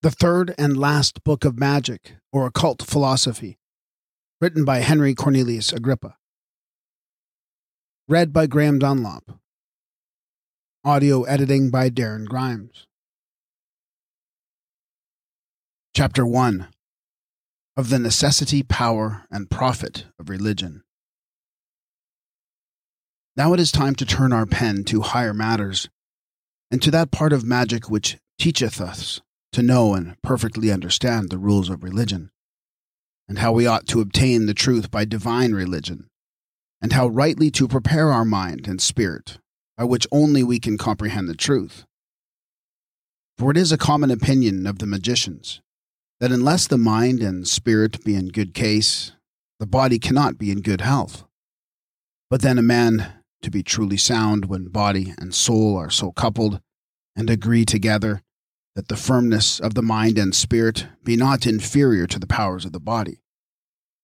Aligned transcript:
The 0.00 0.12
Third 0.12 0.54
and 0.56 0.76
Last 0.76 1.24
Book 1.24 1.44
of 1.44 1.58
Magic, 1.58 2.14
or 2.32 2.46
Occult 2.46 2.82
Philosophy, 2.82 3.58
written 4.40 4.64
by 4.64 4.78
Henry 4.78 5.12
Cornelius 5.12 5.72
Agrippa. 5.72 6.14
Read 8.06 8.32
by 8.32 8.46
Graham 8.46 8.78
Dunlop. 8.78 9.40
Audio 10.84 11.24
editing 11.24 11.70
by 11.70 11.90
Darren 11.90 12.26
Grimes. 12.26 12.86
Chapter 15.96 16.24
1 16.24 16.68
Of 17.76 17.90
the 17.90 17.98
Necessity, 17.98 18.62
Power, 18.62 19.26
and 19.32 19.50
Profit 19.50 20.04
of 20.20 20.28
Religion. 20.28 20.84
Now 23.36 23.52
it 23.52 23.58
is 23.58 23.72
time 23.72 23.96
to 23.96 24.06
turn 24.06 24.32
our 24.32 24.46
pen 24.46 24.84
to 24.84 25.00
higher 25.00 25.34
matters, 25.34 25.88
and 26.70 26.80
to 26.82 26.92
that 26.92 27.10
part 27.10 27.32
of 27.32 27.42
magic 27.42 27.90
which 27.90 28.18
teacheth 28.38 28.80
us 28.80 29.22
to 29.52 29.62
know 29.62 29.94
and 29.94 30.20
perfectly 30.22 30.70
understand 30.70 31.30
the 31.30 31.38
rules 31.38 31.70
of 31.70 31.82
religion, 31.82 32.30
and 33.28 33.38
how 33.38 33.52
we 33.52 33.66
ought 33.66 33.86
to 33.88 34.00
obtain 34.00 34.46
the 34.46 34.54
truth 34.54 34.90
by 34.90 35.04
divine 35.04 35.52
religion, 35.52 36.08
and 36.80 36.92
how 36.92 37.06
rightly 37.06 37.50
to 37.50 37.68
prepare 37.68 38.12
our 38.12 38.24
mind 38.24 38.66
and 38.66 38.80
spirit, 38.80 39.38
by 39.76 39.84
which 39.84 40.06
only 40.12 40.42
we 40.42 40.58
can 40.58 40.78
comprehend 40.78 41.28
the 41.28 41.34
truth. 41.34 41.84
For 43.36 43.50
it 43.50 43.56
is 43.56 43.72
a 43.72 43.78
common 43.78 44.10
opinion 44.10 44.66
of 44.66 44.78
the 44.78 44.86
magicians 44.86 45.60
that 46.20 46.32
unless 46.32 46.66
the 46.66 46.78
mind 46.78 47.20
and 47.20 47.46
spirit 47.46 48.02
be 48.04 48.16
in 48.16 48.28
good 48.28 48.52
case, 48.52 49.12
the 49.60 49.66
body 49.66 49.98
cannot 49.98 50.38
be 50.38 50.50
in 50.50 50.60
good 50.60 50.80
health. 50.80 51.24
But 52.30 52.42
then 52.42 52.58
a 52.58 52.62
man 52.62 53.12
to 53.42 53.50
be 53.50 53.62
truly 53.62 53.96
sound 53.96 54.46
when 54.46 54.68
body 54.68 55.14
and 55.18 55.34
soul 55.34 55.76
are 55.76 55.90
so 55.90 56.10
coupled 56.10 56.60
and 57.14 57.30
agree 57.30 57.64
together 57.64 58.22
that 58.74 58.88
the 58.88 58.96
firmness 58.96 59.58
of 59.58 59.74
the 59.74 59.82
mind 59.82 60.18
and 60.18 60.34
spirit 60.34 60.86
be 61.02 61.16
not 61.16 61.46
inferior 61.46 62.06
to 62.06 62.18
the 62.18 62.26
powers 62.26 62.64
of 62.64 62.72
the 62.72 62.80
body, 62.80 63.20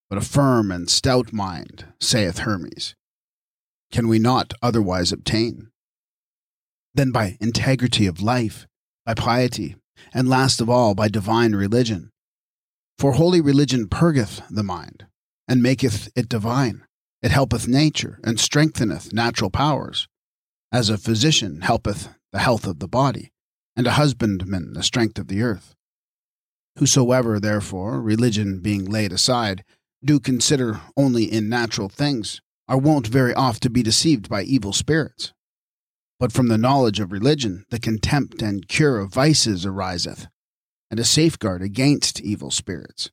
but 0.08 0.18
a 0.18 0.20
firm 0.20 0.70
and 0.70 0.90
stout 0.90 1.32
mind, 1.32 1.86
saith 2.00 2.38
Hermes, 2.38 2.94
can 3.92 4.08
we 4.08 4.18
not 4.18 4.54
otherwise 4.62 5.12
obtain? 5.12 5.70
Than 6.94 7.12
by 7.12 7.36
integrity 7.40 8.06
of 8.06 8.20
life, 8.20 8.66
by 9.06 9.14
piety, 9.14 9.76
and 10.12 10.28
last 10.28 10.60
of 10.60 10.70
all 10.70 10.94
by 10.94 11.08
divine 11.08 11.54
religion. 11.54 12.10
For 12.98 13.12
holy 13.12 13.40
religion 13.40 13.88
purgeth 13.88 14.42
the 14.50 14.62
mind, 14.62 15.06
and 15.46 15.62
maketh 15.62 16.10
it 16.16 16.28
divine. 16.28 16.84
It 17.22 17.30
helpeth 17.30 17.68
nature, 17.68 18.20
and 18.24 18.38
strengtheneth 18.40 19.12
natural 19.12 19.50
powers, 19.50 20.08
as 20.72 20.88
a 20.88 20.98
physician 20.98 21.60
helpeth 21.60 22.08
the 22.32 22.40
health 22.40 22.66
of 22.66 22.80
the 22.80 22.88
body 22.88 23.30
and 23.76 23.86
a 23.86 23.92
husbandman 23.92 24.72
the 24.72 24.82
strength 24.82 25.18
of 25.18 25.28
the 25.28 25.42
earth. 25.42 25.74
Whosoever, 26.78 27.38
therefore, 27.38 28.00
religion 28.00 28.60
being 28.60 28.84
laid 28.84 29.12
aside, 29.12 29.64
do 30.04 30.20
consider 30.20 30.80
only 30.96 31.24
in 31.24 31.48
natural 31.48 31.88
things, 31.88 32.40
are 32.68 32.78
wont 32.78 33.06
very 33.06 33.34
oft 33.34 33.62
to 33.62 33.70
be 33.70 33.82
deceived 33.82 34.28
by 34.28 34.42
evil 34.42 34.72
spirits. 34.72 35.32
But 36.18 36.32
from 36.32 36.48
the 36.48 36.58
knowledge 36.58 37.00
of 37.00 37.12
religion, 37.12 37.64
the 37.70 37.78
contempt 37.78 38.42
and 38.42 38.68
cure 38.68 38.98
of 38.98 39.12
vices 39.12 39.66
ariseth, 39.66 40.26
and 40.90 40.98
a 40.98 41.04
safeguard 41.04 41.62
against 41.62 42.20
evil 42.20 42.50
spirits. 42.50 43.10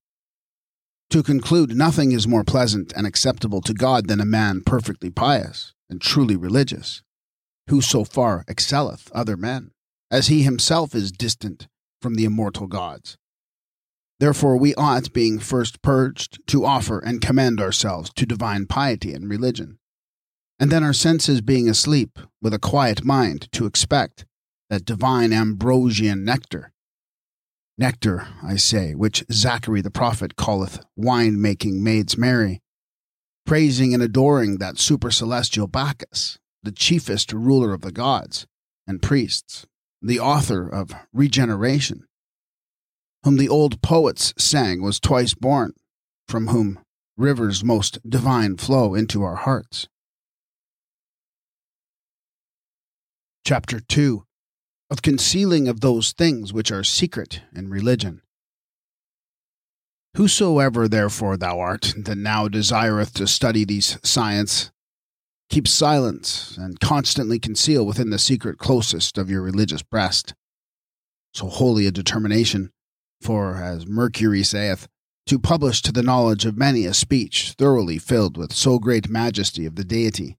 To 1.10 1.24
conclude, 1.24 1.76
nothing 1.76 2.14
is 2.14 2.28
more 2.28 2.44
pleasant 2.44 2.94
and 2.96 3.06
acceptable 3.06 3.62
to 3.62 3.74
God 3.74 4.08
than 4.08 4.22
a 4.22 4.26
man 4.26 4.62
perfectly 4.66 5.10
pious 5.10 5.74
and 5.90 6.00
truly 6.00 6.38
religious, 6.38 7.04
who 7.70 7.82
so 7.82 8.06
far 8.06 8.46
excelleth 8.48 9.12
other 9.12 9.36
men 9.36 9.72
as 10.12 10.28
he 10.28 10.44
himself 10.44 10.94
is 10.94 11.12
distant 11.12 11.68
from 12.02 12.16
the 12.16 12.26
immortal 12.26 12.68
gods. 12.68 13.18
Therefore, 14.20 14.58
we 14.58 14.76
ought, 14.76 15.14
being 15.14 15.40
first 15.40 15.82
purged, 15.82 16.46
to 16.48 16.66
offer 16.66 17.00
and 17.00 17.22
commend 17.22 17.60
ourselves 17.60 18.12
to 18.16 18.26
divine 18.26 18.68
piety 18.68 19.14
and 19.14 19.28
religion, 19.28 19.80
and 20.60 20.72
then 20.72 20.84
our 20.84 20.94
senses 20.94 21.42
being 21.42 21.68
asleep, 21.68 22.20
with 22.40 22.54
a 22.54 22.60
quiet 22.60 23.04
mind, 23.04 23.52
to 23.54 23.66
expect 23.66 24.26
that 24.70 24.86
divine 24.86 25.34
ambrosian 25.34 26.24
nectar. 26.24 26.72
Nectar, 27.80 28.28
I 28.44 28.58
say, 28.58 28.94
which 28.94 29.24
Zachary 29.32 29.82
the 29.82 29.90
prophet 29.90 30.36
calleth 30.36 30.86
wine 30.96 31.42
making 31.42 31.84
maids 31.84 32.16
merry, 32.16 32.62
praising 33.44 33.94
and 33.96 34.04
adoring 34.04 34.58
that 34.58 34.76
supercelestial 34.76 35.72
Bacchus, 35.72 36.38
the 36.62 36.72
chiefest 36.72 37.34
ruler 37.34 37.74
of 37.74 37.82
the 37.82 37.92
gods 37.92 38.46
and 38.86 39.02
priests, 39.02 39.66
the 40.02 40.20
author 40.20 40.68
of 40.68 40.94
Regeneration, 41.14 42.06
whom 43.24 43.38
the 43.38 43.50
old 43.50 43.82
poets 43.82 44.34
sang 44.38 44.82
was 44.82 45.00
twice 45.00 45.34
born, 45.34 45.74
from 46.28 46.48
whom 46.48 46.80
rivers 47.18 47.64
most 47.64 48.00
divine 48.08 48.58
flow 48.58 48.96
into 48.96 49.22
our 49.24 49.36
hearts. 49.36 49.88
Chapter 53.46 53.80
2 53.80 54.24
Of 54.90 55.02
Concealing 55.02 55.68
of 55.68 55.82
Those 55.82 56.14
Things 56.14 56.52
Which 56.52 56.72
Are 56.72 56.84
Secret 56.84 57.42
in 57.56 57.70
Religion. 57.70 58.22
Whosoever 60.16 60.88
therefore 60.88 61.38
thou 61.38 61.60
art 61.60 61.94
that 61.98 62.18
now 62.18 62.48
desireth 62.48 63.14
to 63.14 63.28
study 63.28 63.66
these 63.66 63.98
science, 64.04 64.72
Keep 65.52 65.68
silence 65.68 66.56
and 66.58 66.80
constantly 66.80 67.38
conceal 67.38 67.86
within 67.86 68.10
the 68.10 68.18
secret 68.18 68.58
closest 68.58 69.18
of 69.18 69.30
your 69.30 69.42
religious 69.42 69.84
breast. 69.84 70.34
So 71.34 71.48
holy 71.48 71.86
a 71.86 71.92
determination, 71.92 72.72
for, 73.22 73.58
as 73.58 73.86
Mercury 73.86 74.44
saith, 74.44 74.88
to 75.26 75.38
publish 75.38 75.82
to 75.82 75.92
the 75.92 76.04
knowledge 76.04 76.46
of 76.46 76.58
many 76.58 76.86
a 76.86 76.94
speech 76.94 77.52
thoroughly 77.58 77.98
filled 77.98 78.38
with 78.38 78.54
so 78.54 78.80
great 78.80 79.10
majesty 79.10 79.66
of 79.66 79.76
the 79.76 79.84
deity, 79.84 80.38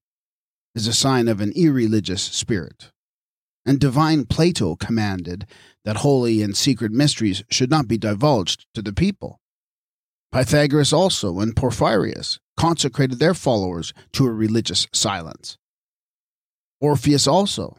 is 0.74 0.86
a 0.86 0.94
sign 0.94 1.28
of 1.28 1.42
an 1.42 1.52
irreligious 1.54 2.22
spirit. 2.22 2.90
And 3.66 3.78
divine 3.78 4.24
Plato 4.24 4.76
commanded 4.76 5.44
that 5.84 5.98
holy 5.98 6.40
and 6.40 6.56
secret 6.56 6.90
mysteries 6.90 7.44
should 7.50 7.68
not 7.68 7.86
be 7.86 7.98
divulged 7.98 8.64
to 8.72 8.80
the 8.80 8.94
people. 8.94 9.41
Pythagoras 10.32 10.94
also 10.94 11.41
and 11.41 11.54
Porphyrius 11.54 12.38
consecrated 12.56 13.19
their 13.19 13.34
followers 13.34 13.93
to 14.12 14.26
a 14.26 14.32
religious 14.32 14.88
silence. 14.93 15.59
Orpheus 16.81 17.26
also, 17.26 17.76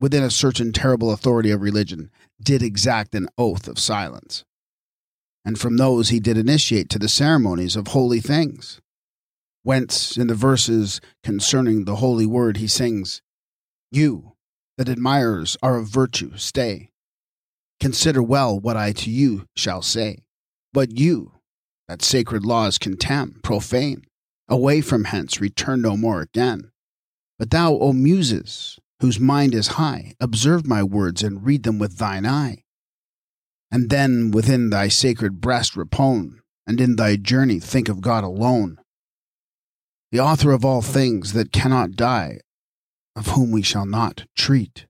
within 0.00 0.22
a 0.22 0.30
certain 0.30 0.70
terrible 0.72 1.10
authority 1.10 1.50
of 1.50 1.62
religion, 1.62 2.10
did 2.42 2.62
exact 2.62 3.14
an 3.14 3.28
oath 3.38 3.66
of 3.66 3.78
silence. 3.78 4.44
And 5.46 5.58
from 5.58 5.76
those 5.76 6.10
he 6.10 6.20
did 6.20 6.36
initiate 6.36 6.90
to 6.90 6.98
the 6.98 7.08
ceremonies 7.08 7.74
of 7.74 7.88
holy 7.88 8.20
things. 8.20 8.80
Whence, 9.62 10.18
in 10.18 10.26
the 10.26 10.34
verses 10.34 11.00
concerning 11.22 11.84
the 11.84 11.96
holy 11.96 12.26
word, 12.26 12.58
he 12.58 12.66
sings, 12.66 13.22
You, 13.90 14.32
that 14.76 14.90
admirers 14.90 15.56
are 15.62 15.78
of 15.78 15.88
virtue, 15.88 16.36
stay. 16.36 16.90
Consider 17.80 18.22
well 18.22 18.60
what 18.60 18.76
I 18.76 18.92
to 18.92 19.10
you 19.10 19.46
shall 19.56 19.80
say. 19.80 20.24
But 20.72 20.98
you, 20.98 21.32
that 21.88 22.02
sacred 22.02 22.44
laws 22.44 22.78
contemn, 22.78 23.40
profane, 23.42 24.02
away 24.48 24.80
from 24.80 25.04
hence, 25.04 25.40
return 25.40 25.82
no 25.82 25.96
more 25.96 26.20
again. 26.20 26.70
But 27.38 27.50
thou, 27.50 27.74
O 27.74 27.92
Musaeus, 27.92 28.78
whose 29.00 29.20
mind 29.20 29.54
is 29.54 29.68
high, 29.68 30.14
observe 30.20 30.66
my 30.66 30.82
words 30.82 31.22
and 31.22 31.44
read 31.44 31.64
them 31.64 31.78
with 31.78 31.98
thine 31.98 32.26
eye. 32.26 32.62
And 33.70 33.90
then 33.90 34.30
within 34.30 34.70
thy 34.70 34.88
sacred 34.88 35.40
breast 35.40 35.74
repone, 35.74 36.38
and 36.66 36.80
in 36.80 36.96
thy 36.96 37.16
journey 37.16 37.60
think 37.60 37.88
of 37.88 38.00
God 38.00 38.24
alone, 38.24 38.78
the 40.12 40.20
author 40.20 40.52
of 40.52 40.64
all 40.64 40.80
things 40.80 41.32
that 41.32 41.52
cannot 41.52 41.96
die, 41.96 42.38
of 43.16 43.28
whom 43.28 43.50
we 43.50 43.62
shall 43.62 43.86
not 43.86 44.26
treat. 44.36 44.86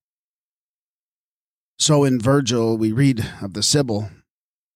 So 1.79 2.05
in 2.05 2.21
Virgil 2.21 2.77
we 2.77 2.93
read 2.93 3.27
of 3.43 3.55
the 3.55 3.63
Sibyl 3.63 4.11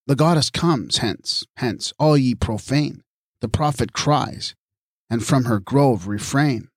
the 0.09 0.17
goddess 0.17 0.49
comes, 0.49 0.99
hence, 0.99 1.45
hence, 1.59 1.93
all 1.99 2.17
ye 2.17 2.35
profane. 2.35 3.03
The 3.43 3.49
prophet 3.49 3.93
cries, 3.93 4.55
and 5.11 5.23
from 5.23 5.45
her 5.45 5.61
grove 5.61 6.09
refrain. 6.09 6.69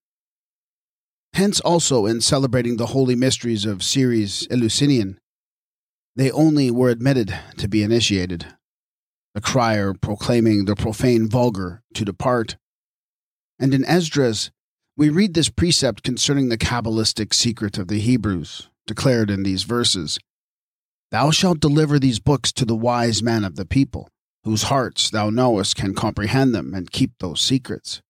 Hence 1.34 1.62
also 1.62 2.06
in 2.06 2.20
celebrating 2.20 2.76
the 2.76 2.88
holy 2.88 3.16
mysteries 3.16 3.64
of 3.64 3.84
Ceres 3.84 4.46
Eleusinian, 4.52 5.18
they 6.14 6.30
only 6.30 6.70
were 6.70 6.90
admitted 6.90 7.34
to 7.56 7.70
be 7.70 7.84
initiated, 7.84 8.48
the 9.34 9.40
crier 9.40 9.94
proclaiming 9.94 10.66
the 10.66 10.76
profane 10.76 11.30
vulgar 11.30 11.84
to 11.94 12.04
depart. 12.04 12.58
And 13.58 13.74
in 13.74 13.86
Esdras, 13.86 14.52
we 14.98 15.08
read 15.08 15.36
this 15.36 15.48
precept 15.48 16.04
concerning 16.04 16.50
the 16.50 16.58
Kabbalistic 16.58 17.34
secret 17.34 17.78
of 17.78 17.88
the 17.88 18.00
Hebrews, 18.00 18.70
declared 18.86 19.32
in 19.32 19.44
these 19.44 19.64
verses 19.64 20.20
Thou 21.12 21.30
shalt 21.32 21.60
deliver 21.60 22.00
these 22.00 22.20
books 22.20 22.54
to 22.54 22.64
the 22.64 22.76
wise 22.76 23.22
men 23.22 23.44
of 23.44 23.58
the 23.58 23.66
people, 23.66 24.08
whose 24.46 24.64
hearts 24.64 25.10
thou 25.10 25.30
knowest 25.30 25.76
can 25.76 25.94
comprehend 25.94 26.56
them 26.56 26.74
and 26.74 26.92
keep 26.92 27.12
those 27.20 27.42
secrets. 27.42 28.02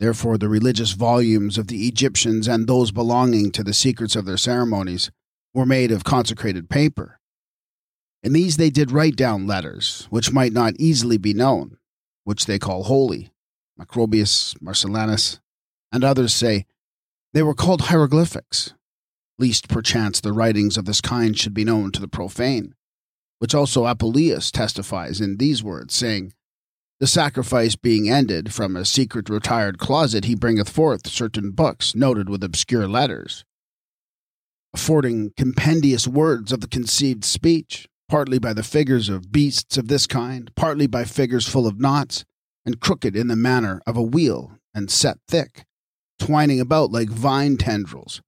Therefore, 0.00 0.36
the 0.36 0.48
religious 0.48 0.92
volumes 0.92 1.56
of 1.56 1.68
the 1.68 1.86
Egyptians 1.86 2.48
and 2.48 2.66
those 2.66 2.90
belonging 2.90 3.50
to 3.52 3.62
the 3.62 3.72
secrets 3.72 4.16
of 4.16 4.26
their 4.26 4.36
ceremonies 4.36 5.10
were 5.54 5.64
made 5.64 5.90
of 5.90 6.04
consecrated 6.04 6.68
paper. 6.68 7.20
In 8.22 8.32
these 8.32 8.56
they 8.56 8.68
did 8.68 8.90
write 8.90 9.16
down 9.16 9.46
letters, 9.46 10.06
which 10.10 10.32
might 10.32 10.52
not 10.52 10.74
easily 10.78 11.16
be 11.16 11.32
known, 11.32 11.78
which 12.24 12.46
they 12.46 12.58
call 12.58 12.82
holy. 12.82 13.30
Macrobius, 13.78 14.54
Marcellinus, 14.60 15.38
and 15.92 16.02
others 16.02 16.34
say 16.34 16.66
they 17.32 17.42
were 17.42 17.54
called 17.54 17.82
hieroglyphics, 17.82 18.74
least 19.38 19.68
perchance 19.68 20.20
the 20.20 20.32
writings 20.32 20.76
of 20.76 20.84
this 20.84 21.00
kind 21.00 21.38
should 21.38 21.54
be 21.54 21.64
known 21.64 21.92
to 21.92 22.00
the 22.00 22.08
profane, 22.08 22.74
which 23.38 23.54
also 23.54 23.84
Apuleius 23.84 24.50
testifies 24.50 25.20
in 25.20 25.36
these 25.36 25.62
words, 25.62 25.94
saying, 25.94 26.32
The 27.00 27.06
sacrifice 27.06 27.76
being 27.76 28.08
ended, 28.08 28.52
from 28.52 28.76
a 28.76 28.84
secret 28.84 29.28
retired 29.28 29.78
closet 29.78 30.24
he 30.24 30.34
bringeth 30.34 30.68
forth 30.68 31.08
certain 31.08 31.50
books 31.50 31.94
noted 31.94 32.28
with 32.28 32.42
obscure 32.42 32.88
letters, 32.88 33.44
affording 34.72 35.32
compendious 35.36 36.06
words 36.06 36.52
of 36.52 36.60
the 36.60 36.68
conceived 36.68 37.24
speech, 37.24 37.88
partly 38.08 38.38
by 38.38 38.52
the 38.52 38.62
figures 38.62 39.08
of 39.08 39.32
beasts 39.32 39.76
of 39.76 39.88
this 39.88 40.06
kind, 40.06 40.50
partly 40.54 40.86
by 40.86 41.04
figures 41.04 41.48
full 41.48 41.66
of 41.66 41.80
knots, 41.80 42.24
and 42.64 42.80
crooked 42.80 43.16
in 43.16 43.28
the 43.28 43.36
manner 43.36 43.80
of 43.86 43.96
a 43.96 44.02
wheel, 44.02 44.52
and 44.74 44.90
set 44.90 45.18
thick, 45.28 45.64
twining 46.18 46.60
about 46.60 46.90
like 46.90 47.08
vine 47.08 47.56
tendrils, 47.56 48.20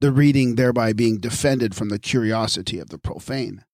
the 0.00 0.12
reading 0.12 0.54
thereby 0.54 0.92
being 0.92 1.18
defended 1.18 1.74
from 1.74 1.88
the 1.88 1.98
curiosity 1.98 2.78
of 2.78 2.88
the 2.90 2.98
profane. 2.98 3.64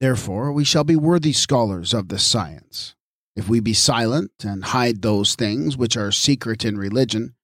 Therefore, 0.00 0.52
we 0.52 0.64
shall 0.64 0.84
be 0.84 0.96
worthy 0.96 1.32
scholars 1.32 1.94
of 1.94 2.08
this 2.08 2.24
science, 2.24 2.94
if 3.34 3.48
we 3.48 3.60
be 3.60 3.72
silent 3.72 4.30
and 4.44 4.64
hide 4.64 5.02
those 5.02 5.34
things 5.34 5.76
which 5.76 5.96
are 5.96 6.12
secret 6.12 6.64
in 6.64 6.78
religion, 6.78 7.34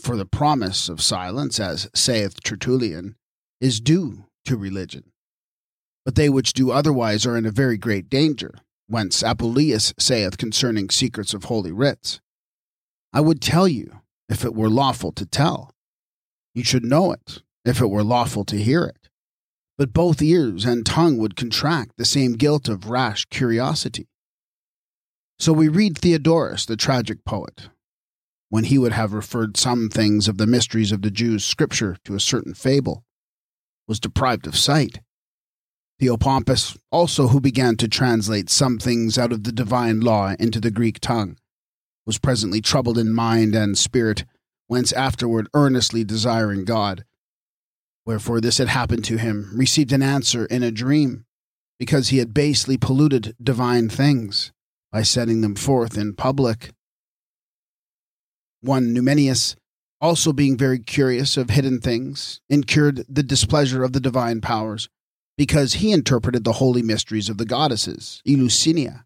for 0.00 0.16
the 0.16 0.26
promise 0.26 0.88
of 0.88 1.00
silence, 1.00 1.58
as 1.58 1.88
saith 1.94 2.42
Tertullian, 2.42 3.16
is 3.60 3.80
due 3.80 4.26
to 4.44 4.56
religion. 4.56 5.12
But 6.04 6.14
they 6.14 6.28
which 6.28 6.52
do 6.52 6.70
otherwise 6.70 7.26
are 7.26 7.36
in 7.36 7.46
a 7.46 7.50
very 7.50 7.78
great 7.78 8.08
danger, 8.08 8.54
whence 8.86 9.22
Apuleius 9.22 9.92
saith 9.98 10.38
concerning 10.38 10.90
secrets 10.90 11.34
of 11.34 11.44
holy 11.44 11.72
writs, 11.72 12.20
I 13.12 13.20
would 13.20 13.40
tell 13.40 13.66
you, 13.66 14.00
if 14.28 14.44
it 14.44 14.54
were 14.54 14.68
lawful 14.68 15.12
to 15.12 15.24
tell. 15.24 15.72
You 16.56 16.64
should 16.64 16.84
know 16.84 17.12
it, 17.12 17.42
if 17.64 17.80
it 17.80 17.86
were 17.86 18.02
lawful 18.02 18.44
to 18.46 18.56
hear 18.56 18.82
it. 18.82 19.08
But 19.78 19.92
both 19.92 20.20
ears 20.20 20.64
and 20.64 20.84
tongue 20.84 21.18
would 21.18 21.36
contract 21.36 21.92
the 21.96 22.04
same 22.04 22.32
guilt 22.32 22.68
of 22.68 22.90
rash 22.90 23.26
curiosity. 23.26 24.08
So 25.38 25.52
we 25.52 25.68
read 25.68 25.96
Theodorus, 25.96 26.66
the 26.66 26.76
tragic 26.76 27.24
poet, 27.24 27.68
when 28.48 28.64
he 28.64 28.78
would 28.78 28.92
have 28.92 29.12
referred 29.12 29.56
some 29.56 29.88
things 29.88 30.26
of 30.26 30.38
the 30.38 30.46
mysteries 30.48 30.90
of 30.90 31.02
the 31.02 31.10
Jews' 31.12 31.44
scripture 31.44 31.98
to 32.04 32.16
a 32.16 32.20
certain 32.20 32.54
fable, 32.54 33.04
was 33.86 34.00
deprived 34.00 34.48
of 34.48 34.56
sight 34.56 34.98
Theopompus, 36.00 36.76
also 36.90 37.28
who 37.28 37.40
began 37.40 37.76
to 37.76 37.88
translate 37.88 38.50
some 38.50 38.78
things 38.78 39.16
out 39.16 39.32
of 39.32 39.44
the 39.44 39.52
divine 39.52 40.00
law 40.00 40.34
into 40.38 40.60
the 40.60 40.70
Greek 40.70 41.00
tongue, 41.00 41.38
was 42.04 42.18
presently 42.18 42.60
troubled 42.60 42.98
in 42.98 43.12
mind 43.12 43.54
and 43.54 43.78
spirit, 43.78 44.24
whence 44.66 44.92
afterward 44.92 45.48
earnestly 45.54 46.04
desiring 46.04 46.64
God. 46.64 47.04
Wherefore 48.04 48.40
this 48.40 48.58
had 48.58 48.68
happened 48.68 49.04
to 49.06 49.18
him, 49.18 49.50
received 49.54 49.92
an 49.92 50.02
answer 50.02 50.46
in 50.46 50.62
a 50.62 50.70
dream, 50.70 51.24
because 51.78 52.08
he 52.08 52.18
had 52.18 52.32
basely 52.32 52.76
polluted 52.76 53.34
divine 53.42 53.88
things 53.88 54.52
by 54.92 55.02
setting 55.02 55.40
them 55.40 55.54
forth 55.54 55.98
in 55.98 56.14
public. 56.14 56.70
One 58.60 58.94
Numenius, 58.94 59.56
also 60.00 60.32
being 60.32 60.56
very 60.56 60.78
curious 60.78 61.36
of 61.36 61.50
hidden 61.50 61.80
things, 61.80 62.40
incurred 62.48 63.04
the 63.08 63.22
displeasure 63.22 63.84
of 63.84 63.92
the 63.92 64.00
divine 64.00 64.40
powers 64.40 64.88
because 65.36 65.74
he 65.74 65.92
interpreted 65.92 66.44
the 66.44 66.54
holy 66.54 66.82
mysteries 66.82 67.28
of 67.28 67.38
the 67.38 67.44
goddesses, 67.44 68.22
Eleusina, 68.26 69.04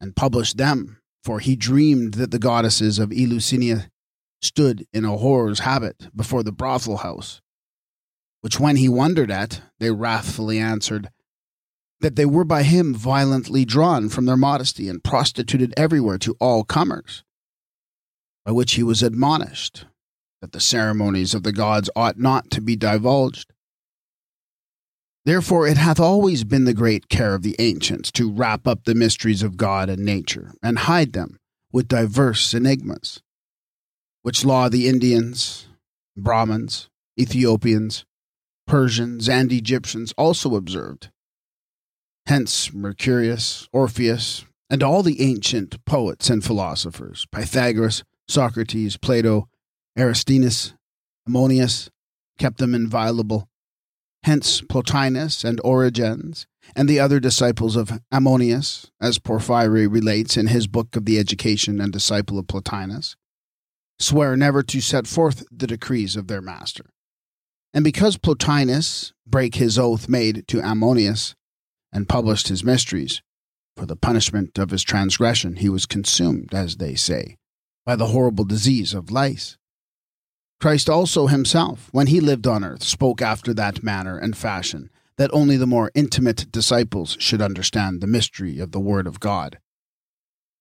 and 0.00 0.14
published 0.14 0.56
them, 0.56 0.98
for 1.24 1.40
he 1.40 1.56
dreamed 1.56 2.14
that 2.14 2.30
the 2.30 2.38
goddesses 2.38 2.98
of 2.98 3.10
Eleusina 3.10 3.90
stood 4.40 4.86
in 4.92 5.04
a 5.04 5.16
whore's 5.16 5.60
habit 5.60 6.08
before 6.14 6.42
the 6.42 6.52
brothel 6.52 6.98
house, 6.98 7.40
which 8.40 8.60
when 8.60 8.76
he 8.76 8.88
wondered 8.88 9.30
at, 9.30 9.62
they 9.78 9.90
wrathfully 9.90 10.58
answered, 10.58 11.08
that 12.00 12.16
they 12.16 12.26
were 12.26 12.44
by 12.44 12.62
him 12.62 12.94
violently 12.94 13.64
drawn 13.64 14.08
from 14.08 14.26
their 14.26 14.36
modesty 14.36 14.88
and 14.88 15.02
prostituted 15.02 15.72
everywhere 15.76 16.18
to 16.18 16.36
all 16.40 16.62
comers. 16.62 17.24
By 18.44 18.52
which 18.52 18.74
he 18.74 18.82
was 18.82 19.02
admonished 19.02 19.86
that 20.40 20.52
the 20.52 20.60
ceremonies 20.60 21.34
of 21.34 21.42
the 21.42 21.52
gods 21.52 21.90
ought 21.96 22.18
not 22.18 22.50
to 22.52 22.60
be 22.60 22.76
divulged, 22.76 23.52
Therefore, 25.26 25.66
it 25.66 25.76
hath 25.76 25.98
always 25.98 26.44
been 26.44 26.66
the 26.66 26.72
great 26.72 27.08
care 27.08 27.34
of 27.34 27.42
the 27.42 27.56
ancients 27.58 28.12
to 28.12 28.30
wrap 28.30 28.64
up 28.68 28.84
the 28.84 28.94
mysteries 28.94 29.42
of 29.42 29.56
God 29.56 29.90
and 29.90 30.04
nature, 30.04 30.52
and 30.62 30.78
hide 30.78 31.14
them 31.14 31.40
with 31.72 31.88
diverse 31.88 32.54
enigmas, 32.54 33.20
which 34.26 34.44
law 34.44 34.68
the 34.68 34.88
Indians, 34.88 35.68
Brahmins, 36.16 36.88
Ethiopians, 37.16 38.04
Persians, 38.66 39.28
and 39.28 39.52
Egyptians 39.52 40.12
also 40.18 40.56
observed. 40.56 41.10
Hence, 42.26 42.72
Mercurius, 42.74 43.68
Orpheus, 43.72 44.44
and 44.68 44.82
all 44.82 45.04
the 45.04 45.22
ancient 45.22 45.84
poets 45.84 46.28
and 46.28 46.44
philosophers, 46.44 47.24
Pythagoras, 47.30 48.02
Socrates, 48.26 48.96
Plato, 48.96 49.48
Aristoxenus, 49.96 50.72
Ammonius, 51.24 51.88
kept 52.36 52.58
them 52.58 52.74
inviolable 52.74 53.48
hence 54.26 54.60
Plotinus 54.60 55.44
and 55.44 55.60
Origenes, 55.62 56.46
and 56.74 56.88
the 56.88 56.98
other 56.98 57.20
disciples 57.20 57.76
of 57.76 58.00
Ammonius, 58.10 58.90
as 59.00 59.20
Porphyry 59.20 59.86
relates 59.86 60.36
in 60.36 60.48
his 60.48 60.66
book 60.66 60.96
of 60.96 61.04
the 61.04 61.16
Education 61.16 61.80
and 61.80 61.92
Disciple 61.92 62.36
of 62.36 62.48
Plotinus, 62.48 63.14
swear 63.98 64.36
never 64.36 64.62
to 64.62 64.80
set 64.80 65.06
forth 65.06 65.44
the 65.50 65.66
decrees 65.66 66.16
of 66.16 66.28
their 66.28 66.42
master. 66.42 66.84
And 67.72 67.84
because 67.84 68.16
Plotinus 68.16 69.12
brake 69.26 69.56
his 69.56 69.78
oath 69.78 70.08
made 70.08 70.46
to 70.48 70.60
Ammonius, 70.60 71.34
and 71.92 72.08
published 72.08 72.48
his 72.48 72.64
mysteries, 72.64 73.22
for 73.76 73.86
the 73.86 73.96
punishment 73.96 74.58
of 74.58 74.70
his 74.70 74.82
transgression 74.82 75.56
he 75.56 75.68
was 75.68 75.86
consumed, 75.86 76.52
as 76.52 76.76
they 76.76 76.94
say, 76.94 77.36
by 77.84 77.96
the 77.96 78.08
horrible 78.08 78.44
disease 78.44 78.92
of 78.94 79.10
lice. 79.10 79.56
Christ 80.60 80.88
also 80.88 81.26
himself, 81.26 81.88
when 81.92 82.06
he 82.06 82.20
lived 82.20 82.46
on 82.46 82.64
earth, 82.64 82.82
spoke 82.82 83.20
after 83.20 83.52
that 83.54 83.82
manner 83.82 84.18
and 84.18 84.36
fashion, 84.36 84.90
that 85.18 85.30
only 85.32 85.56
the 85.56 85.66
more 85.66 85.90
intimate 85.94 86.50
disciples 86.50 87.16
should 87.20 87.42
understand 87.42 88.00
the 88.00 88.06
mystery 88.06 88.58
of 88.58 88.72
the 88.72 88.80
Word 88.80 89.06
of 89.06 89.20
God. 89.20 89.58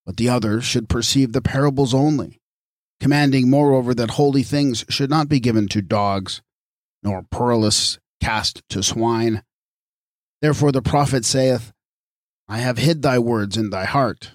But 0.06 0.18
the 0.18 0.30
others 0.30 0.64
should 0.64 0.90
perceive 0.90 1.34
the 1.34 1.42
parables 1.42 1.94
only, 1.94 2.40
commanding 3.00 3.50
moreover 3.50 3.94
that 3.94 4.12
holy 4.12 4.44
things 4.44 4.86
should 4.90 5.10
not 5.10 5.30
be 5.30 5.40
given 5.40 5.68
to 5.70 5.82
dogs, 5.82 6.42
nor 7.04 7.24
pearls 7.24 8.00
cast 8.22 8.62
to 8.70 8.82
swine. 8.82 9.44
Therefore 10.42 10.72
the 10.72 10.82
prophet 10.82 11.26
saith, 11.26 11.72
I 12.48 12.60
have 12.60 12.78
hid 12.78 13.02
thy 13.02 13.20
words 13.20 13.58
in 13.58 13.70
thy 13.70 13.86
heart, 13.86 14.32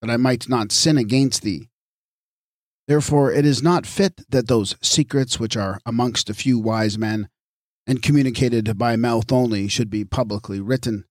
that 0.00 0.10
I 0.10 0.16
might 0.16 0.48
not 0.48 0.72
sin 0.72 0.96
against 0.96 1.42
thee. 1.42 1.68
Therefore, 2.86 3.30
it 3.30 3.44
is 3.44 3.62
not 3.62 3.86
fit 3.86 4.20
that 4.30 4.48
those 4.48 4.74
secrets 4.82 5.38
which 5.38 5.56
are 5.56 5.80
amongst 5.86 6.28
a 6.28 6.34
few 6.34 6.58
wise 6.58 6.98
men, 6.98 7.28
and 7.86 8.02
communicated 8.02 8.76
by 8.76 8.96
mouth 8.96 9.30
only, 9.30 9.68
should 9.68 9.90
be 9.90 10.04
publicly 10.04 10.60
written. 10.60 11.04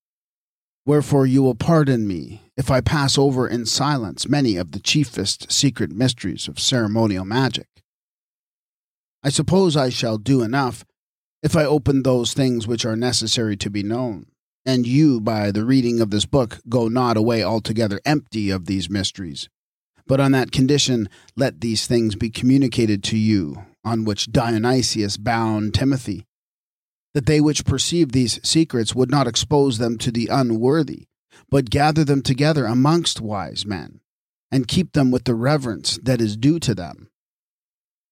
Wherefore, 0.86 1.26
you 1.26 1.42
will 1.42 1.56
pardon 1.56 2.08
me 2.08 2.42
if 2.60 2.70
I 2.70 2.82
pass 2.82 3.18
over 3.18 3.48
in 3.48 3.66
silence 3.66 4.30
many 4.30 4.56
of 4.56 4.72
the 4.72 4.80
chiefest 4.80 5.52
secret 5.52 5.92
mysteries 5.92 6.48
of 6.48 6.60
ceremonial 6.60 7.26
magic. 7.26 7.66
I 9.24 9.30
suppose 9.30 9.76
I 9.76 9.90
shall 9.90 10.20
do 10.20 10.44
enough 10.44 10.86
if 11.42 11.56
I 11.56 11.64
open 11.64 12.04
those 12.04 12.34
things 12.34 12.68
which 12.68 12.86
are 12.86 12.96
necessary 12.96 13.58
to 13.58 13.72
be 13.72 13.82
known, 13.82 14.28
and 14.64 14.86
you, 14.86 15.20
by 15.20 15.50
the 15.50 15.66
reading 15.66 16.00
of 16.00 16.12
this 16.12 16.28
book, 16.28 16.60
go 16.70 16.88
not 16.88 17.18
away 17.18 17.44
altogether 17.44 18.00
empty 18.06 18.52
of 18.52 18.68
these 18.68 18.92
mysteries 18.92 19.50
but 20.10 20.20
on 20.20 20.32
that 20.32 20.52
condition, 20.52 21.08
let 21.38 21.62
these 21.62 21.86
things 21.86 22.16
be 22.16 22.32
communicated 22.32 23.04
to 23.04 23.16
you, 23.16 23.64
on 23.86 24.04
which 24.04 24.32
Dionysius 24.32 25.18
bound 25.18 25.76
Timothy, 25.76 26.26
that 27.14 27.28
they 27.28 27.40
which 27.40 27.64
perceive 27.64 28.12
these 28.12 28.40
secrets 28.44 28.96
would 28.96 29.12
not 29.12 29.28
expose 29.28 29.78
them 29.78 30.00
to 30.00 30.12
the 30.12 30.28
unworthy, 30.28 31.06
but 31.50 31.70
gather 31.70 32.04
them 32.04 32.22
together 32.22 32.66
amongst 32.66 33.22
wise 33.22 33.66
men, 33.66 34.02
and 34.52 34.68
keep 34.68 34.94
them 34.94 35.12
with 35.12 35.26
the 35.26 35.36
reverence 35.36 36.00
that 36.04 36.22
is 36.22 36.38
due 36.38 36.60
to 36.60 36.74
them. 36.76 37.10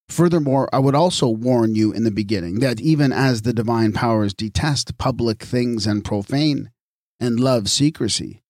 Furthermore, 0.10 0.70
I 0.72 0.80
would 0.80 0.96
also 0.96 1.28
warn 1.28 1.76
you 1.76 1.92
in 1.92 2.04
the 2.04 2.12
beginning 2.12 2.60
that 2.60 2.80
even 2.80 3.12
as 3.12 3.42
the 3.42 3.54
divine 3.54 3.92
powers 3.92 4.34
detest 4.34 4.98
public 4.98 5.44
things 5.44 5.86
and 5.86 6.04
profane, 6.04 6.72
and 7.20 7.40
love 7.40 7.70
secrecy, 7.70 8.44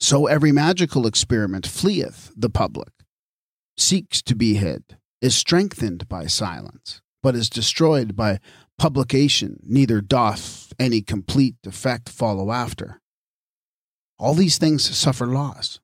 so 0.00 0.26
every 0.26 0.52
magical 0.52 1.06
experiment 1.06 1.66
fleeth 1.66 2.30
the 2.36 2.50
public, 2.50 2.90
seeks 3.76 4.20
to 4.22 4.36
be 4.36 4.54
hid, 4.54 4.98
is 5.22 5.34
strengthened 5.34 6.08
by 6.08 6.26
silence, 6.26 7.00
but 7.22 7.34
is 7.34 7.48
destroyed 7.48 8.14
by 8.14 8.38
publication 8.76 9.60
neither 9.62 10.00
doth 10.00 10.72
any 10.78 11.00
complete 11.00 11.56
effect 11.64 12.08
follow 12.08 12.52
after. 12.52 13.00
All 14.18 14.34
these 14.34 14.58
things 14.58 14.84
suffer 14.96 15.26
loss 15.26 15.80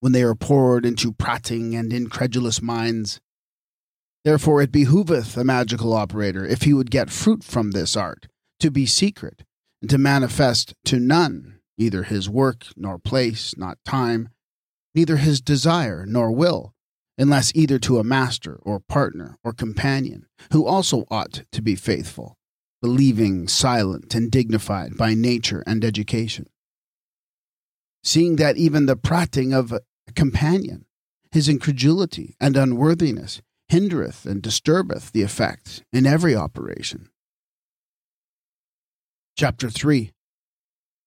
when 0.00 0.12
they 0.12 0.22
are 0.22 0.34
poured 0.34 0.86
into 0.86 1.12
prating 1.12 1.74
and 1.74 1.92
incredulous 1.92 2.62
minds. 2.62 3.20
Therefore, 4.24 4.62
it 4.62 4.72
behoveth 4.72 5.36
a 5.36 5.44
magical 5.44 5.92
operator, 5.92 6.44
if 6.44 6.62
he 6.62 6.72
would 6.72 6.90
get 6.90 7.10
fruit 7.10 7.42
from 7.42 7.70
this 7.70 7.96
art, 7.96 8.28
to 8.60 8.70
be 8.70 8.86
secret, 8.86 9.42
and 9.80 9.90
to 9.90 9.98
manifest 9.98 10.74
to 10.84 10.98
none 10.98 11.58
neither 11.78 12.02
his 12.02 12.28
work 12.28 12.66
nor 12.76 12.98
place, 12.98 13.56
not 13.56 13.78
time, 13.84 14.28
neither 14.94 15.16
his 15.16 15.40
desire 15.40 16.04
nor 16.06 16.32
will, 16.32 16.74
unless 17.16 17.52
either 17.54 17.78
to 17.78 17.98
a 17.98 18.04
master 18.04 18.58
or 18.62 18.80
partner 18.80 19.36
or 19.44 19.52
companion, 19.52 20.26
who 20.52 20.66
also 20.66 21.04
ought 21.10 21.44
to 21.52 21.62
be 21.62 21.76
faithful, 21.76 22.36
believing, 22.82 23.46
silent, 23.46 24.14
and 24.14 24.30
dignified 24.30 24.96
by 24.96 25.14
nature 25.14 25.62
and 25.66 25.84
education. 25.84 26.46
Seeing 28.02 28.36
that 28.36 28.56
even 28.56 28.86
the 28.86 28.96
prating 28.96 29.52
of 29.52 29.72
a 29.72 29.82
companion, 30.14 30.86
his 31.30 31.48
incredulity 31.48 32.36
and 32.40 32.56
unworthiness, 32.56 33.42
hindereth 33.68 34.24
and 34.24 34.40
disturbeth 34.40 35.12
the 35.12 35.22
effect 35.22 35.84
in 35.92 36.06
every 36.06 36.34
operation. 36.34 37.10
Chapter 39.36 39.70
3 39.70 40.12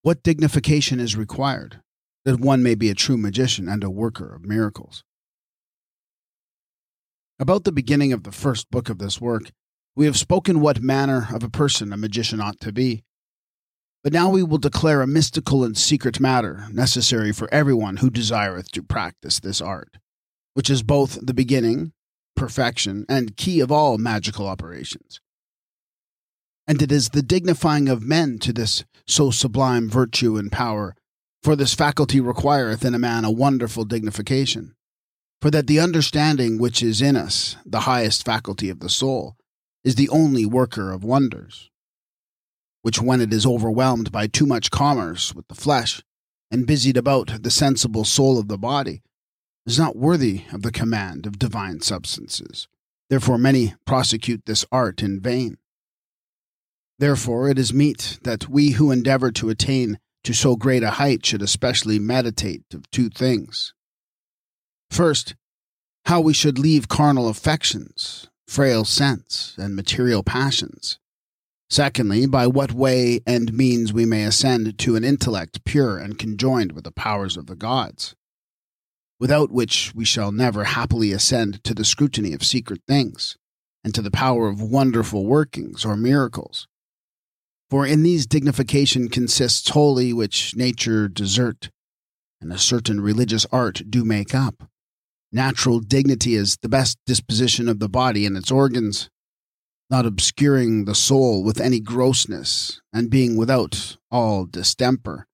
What 0.03 0.23
dignification 0.23 0.99
is 0.99 1.15
required, 1.15 1.81
that 2.23 2.39
one 2.39 2.61
may 2.61 2.75
be 2.75 2.89
a 2.89 2.95
true 2.95 3.17
magician 3.17 3.67
and 3.67 3.83
a 3.83 3.89
worker 3.89 4.33
of 4.33 4.45
miracles. 4.45 5.03
About 7.39 7.63
the 7.63 7.71
beginning 7.71 8.13
of 8.13 8.23
the 8.23 8.31
first 8.31 8.69
book 8.69 8.87
of 8.87 8.99
this 8.99 9.19
work, 9.19 9.51
we 9.95 10.05
have 10.05 10.17
spoken 10.17 10.61
what 10.61 10.81
manner 10.81 11.27
of 11.33 11.43
a 11.43 11.49
person 11.49 11.91
a 11.91 11.97
magician 11.97 12.39
ought 12.39 12.59
to 12.61 12.71
be. 12.71 13.03
But 14.03 14.13
now 14.13 14.29
we 14.29 14.43
will 14.43 14.57
declare 14.57 15.01
a 15.01 15.07
mystical 15.07 15.63
and 15.63 15.77
secret 15.77 16.19
matter 16.19 16.67
necessary 16.71 17.31
for 17.31 17.53
everyone 17.53 17.97
who 17.97 18.09
desireth 18.09 18.71
to 18.71 18.83
practice 18.83 19.39
this 19.39 19.61
art, 19.61 19.97
which 20.53 20.69
is 20.69 20.81
both 20.81 21.19
the 21.25 21.33
beginning, 21.33 21.93
perfection, 22.35 23.05
and 23.07 23.37
key 23.37 23.59
of 23.59 23.71
all 23.71 23.97
magical 23.97 24.47
operations. 24.47 25.21
And 26.67 26.81
it 26.81 26.91
is 26.91 27.09
the 27.09 27.21
dignifying 27.21 27.89
of 27.89 28.03
men 28.03 28.39
to 28.39 28.53
this 28.53 28.83
so 29.07 29.29
sublime 29.29 29.89
virtue 29.89 30.37
and 30.37 30.51
power, 30.51 30.95
for 31.43 31.55
this 31.55 31.73
faculty 31.73 32.19
requireth 32.19 32.85
in 32.85 32.95
a 32.95 32.99
man 32.99 33.25
a 33.25 33.31
wonderful 33.31 33.83
dignification 33.83 34.75
for 35.41 35.49
that 35.49 35.67
the 35.67 35.79
understanding 35.79 36.59
which 36.59 36.83
is 36.83 37.01
in 37.01 37.15
us, 37.15 37.57
the 37.65 37.81
highest 37.81 38.23
faculty 38.23 38.69
of 38.69 38.79
the 38.79 38.89
soul, 38.89 39.35
is 39.83 39.95
the 39.95 40.09
only 40.09 40.45
worker 40.45 40.91
of 40.91 41.03
wonders, 41.03 41.70
which 42.81 43.01
when 43.01 43.21
it 43.21 43.33
is 43.33 43.45
overwhelmed 43.45 44.11
by 44.11 44.27
too 44.27 44.45
much 44.45 44.71
commerce 44.71 45.35
with 45.35 45.47
the 45.47 45.55
flesh, 45.55 46.01
and 46.49 46.67
busied 46.67 46.97
about 46.97 47.43
the 47.43 47.51
sensible 47.51 48.03
soul 48.03 48.37
of 48.39 48.47
the 48.47 48.57
body, 48.57 49.01
is 49.65 49.79
not 49.79 49.95
worthy 49.95 50.43
of 50.51 50.63
the 50.63 50.71
command 50.71 51.25
of 51.25 51.39
divine 51.39 51.81
substances. 51.81 52.67
Therefore 53.09 53.37
many 53.37 53.75
prosecute 53.85 54.45
this 54.45 54.65
art 54.71 55.03
in 55.03 55.19
vain. 55.19 55.57
Therefore 56.99 57.49
it 57.49 57.59
is 57.59 57.73
meet 57.73 58.19
that 58.23 58.49
we 58.49 58.71
who 58.71 58.91
endeavor 58.91 59.31
to 59.31 59.49
attain 59.49 59.99
to 60.23 60.33
so 60.33 60.55
great 60.55 60.83
a 60.83 60.91
height 60.91 61.25
should 61.25 61.41
especially 61.41 61.99
meditate 61.99 62.73
of 62.73 62.89
two 62.91 63.09
things 63.09 63.73
First, 64.91 65.35
how 66.05 66.19
we 66.19 66.33
should 66.33 66.59
leave 66.59 66.89
carnal 66.89 67.29
affections, 67.29 68.27
frail 68.45 68.83
sense, 68.83 69.55
and 69.57 69.73
material 69.73 70.21
passions. 70.21 70.99
Secondly, 71.71 72.25
by 72.25 72.47
what 72.47 72.73
way 72.73 73.21
and 73.25 73.53
means 73.53 73.93
we 73.93 74.05
may 74.05 74.25
ascend 74.25 74.77
to 74.77 74.97
an 74.97 75.05
intellect 75.05 75.63
pure 75.63 75.97
and 75.97 76.19
conjoined 76.19 76.73
with 76.73 76.83
the 76.83 76.91
powers 76.91 77.37
of 77.37 77.47
the 77.47 77.55
gods, 77.55 78.13
without 79.19 79.51
which 79.51 79.95
we 79.95 80.03
shall 80.03 80.33
never 80.33 80.65
happily 80.65 81.13
ascend 81.13 81.63
to 81.63 81.73
the 81.73 81.85
scrutiny 81.85 82.33
of 82.33 82.43
secret 82.43 82.81
things, 82.87 83.37
and 83.85 83.95
to 83.95 84.01
the 84.01 84.11
power 84.11 84.49
of 84.49 84.61
wonderful 84.61 85.25
workings 85.25 85.85
or 85.85 85.95
miracles. 85.95 86.67
For 87.69 87.87
in 87.87 88.03
these 88.03 88.27
dignification 88.27 89.07
consists 89.07 89.69
wholly 89.69 90.11
which 90.11 90.53
nature 90.57 91.07
desert, 91.07 91.69
and 92.41 92.51
a 92.51 92.57
certain 92.57 92.99
religious 92.99 93.45
art 93.49 93.83
do 93.89 94.03
make 94.03 94.35
up 94.35 94.69
Natural 95.33 95.79
dignity 95.79 96.35
is 96.35 96.57
the 96.61 96.67
best 96.67 96.97
disposition 97.05 97.69
of 97.69 97.79
the 97.79 97.87
body 97.87 98.25
and 98.25 98.35
its 98.35 98.51
organs, 98.51 99.09
not 99.91 100.05
obscuring 100.05 100.85
the 100.85 100.95
soul 100.95 101.43
with 101.43 101.59
any 101.59 101.81
grossness, 101.81 102.81
and 102.93 103.09
being 103.09 103.35
without 103.35 103.97
all 104.09 104.45
distemper. 104.45 105.27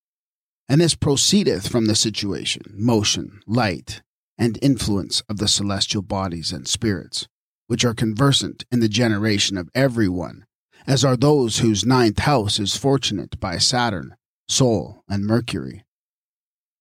And 0.67 0.81
this 0.81 0.95
proceedeth 0.95 1.67
from 1.67 1.85
the 1.85 1.95
situation, 1.95 2.73
motion, 2.75 3.39
light, 3.45 4.01
and 4.35 4.57
influence 4.61 5.21
of 5.29 5.37
the 5.37 5.47
celestial 5.47 6.01
bodies 6.01 6.51
and 6.51 6.67
spirits, 6.67 7.27
which 7.67 7.85
are 7.85 7.93
conversant 7.93 8.65
in 8.71 8.79
the 8.79 8.89
generation 8.89 9.57
of 9.57 9.69
every 9.75 10.09
one, 10.09 10.45
as 10.87 11.05
are 11.05 11.15
those 11.15 11.59
whose 11.59 11.85
ninth 11.85 12.19
house 12.19 12.59
is 12.59 12.75
fortunate 12.75 13.39
by 13.39 13.59
Saturn, 13.59 14.15
Sol, 14.49 15.03
and 15.07 15.25
Mercury. 15.25 15.83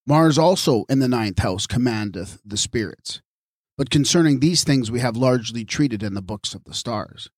Mars 0.07 0.39
also 0.39 0.85
in 0.89 1.01
the 1.01 1.09
ninth 1.09 1.41
house 1.41 1.67
commandeth 1.67 2.41
the 2.45 2.57
spirits. 2.57 3.21
But 3.77 3.91
concerning 3.91 4.41
these 4.41 4.65
things 4.65 4.91
we 4.91 5.01
have 5.01 5.17
largely 5.17 5.65
treated 5.65 6.03
in 6.03 6.15
the 6.15 6.23
books 6.23 6.55
of 6.55 6.65
the 6.65 6.73
stars. 6.73 7.29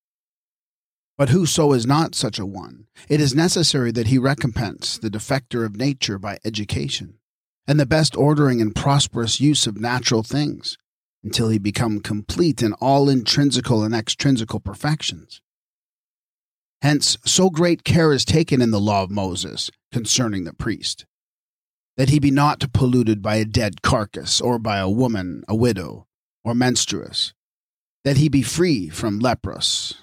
But 1.19 1.29
whoso 1.29 1.73
is 1.73 1.85
not 1.85 2.15
such 2.15 2.39
a 2.39 2.45
one, 2.45 2.87
it 3.09 3.19
is 3.19 3.35
necessary 3.35 3.91
that 3.91 4.07
he 4.07 4.17
recompense 4.17 4.97
the 4.97 5.09
defector 5.09 5.65
of 5.65 5.75
nature 5.75 6.17
by 6.17 6.39
education, 6.45 7.19
and 7.67 7.77
the 7.77 7.85
best 7.85 8.15
ordering 8.15 8.61
and 8.61 8.73
prosperous 8.73 9.41
use 9.41 9.67
of 9.67 9.81
natural 9.81 10.23
things, 10.23 10.77
until 11.21 11.49
he 11.49 11.57
become 11.59 11.99
complete 11.99 12.63
in 12.63 12.71
all 12.71 13.09
intrinsical 13.09 13.83
and 13.83 13.93
extrinsical 13.93 14.61
perfections. 14.61 15.41
Hence, 16.81 17.17
so 17.25 17.49
great 17.49 17.83
care 17.83 18.13
is 18.13 18.23
taken 18.23 18.61
in 18.61 18.71
the 18.71 18.79
law 18.79 19.03
of 19.03 19.11
Moses 19.11 19.69
concerning 19.91 20.45
the 20.45 20.53
priest 20.53 21.05
that 21.97 22.07
he 22.07 22.19
be 22.19 22.31
not 22.31 22.71
polluted 22.71 23.21
by 23.21 23.35
a 23.35 23.43
dead 23.43 23.81
carcass, 23.81 24.39
or 24.39 24.57
by 24.57 24.77
a 24.77 24.89
woman, 24.89 25.43
a 25.49 25.55
widow, 25.55 26.07
or 26.45 26.55
menstruous, 26.55 27.33
that 28.05 28.15
he 28.15 28.29
be 28.29 28.41
free 28.41 28.87
from 28.87 29.19
leprous, 29.19 29.95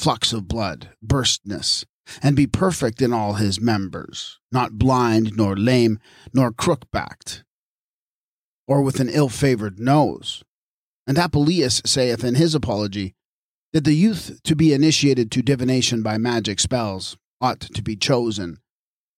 flux 0.00 0.32
of 0.32 0.48
blood, 0.48 0.88
burstness, 1.04 1.84
and 2.22 2.34
be 2.34 2.46
perfect 2.46 3.02
in 3.02 3.12
all 3.12 3.34
his 3.34 3.60
members, 3.60 4.38
not 4.50 4.78
blind, 4.78 5.36
nor 5.36 5.54
lame, 5.54 5.98
nor 6.32 6.50
crook 6.50 6.90
backed, 6.90 7.44
or 8.66 8.80
with 8.80 8.98
an 8.98 9.10
ill 9.10 9.28
favored 9.28 9.78
nose. 9.78 10.42
And 11.06 11.18
Apuleius 11.18 11.82
saith 11.86 12.24
in 12.24 12.36
his 12.36 12.54
apology 12.54 13.14
that 13.74 13.84
the 13.84 13.92
youth 13.92 14.40
to 14.44 14.56
be 14.56 14.72
initiated 14.72 15.30
to 15.32 15.42
divination 15.42 16.02
by 16.02 16.16
magic 16.16 16.60
spells 16.60 17.18
ought 17.40 17.60
to 17.60 17.82
be 17.82 17.94
chosen 17.94 18.58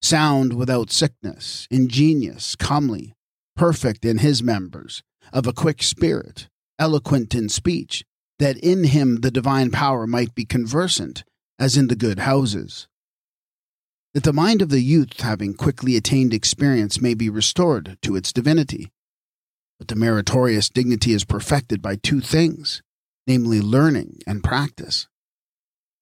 sound 0.01 0.53
without 0.53 0.91
sickness, 0.91 1.65
ingenious, 1.71 2.57
comely, 2.57 3.13
perfect 3.55 4.03
in 4.03 4.17
his 4.17 4.43
members, 4.43 5.01
of 5.31 5.47
a 5.47 5.53
quick 5.53 5.81
spirit, 5.81 6.49
eloquent 6.77 7.33
in 7.33 7.47
speech, 7.47 8.03
that 8.39 8.57
in 8.57 8.85
him 8.85 9.17
the 9.17 9.31
divine 9.31 9.71
power 9.71 10.07
might 10.07 10.35
be 10.35 10.45
conversant, 10.45 11.23
as 11.59 11.77
in 11.77 11.87
the 11.87 11.95
good 11.95 12.19
houses. 12.19 12.87
That 14.13 14.23
the 14.23 14.33
mind 14.33 14.61
of 14.61 14.69
the 14.69 14.81
youth, 14.81 15.21
having 15.21 15.53
quickly 15.53 15.95
attained 15.95 16.33
experience, 16.33 17.01
may 17.01 17.13
be 17.13 17.29
restored 17.29 17.97
to 18.01 18.15
its 18.15 18.31
divinity. 18.33 18.91
But 19.79 19.87
the 19.87 19.95
meritorious 19.95 20.69
dignity 20.69 21.13
is 21.13 21.25
perfected 21.25 21.81
by 21.81 21.95
two 21.95 22.21
things, 22.21 22.81
namely 23.25 23.59
learning 23.61 24.19
and 24.27 24.43
practice. 24.43 25.07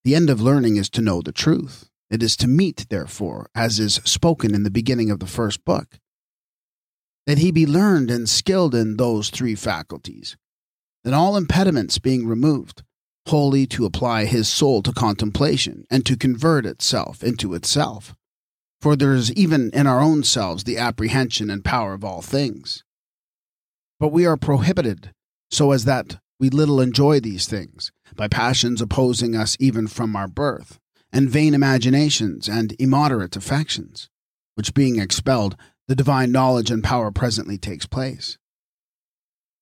The 0.04 0.16
end 0.16 0.30
of 0.30 0.42
learning 0.42 0.76
is 0.76 0.90
to 0.92 1.02
know 1.02 1.22
the 1.22 1.32
truth 1.32 1.92
it 2.12 2.22
is 2.22 2.36
to 2.38 2.48
meet, 2.48 2.88
therefore, 2.90 3.50
as 3.56 3.80
is 3.80 3.96
spoken 4.04 4.54
in 4.54 4.64
the 4.64 4.70
beginning 4.70 5.10
of 5.10 5.22
the 5.22 5.26
first 5.26 5.64
book, 5.64 5.98
that 7.26 7.38
he 7.38 7.52
be 7.52 7.66
learned 7.66 8.12
and 8.12 8.28
skilled 8.28 8.76
in 8.76 8.98
those 8.98 9.30
three 9.30 9.56
faculties, 9.56 10.36
that 11.04 11.14
all 11.14 11.38
impediments 11.38 12.00
being 12.00 12.28
removed, 12.28 12.84
wholly 13.28 13.66
to 13.68 13.86
apply 13.86 14.26
his 14.26 14.48
soul 14.48 14.82
to 14.84 14.92
contemplation 14.92 15.86
and 15.90 16.06
to 16.06 16.18
convert 16.18 16.66
itself 16.66 17.24
into 17.24 17.54
itself. 17.54 18.16
For 18.80 18.96
there 18.96 19.14
is 19.14 19.32
even 19.34 19.70
in 19.74 19.88
our 19.88 20.02
own 20.02 20.24
selves 20.24 20.64
the 20.64 20.78
apprehension 20.78 21.50
and 21.50 21.64
power 21.64 21.94
of 21.94 22.04
all 22.04 22.22
things. 22.22 22.84
But 24.00 24.12
we 24.12 24.26
are 24.26 24.38
prohibited 24.38 25.12
so 25.52 25.72
as 25.72 25.86
that 25.86 26.18
we 26.40 26.50
little 26.50 26.82
enjoy 26.82 27.20
these 27.20 27.46
things, 27.46 27.92
by 28.16 28.28
passions 28.28 28.82
opposing 28.82 29.36
us 29.36 29.56
even 29.60 29.88
from 29.88 30.16
our 30.16 30.28
birth 30.28 30.80
and 31.14 31.30
vain 31.30 31.54
imaginations 31.54 32.48
and 32.48 32.74
immoderate 32.80 33.36
affections, 33.36 34.10
which 34.56 34.74
being 34.74 34.98
expelled, 34.98 35.56
the 35.88 35.96
divine 35.96 36.32
knowledge 36.32 36.72
and 36.72 36.84
power 36.84 37.12
presently 37.12 37.58
takes 37.58 37.86
place. 37.86 38.38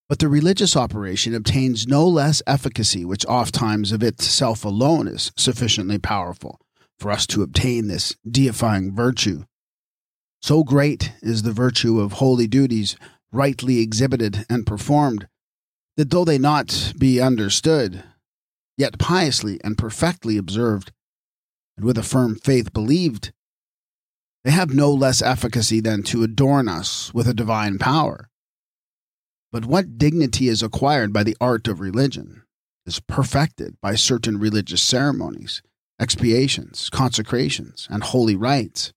But 0.10 0.18
the 0.18 0.28
religious 0.28 0.76
operation 0.76 1.36
obtains 1.36 1.88
no 1.88 2.08
less 2.08 2.42
efficacy, 2.48 3.06
which 3.06 3.28
oft 3.28 3.54
times 3.54 3.92
of 3.92 4.02
itself 4.02 4.66
alone 4.66 5.08
is 5.08 5.32
sufficiently 5.38 6.00
powerful 6.00 6.60
for 6.98 7.12
us 7.12 7.28
to 7.28 7.44
obtain 7.44 7.88
this 7.88 8.16
deifying 8.30 8.94
virtue. 8.94 9.44
So 10.42 10.64
great 10.64 11.14
is 11.22 11.44
the 11.44 11.52
virtue 11.52 12.00
of 12.00 12.14
holy 12.14 12.48
duties 12.48 12.96
rightly 13.32 13.80
exhibited 13.80 14.46
and 14.50 14.66
performed, 14.66 15.28
that 15.96 16.10
though 16.10 16.26
they 16.26 16.40
not 16.40 16.94
be 16.98 17.22
understood, 17.22 18.04
yet 18.78 18.98
piously 18.98 19.60
and 19.64 19.78
perfectly 19.78 20.38
observed, 20.38 20.92
and 21.78 21.86
with 21.86 21.98
a 21.98 22.04
firm 22.04 22.36
faith 22.36 22.74
believed, 22.74 23.32
they 24.44 24.52
have 24.52 24.74
no 24.74 24.92
less 24.92 25.22
efficacy 25.22 25.82
than 25.82 26.02
to 26.04 26.24
adorn 26.24 26.68
us 26.68 27.14
with 27.14 27.28
a 27.28 27.34
divine 27.34 27.78
power. 27.78 28.29
But 29.52 29.66
what 29.66 29.98
dignity 29.98 30.48
is 30.48 30.62
acquired 30.62 31.12
by 31.12 31.24
the 31.24 31.38
art 31.42 31.68
of 31.68 31.80
religion 31.80 32.44
is 32.86 33.00
perfected 33.00 33.76
by 33.82 33.96
certain 33.96 34.38
religious 34.38 34.82
ceremonies, 34.82 35.62
expiations, 36.00 36.90
consecrations, 36.90 37.88
and 37.90 38.04
holy 38.04 38.36
rites 38.36 38.94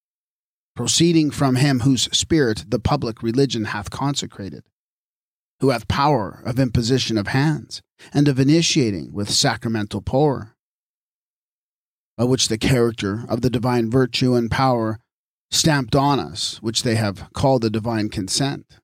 proceeding 0.74 1.30
from 1.30 1.56
him 1.56 1.80
whose 1.80 2.08
spirit 2.16 2.64
the 2.68 2.78
public 2.78 3.22
religion 3.22 3.66
hath 3.66 3.90
consecrated, 3.90 4.64
who 5.60 5.70
hath 5.70 5.88
power 5.88 6.42
of 6.44 6.58
imposition 6.58 7.18
of 7.18 7.28
hands, 7.28 7.82
and 8.12 8.28
of 8.28 8.38
initiating 8.38 9.12
with 9.12 9.30
sacramental 9.30 10.00
power, 10.00 10.54
by 12.16 12.24
which 12.24 12.48
the 12.48 12.58
character 12.58 13.24
of 13.28 13.42
the 13.42 13.50
divine 13.50 13.90
virtue 13.90 14.34
and 14.34 14.50
power 14.50 14.98
stamped 15.50 15.94
on 15.94 16.18
us, 16.18 16.60
which 16.62 16.82
they 16.82 16.94
have 16.94 17.30
called 17.34 17.62
the 17.62 17.70
divine 17.70 18.08
consent, 18.08 18.78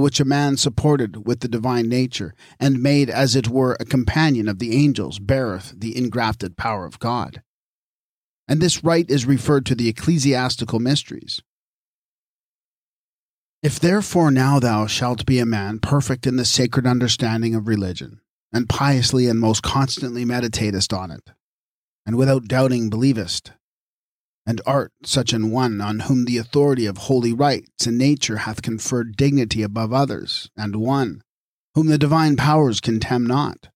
which 0.00 0.20
a 0.20 0.24
man 0.24 0.56
supported 0.56 1.26
with 1.26 1.40
the 1.40 1.48
divine 1.48 1.88
nature, 1.88 2.34
and 2.58 2.82
made 2.82 3.10
as 3.10 3.36
it 3.36 3.48
were 3.48 3.76
a 3.78 3.84
companion 3.84 4.48
of 4.48 4.58
the 4.58 4.74
angels, 4.74 5.18
beareth 5.18 5.74
the 5.76 5.94
ingrafted 5.94 6.56
power 6.56 6.86
of 6.86 6.98
God 6.98 7.42
and 8.48 8.60
this 8.60 8.84
right 8.84 9.08
is 9.08 9.24
referred 9.26 9.66
to 9.66 9.74
the 9.74 9.88
ecclesiastical 9.88 10.78
mysteries. 10.78 11.40
If 13.62 13.78
therefore 13.78 14.30
now 14.30 14.58
thou 14.58 14.86
shalt 14.86 15.24
be 15.24 15.38
a 15.38 15.46
man 15.46 15.78
perfect 15.78 16.26
in 16.26 16.36
the 16.36 16.44
sacred 16.44 16.86
understanding 16.86 17.54
of 17.54 17.68
religion, 17.68 18.20
and 18.52 18.68
piously 18.68 19.26
and 19.26 19.38
most 19.40 19.62
constantly 19.62 20.24
meditatest 20.24 20.96
on 20.96 21.10
it, 21.10 21.30
and 22.04 22.16
without 22.16 22.48
doubting 22.48 22.90
believest, 22.90 23.52
and 24.44 24.60
art 24.66 24.92
such 25.04 25.32
an 25.32 25.50
one 25.50 25.80
on 25.80 26.00
whom 26.00 26.24
the 26.24 26.38
authority 26.38 26.86
of 26.86 26.98
holy 26.98 27.32
rites 27.32 27.86
and 27.86 27.96
nature 27.96 28.38
hath 28.38 28.62
conferred 28.62 29.16
dignity 29.16 29.62
above 29.62 29.92
others, 29.92 30.50
and 30.56 30.76
one 30.76 31.22
whom 31.74 31.86
the 31.86 31.98
divine 31.98 32.36
powers 32.36 32.80
contemn 32.80 33.26
not, 33.26 33.68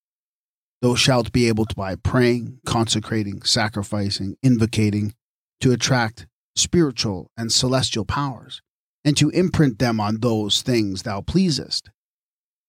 Thou 0.82 0.94
shalt 0.94 1.32
be 1.32 1.48
able 1.48 1.64
to 1.64 1.74
by 1.74 1.96
praying, 1.96 2.60
consecrating, 2.66 3.42
sacrificing, 3.42 4.36
invocating, 4.42 5.14
to 5.60 5.72
attract 5.72 6.26
spiritual 6.54 7.30
and 7.36 7.50
celestial 7.50 8.04
powers, 8.04 8.60
and 9.04 9.16
to 9.16 9.30
imprint 9.30 9.78
them 9.78 10.00
on 10.00 10.20
those 10.20 10.62
things 10.62 11.02
thou 11.02 11.22
pleasest, 11.22 11.90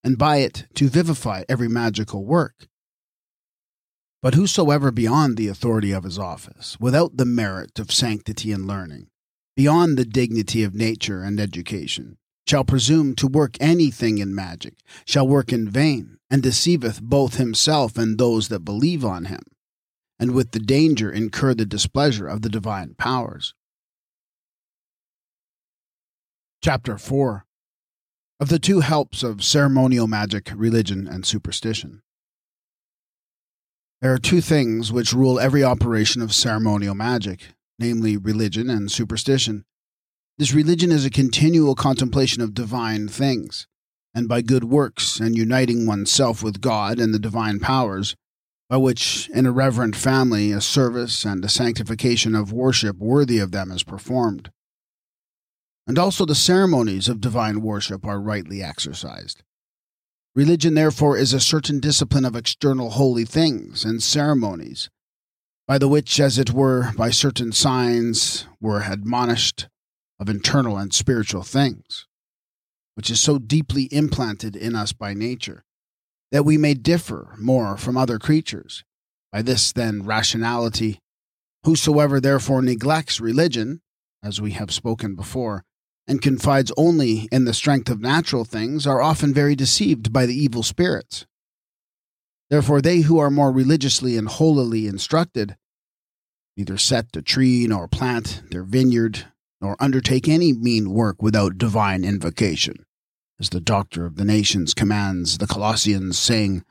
and 0.04 0.18
by 0.18 0.38
it 0.38 0.66
to 0.75 0.88
vivify 0.88 1.44
every 1.50 1.68
magical 1.68 2.25
work. 2.25 2.68
But 4.21 4.33
whosoever 4.33 4.91
beyond 4.91 5.38
the 5.38 5.47
authority 5.47 5.91
of 5.91 6.03
his 6.03 6.17
office, 6.17 6.77
without 6.79 7.17
the 7.17 7.25
merit 7.25 7.77
of 7.79 7.91
sanctity 7.91 8.51
and 8.51 8.65
learning, 8.65 9.07
beyond 9.55 9.97
the 9.97 10.05
dignity 10.05 10.63
of 10.63 10.74
nature 10.74 11.21
and 11.21 11.39
education, 11.39 12.17
shall 12.47 12.63
presume 12.63 13.13
to 13.15 13.27
work 13.27 13.57
anything 13.59 14.17
in 14.17 14.33
magic, 14.33 14.75
shall 15.05 15.27
work 15.27 15.53
in 15.53 15.69
vain, 15.69 16.17
and 16.29 16.41
deceiveth 16.41 17.01
both 17.01 17.36
himself 17.36 17.97
and 17.97 18.17
those 18.17 18.47
that 18.47 18.62
believe 18.62 19.05
on 19.05 19.25
him, 19.25 19.41
and 20.19 20.31
with 20.31 20.51
the 20.51 20.59
danger 20.59 21.12
incur 21.12 21.53
the 21.53 21.65
displeasure 21.65 22.27
of 22.27 22.41
the 22.41 22.50
divine 22.50 22.95
powers. 22.95 23.53
Chapter 26.63 26.97
4 26.97 27.45
Of 28.39 28.49
the 28.49 28.60
two 28.60 28.80
helps 28.80 29.21
of 29.21 29.43
ceremonial 29.43 30.08
magic, 30.08 30.51
religion, 30.56 31.08
and 31.08 31.25
superstition. 31.25 32.01
There 33.99 34.13
are 34.13 34.19
two 34.19 34.41
things 34.41 34.91
which 34.91 35.12
rule 35.12 35.39
every 35.39 35.63
operation 35.63 36.21
of 36.21 36.31
ceremonial 36.31 36.93
magic, 36.93 37.47
namely 37.79 38.15
religion 38.15 38.69
and 38.69 38.91
superstition. 38.91 39.65
This 40.38 40.53
religion 40.53 40.91
is 40.91 41.03
a 41.03 41.10
continual 41.10 41.73
contemplation 41.73 42.43
of 42.43 42.53
divine 42.53 43.07
things, 43.07 43.65
and 44.13 44.27
by 44.27 44.41
good 44.41 44.65
works 44.65 45.19
and 45.19 45.36
uniting 45.36 45.88
oneself 45.88 46.43
with 46.43 46.62
God 46.62 46.99
and 46.99 47.12
the 47.12 47.17
divine 47.17 47.60
powers, 47.60 48.15
by 48.69 48.77
which 48.77 49.31
in 49.33 49.47
a 49.47 49.51
reverent 49.51 49.95
family 49.95 50.51
a 50.51 50.62
service 50.62 51.25
and 51.25 51.43
a 51.43 51.49
sanctification 51.49 52.36
of 52.36 52.53
worship 52.53 52.97
worthy 52.97 53.39
of 53.39 53.51
them 53.51 53.71
is 53.71 53.81
performed. 53.81 54.51
And 55.88 55.97
also 55.97 56.23
the 56.23 56.36
ceremonies 56.36 57.10
of 57.10 57.19
divine 57.19 57.62
worship 57.62 58.05
are 58.05 58.21
rightly 58.21 58.62
exercised. 58.62 59.41
Religion, 60.38 60.76
therefore, 60.76 61.17
is 61.17 61.34
a 61.34 61.39
certain 61.39 61.80
discipline 61.80 62.23
of 62.23 62.36
external 62.36 62.91
holy 62.91 63.26
things 63.26 63.84
and 63.84 64.04
ceremonies, 64.04 64.88
by 65.67 65.80
the 65.80 65.88
which, 65.88 66.19
as 66.19 66.38
it 66.38 66.52
were, 66.52 66.91
by 66.95 67.10
certain 67.10 67.52
signs 67.52 68.45
were 68.62 68.84
admonished 68.84 69.67
of 70.19 70.30
internal 70.30 70.78
and 70.78 70.93
spiritual 70.93 71.41
things, 71.41 72.06
which 72.93 73.10
is 73.10 73.19
so 73.19 73.39
deeply 73.39 73.89
implanted 73.91 74.56
in 74.56 74.76
us 74.76 74.93
by 74.93 75.15
nature, 75.15 75.65
that 76.32 76.45
we 76.45 76.56
may 76.56 76.76
differ 76.76 77.34
more 77.39 77.76
from 77.76 77.97
other 77.97 78.19
creatures. 78.19 78.84
By 79.34 79.41
this, 79.41 79.73
then, 79.73 80.04
rationality, 80.04 81.00
whosoever 81.63 82.19
therefore 82.19 82.62
neglects 82.62 83.19
religion, 83.19 83.82
as 84.21 84.39
we 84.39 84.52
have 84.52 84.71
spoken 84.71 85.15
before, 85.15 85.65
and 86.08 86.22
confides 86.22 86.72
only 86.78 87.28
in 87.32 87.46
the 87.46 87.54
strength 87.54 87.89
of 87.89 88.00
natural 88.00 88.46
things, 88.46 88.88
are 88.88 89.02
often 89.02 89.34
very 89.34 89.56
deceived 89.56 90.13
by 90.13 90.26
the 90.26 90.36
evil 90.36 90.63
spirits. 90.63 91.26
Therefore, 92.50 92.82
they 92.82 93.02
who 93.02 93.20
are 93.20 93.30
more 93.30 93.52
religiously 93.52 94.17
and 94.17 94.28
holily 94.28 94.88
instructed 94.88 95.58
neither 96.58 96.78
set 96.78 97.15
a 97.15 97.22
tree 97.22 97.67
nor 97.67 97.88
plant 97.88 98.41
their 98.50 98.63
vineyard 98.63 99.26
nor 99.62 99.76
undertake 99.80 100.28
any 100.28 100.52
mean 100.54 100.91
work 100.91 101.22
without 101.22 101.58
divine 101.58 102.04
invocation, 102.04 102.86
as 103.39 103.50
the 103.50 103.60
doctor 103.60 104.06
of 104.06 104.15
the 104.15 104.26
nations 104.26 104.74
commands 104.74 105.38
the 105.38 105.48
Colossians, 105.48 106.17
saying, 106.17 106.63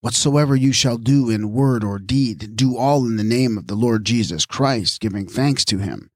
Whatsoever 0.00 0.54
you 0.54 0.72
shall 0.72 0.96
do 0.96 1.28
in 1.28 1.52
word 1.52 1.82
or 1.82 1.98
deed, 1.98 2.54
do 2.54 2.76
all 2.76 3.04
in 3.04 3.16
the 3.16 3.24
name 3.24 3.58
of 3.58 3.66
the 3.66 3.74
Lord 3.74 4.04
Jesus 4.04 4.46
Christ, 4.46 5.00
giving 5.00 5.26
thanks 5.26 5.64
to 5.66 5.78
him, 5.78 6.10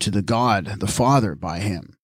to 0.00 0.10
the 0.10 0.22
God 0.22 0.80
the 0.80 0.86
Father 0.86 1.34
by 1.34 1.58
him. 1.58 1.96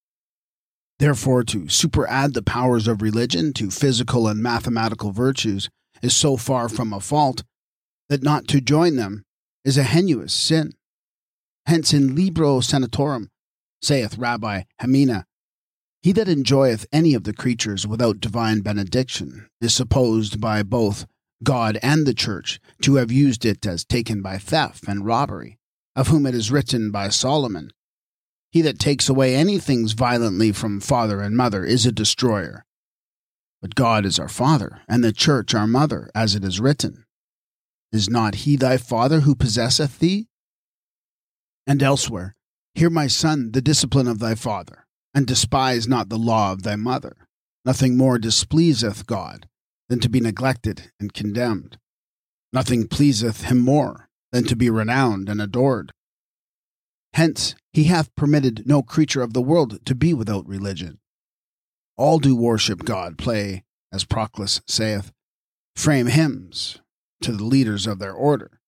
Therefore, 0.98 1.42
to 1.44 1.62
superadd 1.62 2.34
the 2.34 2.42
powers 2.42 2.86
of 2.86 3.02
religion 3.02 3.52
to 3.54 3.70
physical 3.70 4.28
and 4.28 4.42
mathematical 4.42 5.10
virtues 5.10 5.68
is 6.02 6.14
so 6.14 6.36
far 6.36 6.68
from 6.68 6.92
a 6.92 7.00
fault 7.00 7.42
that 8.08 8.22
not 8.22 8.46
to 8.48 8.60
join 8.60 8.96
them 8.96 9.24
is 9.64 9.76
a 9.78 9.84
heinous 9.84 10.32
sin. 10.32 10.72
Hence 11.66 11.92
in 11.92 12.14
Libro 12.14 12.60
Sanatorum 12.60 13.28
saith 13.82 14.18
Rabbi 14.18 14.62
Hamina, 14.80 15.24
He 16.02 16.12
that 16.12 16.28
enjoyeth 16.28 16.86
any 16.92 17.14
of 17.14 17.24
the 17.24 17.32
creatures 17.32 17.86
without 17.86 18.20
divine 18.20 18.60
benediction 18.60 19.48
is 19.60 19.74
supposed 19.74 20.40
by 20.40 20.62
both 20.62 21.06
God 21.42 21.78
and 21.82 22.06
the 22.06 22.14
Church 22.14 22.60
to 22.82 22.96
have 22.96 23.10
used 23.10 23.44
it 23.44 23.66
as 23.66 23.84
taken 23.84 24.22
by 24.22 24.38
theft 24.38 24.84
and 24.86 25.04
robbery, 25.04 25.58
of 25.96 26.08
whom 26.08 26.26
it 26.26 26.34
is 26.34 26.50
written 26.50 26.90
by 26.90 27.08
Solomon, 27.08 27.70
He 28.50 28.62
that 28.62 28.78
takes 28.78 29.08
away 29.08 29.34
any 29.34 29.58
things 29.58 29.92
violently 29.92 30.52
from 30.52 30.80
father 30.80 31.20
and 31.20 31.36
mother 31.36 31.64
is 31.64 31.86
a 31.86 31.92
destroyer. 31.92 32.64
But 33.62 33.74
God 33.74 34.04
is 34.04 34.18
our 34.18 34.28
Father, 34.28 34.82
and 34.88 35.02
the 35.02 35.12
Church 35.12 35.54
our 35.54 35.66
mother, 35.66 36.10
as 36.14 36.34
it 36.34 36.44
is 36.44 36.60
written. 36.60 37.04
Is 37.92 38.10
not 38.10 38.34
he 38.34 38.56
thy 38.56 38.76
Father 38.76 39.20
who 39.20 39.34
possesseth 39.34 39.98
thee? 39.98 40.26
and 41.66 41.82
elsewhere, 41.82 42.34
Hear, 42.74 42.90
my 42.90 43.06
son, 43.06 43.52
the 43.52 43.62
discipline 43.62 44.08
of 44.08 44.18
thy 44.18 44.34
father, 44.34 44.86
and 45.14 45.26
despise 45.26 45.86
not 45.86 46.08
the 46.08 46.18
law 46.18 46.52
of 46.52 46.62
thy 46.62 46.74
mother. 46.76 47.28
Nothing 47.64 47.96
more 47.96 48.18
displeaseth 48.18 49.06
God 49.06 49.48
than 49.88 50.00
to 50.00 50.08
be 50.08 50.20
neglected 50.20 50.90
and 50.98 51.14
condemned. 51.14 51.78
Nothing 52.52 52.88
pleaseth 52.88 53.44
him 53.44 53.60
more 53.60 54.03
than 54.34 54.42
to 54.42 54.56
be 54.56 54.68
renowned 54.68 55.28
and 55.28 55.40
adored. 55.40 55.92
Hence, 57.12 57.54
he 57.72 57.84
hath 57.84 58.12
permitted 58.16 58.66
no 58.66 58.82
creature 58.82 59.22
of 59.22 59.32
the 59.32 59.40
world 59.40 59.78
to 59.86 59.94
be 59.94 60.12
without 60.12 60.44
religion. 60.48 60.98
All 61.96 62.18
do 62.18 62.34
worship 62.34 62.84
God, 62.84 63.16
play, 63.16 63.62
as 63.92 64.02
Proclus 64.02 64.60
saith, 64.66 65.12
frame 65.76 66.08
hymns 66.08 66.80
to 67.20 67.30
the 67.30 67.44
leaders 67.44 67.86
of 67.86 68.00
their 68.00 68.12
order, 68.12 68.58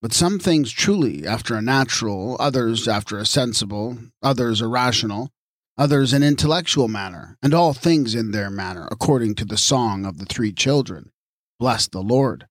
but 0.00 0.12
some 0.12 0.38
things 0.38 0.70
truly 0.70 1.26
after 1.26 1.56
a 1.56 1.62
natural, 1.62 2.36
others 2.38 2.86
after 2.86 3.18
a 3.18 3.26
sensible, 3.26 3.98
others 4.22 4.60
a 4.60 4.68
rational, 4.68 5.30
others 5.76 6.12
in 6.12 6.22
intellectual 6.22 6.86
manner, 6.86 7.36
and 7.42 7.52
all 7.52 7.72
things 7.72 8.14
in 8.14 8.30
their 8.30 8.50
manner, 8.50 8.86
according 8.92 9.34
to 9.34 9.44
the 9.44 9.58
song 9.58 10.06
of 10.06 10.18
the 10.18 10.26
three 10.26 10.52
children. 10.52 11.10
Bless 11.58 11.88
the 11.88 12.02
Lord. 12.02 12.46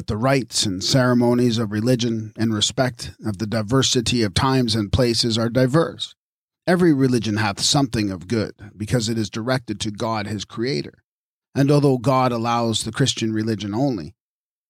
But 0.00 0.06
the 0.06 0.16
rites 0.16 0.64
and 0.64 0.82
ceremonies 0.82 1.58
of 1.58 1.72
religion, 1.72 2.32
in 2.38 2.54
respect 2.54 3.12
of 3.22 3.36
the 3.36 3.46
diversity 3.46 4.22
of 4.22 4.32
times 4.32 4.74
and 4.74 4.90
places, 4.90 5.36
are 5.36 5.50
diverse. 5.50 6.14
Every 6.66 6.94
religion 6.94 7.36
hath 7.36 7.60
something 7.60 8.10
of 8.10 8.26
good, 8.26 8.54
because 8.74 9.10
it 9.10 9.18
is 9.18 9.28
directed 9.28 9.78
to 9.80 9.90
God 9.90 10.26
his 10.26 10.46
Creator. 10.46 11.04
And 11.54 11.70
although 11.70 11.98
God 11.98 12.32
allows 12.32 12.82
the 12.82 12.92
Christian 12.92 13.34
religion 13.34 13.74
only, 13.74 14.14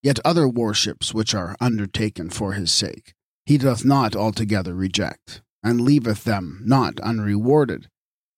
yet 0.03 0.19
other 0.25 0.49
worships 0.49 1.13
which 1.13 1.33
are 1.33 1.55
undertaken 1.61 2.29
for 2.29 2.51
his 2.51 2.69
sake, 2.69 3.13
he 3.45 3.57
doth 3.57 3.85
not 3.85 4.17
altogether 4.17 4.73
reject 4.73 5.41
and 5.63 5.79
leaveth 5.79 6.25
them 6.25 6.61
not 6.65 6.99
unrewarded, 6.99 7.87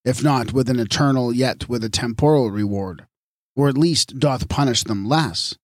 if 0.05 0.23
not 0.23 0.53
with 0.53 0.69
an 0.69 0.79
eternal, 0.79 1.33
yet 1.33 1.67
with 1.67 1.83
a 1.83 1.89
temporal 1.89 2.51
reward, 2.51 3.07
or 3.55 3.67
at 3.67 3.79
least 3.79 4.19
doth 4.19 4.47
punish 4.47 4.83
them 4.83 5.07
less. 5.07 5.55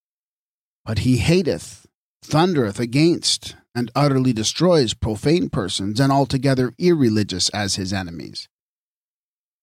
But 0.90 1.06
he 1.06 1.18
hateth, 1.18 1.86
thundereth 2.24 2.80
against, 2.80 3.54
and 3.76 3.92
utterly 3.94 4.32
destroys 4.32 4.92
profane 4.92 5.48
persons 5.48 6.00
and 6.00 6.10
altogether 6.10 6.74
irreligious 6.78 7.48
as 7.50 7.76
his 7.76 7.92
enemies. 7.92 8.48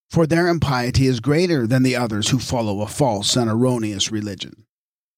For 0.09 0.25
their 0.25 0.47
impiety 0.47 1.05
is 1.05 1.19
greater 1.19 1.67
than 1.67 1.83
the 1.83 1.97
others 1.97 2.29
who 2.29 2.39
follow 2.39 2.79
a 2.79 2.87
false 2.87 3.35
and 3.35 3.51
erroneous 3.51 4.09
religion. 4.09 4.67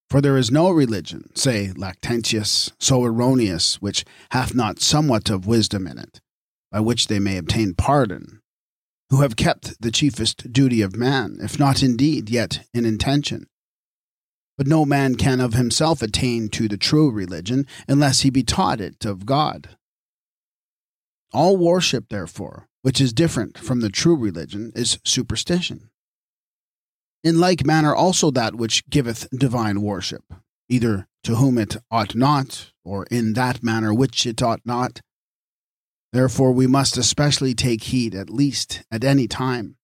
For 0.10 0.20
there 0.20 0.36
is 0.36 0.50
no 0.50 0.72
religion, 0.72 1.30
say 1.36 1.74
Lactantius, 1.78 2.72
so 2.80 3.04
erroneous, 3.04 3.80
which 3.80 4.04
hath 4.32 4.56
not 4.56 4.80
somewhat 4.80 5.30
of 5.30 5.46
wisdom 5.46 5.86
in 5.86 6.00
it 6.00 6.22
by 6.72 6.80
which 6.80 7.06
they 7.06 7.20
may 7.20 7.38
obtain 7.38 7.76
pardon, 7.76 8.42
who 9.12 9.22
have 9.22 9.36
kept 9.36 9.80
the 9.80 9.92
chiefest 9.92 10.52
duty 10.52 10.82
of 10.82 10.96
man, 10.96 11.38
if 11.40 11.60
not 11.60 11.84
in 11.84 11.96
deed, 11.96 12.32
yet 12.32 12.66
in 12.74 12.84
intention. 12.84 13.46
But 14.60 14.68
no 14.68 14.84
man 14.84 15.16
can 15.16 15.40
of 15.40 15.54
himself 15.54 16.02
attain 16.02 16.50
to 16.50 16.68
the 16.68 16.76
true 16.76 17.10
religion 17.10 17.66
unless 17.88 18.22
he 18.22 18.30
be 18.30 18.44
taught 18.44 18.82
it 18.82 19.06
of 19.06 19.26
God. 19.26 19.70
All 21.32 21.56
worship, 21.56 22.10
therefore, 22.10 22.68
which 22.82 23.00
is 23.00 23.14
different 23.14 23.58
from 23.58 23.80
the 23.80 23.88
true 23.90 24.18
religion, 24.18 24.74
is 24.76 25.00
superstition. 25.06 25.92
In 27.24 27.40
like 27.40 27.66
manner 27.66 27.96
also 27.96 28.32
that 28.32 28.56
which 28.56 28.86
giveth 28.90 29.30
divine 29.32 29.82
worship, 29.82 30.26
either 30.68 31.08
to 31.24 31.36
whom 31.38 31.58
it 31.58 31.78
ought 31.90 32.14
not, 32.14 32.74
or 32.84 33.06
in 33.06 33.36
that 33.36 33.64
manner 33.64 33.94
which 33.94 34.26
it 34.26 34.42
ought 34.42 34.66
not, 34.66 35.00
Therefore, 36.12 36.52
we 36.52 36.68
must 36.68 36.98
especially 36.98 37.54
take 37.54 37.84
heed, 37.84 38.14
at 38.14 38.30
least 38.30 38.84
at 38.92 39.06
any 39.06 39.26
time, 39.26 39.78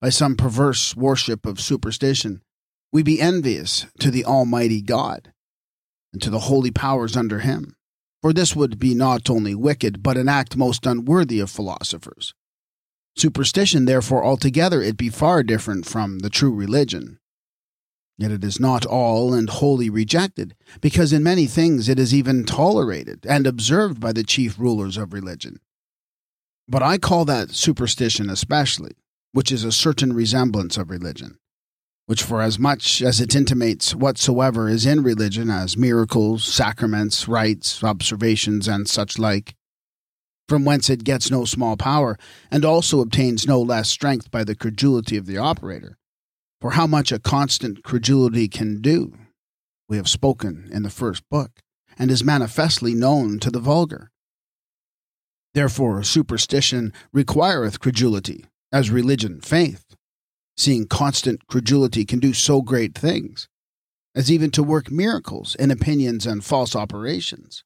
by 0.00 0.08
some 0.08 0.34
perverse 0.34 0.96
worship 0.96 1.44
of 1.44 1.60
superstition, 1.60 2.40
we 2.94 3.02
be 3.02 3.20
envious 3.20 3.86
to 3.98 4.08
the 4.08 4.24
Almighty 4.24 4.80
God 4.80 5.32
and 6.12 6.22
to 6.22 6.30
the 6.30 6.38
holy 6.38 6.70
powers 6.70 7.16
under 7.16 7.40
him. 7.40 7.74
For 8.22 8.32
this 8.32 8.54
would 8.54 8.78
be 8.78 8.94
not 8.94 9.28
only 9.28 9.52
wicked, 9.52 10.00
but 10.00 10.16
an 10.16 10.28
act 10.28 10.56
most 10.56 10.86
unworthy 10.86 11.40
of 11.40 11.50
philosophers. 11.50 12.34
Superstition, 13.16 13.86
therefore, 13.86 14.24
altogether 14.24 14.80
it 14.80 14.96
be 14.96 15.08
far 15.08 15.42
different 15.42 15.86
from 15.86 16.20
the 16.20 16.30
true 16.30 16.54
religion. 16.54 17.18
Yet 18.16 18.30
it 18.30 18.44
is 18.44 18.60
not 18.60 18.86
all 18.86 19.34
and 19.34 19.50
wholly 19.50 19.90
rejected, 19.90 20.54
because 20.80 21.12
in 21.12 21.24
many 21.24 21.46
things 21.46 21.88
it 21.88 21.98
is 21.98 22.14
even 22.14 22.44
tolerated 22.44 23.26
and 23.28 23.44
observed 23.44 23.98
by 23.98 24.12
the 24.12 24.22
chief 24.22 24.56
rulers 24.56 24.96
of 24.96 25.12
religion. 25.12 25.58
But 26.68 26.84
I 26.84 26.98
call 26.98 27.24
that 27.24 27.50
superstition 27.50 28.30
especially, 28.30 28.92
which 29.32 29.50
is 29.50 29.64
a 29.64 29.72
certain 29.72 30.12
resemblance 30.12 30.76
of 30.76 30.90
religion, 30.90 31.38
which 32.06 32.22
for 32.22 32.42
as 32.42 32.58
much 32.58 33.02
as 33.02 33.20
it 33.20 33.34
intimates 33.34 33.94
whatsoever 33.94 34.68
is 34.68 34.86
in 34.86 35.02
religion 35.02 35.50
as 35.50 35.76
miracles, 35.76 36.44
sacraments, 36.44 37.26
rites, 37.26 37.82
observations, 37.82 38.68
and 38.68 38.88
such 38.88 39.18
like, 39.18 39.54
from 40.48 40.64
whence 40.64 40.90
it 40.90 41.04
gets 41.04 41.30
no 41.30 41.44
small 41.44 41.76
power, 41.76 42.18
and 42.50 42.64
also 42.64 43.00
obtains 43.00 43.46
no 43.46 43.60
less 43.60 43.88
strength 43.88 44.30
by 44.30 44.44
the 44.44 44.54
credulity 44.54 45.16
of 45.16 45.26
the 45.26 45.38
operator 45.38 45.96
for 46.64 46.70
how 46.70 46.86
much 46.86 47.12
a 47.12 47.18
constant 47.18 47.84
credulity 47.84 48.48
can 48.48 48.80
do, 48.80 49.12
we 49.86 49.98
have 49.98 50.08
spoken 50.08 50.66
in 50.72 50.82
the 50.82 50.88
first 50.88 51.22
book, 51.28 51.50
and 51.98 52.10
is 52.10 52.24
manifestly 52.24 52.94
known 52.94 53.38
to 53.38 53.50
the 53.50 53.60
vulgar. 53.60 54.10
Therefore, 55.52 56.02
superstition 56.02 56.94
requireth 57.12 57.80
credulity, 57.80 58.46
as 58.72 58.88
religion 58.90 59.42
faith, 59.42 59.83
seeing 60.56 60.86
constant 60.86 61.46
credulity 61.46 62.04
can 62.04 62.18
do 62.18 62.32
so 62.32 62.62
great 62.62 62.94
things, 62.94 63.48
as 64.14 64.30
even 64.30 64.50
to 64.50 64.62
work 64.62 64.90
miracles 64.90 65.54
in 65.56 65.70
opinions 65.70 66.26
and 66.26 66.44
false 66.44 66.76
operations. 66.76 67.64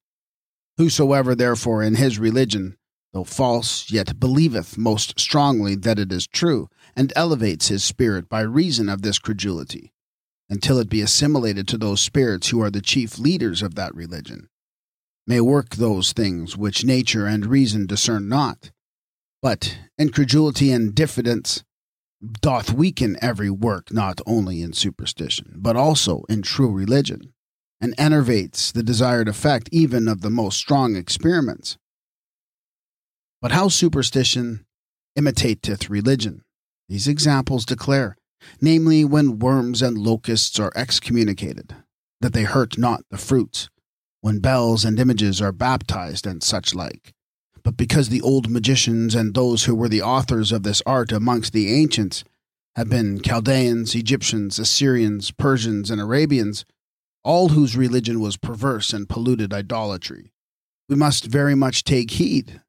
Whosoever 0.76 1.34
therefore 1.34 1.82
in 1.82 1.96
his 1.96 2.18
religion 2.18 2.78
though 3.12 3.24
false, 3.24 3.90
yet 3.90 4.20
believeth 4.20 4.76
most 4.76 5.18
strongly 5.18 5.74
that 5.74 5.98
it 5.98 6.12
is 6.12 6.26
true, 6.26 6.68
and 6.94 7.12
elevates 7.16 7.68
his 7.68 7.82
spirit 7.82 8.28
by 8.28 8.40
reason 8.40 8.88
of 8.88 9.02
this 9.02 9.18
credulity, 9.18 9.92
until 10.50 10.78
it 10.78 10.88
be 10.88 11.00
assimilated 11.00 11.66
to 11.68 11.78
those 11.78 12.00
spirits 12.00 12.48
who 12.48 12.60
are 12.60 12.70
the 12.70 12.82
chief 12.82 13.18
leaders 13.18 13.62
of 13.62 13.74
that 13.74 13.94
religion, 13.94 14.48
may 15.26 15.40
work 15.40 15.76
those 15.76 16.12
things 16.12 16.56
which 16.56 16.84
nature 16.84 17.26
and 17.26 17.46
reason 17.46 17.86
discern 17.86 18.28
not. 18.28 18.70
But 19.40 19.78
incredulity 19.98 20.72
and 20.72 20.94
diffidence 20.94 21.62
doth 22.40 22.72
weaken 22.72 23.16
every 23.20 23.50
work 23.50 23.92
not 23.92 24.20
only 24.26 24.62
in 24.62 24.72
superstition, 24.72 25.54
but 25.56 25.76
also 25.76 26.24
in 26.28 26.42
true 26.42 26.70
religion, 26.70 27.32
and 27.80 27.94
enervates 27.96 28.72
the 28.72 28.82
desired 28.82 29.28
effect 29.28 29.68
even 29.70 30.08
of 30.08 30.20
the 30.20 30.30
most 30.30 30.56
strong 30.56 30.96
experiments 30.96 31.78
but 33.40 33.52
how 33.52 33.68
superstition 33.68 34.64
imitateth 35.16 35.88
religion. 35.88 36.42
These 36.88 37.08
examples 37.08 37.64
declare, 37.64 38.16
namely, 38.60 39.04
when 39.04 39.38
worms 39.38 39.82
and 39.82 39.98
locusts 39.98 40.58
are 40.58 40.72
excommunicated, 40.74 41.74
that 42.20 42.32
they 42.32 42.44
hurt 42.44 42.78
not 42.78 43.02
the 43.10 43.18
fruits, 43.18 43.68
when 44.20 44.40
bells 44.40 44.84
and 44.84 44.98
images 44.98 45.40
are 45.40 45.52
baptized, 45.52 46.26
and 46.26 46.42
such 46.42 46.74
like. 46.74 47.12
But 47.68 47.76
because 47.76 48.08
the 48.08 48.22
old 48.22 48.48
magicians 48.48 49.14
and 49.14 49.34
those 49.34 49.64
who 49.64 49.74
were 49.74 49.90
the 49.90 50.00
authors 50.00 50.52
of 50.52 50.62
this 50.62 50.82
art 50.86 51.12
amongst 51.12 51.52
the 51.52 51.70
ancients 51.70 52.24
have 52.76 52.88
been 52.88 53.20
Chaldeans, 53.20 53.94
Egyptians, 53.94 54.58
Assyrians, 54.58 55.30
Persians, 55.32 55.90
and 55.90 56.00
Arabians, 56.00 56.64
all 57.24 57.50
whose 57.50 57.76
religion 57.76 58.20
was 58.20 58.38
perverse 58.38 58.94
and 58.94 59.06
polluted 59.06 59.52
idolatry, 59.52 60.32
we 60.88 60.96
must 60.96 61.26
very 61.26 61.54
much 61.54 61.84
take 61.84 62.12
heed 62.12 62.62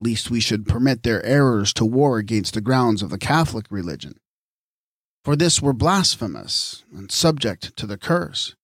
lest 0.00 0.32
we 0.32 0.40
should 0.40 0.66
permit 0.66 1.04
their 1.04 1.24
errors 1.24 1.72
to 1.74 1.84
war 1.84 2.18
against 2.18 2.54
the 2.54 2.60
grounds 2.60 3.02
of 3.02 3.10
the 3.10 3.18
Catholic 3.18 3.66
religion. 3.70 4.18
For 5.24 5.36
this 5.36 5.62
were 5.62 5.72
blasphemous 5.72 6.82
and 6.92 7.08
subject 7.08 7.76
to 7.76 7.86
the 7.86 7.96
curse. 7.96 8.56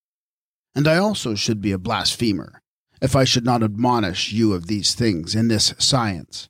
And 0.74 0.88
I 0.88 0.96
also 0.96 1.37
should 1.37 1.61
be 1.61 1.70
a 1.70 1.78
blasphemer, 1.78 2.61
if 3.01 3.17
I 3.17 3.25
should 3.25 3.45
not 3.45 3.63
admonish 3.63 4.33
you 4.33 4.53
of 4.53 4.67
these 4.67 4.95
things 4.95 5.35
in 5.35 5.49
this 5.49 5.75
science. 5.79 6.49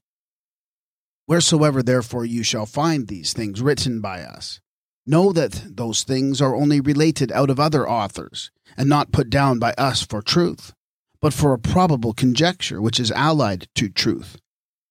Wheresoever 1.26 1.82
therefore 1.82 2.24
you 2.24 2.42
shall 2.42 2.66
find 2.66 3.06
these 3.06 3.32
things 3.32 3.62
written 3.62 4.00
by 4.00 4.22
us, 4.22 4.60
know 5.06 5.32
that 5.32 5.62
those 5.76 6.02
things 6.02 6.40
are 6.40 6.56
only 6.56 6.80
related 6.80 7.30
out 7.32 7.50
of 7.50 7.60
other 7.60 7.88
authors, 7.88 8.50
and 8.76 8.88
not 8.88 9.12
put 9.12 9.30
down 9.30 9.58
by 9.58 9.72
us 9.78 10.04
for 10.04 10.22
truth, 10.22 10.72
but 11.20 11.34
for 11.34 11.52
a 11.52 11.58
probable 11.58 12.12
conjecture 12.12 12.80
which 12.80 12.98
is 12.98 13.12
allied 13.12 13.68
to 13.74 13.88
truth, 13.88 14.38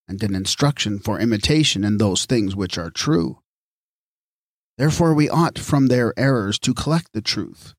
and 0.07 0.21
an 0.23 0.35
instruction 0.35 0.99
for 0.99 1.19
imitation 1.19 1.83
in 1.83 1.97
those 1.97 2.25
things 2.25 2.55
which 2.55 2.77
are 2.77 2.89
true. 2.89 3.39
Therefore, 4.77 5.13
we 5.13 5.29
ought 5.29 5.59
from 5.59 5.87
their 5.87 6.13
errors 6.17 6.57
to 6.59 6.73
collect 6.73 7.11
the 7.13 7.21
truth, 7.21 7.73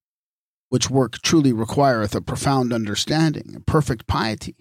which 0.71 0.89
work 0.89 1.21
truly 1.21 1.53
requireth 1.53 2.15
a 2.15 2.21
profound 2.21 2.73
understanding, 2.73 3.55
a 3.55 3.61
perfect 3.61 4.07
piety, 4.07 4.57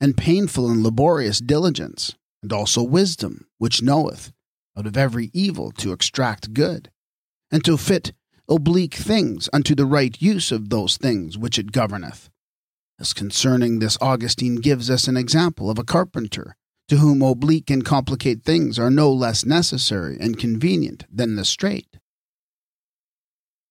and 0.00 0.16
painful 0.16 0.68
and 0.68 0.82
laborious 0.82 1.38
diligence, 1.38 2.14
and 2.42 2.52
also 2.52 2.82
wisdom, 2.82 3.46
which 3.58 3.82
knoweth 3.82 4.32
out 4.76 4.86
of 4.86 4.96
every 4.96 5.30
evil 5.32 5.70
to 5.70 5.92
extract 5.92 6.52
good, 6.52 6.90
and 7.50 7.64
to 7.64 7.78
fit 7.78 8.12
oblique 8.48 8.94
things 8.94 9.48
unto 9.52 9.74
the 9.74 9.86
right 9.86 10.20
use 10.20 10.52
of 10.52 10.68
those 10.68 10.96
things 10.96 11.38
which 11.38 11.58
it 11.58 11.72
governeth. 11.72 12.28
As 13.00 13.12
concerning 13.12 13.78
this, 13.78 13.96
Augustine 14.00 14.56
gives 14.56 14.90
us 14.90 15.08
an 15.08 15.16
example 15.16 15.70
of 15.70 15.78
a 15.78 15.84
carpenter 15.84 16.56
to 16.88 16.96
whom 16.96 17.22
oblique 17.22 17.70
and 17.70 17.84
complicate 17.84 18.42
things 18.42 18.78
are 18.78 18.90
no 18.90 19.10
less 19.12 19.44
necessary 19.44 20.16
and 20.20 20.38
convenient 20.38 21.04
than 21.10 21.36
the 21.36 21.44
straight. 21.44 21.98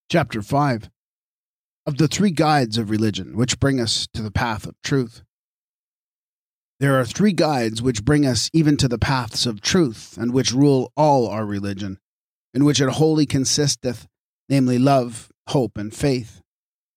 Chapter 0.09 0.41
5 0.41 0.89
Of 1.85 1.97
the 1.97 2.07
three 2.07 2.31
guides 2.31 2.77
of 2.77 2.89
religion 2.89 3.35
which 3.35 3.59
bring 3.59 3.81
us 3.81 4.07
to 4.13 4.21
the 4.21 4.31
path 4.31 4.65
of 4.65 4.81
truth. 4.83 5.21
There 6.79 6.97
are 6.97 7.05
three 7.05 7.33
guides 7.33 7.81
which 7.81 8.05
bring 8.05 8.25
us 8.25 8.49
even 8.53 8.77
to 8.77 8.87
the 8.87 8.97
paths 8.97 9.45
of 9.45 9.59
truth, 9.59 10.17
and 10.17 10.33
which 10.33 10.53
rule 10.53 10.93
all 10.95 11.27
our 11.27 11.45
religion, 11.45 11.99
in 12.53 12.63
which 12.63 12.79
it 12.79 12.89
wholly 12.89 13.25
consisteth, 13.25 14.07
namely 14.47 14.79
love, 14.79 15.29
hope, 15.49 15.77
and 15.77 15.93
faith. 15.93 16.41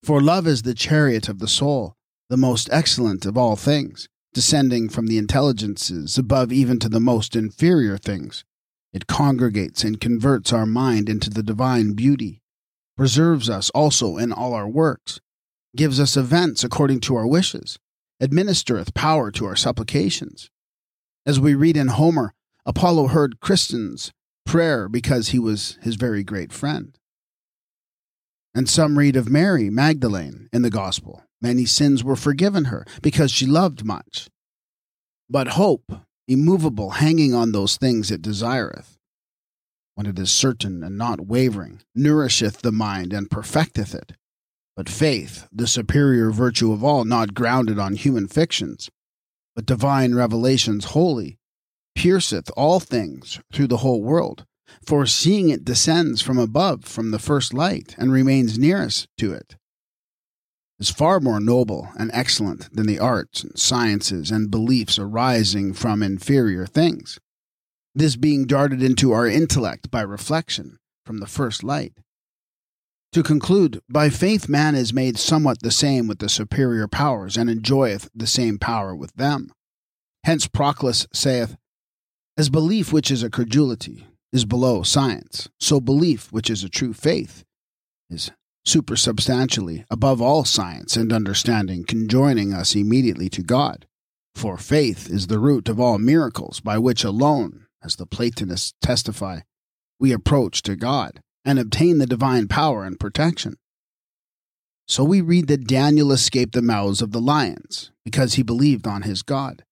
For 0.04 0.20
love 0.20 0.46
is 0.46 0.62
the 0.62 0.74
chariot 0.74 1.28
of 1.28 1.40
the 1.40 1.48
soul, 1.48 1.96
the 2.30 2.36
most 2.36 2.68
excellent 2.70 3.26
of 3.26 3.36
all 3.36 3.56
things, 3.56 4.08
descending 4.32 4.88
from 4.88 5.08
the 5.08 5.18
intelligences 5.18 6.16
above 6.16 6.52
even 6.52 6.78
to 6.78 6.88
the 6.88 7.00
most 7.00 7.34
inferior 7.34 7.98
things. 7.98 8.44
It 8.92 9.08
congregates 9.08 9.82
and 9.82 10.00
converts 10.00 10.52
our 10.52 10.66
mind 10.66 11.08
into 11.08 11.28
the 11.28 11.42
divine 11.42 11.94
beauty, 11.94 12.40
preserves 12.96 13.50
us 13.50 13.70
also 13.70 14.16
in 14.16 14.32
all 14.32 14.54
our 14.54 14.68
works, 14.68 15.20
gives 15.76 16.00
us 16.00 16.16
events 16.16 16.64
according 16.64 17.00
to 17.00 17.16
our 17.16 17.26
wishes, 17.26 17.78
administereth 18.20 18.94
power 18.94 19.30
to 19.30 19.44
our 19.44 19.56
supplications. 19.56 20.50
As 21.26 21.38
we 21.38 21.54
read 21.54 21.76
in 21.76 21.88
Homer, 21.88 22.32
Apollo 22.64 23.08
heard 23.08 23.40
Chryses' 23.40 24.12
prayer 24.44 24.88
because 24.88 25.28
he 25.28 25.38
was 25.38 25.78
his 25.82 25.96
very 25.96 26.24
great 26.24 26.52
friend. 26.52 26.98
And 28.54 28.68
some 28.68 28.96
read 28.96 29.16
of 29.16 29.28
Mary 29.28 29.68
Magdalene 29.68 30.48
in 30.52 30.62
the 30.62 30.70
Gospel. 30.70 31.22
Many 31.42 31.66
sins 31.66 32.02
were 32.02 32.16
forgiven 32.16 32.66
her 32.66 32.86
because 33.02 33.30
she 33.30 33.44
loved 33.44 33.84
much. 33.84 34.28
But 35.28 35.48
hope, 35.48 35.92
immovable, 36.26 36.90
hanging 36.90 37.34
on 37.34 37.52
those 37.52 37.76
things 37.76 38.10
it 38.10 38.22
desireth, 38.22 38.95
when 39.96 40.06
it 40.06 40.18
is 40.18 40.30
certain 40.30 40.84
and 40.84 40.96
not 40.96 41.26
wavering, 41.26 41.80
nourisheth 41.94 42.62
the 42.62 42.70
mind 42.70 43.12
and 43.12 43.30
perfecteth 43.30 43.94
it. 43.94 44.12
But 44.76 44.88
faith, 44.88 45.48
the 45.50 45.66
superior 45.66 46.30
virtue 46.30 46.70
of 46.70 46.84
all, 46.84 47.04
not 47.04 47.34
grounded 47.34 47.78
on 47.78 47.94
human 47.94 48.28
fictions, 48.28 48.90
but 49.54 49.66
divine 49.66 50.14
revelations 50.14 50.86
wholly, 50.86 51.38
pierceth 51.94 52.50
all 52.56 52.78
things 52.78 53.40
through 53.52 53.68
the 53.68 53.78
whole 53.78 54.02
world, 54.02 54.44
for 54.84 55.06
seeing 55.06 55.48
it 55.48 55.64
descends 55.64 56.20
from 56.20 56.38
above 56.38 56.84
from 56.84 57.10
the 57.10 57.18
first 57.18 57.54
light 57.54 57.94
and 57.98 58.12
remains 58.12 58.58
nearest 58.58 59.08
to 59.16 59.32
it, 59.32 59.56
is 60.78 60.90
far 60.90 61.20
more 61.20 61.40
noble 61.40 61.88
and 61.98 62.10
excellent 62.12 62.70
than 62.74 62.86
the 62.86 62.98
arts 62.98 63.42
and 63.42 63.58
sciences 63.58 64.30
and 64.30 64.50
beliefs 64.50 64.98
arising 64.98 65.72
from 65.72 66.02
inferior 66.02 66.66
things. 66.66 67.18
This 67.96 68.14
being 68.14 68.46
darted 68.46 68.80
into 68.80 69.10
our 69.10 69.26
intellect 69.26 69.90
by 69.90 70.02
reflection 70.02 70.78
from 71.04 71.18
the 71.18 71.26
first 71.26 71.64
light 71.64 71.94
to 73.16 73.22
conclude, 73.22 73.80
by 73.88 74.10
faith 74.10 74.46
man 74.46 74.74
is 74.74 74.92
made 74.92 75.16
somewhat 75.16 75.62
the 75.62 75.70
same 75.70 76.06
with 76.06 76.18
the 76.18 76.28
superior 76.28 76.86
powers, 76.86 77.38
and 77.38 77.48
enjoyeth 77.48 78.10
the 78.14 78.26
same 78.26 78.58
power 78.58 78.94
with 78.94 79.10
them. 79.14 79.50
Hence 80.24 80.46
Proclus 80.46 81.06
saith, 81.14 81.56
As 82.36 82.50
belief 82.50 82.92
which 82.92 83.10
is 83.10 83.22
a 83.22 83.30
credulity 83.30 84.06
is 84.34 84.44
below 84.44 84.82
science, 84.82 85.48
so 85.58 85.80
belief 85.80 86.30
which 86.30 86.50
is 86.50 86.62
a 86.62 86.68
true 86.68 86.92
faith 86.92 87.42
is 88.10 88.30
supersubstantially 88.68 89.86
above 89.90 90.20
all 90.20 90.44
science 90.44 90.94
and 90.94 91.10
understanding, 91.10 91.86
conjoining 91.86 92.52
us 92.52 92.74
immediately 92.74 93.30
to 93.30 93.42
God. 93.42 93.86
For 94.34 94.58
faith 94.58 95.08
is 95.08 95.28
the 95.28 95.38
root 95.38 95.70
of 95.70 95.80
all 95.80 95.96
miracles, 95.96 96.60
by 96.60 96.76
which 96.76 97.02
alone, 97.02 97.65
as 97.86 97.96
the 97.96 98.04
Platonists 98.04 98.74
testify, 98.82 99.40
we 99.98 100.12
approach 100.12 100.60
to 100.62 100.76
God 100.76 101.20
and 101.44 101.58
obtain 101.58 101.98
the 101.98 102.06
divine 102.06 102.48
power 102.48 102.84
and 102.84 102.98
protection. 102.98 103.56
So 104.88 105.04
we 105.04 105.20
read 105.20 105.46
that 105.46 105.66
Daniel 105.66 106.12
escaped 106.12 106.52
the 106.52 106.62
mouths 106.62 107.00
of 107.00 107.12
the 107.12 107.20
lions, 107.20 107.92
because 108.04 108.34
he 108.34 108.42
believed 108.42 108.86
on 108.86 109.02
his 109.02 109.22
God. 109.22 109.64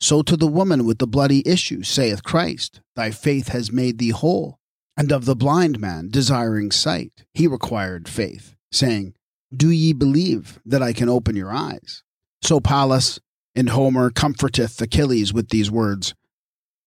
So 0.00 0.22
to 0.22 0.36
the 0.36 0.46
woman 0.46 0.84
with 0.84 0.98
the 0.98 1.06
bloody 1.06 1.46
issue 1.46 1.82
saith 1.82 2.22
Christ, 2.22 2.80
Thy 2.96 3.10
faith 3.10 3.48
has 3.48 3.72
made 3.72 3.98
thee 3.98 4.10
whole. 4.10 4.58
And 4.96 5.12
of 5.12 5.24
the 5.24 5.36
blind 5.36 5.80
man 5.80 6.08
desiring 6.10 6.70
sight, 6.70 7.24
he 7.32 7.46
required 7.46 8.08
faith, 8.08 8.54
saying, 8.70 9.14
Do 9.54 9.70
ye 9.70 9.92
believe 9.92 10.60
that 10.66 10.82
I 10.82 10.92
can 10.92 11.08
open 11.08 11.36
your 11.36 11.52
eyes? 11.52 12.02
So 12.42 12.60
Pallas 12.60 13.20
in 13.54 13.68
Homer 13.68 14.10
comforteth 14.10 14.80
Achilles 14.80 15.32
with 15.32 15.48
these 15.48 15.70
words 15.70 16.14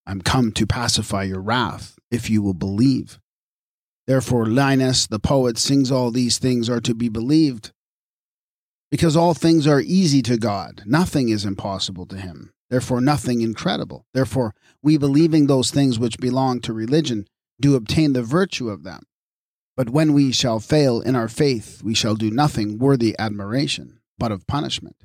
I'm 0.06 0.22
come 0.22 0.52
to 0.54 0.68
pacify 0.68 1.24
your 1.24 1.42
wrath, 1.42 1.98
if 2.12 2.30
you 2.30 2.42
will 2.42 2.54
believe. 2.54 3.20
Therefore, 4.06 4.46
Linus, 4.46 5.08
the 5.08 5.20
poet, 5.20 5.58
sings 5.58 5.92
all 5.92 6.12
these 6.12 6.38
things 6.38 6.70
are 6.70 6.82
to 6.82 6.94
be 6.94 7.08
believed. 7.10 7.72
Because 8.92 9.16
all 9.16 9.34
things 9.34 9.66
are 9.66 9.80
easy 9.80 10.22
to 10.24 10.38
God, 10.38 10.84
nothing 10.86 11.30
is 11.30 11.46
impossible 11.46 12.06
to 12.08 12.18
him. 12.18 12.52
Therefore, 12.70 13.02
nothing 13.02 13.42
incredible. 13.42 14.06
Therefore, 14.14 14.54
we 14.82 14.98
believing 14.98 15.48
those 15.48 15.72
things 15.72 16.00
which 16.00 16.20
belong 16.20 16.60
to 16.62 16.74
religion 16.74 17.26
do 17.62 17.76
obtain 17.76 18.14
the 18.14 18.24
virtue 18.24 18.70
of 18.70 18.84
them. 18.84 19.04
But 19.78 19.90
when 19.90 20.14
we 20.14 20.32
shall 20.32 20.60
fail 20.60 21.02
in 21.02 21.16
our 21.16 21.28
faith, 21.28 21.82
we 21.84 21.94
shall 21.94 22.16
do 22.16 22.30
nothing 22.30 22.78
worthy 22.78 23.16
admiration, 23.18 24.00
but 24.18 24.32
of 24.32 24.46
punishment. 24.48 24.98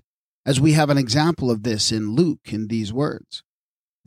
As 0.45 0.61
we 0.61 0.73
have 0.73 0.91
an 0.91 0.99
example 0.99 1.51
of 1.51 1.63
this 1.63 1.93
in 1.93 2.15
Luke 2.15 2.53
in 2.53 2.69
these 2.69 2.93
words 2.93 3.43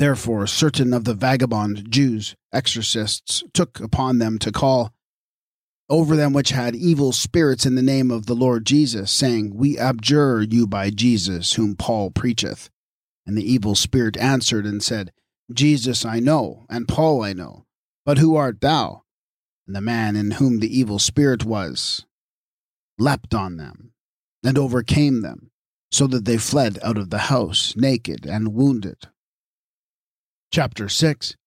Therefore, 0.01 0.47
certain 0.47 0.95
of 0.95 1.03
the 1.03 1.13
vagabond 1.13 1.91
Jews, 1.91 2.35
exorcists, 2.51 3.43
took 3.53 3.79
upon 3.79 4.17
them 4.17 4.39
to 4.39 4.51
call 4.51 4.95
over 5.91 6.15
them 6.15 6.33
which 6.33 6.49
had 6.49 6.75
evil 6.75 7.11
spirits 7.11 7.67
in 7.67 7.75
the 7.75 7.83
name 7.83 8.09
of 8.09 8.25
the 8.25 8.33
Lord 8.33 8.65
Jesus, 8.65 9.11
saying, 9.11 9.53
We 9.53 9.77
abjure 9.77 10.41
you 10.41 10.65
by 10.65 10.89
Jesus, 10.89 11.53
whom 11.53 11.75
Paul 11.75 12.09
preacheth. 12.09 12.71
And 13.27 13.37
the 13.37 13.43
evil 13.43 13.75
spirit 13.75 14.17
answered 14.17 14.65
and 14.65 14.81
said, 14.81 15.11
Jesus 15.53 16.03
I 16.03 16.19
know, 16.19 16.65
and 16.67 16.87
Paul 16.87 17.21
I 17.21 17.33
know, 17.33 17.67
but 18.03 18.17
who 18.17 18.35
art 18.35 18.59
thou? 18.59 19.03
And 19.67 19.75
the 19.75 19.81
man 19.81 20.15
in 20.15 20.31
whom 20.31 20.61
the 20.61 20.79
evil 20.79 20.97
spirit 20.97 21.45
was 21.45 22.07
leapt 22.97 23.35
on 23.35 23.57
them 23.57 23.93
and 24.43 24.57
overcame 24.57 25.21
them, 25.21 25.51
so 25.91 26.07
that 26.07 26.25
they 26.25 26.37
fled 26.37 26.79
out 26.81 26.97
of 26.97 27.11
the 27.11 27.29
house 27.29 27.75
naked 27.77 28.25
and 28.25 28.55
wounded. 28.55 28.97
Chapter 30.53 30.89
6 30.89 31.37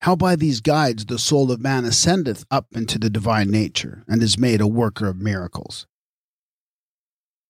How 0.00 0.16
by 0.16 0.34
these 0.34 0.60
guides 0.60 1.04
the 1.04 1.20
soul 1.20 1.52
of 1.52 1.60
man 1.60 1.84
ascendeth 1.84 2.44
up 2.50 2.66
into 2.72 2.98
the 2.98 3.08
divine 3.08 3.48
nature, 3.48 4.02
and 4.08 4.20
is 4.24 4.36
made 4.36 4.60
a 4.60 4.66
worker 4.66 5.06
of 5.06 5.20
miracles. 5.20 5.86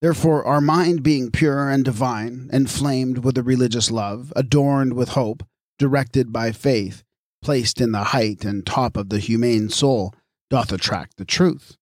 Therefore, 0.03 0.45
our 0.45 0.61
mind 0.61 1.03
being 1.03 1.31
pure 1.31 1.71
and 1.71 1.87
divine, 1.87 2.51
inflamed 2.53 3.25
with 3.25 3.39
a 3.39 3.43
religious 3.43 3.91
love, 3.91 4.31
adorned 4.37 4.93
with 4.93 5.11
hope, 5.11 5.43
directed 5.79 6.35
by 6.35 6.53
faith, 6.53 7.03
placed 7.41 7.81
in 7.81 7.93
the 7.93 8.05
height 8.05 8.45
and 8.45 8.67
top 8.67 8.99
of 8.99 9.09
the 9.09 9.21
humane 9.21 9.71
soul, 9.71 10.13
doth 10.51 10.71
attract 10.71 11.17
the 11.17 11.25
truth, 11.25 11.79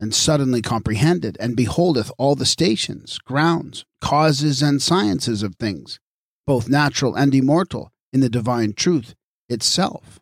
and 0.00 0.14
suddenly 0.14 0.62
comprehended, 0.62 1.36
and 1.38 1.54
beholdeth 1.54 2.10
all 2.16 2.34
the 2.34 2.46
stations, 2.46 3.18
grounds, 3.18 3.84
causes, 4.00 4.62
and 4.62 4.80
sciences 4.80 5.42
of 5.42 5.56
things, 5.56 6.00
both 6.46 6.70
natural 6.70 7.14
and 7.14 7.34
immortal, 7.34 7.91
in 8.12 8.20
the 8.20 8.28
divine 8.28 8.72
truth 8.72 9.14
itself, 9.48 10.20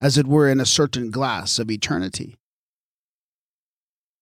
as 0.00 0.16
it 0.16 0.26
were 0.26 0.48
in 0.48 0.60
a 0.60 0.66
certain 0.66 1.10
glass 1.10 1.58
of 1.58 1.70
eternity. 1.70 2.36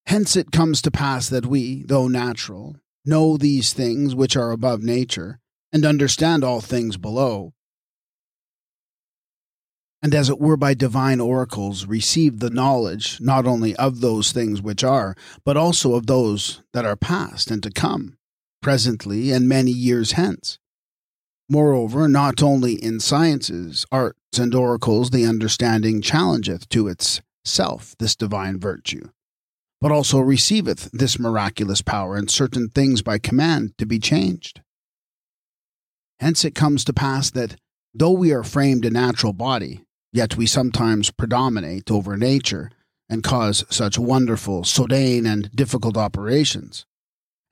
Hence 0.06 0.36
it 0.36 0.52
comes 0.52 0.80
to 0.82 0.90
pass 0.90 1.28
that 1.28 1.46
we, 1.46 1.82
though 1.82 2.08
natural, 2.08 2.76
know 3.04 3.36
these 3.36 3.72
things 3.72 4.14
which 4.14 4.36
are 4.36 4.50
above 4.50 4.82
nature, 4.82 5.38
and 5.72 5.84
understand 5.84 6.42
all 6.42 6.60
things 6.60 6.96
below, 6.96 7.52
and 10.02 10.14
as 10.14 10.28
it 10.30 10.38
were 10.38 10.56
by 10.56 10.74
divine 10.74 11.20
oracles 11.20 11.86
receive 11.86 12.38
the 12.38 12.50
knowledge 12.50 13.20
not 13.20 13.46
only 13.46 13.74
of 13.76 14.00
those 14.00 14.32
things 14.32 14.62
which 14.62 14.84
are, 14.84 15.16
but 15.44 15.56
also 15.56 15.94
of 15.94 16.06
those 16.06 16.62
that 16.72 16.84
are 16.84 16.96
past 16.96 17.50
and 17.50 17.62
to 17.62 17.70
come, 17.70 18.16
presently 18.62 19.32
and 19.32 19.48
many 19.48 19.72
years 19.72 20.12
hence. 20.12 20.58
Moreover, 21.50 22.08
not 22.08 22.42
only 22.42 22.74
in 22.74 23.00
sciences, 23.00 23.86
arts, 23.90 24.38
and 24.38 24.54
oracles 24.54 25.10
the 25.10 25.24
understanding 25.24 26.02
challengeth 26.02 26.68
to 26.68 26.88
itself 26.88 27.94
this 27.98 28.14
divine 28.14 28.60
virtue, 28.60 29.08
but 29.80 29.90
also 29.90 30.18
receiveth 30.18 30.90
this 30.92 31.18
miraculous 31.18 31.80
power 31.80 32.16
and 32.16 32.30
certain 32.30 32.68
things 32.68 33.00
by 33.00 33.18
command 33.18 33.72
to 33.78 33.86
be 33.86 33.98
changed. 33.98 34.60
Hence 36.20 36.44
it 36.44 36.54
comes 36.54 36.84
to 36.84 36.92
pass 36.92 37.30
that, 37.30 37.56
though 37.94 38.12
we 38.12 38.30
are 38.32 38.44
framed 38.44 38.84
a 38.84 38.90
natural 38.90 39.32
body, 39.32 39.84
yet 40.12 40.36
we 40.36 40.44
sometimes 40.44 41.10
predominate 41.10 41.90
over 41.90 42.16
nature 42.18 42.70
and 43.08 43.24
cause 43.24 43.64
such 43.70 43.98
wonderful, 43.98 44.64
sodaine, 44.64 45.26
and 45.26 45.50
difficult 45.52 45.96
operations 45.96 46.84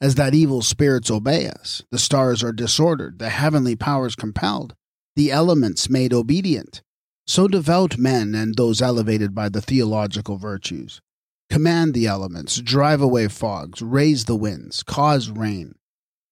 as 0.00 0.14
that 0.16 0.34
evil 0.34 0.62
spirits 0.62 1.10
obey 1.10 1.48
us. 1.48 1.82
The 1.90 1.98
stars 1.98 2.42
are 2.42 2.52
disordered, 2.52 3.18
the 3.18 3.30
heavenly 3.30 3.76
powers 3.76 4.14
compelled, 4.14 4.74
the 5.14 5.32
elements 5.32 5.88
made 5.88 6.12
obedient. 6.12 6.82
So 7.26 7.48
devout 7.48 7.98
men 7.98 8.34
and 8.34 8.54
those 8.54 8.82
elevated 8.82 9.34
by 9.34 9.48
the 9.48 9.62
theological 9.62 10.36
virtues 10.36 11.00
command 11.48 11.94
the 11.94 12.06
elements, 12.06 12.60
drive 12.60 13.00
away 13.00 13.28
fogs, 13.28 13.80
raise 13.80 14.24
the 14.24 14.36
winds, 14.36 14.82
cause 14.82 15.30
rain, 15.30 15.76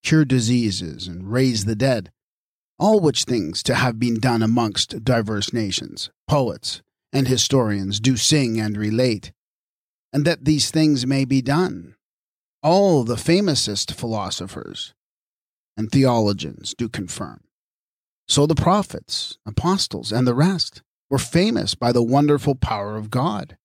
cure 0.03 0.25
diseases, 0.25 1.07
and 1.07 1.31
raise 1.31 1.65
the 1.65 1.77
dead, 1.77 2.11
all 2.79 3.01
which 3.01 3.25
things 3.25 3.63
to 3.63 3.75
have 3.75 3.99
been 3.99 4.19
done 4.19 4.43
amongst 4.43 5.05
divers 5.05 5.53
nations, 5.53 6.11
poets 6.29 6.83
and 7.13 7.29
historians 7.29 8.01
do 8.01 8.17
sing 8.17 8.61
and 8.61 8.77
relate, 8.77 9.33
and 10.13 10.25
that 10.25 10.45
these 10.45 10.71
things 10.71 11.07
may 11.07 11.25
be 11.25 11.41
done. 11.41 11.94
All 12.65 13.05
the 13.05 13.17
famousest 13.17 13.93
philosophers 13.93 14.95
and 15.77 15.93
theologians 15.93 16.75
do 16.77 16.89
confirm. 16.89 17.45
So 18.27 18.47
the 18.47 18.55
prophets, 18.55 19.37
apostles, 19.47 20.11
and 20.11 20.27
the 20.27 20.35
rest 20.35 20.81
were 21.11 21.19
famous 21.19 21.75
by 21.75 21.93
the 21.93 22.03
wonderful 22.03 22.55
power 22.55 22.97
of 22.97 23.11
God. 23.11 23.59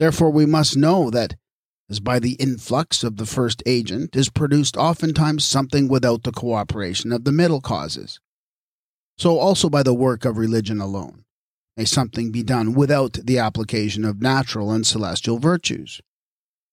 Therefore, 0.00 0.30
we 0.30 0.46
must 0.46 0.76
know 0.76 1.10
that 1.10 1.36
as 1.88 2.00
by 2.00 2.18
the 2.18 2.32
influx 2.32 3.04
of 3.04 3.18
the 3.18 3.26
first 3.26 3.62
agent 3.66 4.16
is 4.16 4.30
produced 4.30 4.76
oftentimes 4.76 5.44
something 5.44 5.86
without 5.86 6.24
the 6.24 6.32
cooperation 6.32 7.12
of 7.12 7.22
the 7.22 7.30
middle 7.30 7.60
causes. 7.60 8.18
So 9.16 9.38
also 9.38 9.70
by 9.70 9.84
the 9.84 9.94
work 9.94 10.24
of 10.24 10.38
religion 10.38 10.80
alone 10.80 11.24
may 11.76 11.84
something 11.84 12.32
be 12.32 12.42
done 12.42 12.74
without 12.74 13.12
the 13.12 13.38
application 13.38 14.04
of 14.04 14.20
natural 14.20 14.72
and 14.72 14.84
celestial 14.84 15.38
virtues. 15.38 16.00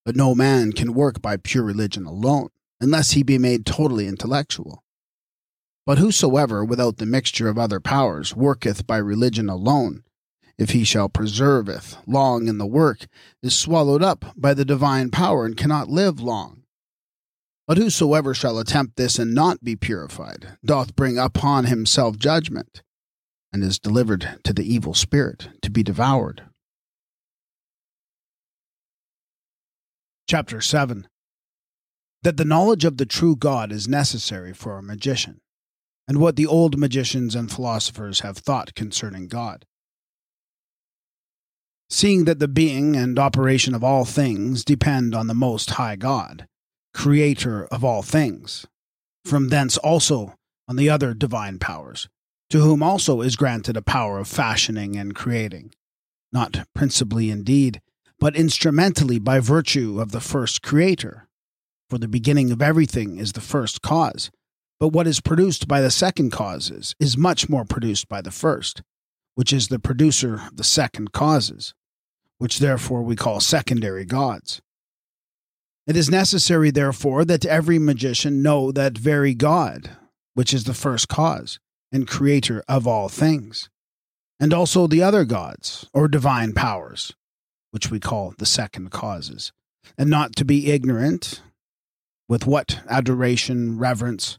But 0.06 0.16
no 0.16 0.34
man 0.34 0.74
can 0.74 0.94
work 0.94 1.22
by 1.22 1.38
pure 1.38 1.64
religion 1.64 2.06
alone, 2.06 2.50
unless 2.80 3.12
he 3.12 3.24
be 3.24 3.38
made 3.38 3.66
totally 3.66 4.08
intellectual. 4.08 4.84
But 5.86 5.98
whosoever, 5.98 6.64
without 6.64 6.98
the 6.98 7.06
mixture 7.06 7.48
of 7.48 7.58
other 7.58 7.80
powers, 7.80 8.36
worketh 8.36 8.88
by 8.88 8.98
religion 8.98 9.50
alone, 9.50 10.04
if 10.58 10.72
he 10.72 10.84
shall 10.84 11.10
preserveth 11.10 11.98
long 12.08 12.48
in 12.48 12.58
the 12.58 12.68
work, 12.68 13.08
is 13.42 13.56
swallowed 13.56 14.04
up 14.04 14.26
by 14.36 14.54
the 14.54 14.66
divine 14.66 15.10
power 15.10 15.46
and 15.46 15.58
cannot 15.58 15.90
live 15.90 16.20
long. 16.20 16.64
But 17.68 17.78
whosoever 17.78 18.34
shall 18.34 18.60
attempt 18.60 18.96
this 18.96 19.18
and 19.18 19.34
not 19.34 19.64
be 19.64 19.76
purified, 19.76 20.58
doth 20.64 20.96
bring 20.96 21.18
upon 21.18 21.66
himself 21.66 22.18
judgment, 22.18 22.84
and 23.54 23.64
is 23.64 23.80
delivered 23.80 24.40
to 24.44 24.54
the 24.54 24.72
evil 24.72 24.94
spirit 24.94 25.50
to 25.62 25.72
be 25.72 25.84
devoured. 25.84 26.44
Chapter 30.32 30.62
7 30.62 31.10
That 32.24 32.38
the 32.38 32.46
knowledge 32.46 32.86
of 32.86 32.96
the 32.96 33.06
true 33.06 33.36
God 33.36 33.70
is 33.70 33.90
necessary 33.90 34.54
for 34.54 34.78
a 34.78 34.82
magician, 34.82 35.42
and 36.08 36.20
what 36.20 36.38
the 36.38 36.48
old 36.48 36.78
magicians 36.78 37.36
and 37.36 37.52
philosophers 37.52 38.22
have 38.22 38.38
thought 38.38 38.74
concerning 38.74 39.28
God. 39.28 39.66
Seeing 41.90 42.24
that 42.24 42.40
the 42.40 42.48
being 42.48 42.96
and 42.96 43.20
operation 43.20 43.76
of 43.76 43.84
all 43.84 44.06
things 44.06 44.64
depend 44.64 45.14
on 45.14 45.28
the 45.28 45.34
Most 45.34 45.72
High 45.72 45.98
God, 45.98 46.48
Creator 46.94 47.66
of 47.66 47.84
all 47.84 48.02
things, 48.02 48.66
from 49.26 49.50
thence 49.50 49.78
also 49.80 50.36
on 50.66 50.78
the 50.78 50.90
other 50.90 51.14
divine 51.14 51.60
powers, 51.60 52.08
to 52.52 52.60
whom 52.60 52.82
also 52.82 53.20
is 53.20 53.36
granted 53.36 53.76
a 53.76 53.82
power 53.82 54.18
of 54.18 54.30
fashioning 54.30 54.96
and 54.96 55.14
creating, 55.14 55.74
not 56.32 56.66
principally 56.74 57.30
indeed, 57.30 57.82
but 58.22 58.38
instrumentally 58.38 59.20
by 59.20 59.42
virtue 59.42 60.00
of 60.00 60.14
the 60.14 60.22
first 60.22 60.62
Creator. 60.62 61.28
For 61.90 61.98
the 61.98 62.08
beginning 62.08 62.52
of 62.52 62.62
everything 62.62 63.18
is 63.18 63.34
the 63.34 63.42
first 63.42 63.82
cause, 63.82 64.32
but 64.80 64.94
what 64.94 65.08
is 65.08 65.20
produced 65.20 65.68
by 65.68 65.82
the 65.82 65.92
second 65.92 66.32
causes 66.32 66.96
is 67.02 67.18
much 67.18 67.50
more 67.50 67.66
produced 67.66 68.08
by 68.08 68.22
the 68.22 68.32
first, 68.32 68.82
which 69.36 69.52
is 69.52 69.68
the 69.68 69.80
producer 69.80 70.36
of 70.36 70.56
the 70.56 70.64
second 70.64 71.12
causes 71.12 71.74
which 72.42 72.58
therefore 72.58 73.04
we 73.04 73.16
call 73.16 73.40
secondary 73.40 74.04
gods. 74.04 74.64
It 75.86 75.96
is 75.96 76.10
necessary, 76.10 76.72
therefore, 76.72 77.24
that 77.26 77.46
every 77.46 77.78
magician 77.78 78.42
know 78.42 78.72
that 78.72 78.98
very 78.98 79.36
God, 79.36 79.92
which 80.34 80.52
is 80.52 80.64
the 80.64 80.74
first 80.74 81.08
cause 81.08 81.60
and 81.92 82.08
creator 82.08 82.64
of 82.68 82.88
all 82.88 83.10
things, 83.10 83.70
and 84.40 84.56
also 84.56 84.88
the 84.88 85.04
other 85.04 85.24
gods, 85.24 85.88
or 85.94 86.08
divine 86.08 86.54
powers, 86.54 87.14
which 87.72 87.90
we 87.90 88.00
call 88.00 88.34
the 88.38 88.46
second 88.46 88.92
causes, 88.92 89.52
and 89.98 90.10
not 90.10 90.36
to 90.36 90.46
be 90.46 90.72
ignorant 90.72 91.42
with 92.30 92.46
what 92.46 92.82
adoration, 92.90 93.78
reverence, 93.78 94.38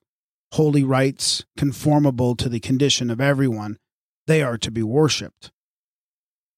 holy 0.53 0.85
rites, 0.85 1.45
conformable 1.57 2.37
to 2.37 2.49
the 2.49 2.61
condition 2.61 3.11
of 3.11 3.21
everyone, 3.21 3.77
they 4.27 4.43
are 4.43 4.57
to 4.57 4.71
be 4.71 4.83
worshipped 4.83 5.51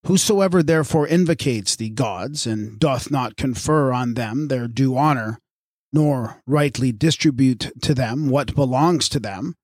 Whosoever 0.04 0.62
therefore 0.62 1.06
invocates 1.06 1.76
the 1.76 1.88
gods, 1.88 2.46
and 2.46 2.78
doth 2.78 3.10
not 3.10 3.38
confer 3.38 3.90
on 3.90 4.14
them 4.14 4.48
their 4.48 4.68
due 4.68 4.98
honor, 4.98 5.38
nor 5.94 6.42
rightly 6.46 6.92
distribute 6.92 7.72
to 7.80 7.94
them 7.94 8.28
what 8.28 8.54
belongs 8.54 9.08
to 9.08 9.20
them, 9.20 9.54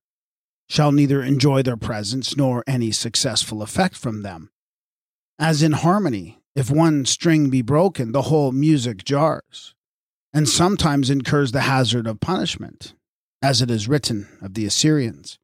shall 0.67 0.93
neither 0.93 1.23
enjoy 1.23 1.63
their 1.63 1.77
presence 1.77 2.39
nor 2.39 2.65
any 2.67 2.91
successful 2.91 3.61
effect 3.61 3.97
from 3.97 4.23
them. 4.23 4.49
As 5.39 5.63
in 5.63 5.73
harmony, 5.73 6.40
if 6.55 6.71
one 6.71 7.05
string 7.05 7.51
be 7.51 7.63
broken, 7.63 8.13
the 8.13 8.23
whole 8.23 8.53
music 8.53 9.05
jars, 9.05 9.75
and 10.33 10.49
sometimes 10.49 11.11
incurs 11.11 11.53
the 11.53 11.63
hazard 11.63 12.07
of 12.07 12.21
punishment, 12.21 12.95
as 13.43 13.63
it 13.63 13.71
is 13.71 13.89
written 13.89 14.29
of 14.43 14.55
the 14.55 14.67
Assyrians, 14.67 15.39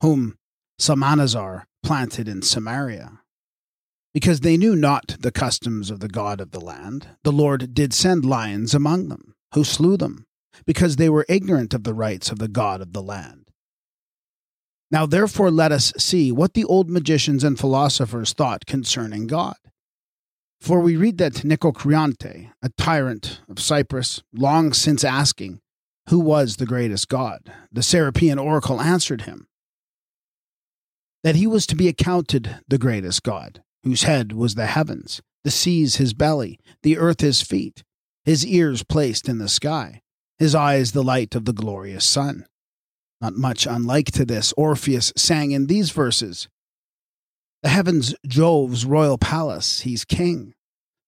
whom 0.00 0.36
Salmanazar 0.78 1.66
planted 1.82 2.28
in 2.28 2.42
Samaria. 2.42 3.20
Because 4.12 4.40
they 4.40 4.56
knew 4.56 4.76
not 4.76 5.16
the 5.20 5.32
customs 5.32 5.90
of 5.90 6.00
the 6.00 6.08
God 6.08 6.40
of 6.40 6.52
the 6.52 6.60
land, 6.60 7.08
the 7.24 7.32
Lord 7.32 7.74
did 7.74 7.92
send 7.92 8.24
lions 8.24 8.74
among 8.74 9.08
them, 9.08 9.34
who 9.54 9.64
slew 9.64 9.96
them, 9.96 10.26
because 10.66 10.96
they 10.96 11.08
were 11.08 11.26
ignorant 11.28 11.74
of 11.74 11.84
the 11.84 11.94
rights 11.94 12.30
of 12.30 12.38
the 12.38 12.48
God 12.48 12.80
of 12.80 12.92
the 12.92 13.02
land. 13.02 13.50
Now 14.90 15.06
therefore 15.06 15.50
let 15.50 15.72
us 15.72 15.92
see 15.98 16.30
what 16.30 16.54
the 16.54 16.64
old 16.64 16.88
magicians 16.88 17.42
and 17.42 17.58
philosophers 17.58 18.32
thought 18.32 18.66
concerning 18.66 19.26
God. 19.26 19.56
For 20.64 20.80
we 20.80 20.96
read 20.96 21.18
that 21.18 21.44
Nicocreante, 21.44 22.50
a 22.62 22.70
tyrant 22.78 23.42
of 23.50 23.60
Cyprus, 23.60 24.22
long 24.32 24.72
since 24.72 25.04
asking, 25.04 25.60
Who 26.08 26.18
was 26.18 26.56
the 26.56 26.64
greatest 26.64 27.10
God? 27.10 27.52
the 27.70 27.82
Serapean 27.82 28.38
oracle 28.38 28.80
answered 28.80 29.22
him, 29.22 29.46
That 31.22 31.36
he 31.36 31.46
was 31.46 31.66
to 31.66 31.76
be 31.76 31.86
accounted 31.86 32.60
the 32.66 32.78
greatest 32.78 33.22
God 33.22 33.62
whose 33.82 34.04
head 34.04 34.32
was 34.32 34.54
the 34.54 34.64
heavens, 34.64 35.20
the 35.42 35.50
seas 35.50 35.96
his 35.96 36.14
belly, 36.14 36.58
the 36.82 36.96
earth 36.96 37.20
his 37.20 37.42
feet, 37.42 37.84
his 38.24 38.46
ears 38.46 38.82
placed 38.82 39.28
in 39.28 39.36
the 39.36 39.50
sky, 39.50 40.00
his 40.38 40.54
eyes 40.54 40.92
the 40.92 41.04
light 41.04 41.34
of 41.34 41.44
the 41.44 41.52
glorious 41.52 42.06
sun. 42.06 42.46
Not 43.20 43.34
much 43.34 43.66
unlike 43.66 44.12
to 44.12 44.24
this, 44.24 44.54
Orpheus 44.56 45.12
sang 45.14 45.50
in 45.50 45.66
these 45.66 45.90
verses 45.90 46.48
The 47.64 47.70
heavens 47.70 48.14
Jove's 48.26 48.84
royal 48.84 49.16
palace, 49.16 49.80
he's 49.80 50.04
king, 50.04 50.52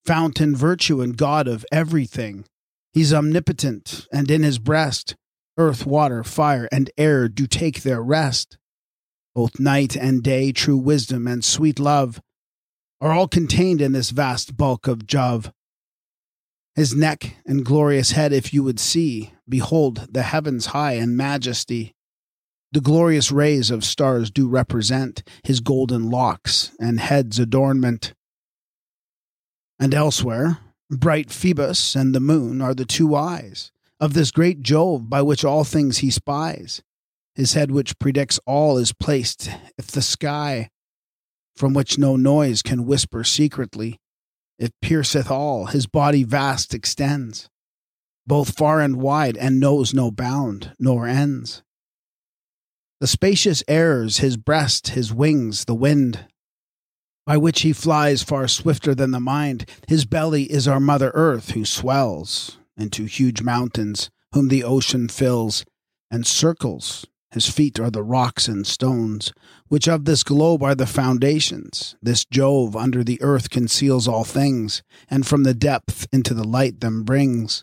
fountain, 0.06 0.56
virtue, 0.56 1.02
and 1.02 1.14
God 1.14 1.46
of 1.48 1.66
everything. 1.70 2.46
He's 2.94 3.12
omnipotent, 3.12 4.06
and 4.10 4.30
in 4.30 4.42
his 4.42 4.58
breast 4.58 5.16
earth, 5.58 5.84
water, 5.84 6.24
fire, 6.24 6.66
and 6.72 6.90
air 6.96 7.28
do 7.28 7.46
take 7.46 7.82
their 7.82 8.02
rest. 8.02 8.56
Both 9.34 9.60
night 9.60 9.96
and 9.96 10.22
day, 10.22 10.50
true 10.50 10.78
wisdom 10.78 11.26
and 11.26 11.44
sweet 11.44 11.78
love 11.78 12.22
are 13.02 13.12
all 13.12 13.28
contained 13.28 13.82
in 13.82 13.92
this 13.92 14.08
vast 14.08 14.56
bulk 14.56 14.86
of 14.86 15.06
Jove. 15.06 15.52
His 16.74 16.94
neck 16.94 17.36
and 17.44 17.66
glorious 17.66 18.12
head, 18.12 18.32
if 18.32 18.54
you 18.54 18.62
would 18.62 18.80
see, 18.80 19.34
behold 19.46 20.08
the 20.10 20.22
heavens 20.22 20.66
high 20.66 20.94
in 20.94 21.18
majesty. 21.18 21.95
The 22.72 22.80
glorious 22.80 23.30
rays 23.30 23.70
of 23.70 23.84
stars 23.84 24.30
do 24.30 24.48
represent 24.48 25.22
his 25.44 25.60
golden 25.60 26.10
locks 26.10 26.72
and 26.80 27.00
head's 27.00 27.38
adornment. 27.38 28.12
And 29.78 29.94
elsewhere, 29.94 30.58
bright 30.90 31.30
Phoebus 31.30 31.94
and 31.94 32.14
the 32.14 32.20
moon 32.20 32.60
are 32.60 32.74
the 32.74 32.84
two 32.84 33.14
eyes 33.14 33.72
of 34.00 34.14
this 34.14 34.30
great 34.30 34.62
Jove 34.62 35.08
by 35.08 35.22
which 35.22 35.44
all 35.44 35.64
things 35.64 35.98
he 35.98 36.10
spies. 36.10 36.82
His 37.34 37.52
head, 37.52 37.70
which 37.70 37.98
predicts 37.98 38.40
all, 38.46 38.78
is 38.78 38.92
placed 38.92 39.50
if 39.78 39.88
the 39.88 40.02
sky 40.02 40.70
from 41.56 41.72
which 41.72 41.98
no 41.98 42.16
noise 42.16 42.62
can 42.62 42.86
whisper 42.86 43.24
secretly. 43.24 43.98
It 44.58 44.72
pierceth 44.80 45.30
all, 45.30 45.66
his 45.66 45.86
body 45.86 46.22
vast 46.22 46.74
extends, 46.74 47.48
both 48.26 48.56
far 48.56 48.80
and 48.80 48.96
wide, 48.96 49.36
and 49.36 49.60
knows 49.60 49.92
no 49.92 50.10
bound 50.10 50.72
nor 50.78 51.06
ends. 51.06 51.62
The 53.00 53.06
spacious 53.06 53.62
airs, 53.68 54.18
his 54.18 54.36
breast, 54.36 54.88
his 54.88 55.12
wings, 55.12 55.66
the 55.66 55.74
wind, 55.74 56.26
by 57.26 57.36
which 57.36 57.62
he 57.62 57.72
flies 57.72 58.22
far 58.22 58.48
swifter 58.48 58.94
than 58.94 59.10
the 59.10 59.20
mind. 59.20 59.68
His 59.88 60.04
belly 60.04 60.44
is 60.44 60.66
our 60.66 60.80
Mother 60.80 61.10
Earth, 61.14 61.50
who 61.50 61.64
swells 61.64 62.58
into 62.76 63.04
huge 63.04 63.42
mountains, 63.42 64.10
whom 64.32 64.48
the 64.48 64.64
ocean 64.64 65.08
fills, 65.08 65.64
and 66.10 66.26
circles 66.26 67.04
his 67.36 67.50
feet 67.50 67.78
are 67.78 67.90
the 67.90 68.02
rocks 68.02 68.48
and 68.48 68.66
stones, 68.66 69.30
which 69.68 69.86
of 69.86 70.06
this 70.06 70.22
globe 70.22 70.62
are 70.62 70.74
the 70.74 70.86
foundations. 70.86 71.94
This 72.00 72.24
Jove 72.24 72.74
under 72.74 73.04
the 73.04 73.20
earth 73.20 73.50
conceals 73.50 74.08
all 74.08 74.24
things, 74.24 74.82
and 75.10 75.26
from 75.26 75.42
the 75.42 75.52
depth 75.52 76.06
into 76.12 76.32
the 76.32 76.48
light 76.48 76.80
them 76.80 77.02
brings. 77.02 77.62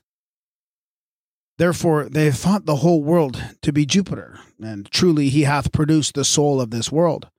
Therefore 1.57 2.05
they 2.05 2.25
have 2.25 2.37
thought 2.37 2.67
the 2.67 2.77
whole 2.77 3.03
world 3.03 3.41
to 3.63 3.73
be 3.73 3.87
Jupiter, 3.87 4.39
and 4.63 4.89
truly 4.91 5.29
he 5.29 5.43
hath 5.43 5.71
produced 5.71 6.15
the 6.15 6.25
soul 6.25 6.61
of 6.61 6.71
this 6.71 6.91
world, 6.91 7.29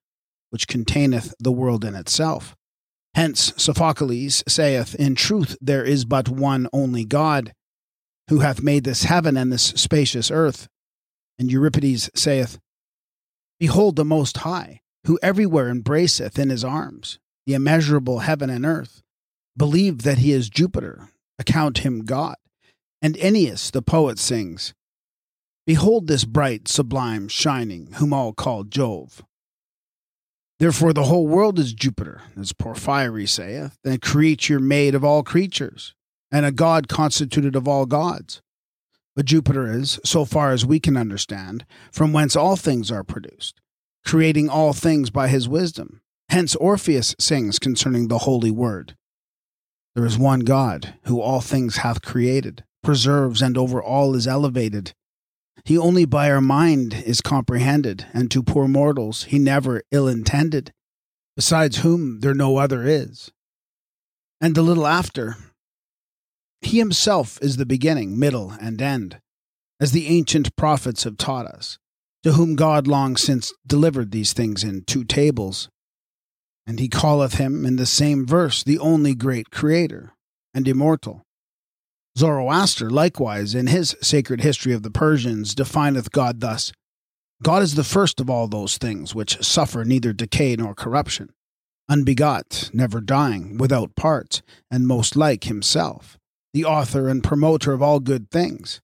which 0.50 0.68
containeth 0.68 1.34
the 1.38 1.52
world 1.52 1.84
in 1.84 1.94
itself. 1.94 2.54
Hence 3.14 3.52
Sophocles 3.56 4.42
saith, 4.48 4.94
In 4.96 5.14
truth 5.14 5.56
there 5.60 5.84
is 5.84 6.04
but 6.04 6.28
one 6.28 6.68
only 6.72 7.04
God, 7.04 7.52
who 8.28 8.40
hath 8.40 8.62
made 8.62 8.84
this 8.84 9.04
heaven 9.04 9.36
and 9.36 9.52
this 9.52 9.62
spacious 9.62 10.30
earth. 10.30 10.68
And 11.38 11.50
Euripides 11.50 12.10
saith, 12.14 12.58
Behold 13.60 13.96
the 13.96 14.04
Most 14.04 14.38
High, 14.38 14.80
who 15.06 15.18
everywhere 15.22 15.68
embraceth 15.68 16.38
in 16.38 16.50
his 16.50 16.64
arms 16.64 17.18
the 17.46 17.54
immeasurable 17.54 18.20
heaven 18.20 18.50
and 18.50 18.64
earth. 18.64 19.02
Believe 19.56 20.02
that 20.02 20.18
he 20.18 20.32
is 20.32 20.48
Jupiter, 20.48 21.10
account 21.38 21.78
him 21.78 22.04
God. 22.04 22.36
And 23.00 23.16
Ennius 23.16 23.70
the 23.70 23.82
poet 23.82 24.18
sings, 24.18 24.74
Behold 25.66 26.06
this 26.06 26.24
bright, 26.24 26.68
sublime, 26.68 27.26
shining, 27.28 27.92
whom 27.94 28.12
all 28.12 28.34
call 28.34 28.64
Jove. 28.64 29.24
Therefore 30.58 30.92
the 30.92 31.04
whole 31.04 31.26
world 31.26 31.58
is 31.58 31.72
Jupiter, 31.72 32.22
as 32.38 32.52
Porphyry 32.52 33.26
saith, 33.26 33.78
a 33.84 33.98
creature 33.98 34.60
made 34.60 34.94
of 34.94 35.04
all 35.04 35.22
creatures, 35.22 35.94
and 36.30 36.44
a 36.44 36.52
god 36.52 36.86
constituted 36.88 37.56
of 37.56 37.66
all 37.66 37.86
gods. 37.86 38.42
But 39.16 39.26
Jupiter 39.26 39.72
is, 39.72 39.98
so 40.04 40.24
far 40.24 40.52
as 40.52 40.66
we 40.66 40.80
can 40.80 40.96
understand, 40.96 41.64
from 41.90 42.12
whence 42.12 42.36
all 42.36 42.56
things 42.56 42.90
are 42.90 43.04
produced, 43.04 43.60
creating 44.04 44.48
all 44.48 44.72
things 44.72 45.10
by 45.10 45.28
his 45.28 45.48
wisdom. 45.48 46.02
Hence 46.28 46.54
Orpheus 46.56 47.14
sings 47.18 47.58
concerning 47.58 48.08
the 48.08 48.18
holy 48.18 48.50
word. 48.50 48.96
There 49.94 50.04
is 50.04 50.18
one 50.18 50.40
God, 50.40 50.94
who 51.04 51.20
all 51.20 51.40
things 51.40 51.78
hath 51.78 52.02
created, 52.02 52.64
preserves, 52.82 53.40
and 53.40 53.56
over 53.56 53.82
all 53.82 54.14
is 54.14 54.26
elevated. 54.26 54.92
He 55.64 55.78
only 55.78 56.04
by 56.04 56.30
our 56.30 56.42
mind 56.42 56.92
is 56.92 57.20
comprehended, 57.20 58.06
and 58.12 58.30
to 58.30 58.42
poor 58.42 58.68
mortals 58.68 59.24
he 59.24 59.38
never 59.38 59.82
ill 59.90 60.06
intended, 60.06 60.72
besides 61.36 61.78
whom 61.78 62.20
there 62.20 62.34
no 62.34 62.58
other 62.58 62.82
is. 62.84 63.30
And 64.40 64.56
a 64.58 64.62
little 64.62 64.86
after, 64.86 65.36
he 66.60 66.78
himself 66.78 67.38
is 67.40 67.56
the 67.56 67.66
beginning, 67.66 68.18
middle, 68.18 68.50
and 68.60 68.80
end, 68.80 69.20
as 69.80 69.92
the 69.92 70.06
ancient 70.08 70.54
prophets 70.56 71.04
have 71.04 71.16
taught 71.16 71.46
us, 71.46 71.78
to 72.22 72.32
whom 72.32 72.56
God 72.56 72.86
long 72.86 73.16
since 73.16 73.52
delivered 73.66 74.10
these 74.10 74.32
things 74.32 74.64
in 74.64 74.84
two 74.84 75.04
tables. 75.04 75.68
And 76.66 76.78
he 76.78 76.88
calleth 76.88 77.34
him 77.34 77.64
in 77.64 77.76
the 77.76 77.86
same 77.86 78.26
verse 78.26 78.62
the 78.62 78.78
only 78.78 79.14
great 79.14 79.50
creator 79.50 80.12
and 80.54 80.66
immortal. 80.68 81.22
Zoroaster, 82.16 82.90
likewise, 82.90 83.54
in 83.54 83.66
his 83.66 83.96
sacred 84.00 84.40
history 84.40 84.72
of 84.72 84.82
the 84.82 84.90
Persians, 84.90 85.54
defineth 85.54 86.12
God 86.12 86.40
thus 86.40 86.72
God 87.42 87.62
is 87.62 87.74
the 87.74 87.84
first 87.84 88.20
of 88.20 88.30
all 88.30 88.46
those 88.46 88.78
things 88.78 89.14
which 89.14 89.42
suffer 89.44 89.84
neither 89.84 90.12
decay 90.12 90.56
nor 90.56 90.74
corruption, 90.74 91.30
unbegot, 91.90 92.72
never 92.72 93.00
dying, 93.00 93.58
without 93.58 93.96
parts, 93.96 94.40
and 94.70 94.86
most 94.86 95.16
like 95.16 95.44
himself, 95.44 96.16
the 96.54 96.64
author 96.64 97.08
and 97.08 97.24
promoter 97.24 97.72
of 97.72 97.82
all 97.82 98.00
good 98.00 98.30
things, 98.30 98.80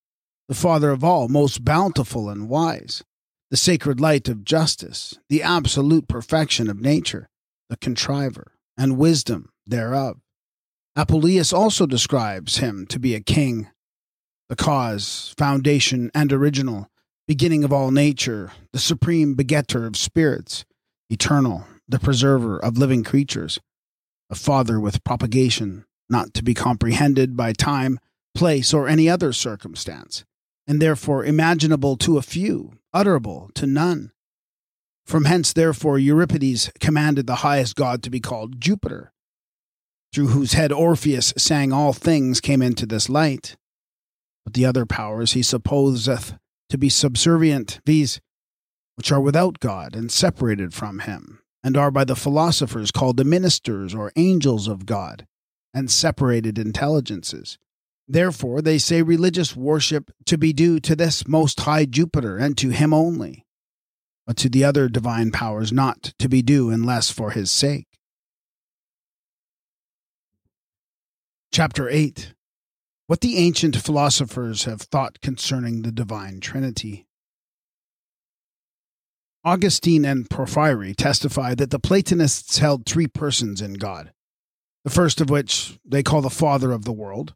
the 0.48 0.54
Father 0.54 0.90
of 0.90 1.04
all, 1.04 1.28
most 1.28 1.64
bountiful 1.64 2.28
and 2.28 2.48
wise, 2.48 3.02
the 3.50 3.56
sacred 3.56 4.00
light 4.00 4.28
of 4.28 4.44
justice, 4.44 5.18
the 5.28 5.42
absolute 5.42 6.08
perfection 6.08 6.68
of 6.68 6.80
nature, 6.80 7.28
the 7.68 7.76
contriver, 7.76 8.52
and 8.76 8.98
wisdom 8.98 9.50
thereof. 9.66 10.18
Apuleius 10.96 11.52
also 11.52 11.86
describes 11.86 12.56
him 12.58 12.86
to 12.86 12.98
be 12.98 13.14
a 13.14 13.20
king, 13.20 13.68
the 14.48 14.56
cause, 14.56 15.32
foundation, 15.38 16.10
and 16.14 16.32
original, 16.32 16.88
beginning 17.28 17.62
of 17.62 17.72
all 17.72 17.92
nature, 17.92 18.50
the 18.72 18.78
supreme 18.80 19.34
begetter 19.34 19.86
of 19.86 19.96
spirits, 19.96 20.64
eternal, 21.08 21.64
the 21.88 22.00
preserver 22.00 22.58
of 22.58 22.76
living 22.76 23.04
creatures, 23.04 23.60
a 24.28 24.34
father 24.34 24.80
with 24.80 25.04
propagation, 25.04 25.84
not 26.08 26.34
to 26.34 26.42
be 26.42 26.54
comprehended 26.54 27.36
by 27.36 27.52
time, 27.52 28.00
place, 28.34 28.74
or 28.74 28.88
any 28.88 29.08
other 29.08 29.32
circumstance, 29.32 30.24
and 30.66 30.82
therefore 30.82 31.24
imaginable 31.24 31.96
to 31.96 32.18
a 32.18 32.22
few, 32.22 32.72
utterable 32.92 33.54
to 33.54 33.66
none. 33.66 34.10
From 35.06 35.24
hence, 35.24 35.52
therefore, 35.52 35.98
Euripides 35.98 36.70
commanded 36.80 37.28
the 37.28 37.36
highest 37.36 37.76
god 37.76 38.02
to 38.02 38.10
be 38.10 38.20
called 38.20 38.60
Jupiter, 38.60 39.12
through 40.12 40.28
whose 40.28 40.54
head 40.54 40.72
Orpheus 40.72 41.32
sang 41.36 41.72
all 41.72 41.92
things 41.92 42.40
came 42.40 42.62
into 42.62 42.86
this 42.86 43.08
light. 43.08 43.56
But 44.44 44.54
the 44.54 44.66
other 44.66 44.86
powers 44.86 45.32
he 45.32 45.42
supposeth 45.42 46.34
to 46.70 46.78
be 46.78 46.88
subservient, 46.88 47.80
these 47.84 48.20
which 48.96 49.12
are 49.12 49.20
without 49.20 49.60
God 49.60 49.94
and 49.94 50.10
separated 50.10 50.74
from 50.74 51.00
him, 51.00 51.40
and 51.62 51.76
are 51.76 51.90
by 51.90 52.04
the 52.04 52.16
philosophers 52.16 52.90
called 52.90 53.16
the 53.16 53.24
ministers 53.24 53.94
or 53.94 54.12
angels 54.16 54.68
of 54.68 54.86
God, 54.86 55.26
and 55.72 55.90
separated 55.90 56.58
intelligences. 56.58 57.58
Therefore, 58.08 58.60
they 58.60 58.78
say 58.78 59.02
religious 59.02 59.54
worship 59.54 60.10
to 60.26 60.36
be 60.36 60.52
due 60.52 60.80
to 60.80 60.96
this 60.96 61.28
most 61.28 61.60
high 61.60 61.84
Jupiter 61.84 62.36
and 62.36 62.58
to 62.58 62.70
him 62.70 62.92
only, 62.92 63.46
but 64.26 64.36
to 64.38 64.48
the 64.48 64.64
other 64.64 64.88
divine 64.88 65.30
powers 65.30 65.72
not 65.72 66.12
to 66.18 66.28
be 66.28 66.42
due 66.42 66.70
unless 66.70 67.10
for 67.10 67.30
his 67.30 67.50
sake. 67.50 67.89
Chapter 71.52 71.88
8 71.88 72.32
What 73.08 73.22
the 73.22 73.36
ancient 73.36 73.74
philosophers 73.74 74.66
have 74.66 74.82
thought 74.82 75.20
concerning 75.20 75.82
the 75.82 75.90
divine 75.90 76.38
Trinity. 76.38 77.08
Augustine 79.44 80.04
and 80.04 80.30
Porphyry 80.30 80.94
testify 80.94 81.56
that 81.56 81.72
the 81.72 81.80
Platonists 81.80 82.58
held 82.58 82.86
three 82.86 83.08
persons 83.08 83.60
in 83.60 83.74
God. 83.74 84.12
The 84.84 84.90
first 84.90 85.20
of 85.20 85.28
which 85.28 85.76
they 85.84 86.04
call 86.04 86.22
the 86.22 86.30
Father 86.30 86.70
of 86.70 86.84
the 86.84 86.92
world. 86.92 87.34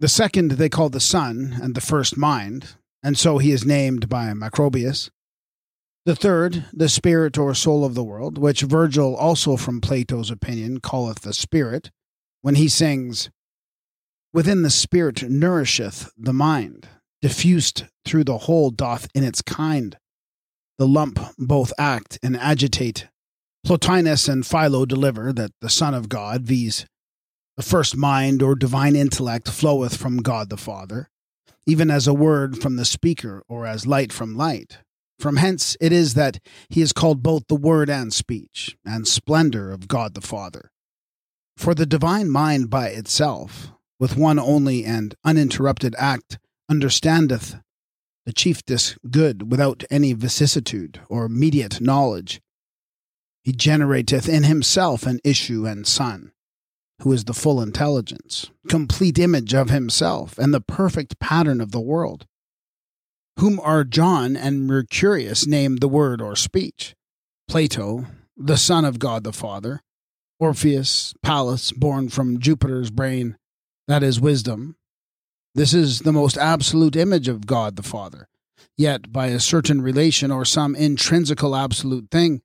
The 0.00 0.08
second 0.08 0.52
they 0.52 0.68
call 0.68 0.90
the 0.90 1.00
Son 1.00 1.56
and 1.62 1.74
the 1.74 1.80
first 1.80 2.18
mind, 2.18 2.76
and 3.02 3.16
so 3.16 3.38
he 3.38 3.52
is 3.52 3.64
named 3.64 4.10
by 4.10 4.26
Macrobius. 4.34 5.08
The 6.04 6.14
third, 6.14 6.66
the 6.74 6.90
Spirit 6.90 7.38
or 7.38 7.54
soul 7.54 7.86
of 7.86 7.94
the 7.94 8.04
world, 8.04 8.36
which 8.36 8.60
Virgil 8.60 9.16
also 9.16 9.56
from 9.56 9.80
Plato's 9.80 10.30
opinion 10.30 10.80
calleth 10.80 11.22
the 11.22 11.32
Spirit, 11.32 11.90
when 12.42 12.54
he 12.54 12.68
sings, 12.68 13.30
Within 14.32 14.62
the 14.62 14.70
spirit 14.70 15.28
nourisheth 15.28 16.12
the 16.16 16.32
mind, 16.32 16.88
diffused 17.20 17.84
through 18.04 18.24
the 18.24 18.38
whole 18.38 18.70
doth 18.70 19.08
in 19.12 19.24
its 19.24 19.42
kind. 19.42 19.96
The 20.78 20.86
lump 20.86 21.18
both 21.36 21.72
act 21.78 22.18
and 22.22 22.36
agitate. 22.36 23.08
Plotinus 23.66 24.28
and 24.28 24.46
Philo 24.46 24.86
deliver 24.86 25.32
that 25.32 25.50
the 25.60 25.68
Son 25.68 25.94
of 25.94 26.08
God, 26.08 26.42
viz., 26.42 26.86
the 27.56 27.62
first 27.62 27.96
mind 27.96 28.40
or 28.40 28.54
divine 28.54 28.94
intellect, 28.94 29.48
floweth 29.48 29.96
from 29.96 30.18
God 30.18 30.48
the 30.48 30.56
Father, 30.56 31.10
even 31.66 31.90
as 31.90 32.06
a 32.06 32.14
word 32.14 32.62
from 32.62 32.76
the 32.76 32.84
speaker, 32.84 33.42
or 33.48 33.66
as 33.66 33.86
light 33.86 34.12
from 34.12 34.36
light. 34.36 34.78
From 35.18 35.36
hence 35.36 35.76
it 35.80 35.92
is 35.92 36.14
that 36.14 36.38
he 36.70 36.80
is 36.80 36.94
called 36.94 37.22
both 37.22 37.48
the 37.48 37.54
Word 37.54 37.90
and 37.90 38.14
speech, 38.14 38.76
and 38.86 39.06
splendor 39.06 39.70
of 39.70 39.88
God 39.88 40.14
the 40.14 40.22
Father. 40.22 40.69
For 41.60 41.74
the 41.74 41.84
divine 41.84 42.30
mind 42.30 42.70
by 42.70 42.88
itself, 42.88 43.70
with 43.98 44.16
one 44.16 44.38
only 44.38 44.82
and 44.82 45.14
uninterrupted 45.26 45.94
act, 45.98 46.38
understandeth 46.70 47.56
the 48.24 48.32
chiefest 48.32 48.96
good 49.10 49.50
without 49.50 49.84
any 49.90 50.14
vicissitude 50.14 51.02
or 51.10 51.28
mediate 51.28 51.78
knowledge. 51.78 52.40
He 53.44 53.52
generateth 53.52 54.26
in 54.26 54.44
himself 54.44 55.04
an 55.04 55.20
issue 55.22 55.66
and 55.66 55.86
son, 55.86 56.32
who 57.02 57.12
is 57.12 57.24
the 57.24 57.34
full 57.34 57.60
intelligence, 57.60 58.50
complete 58.66 59.18
image 59.18 59.52
of 59.52 59.68
himself, 59.68 60.38
and 60.38 60.54
the 60.54 60.62
perfect 60.62 61.18
pattern 61.20 61.60
of 61.60 61.72
the 61.72 61.78
world, 61.78 62.24
whom 63.38 63.60
are 63.60 63.84
John 63.84 64.34
and 64.34 64.66
Mercurius 64.66 65.46
named 65.46 65.80
the 65.80 65.88
word 65.88 66.22
or 66.22 66.36
speech, 66.36 66.94
Plato, 67.48 68.06
the 68.34 68.56
son 68.56 68.86
of 68.86 68.98
God 68.98 69.24
the 69.24 69.32
Father, 69.34 69.82
Orpheus, 70.40 71.12
Pallas, 71.22 71.70
born 71.70 72.08
from 72.08 72.40
Jupiter's 72.40 72.90
brain, 72.90 73.36
that 73.86 74.02
is 74.02 74.18
wisdom. 74.18 74.76
This 75.54 75.74
is 75.74 76.00
the 76.00 76.14
most 76.14 76.38
absolute 76.38 76.96
image 76.96 77.28
of 77.28 77.46
God 77.46 77.76
the 77.76 77.82
Father, 77.82 78.26
yet 78.74 79.12
by 79.12 79.26
a 79.26 79.38
certain 79.38 79.82
relation 79.82 80.30
or 80.30 80.46
some 80.46 80.74
intrinsical 80.74 81.54
absolute 81.54 82.10
thing, 82.10 82.40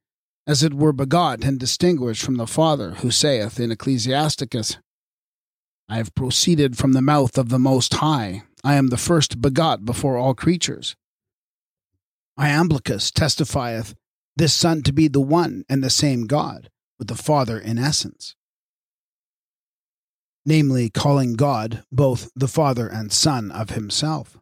as 0.45 0.61
it 0.61 0.73
were 0.73 0.91
begot 0.91 1.45
and 1.45 1.57
distinguished 1.57 2.21
from 2.21 2.35
the 2.35 2.45
Father, 2.45 2.95
who 2.95 3.11
saith 3.11 3.61
in 3.61 3.71
Ecclesiasticus, 3.71 4.77
I 5.87 5.95
have 5.97 6.13
proceeded 6.15 6.77
from 6.77 6.91
the 6.91 7.01
mouth 7.01 7.37
of 7.37 7.47
the 7.47 7.59
Most 7.59 7.93
High. 7.95 8.43
I 8.63 8.75
am 8.75 8.87
the 8.87 8.97
first 8.97 9.39
begot 9.39 9.85
before 9.85 10.17
all 10.17 10.33
creatures. 10.33 10.97
Iamblichus 12.37 13.11
testifieth 13.11 13.95
this 14.35 14.53
Son 14.53 14.81
to 14.81 14.91
be 14.91 15.07
the 15.07 15.21
one 15.21 15.63
and 15.69 15.81
the 15.81 15.89
same 15.89 16.25
God 16.25 16.69
with 16.97 17.07
the 17.07 17.15
Father 17.15 17.59
in 17.59 17.77
essence. 17.77 18.35
Namely, 20.45 20.89
calling 20.89 21.33
God 21.33 21.83
both 21.91 22.29
the 22.35 22.47
Father 22.47 22.87
and 22.87 23.11
Son 23.11 23.51
of 23.51 23.71
Himself. 23.71 24.37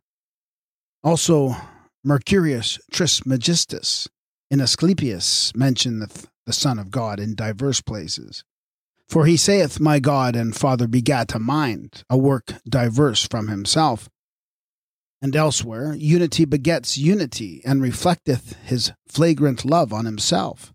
Also, 1.03 1.55
Mercurius 2.03 2.79
Trismegistus 2.91 4.09
in 4.51 4.59
Asclepius 4.59 5.55
mentioneth 5.55 6.29
the 6.45 6.53
Son 6.53 6.77
of 6.77 6.91
God 6.91 7.19
in 7.19 7.35
divers 7.35 7.81
places. 7.81 8.43
For 9.07 9.25
he 9.25 9.37
saith, 9.37 9.79
My 9.79 9.99
God 9.99 10.35
and 10.35 10.55
Father 10.55 10.87
begat 10.87 11.33
a 11.33 11.39
mind, 11.39 12.03
a 12.09 12.17
work 12.17 12.53
diverse 12.67 13.27
from 13.27 13.47
himself. 13.47 14.09
And 15.21 15.35
elsewhere, 15.35 15.93
unity 15.93 16.45
begets 16.45 16.97
unity, 16.97 17.61
and 17.63 17.81
reflecteth 17.81 18.55
his 18.63 18.91
flagrant 19.07 19.63
love 19.63 19.93
on 19.93 20.05
himself. 20.05 20.72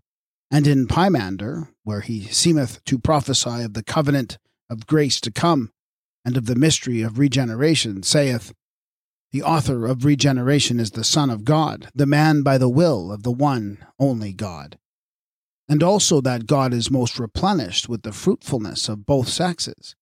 And 0.51 0.65
in 0.65 0.87
Pymander, 0.87 1.69
where 1.83 2.01
he 2.01 2.23
seemeth 2.23 2.83
to 2.85 2.97
prophesy 2.97 3.63
of 3.63 3.73
the 3.73 3.83
covenant 3.83 4.37
of 4.69 4.87
grace 4.87 5.21
to 5.21 5.31
come, 5.31 5.71
and 6.25 6.37
of 6.37 6.47
the 6.47 6.55
mystery 6.55 7.01
of 7.01 7.19
regeneration, 7.19 8.03
saith, 8.03 8.53
The 9.31 9.43
author 9.43 9.85
of 9.85 10.05
regeneration 10.05 10.79
is 10.79 10.91
the 10.91 11.03
Son 11.03 11.29
of 11.29 11.45
God, 11.45 11.89
the 11.93 12.05
man 12.05 12.41
by 12.41 12.57
the 12.57 12.69
will 12.69 13.11
of 13.11 13.23
the 13.23 13.31
one 13.31 13.85
only 13.99 14.33
God. 14.33 14.77
And 15.67 15.83
also 15.83 16.19
that 16.21 16.47
God 16.47 16.73
is 16.73 16.89
most 16.89 17.19
replenished 17.19 17.87
with 17.87 18.01
the 18.01 18.11
fruitfulness 18.11 18.89
of 18.89 19.05
both 19.05 19.29
sexes. 19.29 19.95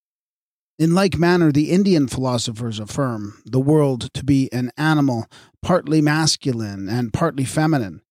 In 0.80 0.94
like 0.94 1.18
manner, 1.18 1.52
the 1.52 1.72
Indian 1.72 2.08
philosophers 2.08 2.80
affirm 2.80 3.42
the 3.46 3.60
world 3.60 4.14
to 4.14 4.24
be 4.24 4.48
an 4.54 4.72
animal 4.78 5.26
partly 5.62 6.02
masculine 6.02 6.88
and 6.88 7.12
partly 7.12 7.44
feminine, 7.44 8.02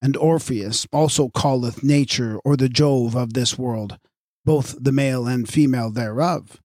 and 0.00 0.16
Orpheus 0.16 0.86
also 0.92 1.28
calleth 1.28 1.82
nature 1.82 2.38
or 2.44 2.56
the 2.56 2.68
Jove 2.68 3.14
of 3.14 3.34
this 3.34 3.58
world, 3.58 3.98
both 4.44 4.76
the 4.82 4.92
male 4.92 5.26
and 5.26 5.48
female 5.48 5.90
thereof 5.90 6.60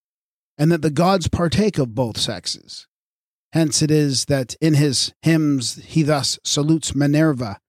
and 0.57 0.71
that 0.71 0.81
the 0.81 0.91
gods 0.91 1.27
partake 1.27 1.77
of 1.77 1.95
both 1.95 2.17
sexes. 2.17 2.87
Hence 3.53 3.81
it 3.81 3.91
is 3.91 4.25
that 4.25 4.55
in 4.61 4.75
his 4.75 5.13
hymns 5.21 5.75
he 5.83 6.03
thus 6.03 6.39
salutes 6.43 6.95
Minerva 6.95 7.59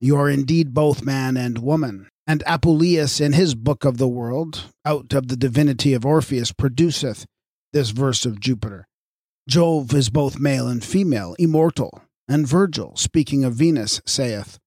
You 0.00 0.16
are 0.16 0.30
indeed 0.30 0.74
both 0.74 1.04
man 1.04 1.36
and 1.36 1.58
woman. 1.58 2.08
And 2.26 2.44
Apuleius 2.46 3.20
in 3.20 3.32
his 3.32 3.56
book 3.56 3.84
of 3.84 3.98
the 3.98 4.08
world, 4.08 4.66
out 4.84 5.12
of 5.12 5.26
the 5.26 5.36
divinity 5.36 5.92
of 5.92 6.06
Orpheus, 6.06 6.52
produceth 6.52 7.26
this 7.72 7.90
verse 7.90 8.24
of 8.24 8.38
Jupiter 8.38 8.86
Jove 9.48 9.92
is 9.92 10.08
both 10.08 10.38
male 10.38 10.68
and 10.68 10.84
female, 10.84 11.34
immortal. 11.38 12.02
And 12.32 12.48
Virgil, 12.48 12.96
speaking 12.96 13.44
of 13.44 13.52
Venus, 13.52 14.00
saith, 14.06 14.58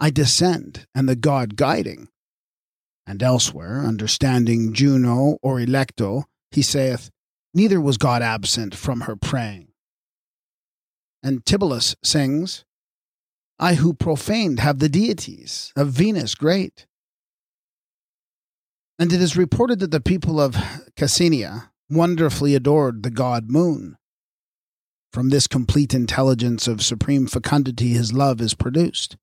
I 0.00 0.10
descend, 0.10 0.88
and 0.92 1.08
the 1.08 1.14
god 1.14 1.54
guiding. 1.54 2.08
And 3.06 3.22
elsewhere, 3.22 3.84
understanding 3.84 4.72
Juno 4.72 5.38
or 5.40 5.58
Alecto, 5.58 6.24
he 6.50 6.62
saith, 6.62 7.10
Neither 7.54 7.80
was 7.80 7.96
God 7.96 8.22
absent 8.22 8.74
from 8.74 9.02
her 9.02 9.14
praying. 9.14 9.68
And 11.22 11.44
Tibullus 11.44 11.94
sings, 12.02 12.64
I 13.56 13.74
who 13.74 13.94
profaned 13.94 14.58
have 14.58 14.80
the 14.80 14.88
deities 14.88 15.72
of 15.76 15.90
Venus 15.90 16.34
great. 16.34 16.88
And 18.98 19.12
it 19.12 19.22
is 19.22 19.36
reported 19.36 19.78
that 19.78 19.92
the 19.92 20.00
people 20.00 20.40
of 20.40 20.56
Cassania 20.96 21.68
wonderfully 21.88 22.56
adored 22.56 23.04
the 23.04 23.10
god 23.10 23.48
Moon. 23.48 23.96
From 25.12 25.30
this 25.30 25.46
complete 25.46 25.94
intelligence 25.94 26.68
of 26.68 26.82
supreme 26.82 27.26
fecundity, 27.26 27.90
his 27.90 28.12
love 28.12 28.40
is 28.40 28.54
produced, 28.54 29.16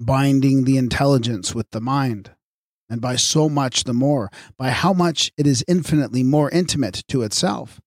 binding 0.00 0.64
the 0.64 0.78
intelligence 0.78 1.54
with 1.54 1.70
the 1.70 1.80
mind 1.80 2.30
and 2.90 3.00
by 3.00 3.16
so 3.16 3.48
much 3.48 3.84
the 3.84 3.92
more, 3.92 4.30
by 4.56 4.70
how 4.70 4.92
much 4.92 5.30
it 5.36 5.46
is 5.46 5.64
infinitely 5.68 6.22
more 6.22 6.50
intimate 6.50 7.04
to 7.08 7.22
itself 7.22 7.80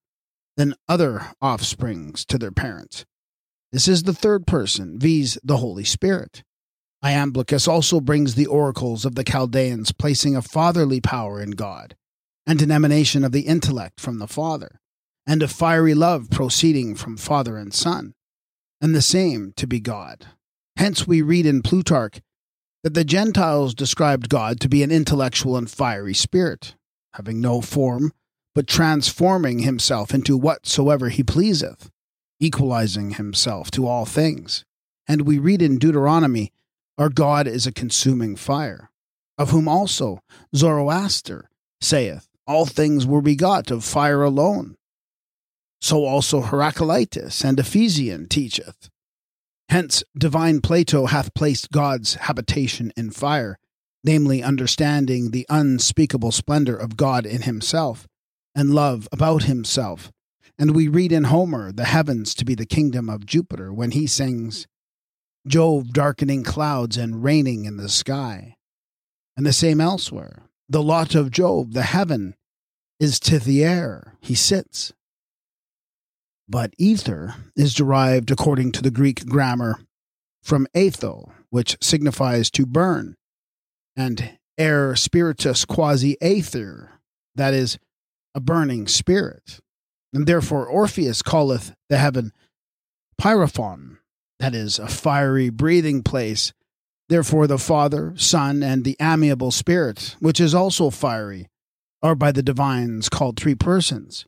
than 0.58 0.76
other 0.88 1.28
offsprings 1.42 2.26
to 2.26 2.38
their 2.38 2.52
parents. 2.52 3.06
This 3.72 3.88
is 3.88 4.04
the 4.04 4.14
third 4.14 4.46
person, 4.46 5.00
viz., 5.00 5.40
the 5.44 5.58
Holy 5.58 5.86
Spirit. 5.86 6.44
Iamblichus 7.04 7.68
also 7.68 8.00
brings 8.00 8.36
the 8.36 8.46
oracles 8.46 9.06
of 9.06 9.16
the 9.16 9.24
Chaldeans, 9.24 9.92
placing 9.92 10.36
a 10.36 10.42
fatherly 10.42 11.02
power 11.02 11.42
in 11.42 11.52
God, 11.52 11.96
and 12.46 12.62
an 12.62 12.70
emanation 12.70 13.24
of 13.24 13.32
the 13.32 13.42
intellect 13.42 14.00
from 14.00 14.20
the 14.20 14.28
Father, 14.28 14.81
and 15.32 15.42
a 15.42 15.48
fiery 15.48 15.94
love 15.94 16.30
proceeding 16.30 16.94
from 16.94 17.16
Father 17.16 17.56
and 17.56 17.74
Son, 17.74 18.14
and 18.82 18.94
the 18.94 19.02
same 19.02 19.54
to 19.56 19.66
be 19.66 19.80
God. 19.80 20.26
Hence 20.76 21.08
we 21.08 21.22
read 21.22 21.46
in 21.46 21.62
Plutarch 21.62 22.20
that 22.84 22.96
the 22.96 23.06
Gentiles 23.06 23.74
described 23.74 24.28
God 24.28 24.60
to 24.60 24.68
be 24.68 24.84
an 24.84 24.92
intellectual 24.92 25.56
and 25.56 25.72
fiery 25.72 26.14
spirit, 26.14 26.76
having 27.14 27.40
no 27.40 27.62
form, 27.62 28.12
but 28.54 28.68
transforming 28.68 29.60
himself 29.60 30.14
into 30.14 30.36
whatsoever 30.36 31.08
he 31.08 31.24
pleaseth, 31.24 31.90
equalizing 32.42 33.12
himself 33.12 33.72
to 33.72 33.88
all 33.88 34.06
things. 34.06 34.66
And 35.08 35.22
we 35.22 35.40
read 35.40 35.62
in 35.62 35.80
Deuteronomy, 35.80 36.52
Our 36.98 37.08
God 37.08 37.48
is 37.48 37.66
a 37.66 37.72
consuming 37.72 38.36
fire, 38.36 38.90
of 39.38 39.52
whom 39.52 39.70
also 39.70 40.20
Zoroaster 40.54 41.50
saith, 41.80 42.28
All 42.46 42.66
things 42.66 43.08
were 43.08 43.22
begot 43.22 43.72
of 43.72 43.86
fire 43.86 44.24
alone. 44.24 44.76
So 45.82 46.06
also 46.06 46.42
Heraclitus 46.42 47.44
and 47.44 47.60
Ephesian 47.60 48.28
teacheth, 48.28 48.90
Hence, 49.70 50.04
divine 50.18 50.60
Plato 50.62 51.06
hath 51.06 51.34
placed 51.34 51.72
God's 51.72 52.16
habitation 52.16 52.92
in 52.98 53.10
fire, 53.10 53.58
namely, 54.04 54.44
understanding 54.44 55.32
the 55.32 55.46
unspeakable 55.50 56.34
splendor 56.34 56.76
of 56.76 56.98
God 56.98 57.26
in 57.26 57.44
himself, 57.44 58.06
and 58.54 58.76
love 58.76 59.08
about 59.14 59.44
himself. 59.44 60.12
And 60.60 60.76
we 60.76 60.88
read 60.88 61.12
in 61.12 61.24
Homer 61.24 61.72
the 61.72 61.86
heavens 61.86 62.36
to 62.36 62.46
be 62.46 62.54
the 62.54 62.66
kingdom 62.66 63.10
of 63.10 63.26
Jupiter 63.26 63.72
when 63.74 63.92
he 63.92 64.08
sings, 64.08 64.68
Jove 65.48 65.94
darkening 65.94 66.44
clouds 66.44 66.98
and 66.98 67.24
raining 67.24 67.66
in 67.66 67.78
the 67.78 67.90
sky. 67.90 68.56
And 69.38 69.46
the 69.46 69.54
same 69.54 69.82
elsewhere. 69.82 70.44
The 70.70 70.84
lot 70.84 71.16
of 71.16 71.32
Jove, 71.32 71.74
the 71.74 71.84
heaven, 71.84 72.36
is 73.00 73.20
to 73.22 73.40
the 73.40 73.64
air 73.64 74.18
he 74.20 74.36
sits. 74.36 74.94
But 76.52 76.74
ether 76.78 77.36
is 77.56 77.74
derived, 77.74 78.30
according 78.30 78.74
to 78.74 78.82
the 78.82 78.92
Greek 78.92 79.26
grammar, 79.26 79.80
from 80.44 80.68
etho, 80.74 81.32
which 81.50 81.78
signifies 81.82 82.52
to 82.52 82.66
burn, 82.66 83.16
and 83.96 84.38
air 84.58 84.94
spiritus 84.98 85.64
quasi 85.64 86.18
aether, 86.22 87.00
that 87.36 87.54
is, 87.54 87.80
a 88.36 88.42
burning 88.42 88.86
spirit. 88.90 89.62
And 90.14 90.28
therefore 90.28 90.68
Orpheus 90.68 91.22
calleth 91.22 91.74
the 91.88 91.98
heaven 91.98 92.34
pyrophon, 93.18 94.00
that 94.42 94.54
is, 94.54 94.78
a 94.78 94.90
fiery 94.90 95.50
breathing 95.50 96.04
place. 96.04 96.52
Therefore 97.08 97.48
the 97.48 97.60
Father, 97.60 98.14
Son, 98.18 98.62
and 98.62 98.84
the 98.84 98.98
amiable 99.00 99.52
Spirit, 99.52 100.18
which 100.20 100.42
is 100.42 100.54
also 100.54 100.90
fiery, 100.90 101.48
are 102.04 102.16
by 102.16 102.34
the 102.34 102.44
divines 102.44 103.08
called 103.08 103.40
three 103.40 103.56
persons 103.56 104.26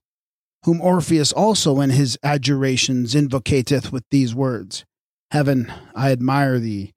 whom 0.66 0.82
Orpheus 0.82 1.32
also 1.32 1.82
in 1.82 1.90
his 1.90 2.18
adjurations 2.24 3.16
invocateth 3.16 3.92
with 3.92 4.04
these 4.10 4.34
words 4.34 4.86
Heaven, 5.32 5.72
I 5.96 6.12
admire 6.12 6.60
thee, 6.60 6.94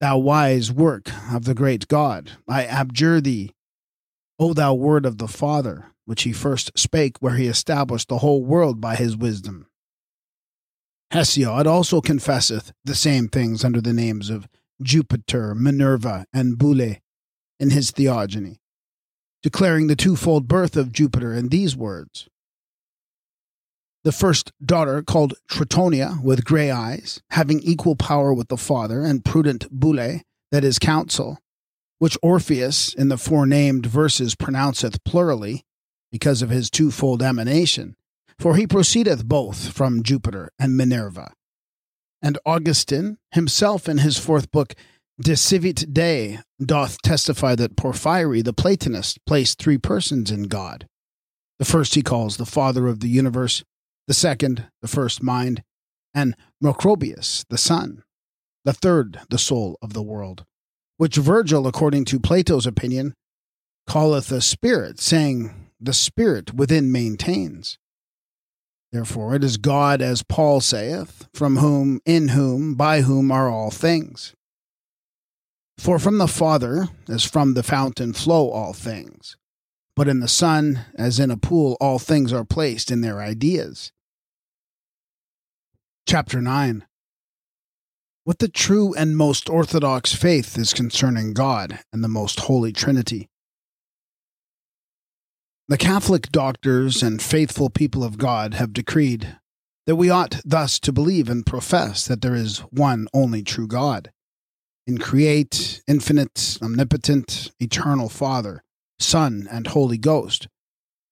thou 0.00 0.18
wise 0.18 0.72
work 0.72 1.10
of 1.30 1.44
the 1.44 1.54
great 1.54 1.86
God. 1.86 2.32
I 2.48 2.64
abjure 2.64 3.20
thee, 3.20 3.52
O 4.38 4.54
thou 4.54 4.74
word 4.74 5.04
of 5.04 5.18
the 5.18 5.28
Father, 5.28 5.92
which 6.06 6.22
he 6.22 6.32
first 6.32 6.72
spake 6.76 7.18
where 7.20 7.36
he 7.36 7.46
established 7.46 8.08
the 8.08 8.18
whole 8.18 8.42
world 8.42 8.80
by 8.80 8.96
his 8.96 9.16
wisdom. 9.16 9.66
Hesiod 11.12 11.66
also 11.66 12.00
confesseth 12.00 12.72
the 12.84 12.94
same 12.94 13.28
things 13.28 13.64
under 13.64 13.80
the 13.80 13.92
names 13.92 14.30
of 14.30 14.48
Jupiter, 14.82 15.54
Minerva, 15.54 16.24
and 16.32 16.58
Boule 16.58 16.96
in 17.60 17.70
his 17.70 17.90
Theogony, 17.90 18.60
declaring 19.42 19.86
the 19.86 19.94
twofold 19.94 20.48
birth 20.48 20.76
of 20.76 20.92
Jupiter 20.92 21.32
in 21.32 21.50
these 21.50 21.76
words 21.76 22.28
the 24.04 24.12
first 24.12 24.52
daughter, 24.64 25.02
called 25.02 25.34
Tritonia, 25.50 26.22
with 26.22 26.44
grey 26.44 26.70
eyes, 26.70 27.20
having 27.30 27.60
equal 27.60 27.96
power 27.96 28.32
with 28.32 28.48
the 28.48 28.56
father, 28.56 29.02
and 29.02 29.24
prudent 29.24 29.66
Boule, 29.70 30.20
that 30.52 30.62
is 30.62 30.78
counsel, 30.78 31.38
which 31.98 32.18
Orpheus 32.22 32.92
in 32.92 33.08
the 33.08 33.16
forenamed 33.16 33.86
verses 33.86 34.34
pronounceth 34.34 35.02
plurally, 35.04 35.62
because 36.12 36.42
of 36.42 36.50
his 36.50 36.70
twofold 36.70 37.22
emanation, 37.22 37.96
for 38.38 38.56
he 38.56 38.66
proceedeth 38.66 39.24
both 39.26 39.72
from 39.72 40.02
Jupiter 40.02 40.50
and 40.58 40.76
Minerva. 40.76 41.32
And 42.22 42.38
Augustine 42.46 43.18
himself 43.32 43.88
in 43.88 43.98
his 43.98 44.18
fourth 44.18 44.50
book, 44.50 44.74
De 45.20 45.34
Civit 45.34 45.92
Dei, 45.92 46.40
doth 46.64 47.00
testify 47.02 47.54
that 47.54 47.76
Porphyry 47.76 48.42
the 48.42 48.52
Platonist 48.52 49.18
placed 49.26 49.58
three 49.58 49.78
persons 49.78 50.30
in 50.30 50.44
God. 50.44 50.86
The 51.58 51.64
first 51.64 51.94
he 51.94 52.02
calls 52.02 52.36
the 52.36 52.46
Father 52.46 52.86
of 52.86 53.00
the 53.00 53.08
universe, 53.08 53.64
the 54.06 54.14
second, 54.14 54.66
the 54.82 54.88
first 54.88 55.22
mind, 55.22 55.62
and 56.14 56.36
Macrobius, 56.62 57.44
the 57.48 57.58
Son, 57.58 58.02
the 58.64 58.72
third, 58.72 59.20
the 59.30 59.38
soul 59.38 59.78
of 59.82 59.92
the 59.92 60.02
world, 60.02 60.44
which 60.96 61.16
Virgil, 61.16 61.66
according 61.66 62.04
to 62.06 62.20
Plato's 62.20 62.66
opinion, 62.66 63.14
calleth 63.88 64.30
a 64.30 64.40
spirit, 64.40 65.00
saying, 65.00 65.70
The 65.80 65.92
spirit 65.92 66.54
within 66.54 66.92
maintains. 66.92 67.78
Therefore, 68.92 69.34
it 69.34 69.42
is 69.42 69.56
God, 69.56 70.00
as 70.00 70.22
Paul 70.22 70.60
saith, 70.60 71.26
from 71.34 71.56
whom, 71.56 72.00
in 72.06 72.28
whom, 72.28 72.74
by 72.74 73.00
whom 73.00 73.32
are 73.32 73.50
all 73.50 73.72
things. 73.72 74.34
For 75.76 75.98
from 75.98 76.18
the 76.18 76.28
Father, 76.28 76.88
as 77.08 77.24
from 77.24 77.54
the 77.54 77.64
fountain, 77.64 78.12
flow 78.12 78.50
all 78.50 78.72
things. 78.72 79.36
But 79.96 80.08
in 80.08 80.20
the 80.20 80.28
Son, 80.28 80.86
as 80.96 81.20
in 81.20 81.30
a 81.30 81.36
pool, 81.36 81.76
all 81.80 81.98
things 81.98 82.32
are 82.32 82.44
placed 82.44 82.90
in 82.90 83.00
their 83.00 83.20
ideas. 83.20 83.92
Chapter 86.06 86.40
9 86.40 86.84
What 88.24 88.40
the 88.40 88.48
true 88.48 88.92
and 88.94 89.16
most 89.16 89.48
orthodox 89.48 90.12
faith 90.12 90.58
is 90.58 90.72
concerning 90.72 91.32
God 91.32 91.80
and 91.92 92.02
the 92.02 92.08
most 92.08 92.40
holy 92.40 92.72
Trinity. 92.72 93.28
The 95.68 95.78
Catholic 95.78 96.30
doctors 96.30 97.02
and 97.02 97.22
faithful 97.22 97.70
people 97.70 98.04
of 98.04 98.18
God 98.18 98.54
have 98.54 98.72
decreed 98.72 99.38
that 99.86 99.96
we 99.96 100.10
ought 100.10 100.40
thus 100.44 100.80
to 100.80 100.92
believe 100.92 101.28
and 101.28 101.46
profess 101.46 102.06
that 102.06 102.20
there 102.20 102.34
is 102.34 102.58
one 102.70 103.06
only 103.14 103.42
true 103.42 103.68
God, 103.68 104.10
in 104.86 104.98
create, 104.98 105.82
infinite, 105.86 106.58
omnipotent, 106.60 107.52
eternal 107.60 108.08
Father, 108.08 108.63
Son, 109.04 109.46
and 109.50 109.68
Holy 109.68 109.98
Ghost, 109.98 110.48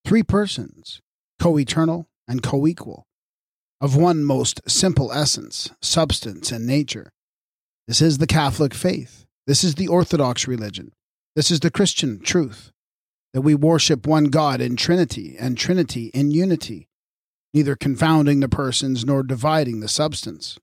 three 0.05 0.22
persons, 0.22 1.01
co 1.38 1.59
eternal 1.59 2.09
and 2.26 2.43
co 2.43 2.66
equal, 2.66 3.05
of 3.80 3.97
one 3.97 4.24
most 4.24 4.61
simple 4.68 5.12
essence, 5.12 5.70
substance, 5.80 6.51
and 6.51 6.66
nature. 6.66 7.11
This 7.86 8.01
is 8.01 8.18
the 8.18 8.26
Catholic 8.26 8.74
faith. 8.74 9.26
This 9.47 9.64
is 9.64 9.74
the 9.74 9.88
Orthodox 9.88 10.47
religion. 10.47 10.93
This 11.34 11.51
is 11.51 11.61
the 11.61 11.70
Christian 11.70 12.20
truth 12.20 12.70
that 13.32 13.40
we 13.40 13.55
worship 13.55 14.07
one 14.07 14.26
God 14.26 14.61
in 14.61 14.76
Trinity 14.76 15.36
and 15.38 15.57
Trinity 15.57 16.07
in 16.14 16.30
unity, 16.30 16.88
neither 17.55 17.74
confounding 17.74 18.40
the 18.40 18.49
persons 18.49 19.05
nor 19.05 19.22
dividing 19.22 19.80
the 19.80 19.88
substance. 19.88 20.59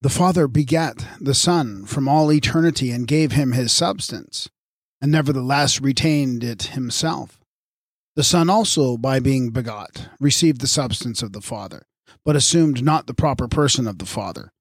The 0.00 0.08
Father 0.08 0.48
begat 0.48 1.06
the 1.20 1.34
Son 1.34 1.84
from 1.84 2.08
all 2.08 2.32
eternity 2.32 2.90
and 2.90 3.06
gave 3.06 3.32
him 3.32 3.52
his 3.52 3.70
substance, 3.70 4.48
and 5.02 5.10
nevertheless 5.10 5.80
retained 5.80 6.44
it 6.44 6.62
himself. 6.62 7.40
The 8.14 8.22
Son 8.22 8.48
also, 8.48 8.96
by 8.96 9.18
being 9.18 9.50
begot, 9.50 10.08
received 10.20 10.60
the 10.60 10.68
substance 10.68 11.22
of 11.22 11.32
the 11.32 11.40
Father, 11.40 11.86
but 12.24 12.36
assumed 12.36 12.84
not 12.84 13.06
the 13.06 13.14
proper 13.14 13.48
person 13.48 13.88
of 13.88 13.98
the 13.98 14.06
Father. 14.06 14.52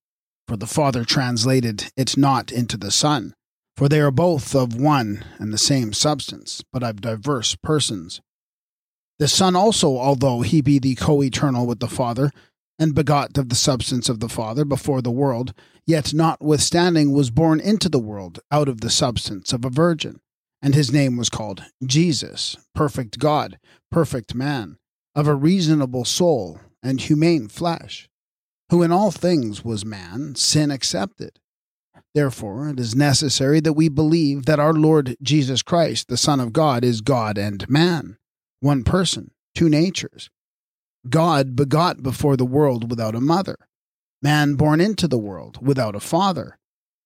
For 0.48 0.58
the 0.58 0.68
Father 0.68 1.06
translated 1.06 1.92
it 1.96 2.18
not 2.18 2.52
into 2.52 2.76
the 2.76 2.92
Son, 2.92 3.36
for 3.78 3.88
they 3.88 4.02
are 4.02 4.12
both 4.12 4.56
of 4.56 4.76
one 4.76 5.24
and 5.38 5.54
the 5.54 5.58
same 5.58 5.94
substance, 5.94 6.64
but 6.74 6.82
of 6.82 7.02
diverse 7.02 7.56
persons. 7.56 8.20
The 9.20 9.28
Son 9.28 9.56
also, 9.56 9.98
although 9.98 10.42
he 10.42 10.62
be 10.62 10.80
the 10.80 10.96
co 10.96 11.22
eternal 11.22 11.68
with 11.68 11.80
the 11.80 11.88
Father, 11.88 12.32
and 12.80 12.96
begot 12.96 13.38
of 13.38 13.50
the 13.50 13.56
substance 13.56 14.10
of 14.10 14.20
the 14.20 14.28
Father 14.28 14.66
before 14.66 15.04
the 15.04 15.12
world, 15.12 15.54
yet 15.86 16.16
notwithstanding 16.16 17.12
was 17.12 17.30
born 17.30 17.60
into 17.60 17.88
the 17.90 18.00
world 18.00 18.40
out 18.52 18.68
of 18.68 18.82
the 18.82 18.90
substance 18.90 19.54
of 19.54 19.64
a 19.64 19.70
virgin. 19.70 20.20
And 20.62 20.76
his 20.76 20.92
name 20.92 21.18
was 21.18 21.30
called 21.30 21.64
Jesus, 21.86 22.56
perfect 22.76 23.18
God, 23.18 23.58
perfect 23.90 24.36
man, 24.36 24.78
of 25.16 25.28
a 25.28 25.36
reasonable 25.36 26.06
soul 26.06 26.60
and 26.84 27.02
humane 27.02 27.48
flesh, 27.48 28.10
who 28.70 28.84
in 28.84 28.92
all 28.92 29.12
things 29.12 29.66
was 29.66 29.84
man, 29.84 30.36
sin 30.36 30.70
accepted 30.70 31.40
Therefore, 32.14 32.70
it 32.70 32.80
is 32.80 32.94
necessary 32.96 33.62
that 33.62 33.74
we 33.74 33.88
believe 33.88 34.46
that 34.46 34.60
our 34.60 34.74
Lord 34.74 35.16
Jesus 35.22 35.62
Christ, 35.62 36.10
the 36.10 36.18
Son 36.18 36.40
of 36.40 36.52
God, 36.52 36.84
is 36.84 37.00
God 37.02 37.38
and 37.38 37.68
man, 37.70 38.18
one 38.60 38.84
person, 38.84 39.32
two 39.56 39.70
natures. 39.70 40.30
God 41.10 41.56
begot 41.56 42.04
before 42.04 42.36
the 42.36 42.46
world 42.46 42.90
without 42.90 43.16
a 43.16 43.22
mother, 43.22 43.56
man 44.22 44.56
born 44.56 44.82
into 44.82 45.08
the 45.08 45.18
world 45.18 45.66
without 45.66 45.96
a 45.96 46.02
father, 46.02 46.58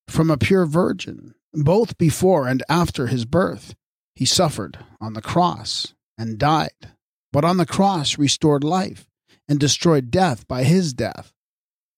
from 0.07 0.31
a 0.31 0.37
pure 0.37 0.65
virgin, 0.65 1.35
both 1.63 1.97
before 1.97 2.47
and 2.47 2.63
after 2.67 3.07
his 3.07 3.25
birth. 3.25 3.75
He 4.15 4.25
suffered 4.25 4.79
on 4.99 5.13
the 5.13 5.21
cross 5.21 5.93
and 6.17 6.37
died, 6.37 6.91
but 7.31 7.45
on 7.45 7.57
the 7.57 7.65
cross 7.65 8.17
restored 8.17 8.63
life 8.63 9.07
and 9.47 9.59
destroyed 9.59 10.09
death 10.11 10.47
by 10.47 10.63
his 10.63 10.93
death. 10.93 11.33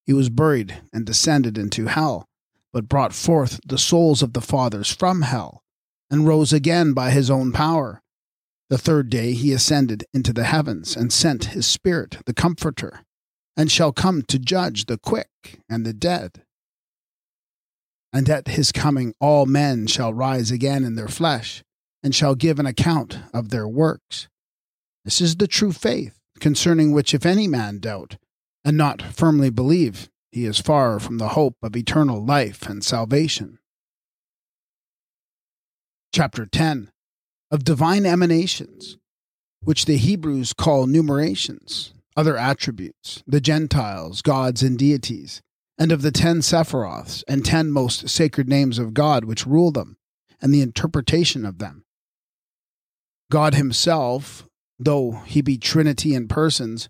He 0.05 0.13
was 0.13 0.29
buried 0.29 0.81
and 0.93 1.05
descended 1.05 1.57
into 1.57 1.87
hell 1.87 2.27
but 2.77 2.87
brought 2.87 3.11
forth 3.11 3.59
the 3.65 3.77
souls 3.77 4.21
of 4.21 4.33
the 4.33 4.41
fathers 4.41 4.91
from 4.91 5.23
hell, 5.23 5.63
and 6.11 6.27
rose 6.27 6.53
again 6.53 6.93
by 6.93 7.09
his 7.09 7.27
own 7.27 7.51
power. 7.51 8.03
The 8.69 8.77
third 8.77 9.09
day 9.09 9.33
he 9.33 9.53
ascended 9.53 10.05
into 10.13 10.31
the 10.31 10.43
heavens, 10.43 10.95
and 10.95 11.11
sent 11.11 11.45
his 11.45 11.65
Spirit, 11.65 12.17
the 12.25 12.35
Comforter, 12.35 13.01
and 13.55 13.71
shall 13.71 13.91
come 13.91 14.21
to 14.23 14.37
judge 14.37 14.85
the 14.85 14.99
quick 14.99 15.59
and 15.67 15.87
the 15.87 15.93
dead. 15.93 16.43
And 18.13 18.29
at 18.29 18.47
his 18.47 18.71
coming 18.71 19.13
all 19.19 19.45
men 19.45 19.87
shall 19.87 20.13
rise 20.13 20.51
again 20.51 20.83
in 20.83 20.95
their 20.95 21.07
flesh, 21.07 21.63
and 22.01 22.15
shall 22.15 22.35
give 22.35 22.59
an 22.59 22.65
account 22.65 23.19
of 23.33 23.49
their 23.49 23.67
works. 23.67 24.27
This 25.03 25.21
is 25.21 25.35
the 25.35 25.47
true 25.47 25.71
faith, 25.71 26.19
concerning 26.39 26.91
which 26.91 27.13
if 27.13 27.25
any 27.25 27.47
man 27.47 27.79
doubt, 27.79 28.17
and 28.63 28.77
not 28.77 29.01
firmly 29.01 29.49
believe, 29.49 30.09
he 30.31 30.45
is 30.45 30.59
far 30.59 30.99
from 30.99 31.17
the 31.17 31.29
hope 31.29 31.55
of 31.61 31.75
eternal 31.75 32.23
life 32.23 32.67
and 32.67 32.83
salvation. 32.83 33.59
Chapter 36.13 36.45
10 36.45 36.91
of 37.49 37.63
divine 37.63 38.05
emanations, 38.05 38.97
which 39.61 39.85
the 39.85 39.97
Hebrews 39.97 40.53
call 40.53 40.85
numerations, 40.85 41.93
other 42.15 42.37
attributes, 42.37 43.23
the 43.25 43.41
Gentiles, 43.41 44.21
gods, 44.21 44.63
and 44.63 44.77
deities, 44.77 45.41
and 45.77 45.91
of 45.91 46.01
the 46.01 46.11
ten 46.11 46.37
Sephiroths 46.39 47.23
and 47.27 47.45
ten 47.45 47.71
most 47.71 48.09
sacred 48.09 48.47
names 48.47 48.79
of 48.79 48.93
God 48.93 49.25
which 49.25 49.45
rule 49.45 49.71
them, 49.71 49.97
and 50.41 50.53
the 50.53 50.61
interpretation 50.61 51.45
of 51.45 51.59
them. 51.59 51.83
God 53.31 53.55
Himself, 53.55 54.47
though 54.79 55.23
He 55.25 55.41
be 55.41 55.57
Trinity 55.57 56.15
in 56.15 56.27
persons, 56.27 56.89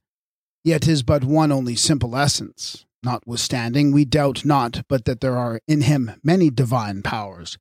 yet 0.64 0.88
is 0.88 1.04
but 1.04 1.24
one 1.24 1.52
only 1.52 1.76
simple 1.76 2.16
essence, 2.16 2.86
Notwithstanding, 3.04 3.92
we 3.92 4.06
doubt 4.06 4.44
not 4.44 4.84
but 4.90 5.06
that 5.06 5.22
there 5.22 5.38
are 5.38 5.62
in 5.68 5.82
him 5.82 6.12
many 6.24 6.50
divine 6.50 7.04
powers, 7.04 7.58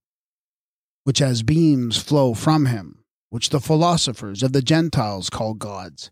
which 1.04 1.20
as 1.20 1.42
beams 1.42 1.98
flow 1.98 2.34
from 2.34 2.66
him, 2.66 3.04
which 3.30 3.50
the 3.50 3.60
philosophers 3.60 4.42
of 4.42 4.52
the 4.52 4.62
Gentiles 4.62 5.30
call 5.30 5.54
gods. 5.54 6.10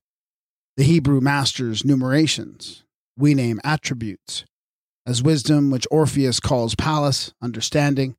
The 0.77 0.85
Hebrew 0.85 1.21
masters 1.21 1.85
numerations, 1.85 2.85
we 3.17 3.35
name 3.35 3.61
attributes, 3.65 4.45
as 5.07 5.23
wisdom, 5.23 5.71
which 5.71 5.87
Orpheus 5.91 6.41
calls 6.41 6.75
Pallas, 6.75 7.33
understanding, 7.43 8.17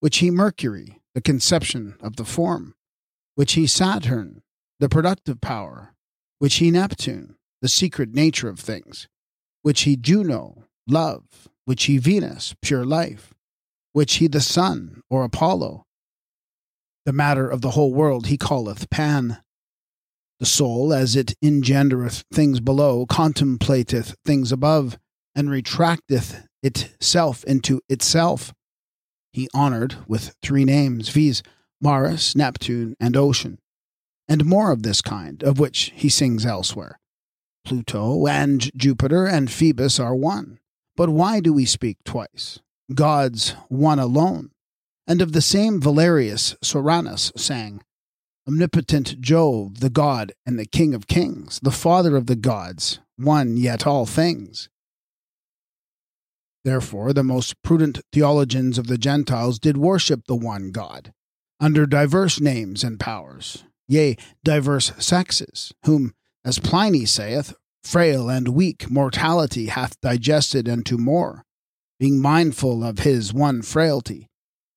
which 0.00 0.18
he 0.18 0.30
Mercury, 0.30 1.00
the 1.14 1.20
conception 1.20 1.96
of 2.00 2.16
the 2.16 2.24
form, 2.24 2.74
which 3.34 3.52
he 3.52 3.66
Saturn, 3.66 4.42
the 4.80 4.88
productive 4.88 5.40
power, 5.40 5.94
which 6.38 6.56
he 6.56 6.70
Neptune, 6.70 7.36
the 7.62 7.68
secret 7.68 8.14
nature 8.14 8.48
of 8.48 8.58
things 8.58 9.08
which 9.62 9.82
he 9.82 9.96
Juno, 9.96 10.64
love, 10.86 11.48
which 11.64 11.84
he 11.84 11.98
Venus, 11.98 12.54
pure 12.62 12.84
life, 12.84 13.34
which 13.92 14.14
he 14.14 14.26
the 14.26 14.40
sun, 14.40 15.02
or 15.10 15.24
Apollo. 15.24 15.84
The 17.04 17.12
matter 17.12 17.48
of 17.48 17.60
the 17.60 17.72
whole 17.72 17.92
world 17.92 18.28
he 18.28 18.38
calleth 18.38 18.88
Pan. 18.90 19.42
The 20.40 20.46
soul, 20.46 20.92
as 20.92 21.16
it 21.16 21.34
engendereth 21.44 22.24
things 22.32 22.60
below, 22.60 23.04
contemplateth 23.06 24.14
things 24.24 24.52
above, 24.52 24.98
and 25.38 25.50
retracteth 25.50 26.44
itself 26.64 27.44
into 27.44 27.80
itself. 27.88 28.52
He 29.32 29.48
honored 29.54 29.94
with 30.08 30.34
three 30.42 30.64
names, 30.64 31.10
viz., 31.10 31.44
Mars, 31.80 32.34
Neptune, 32.34 32.96
and 32.98 33.16
Ocean, 33.16 33.60
and 34.28 34.44
more 34.44 34.72
of 34.72 34.82
this 34.82 35.00
kind, 35.00 35.44
of 35.44 35.60
which 35.60 35.92
he 35.94 36.08
sings 36.08 36.44
elsewhere. 36.44 36.98
Pluto 37.64 38.26
and 38.26 38.68
Jupiter 38.76 39.26
and 39.26 39.48
Phoebus 39.48 40.00
are 40.00 40.14
one. 40.14 40.58
But 40.96 41.10
why 41.10 41.38
do 41.38 41.52
we 41.52 41.66
speak 41.66 41.98
twice? 42.04 42.58
God's 42.92 43.50
one 43.68 44.00
alone. 44.00 44.50
And 45.06 45.22
of 45.22 45.34
the 45.34 45.40
same 45.40 45.80
Valerius 45.80 46.56
Soranus 46.64 47.30
sang, 47.38 47.80
Omnipotent 48.48 49.20
Jove, 49.20 49.78
the 49.78 49.90
God 49.90 50.32
and 50.44 50.58
the 50.58 50.66
King 50.66 50.94
of 50.94 51.06
kings, 51.06 51.60
the 51.62 51.70
Father 51.70 52.16
of 52.16 52.26
the 52.26 52.34
gods, 52.34 52.98
one 53.16 53.56
yet 53.56 53.86
all 53.86 54.04
things. 54.04 54.68
Therefore, 56.68 57.14
the 57.14 57.24
most 57.24 57.62
prudent 57.62 58.02
theologians 58.12 58.76
of 58.76 58.88
the 58.88 58.98
Gentiles 58.98 59.58
did 59.58 59.78
worship 59.78 60.26
the 60.26 60.36
one 60.36 60.70
God, 60.70 61.14
under 61.58 61.86
diverse 61.86 62.42
names 62.42 62.84
and 62.84 63.00
powers, 63.00 63.64
yea, 63.88 64.18
diverse 64.44 64.92
sexes, 64.98 65.72
whom 65.86 66.12
as 66.44 66.58
Pliny 66.58 67.06
saith, 67.06 67.54
frail 67.82 68.28
and 68.28 68.48
weak 68.48 68.90
mortality 68.90 69.68
hath 69.68 69.98
digested 70.02 70.68
unto 70.68 70.98
more, 70.98 71.46
being 71.98 72.20
mindful 72.20 72.84
of 72.84 72.98
his 72.98 73.32
one 73.32 73.62
frailty, 73.62 74.28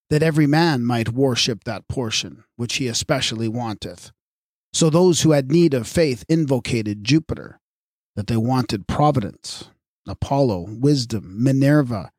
that 0.10 0.24
every 0.24 0.48
man 0.48 0.86
might 0.86 1.10
worship 1.10 1.66
that 1.66 1.90
portion 1.90 2.46
which 2.56 2.76
he 2.76 2.88
especially 2.88 3.50
wanteth. 3.50 4.14
So 4.72 4.90
those 4.90 5.24
who 5.24 5.32
had 5.32 5.52
need 5.52 5.74
of 5.74 5.88
faith 5.88 6.24
invocated 6.30 7.04
Jupiter, 7.04 7.60
that 8.16 8.28
they 8.28 8.38
wanted 8.38 8.88
providence, 8.88 9.66
Apollo, 10.08 10.68
wisdom, 10.70 11.44
Minerva. 11.44 12.12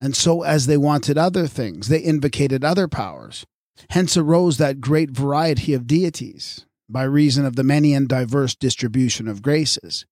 And 0.00 0.16
so, 0.16 0.42
as 0.42 0.66
they 0.66 0.76
wanted 0.76 1.16
other 1.16 1.46
things, 1.46 1.88
they 1.88 2.00
invocated 2.00 2.64
other 2.64 2.88
powers. 2.88 3.46
Hence 3.90 4.16
arose 4.16 4.58
that 4.58 4.80
great 4.80 5.10
variety 5.10 5.74
of 5.74 5.86
deities, 5.86 6.66
by 6.88 7.02
reason 7.02 7.44
of 7.44 7.56
the 7.56 7.64
many 7.64 7.94
and 7.94 8.08
diverse 8.08 8.54
distribution 8.54 9.28
of 9.28 9.42
graces. 9.42 10.06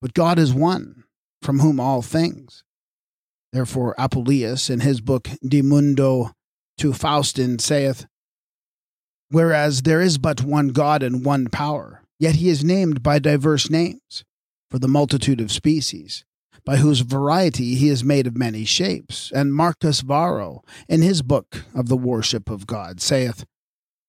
But 0.00 0.14
God 0.14 0.38
is 0.38 0.54
one, 0.54 1.04
from 1.42 1.60
whom 1.60 1.78
all 1.80 2.02
things. 2.02 2.64
Therefore, 3.52 3.94
Apuleius, 3.98 4.70
in 4.70 4.80
his 4.80 5.00
book 5.00 5.28
De 5.46 5.62
Mundo 5.62 6.32
to 6.78 6.92
Faustin, 6.92 7.58
saith, 7.58 8.06
Whereas 9.30 9.82
there 9.82 10.00
is 10.00 10.18
but 10.18 10.42
one 10.42 10.68
God 10.68 11.02
and 11.02 11.24
one 11.24 11.48
power, 11.48 12.02
yet 12.18 12.36
he 12.36 12.48
is 12.48 12.64
named 12.64 13.02
by 13.02 13.18
diverse 13.18 13.70
names, 13.70 14.24
for 14.70 14.78
the 14.78 14.88
multitude 14.88 15.40
of 15.40 15.50
species, 15.50 16.24
by 16.64 16.76
whose 16.76 17.00
variety 17.00 17.74
he 17.74 17.88
is 17.88 18.04
made 18.04 18.26
of 18.26 18.36
many 18.36 18.64
shapes. 18.64 19.32
And 19.34 19.54
Marcus 19.54 20.00
Varro, 20.00 20.62
in 20.88 21.02
his 21.02 21.22
book 21.22 21.64
of 21.74 21.88
the 21.88 21.96
worship 21.96 22.50
of 22.50 22.66
God, 22.66 23.00
saith, 23.00 23.44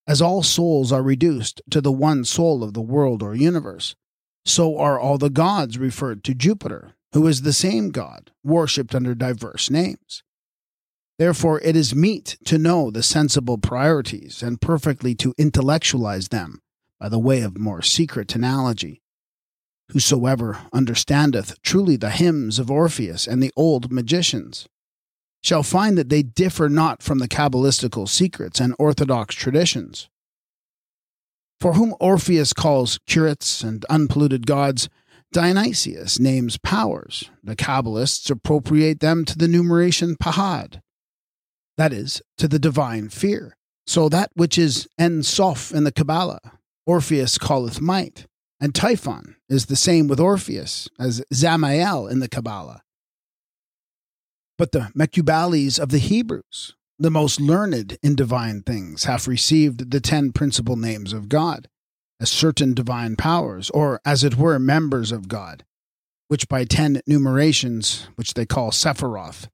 As 0.08 0.22
all 0.22 0.44
souls 0.44 0.92
are 0.92 1.04
reduced 1.04 1.62
to 1.70 1.82
the 1.82 1.92
one 1.92 2.24
soul 2.26 2.64
of 2.64 2.74
the 2.74 2.82
world 2.82 3.24
or 3.24 3.36
universe, 3.36 3.96
so 4.46 4.78
are 4.78 5.00
all 5.00 5.18
the 5.18 5.30
gods 5.30 5.78
referred 5.78 6.24
to 6.26 6.34
Jupiter, 6.34 6.96
who 7.14 7.28
is 7.28 7.42
the 7.42 7.54
same 7.54 7.90
God, 7.92 8.32
worshipped 8.44 8.96
under 8.96 9.14
diverse 9.14 9.70
names. 9.70 10.24
Therefore, 11.20 11.60
it 11.62 11.76
is 11.76 11.94
meet 11.94 12.38
to 12.46 12.58
know 12.58 12.90
the 12.90 13.04
sensible 13.04 13.60
priorities 13.60 14.42
and 14.42 14.60
perfectly 14.60 15.14
to 15.16 15.36
intellectualize 15.38 16.30
them 16.30 16.62
by 17.00 17.10
the 17.10 17.20
way 17.20 17.42
of 17.42 17.60
more 17.60 17.82
secret 17.82 18.34
analogy. 18.34 19.02
Whosoever 19.92 20.60
understandeth 20.72 21.62
truly 21.64 21.98
the 21.98 22.12
hymns 22.12 22.60
of 22.60 22.72
Orpheus 22.72 23.28
and 23.28 23.44
the 23.44 23.52
old 23.58 23.92
magicians 23.92 24.68
shall 25.44 25.64
find 25.64 25.98
that 25.98 26.08
they 26.08 26.24
differ 26.24 26.70
not 26.70 27.04
from 27.04 27.20
the 27.20 27.28
Kabbalistical 27.28 28.08
secrets 28.08 28.62
and 28.62 28.74
orthodox 28.80 29.36
traditions. 29.36 30.08
For 31.60 31.74
whom 31.74 31.94
Orpheus 32.00 32.54
calls 32.54 33.00
Curetes 33.06 33.64
and 33.64 33.86
unpolluted 33.90 34.48
gods, 34.48 34.88
Dionysius 35.34 36.20
names 36.20 36.58
powers. 36.58 37.30
The 37.44 37.56
Kabbalists 37.56 38.30
appropriate 38.30 39.02
them 39.02 39.26
to 39.26 39.38
the 39.38 39.48
numeration 39.48 40.16
Pahad, 40.16 40.82
that 41.78 41.92
is, 41.92 42.22
to 42.38 42.48
the 42.48 42.60
divine 42.60 43.10
fear. 43.10 43.58
So 43.86 44.08
that 44.10 44.32
which 44.36 44.58
is 44.58 44.88
En 44.98 45.24
Sof 45.24 45.74
in 45.74 45.84
the 45.84 45.92
Kabbalah, 45.92 46.40
Orpheus 46.86 47.38
calleth 47.38 47.82
might, 47.82 48.26
and 48.62 48.76
Typhon 48.76 49.36
is 49.50 49.66
the 49.66 49.76
same 49.76 50.08
with 50.08 50.20
Orpheus 50.20 50.88
as 51.00 51.24
Zamael 51.34 52.10
in 52.10 52.20
the 52.20 52.30
Kabbalah. 52.30 52.84
But 54.58 54.72
the 54.72 54.92
Mecubales 54.96 55.80
of 55.80 55.90
the 55.90 55.98
Hebrews, 55.98 56.76
the 57.00 57.10
most 57.10 57.42
learned 57.42 57.98
in 58.04 58.16
divine 58.16 58.62
things, 58.62 59.06
have 59.06 59.28
received 59.28 59.90
the 59.90 60.00
ten 60.00 60.32
principal 60.32 60.76
names 60.76 61.12
of 61.12 61.28
God 61.28 61.68
as 62.20 62.30
certain 62.30 62.76
divine 62.76 63.16
powers, 63.16 63.72
or 63.72 64.00
as 64.06 64.24
it 64.24 64.38
were 64.38 64.60
members 64.60 65.12
of 65.12 65.28
God, 65.28 65.66
which 66.28 66.48
by 66.48 66.64
ten 66.64 67.02
numerations, 67.10 68.08
which 68.14 68.36
they 68.36 68.46
call 68.46 68.70
Sephiroth, 68.70 69.50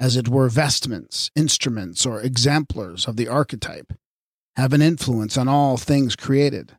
as 0.00 0.16
it 0.16 0.28
were 0.28 0.48
vestments, 0.48 1.30
instruments, 1.36 2.04
or 2.04 2.20
exemplars 2.20 3.06
of 3.06 3.14
the 3.14 3.28
archetype, 3.28 3.92
have 4.56 4.72
an 4.72 4.82
influence 4.82 5.38
on 5.38 5.46
all 5.46 5.76
things 5.76 6.16
created. 6.16 6.76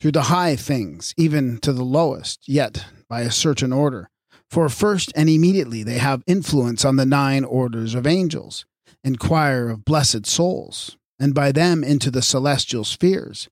Through 0.00 0.12
the 0.12 0.22
high 0.22 0.56
things, 0.56 1.14
even 1.16 1.58
to 1.58 1.72
the 1.72 1.84
lowest, 1.84 2.48
yet 2.48 2.86
by 3.08 3.20
a 3.20 3.30
certain 3.30 3.72
order. 3.72 4.08
For 4.48 4.68
first 4.68 5.12
and 5.14 5.28
immediately 5.28 5.82
they 5.82 5.98
have 5.98 6.24
influence 6.26 6.84
on 6.84 6.96
the 6.96 7.06
nine 7.06 7.44
orders 7.44 7.94
of 7.94 8.06
angels, 8.06 8.64
and 9.04 9.18
choir 9.18 9.68
of 9.68 9.84
blessed 9.84 10.26
souls, 10.26 10.96
and 11.18 11.34
by 11.34 11.52
them 11.52 11.84
into 11.84 12.10
the 12.10 12.22
celestial 12.22 12.84
spheres 12.84 13.48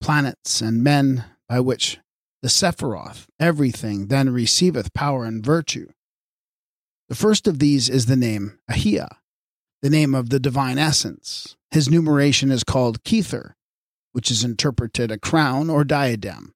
planets, 0.00 0.60
and 0.60 0.82
men, 0.82 1.24
by 1.48 1.60
which 1.60 1.98
the 2.42 2.48
Sephiroth, 2.48 3.26
everything, 3.40 4.06
then 4.06 4.30
receiveth 4.30 4.94
power 4.94 5.24
and 5.24 5.44
virtue. 5.44 5.88
The 7.08 7.14
first 7.14 7.46
of 7.46 7.58
these 7.58 7.88
is 7.88 8.06
the 8.06 8.16
name 8.16 8.58
Ahia, 8.70 9.08
the 9.82 9.90
name 9.90 10.14
of 10.14 10.30
the 10.30 10.38
divine 10.38 10.78
essence. 10.78 11.56
His 11.70 11.90
numeration 11.90 12.50
is 12.50 12.64
called 12.64 13.02
Kether, 13.02 13.54
which 14.12 14.30
is 14.30 14.44
interpreted 14.44 15.10
a 15.10 15.18
crown 15.18 15.70
or 15.70 15.84
diadem, 15.84 16.52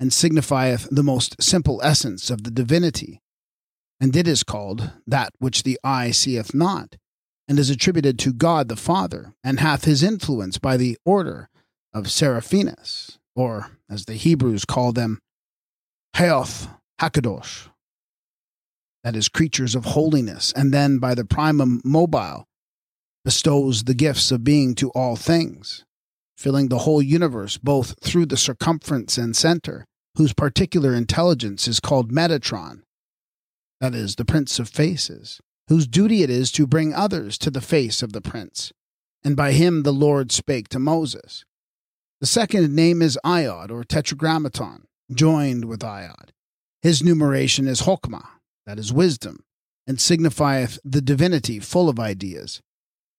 and 0.00 0.12
signifieth 0.12 0.88
the 0.90 1.02
most 1.02 1.40
simple 1.42 1.80
essence 1.82 2.30
of 2.30 2.44
the 2.44 2.50
divinity. 2.50 3.20
And 4.00 4.14
it 4.16 4.26
is 4.26 4.42
called 4.42 4.90
that 5.06 5.32
which 5.38 5.62
the 5.62 5.78
eye 5.84 6.10
seeth 6.10 6.54
not, 6.54 6.96
and 7.46 7.58
is 7.58 7.70
attributed 7.70 8.18
to 8.20 8.32
God 8.32 8.68
the 8.68 8.76
Father, 8.76 9.34
and 9.44 9.60
hath 9.60 9.84
his 9.84 10.02
influence 10.02 10.58
by 10.58 10.76
the 10.76 10.96
order 11.04 11.48
of 11.92 12.10
Seraphims, 12.10 13.18
or 13.36 13.70
as 13.88 14.06
the 14.06 14.14
Hebrews 14.14 14.64
call 14.64 14.92
them, 14.92 15.20
Heoth 16.16 16.68
Hakadosh, 17.00 17.68
that 19.04 19.14
is, 19.14 19.28
creatures 19.28 19.74
of 19.74 19.84
holiness, 19.84 20.52
and 20.56 20.72
then 20.72 20.98
by 20.98 21.14
the 21.14 21.24
primum 21.24 21.80
mobile, 21.84 22.46
bestows 23.24 23.84
the 23.84 23.94
gifts 23.94 24.30
of 24.32 24.44
being 24.44 24.74
to 24.74 24.90
all 24.90 25.16
things, 25.16 25.84
filling 26.36 26.68
the 26.68 26.78
whole 26.78 27.02
universe 27.02 27.56
both 27.58 27.94
through 28.02 28.26
the 28.26 28.36
circumference 28.36 29.16
and 29.18 29.36
center, 29.36 29.84
whose 30.16 30.32
particular 30.32 30.94
intelligence 30.94 31.66
is 31.66 31.80
called 31.80 32.12
Metatron, 32.12 32.82
that 33.80 33.94
is, 33.94 34.16
the 34.16 34.24
Prince 34.24 34.58
of 34.58 34.68
Faces, 34.68 35.40
whose 35.68 35.86
duty 35.86 36.22
it 36.22 36.30
is 36.30 36.52
to 36.52 36.66
bring 36.66 36.94
others 36.94 37.36
to 37.38 37.50
the 37.50 37.60
face 37.60 38.02
of 38.02 38.12
the 38.12 38.20
Prince. 38.20 38.72
And 39.24 39.36
by 39.36 39.52
him 39.52 39.82
the 39.82 39.92
Lord 39.92 40.30
spake 40.30 40.68
to 40.68 40.78
Moses. 40.78 41.44
The 42.20 42.26
second 42.26 42.74
name 42.74 43.02
is 43.02 43.18
Iod, 43.24 43.70
or 43.70 43.84
Tetragrammaton, 43.84 44.84
joined 45.12 45.64
with 45.64 45.80
Iod. 45.80 46.30
His 46.82 47.02
numeration 47.02 47.66
is 47.66 47.82
Hokmah, 47.82 48.26
that 48.66 48.78
is 48.78 48.92
wisdom, 48.92 49.44
and 49.86 50.00
signifieth 50.00 50.78
the 50.84 51.00
divinity 51.00 51.58
full 51.58 51.88
of 51.88 51.98
ideas, 51.98 52.60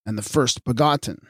and 0.05 0.18
the 0.18 0.24
first 0.24 0.63
begotten, 0.63 1.26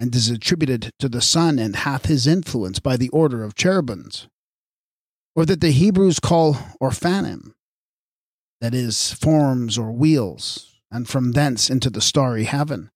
and 0.00 0.14
is 0.14 0.30
attributed 0.30 0.90
to 0.98 1.08
the 1.08 1.20
Son 1.20 1.58
and 1.58 1.76
hath 1.76 2.06
his 2.06 2.26
influence 2.26 2.78
by 2.78 2.96
the 2.96 3.08
order 3.10 3.42
of 3.42 3.54
cherubims, 3.54 4.28
or 5.34 5.44
that 5.44 5.60
the 5.60 5.70
Hebrews 5.70 6.20
call 6.20 6.54
Ophanim, 6.80 7.54
that 8.60 8.74
is, 8.74 9.12
forms 9.12 9.78
or 9.78 9.92
wheels, 9.92 10.80
and 10.90 11.08
from 11.08 11.32
thence 11.32 11.70
into 11.70 11.90
the 11.90 12.00
starry 12.00 12.44
heaven 12.44 12.90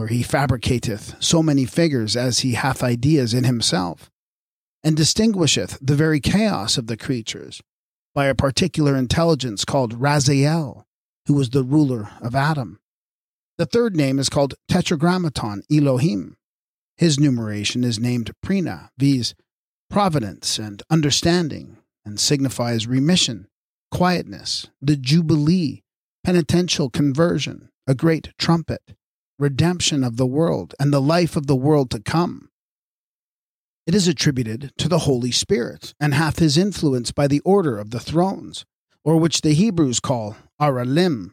where 0.00 0.08
he 0.08 0.22
fabricateth 0.22 1.14
so 1.22 1.42
many 1.42 1.66
figures 1.66 2.16
as 2.16 2.38
he 2.38 2.54
hath 2.54 2.82
ideas 2.82 3.34
in 3.34 3.44
himself, 3.44 4.10
and 4.82 4.96
distinguisheth 4.96 5.78
the 5.82 5.94
very 5.94 6.20
chaos 6.20 6.78
of 6.78 6.86
the 6.86 6.96
creatures 6.96 7.60
by 8.14 8.24
a 8.24 8.34
particular 8.34 8.96
intelligence 8.96 9.62
called 9.62 10.00
Raziel, 10.00 10.84
who 11.26 11.34
was 11.34 11.50
the 11.50 11.62
ruler 11.62 12.08
of 12.22 12.34
Adam. 12.34 12.80
The 13.60 13.66
third 13.66 13.94
name 13.94 14.18
is 14.18 14.30
called 14.30 14.54
Tetragrammaton 14.70 15.64
Elohim. 15.70 16.38
His 16.96 17.20
numeration 17.20 17.84
is 17.84 18.00
named 18.00 18.30
Prina, 18.42 18.88
viz., 18.96 19.34
providence 19.90 20.58
and 20.58 20.82
understanding, 20.88 21.76
and 22.02 22.18
signifies 22.18 22.86
remission, 22.86 23.48
quietness, 23.90 24.68
the 24.80 24.96
jubilee, 24.96 25.82
penitential 26.24 26.88
conversion, 26.88 27.68
a 27.86 27.94
great 27.94 28.30
trumpet, 28.38 28.94
redemption 29.38 30.04
of 30.04 30.16
the 30.16 30.26
world, 30.26 30.74
and 30.80 30.90
the 30.90 30.98
life 30.98 31.36
of 31.36 31.46
the 31.46 31.54
world 31.54 31.90
to 31.90 32.00
come. 32.00 32.48
It 33.86 33.94
is 33.94 34.08
attributed 34.08 34.72
to 34.78 34.88
the 34.88 35.00
Holy 35.00 35.32
Spirit, 35.32 35.92
and 36.00 36.14
hath 36.14 36.38
his 36.38 36.56
influence 36.56 37.12
by 37.12 37.26
the 37.26 37.40
order 37.40 37.78
of 37.78 37.90
the 37.90 38.00
thrones, 38.00 38.64
or 39.04 39.18
which 39.18 39.42
the 39.42 39.52
Hebrews 39.52 40.00
call 40.00 40.36
Aralim, 40.58 41.32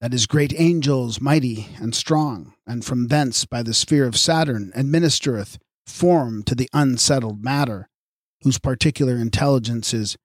that 0.00 0.12
is, 0.12 0.26
great 0.26 0.52
angels, 0.58 1.20
mighty 1.20 1.68
and 1.80 1.94
strong, 1.94 2.54
and 2.66 2.84
from 2.84 3.08
thence 3.08 3.44
by 3.44 3.62
the 3.62 3.74
sphere 3.74 4.06
of 4.06 4.16
Saturn 4.16 4.72
administereth 4.74 5.58
form 5.86 6.42
to 6.44 6.54
the 6.54 6.68
unsettled 6.72 7.42
matter, 7.42 7.88
whose 8.42 8.58
particular 8.58 9.16
intelligence 9.16 9.94
is 9.94 10.16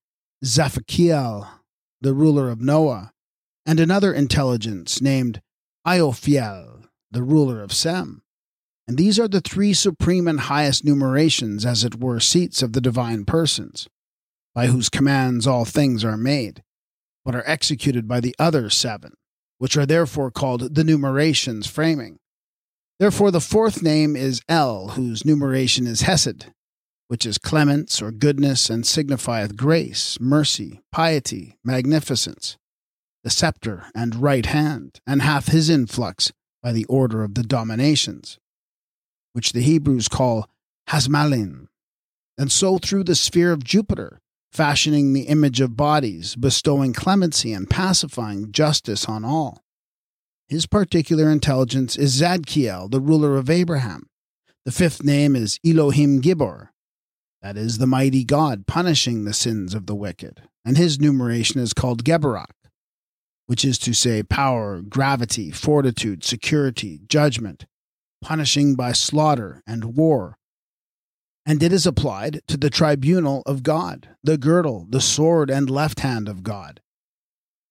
Zaphakiel, 0.43 1.47
the 2.01 2.13
ruler 2.13 2.49
of 2.49 2.61
Noah, 2.61 3.11
and 3.65 3.79
another 3.79 4.11
intelligence 4.11 5.01
named 5.01 5.41
Iophiel, 5.87 6.85
the 7.11 7.23
ruler 7.23 7.61
of 7.61 7.71
Sem. 7.71 8.23
And 8.87 8.97
these 8.97 9.19
are 9.19 9.27
the 9.27 9.41
three 9.41 9.73
supreme 9.73 10.27
and 10.27 10.41
highest 10.41 10.83
numerations, 10.83 11.65
as 11.65 11.83
it 11.83 11.99
were, 11.99 12.19
seats 12.19 12.61
of 12.61 12.73
the 12.73 12.81
divine 12.81 13.25
persons, 13.25 13.87
by 14.53 14.67
whose 14.67 14.89
commands 14.89 15.47
all 15.47 15.63
things 15.63 16.03
are 16.03 16.17
made, 16.17 16.63
but 17.23 17.35
are 17.35 17.47
executed 17.47 18.07
by 18.07 18.19
the 18.19 18.35
other 18.39 18.69
seven, 18.69 19.13
which 19.61 19.77
are 19.77 19.85
therefore 19.85 20.31
called 20.31 20.73
the 20.73 20.83
numerations 20.83 21.67
framing. 21.67 22.17
Therefore, 22.99 23.29
the 23.29 23.39
fourth 23.39 23.83
name 23.83 24.15
is 24.15 24.41
El, 24.49 24.87
whose 24.89 25.23
numeration 25.23 25.85
is 25.85 26.01
Hesed, 26.01 26.47
which 27.09 27.27
is 27.27 27.37
clemence 27.37 28.01
or 28.01 28.11
goodness, 28.11 28.71
and 28.71 28.87
signifieth 28.87 29.55
grace, 29.55 30.19
mercy, 30.19 30.81
piety, 30.91 31.59
magnificence, 31.63 32.57
the 33.23 33.29
sceptre 33.29 33.85
and 33.93 34.15
right 34.15 34.47
hand, 34.47 34.99
and 35.05 35.21
hath 35.21 35.49
his 35.49 35.69
influx 35.69 36.31
by 36.63 36.71
the 36.71 36.85
order 36.85 37.23
of 37.23 37.35
the 37.35 37.43
dominations, 37.43 38.39
which 39.33 39.53
the 39.53 39.61
Hebrews 39.61 40.07
call 40.07 40.49
Hasmalin, 40.89 41.67
and 42.35 42.51
so 42.51 42.79
through 42.79 43.03
the 43.03 43.13
sphere 43.13 43.51
of 43.51 43.63
Jupiter, 43.63 44.20
fashioning 44.51 45.13
the 45.13 45.23
image 45.23 45.61
of 45.61 45.77
bodies, 45.77 46.35
bestowing 46.35 46.93
clemency 46.93 47.53
and 47.53 47.69
pacifying 47.69 48.51
justice 48.51 49.05
on 49.05 49.23
all. 49.23 49.63
His 50.47 50.65
particular 50.65 51.29
intelligence 51.29 51.95
is 51.95 52.21
Zadkiel, 52.21 52.91
the 52.91 52.99
ruler 52.99 53.37
of 53.37 53.49
Abraham. 53.49 54.09
The 54.65 54.71
fifth 54.71 55.03
name 55.03 55.35
is 55.35 55.59
Elohim 55.65 56.21
Gibor, 56.21 56.69
that 57.41 57.57
is, 57.57 57.77
the 57.77 57.87
mighty 57.87 58.23
God 58.23 58.67
punishing 58.67 59.23
the 59.23 59.33
sins 59.33 59.73
of 59.73 59.85
the 59.87 59.95
wicked, 59.95 60.43
and 60.65 60.77
his 60.77 60.99
numeration 60.99 61.61
is 61.61 61.73
called 61.73 62.03
Geberak, 62.03 62.51
which 63.47 63.65
is 63.65 63.79
to 63.79 63.93
say 63.93 64.21
power, 64.21 64.81
gravity, 64.81 65.51
fortitude, 65.51 66.23
security, 66.23 66.99
judgment, 67.07 67.65
punishing 68.21 68.75
by 68.75 68.91
slaughter 68.91 69.63
and 69.65 69.95
war, 69.95 70.37
and 71.45 71.63
it 71.63 71.73
is 71.73 71.85
applied 71.85 72.41
to 72.47 72.57
the 72.57 72.69
tribunal 72.69 73.41
of 73.45 73.63
God, 73.63 74.09
the 74.23 74.37
girdle, 74.37 74.85
the 74.89 75.01
sword, 75.01 75.49
and 75.49 75.69
left 75.69 76.01
hand 76.01 76.29
of 76.29 76.43
God. 76.43 76.81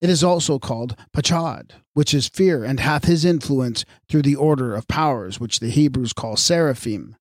It 0.01 0.09
is 0.09 0.25
also 0.25 0.59
called 0.59 0.97
Pachad, 1.12 1.73
which 1.93 2.14
is 2.14 2.29
fear, 2.29 2.64
and 2.64 2.81
hath 2.81 3.05
his 3.05 3.25
influence 3.25 3.85
through 4.09 4.23
the 4.23 4.37
order 4.37 4.75
of 4.75 4.89
powers, 4.89 5.39
which 5.39 5.61
the 5.61 5.68
Hebrews 5.68 6.12
call 6.12 6.37
seraphim. 6.37 7.16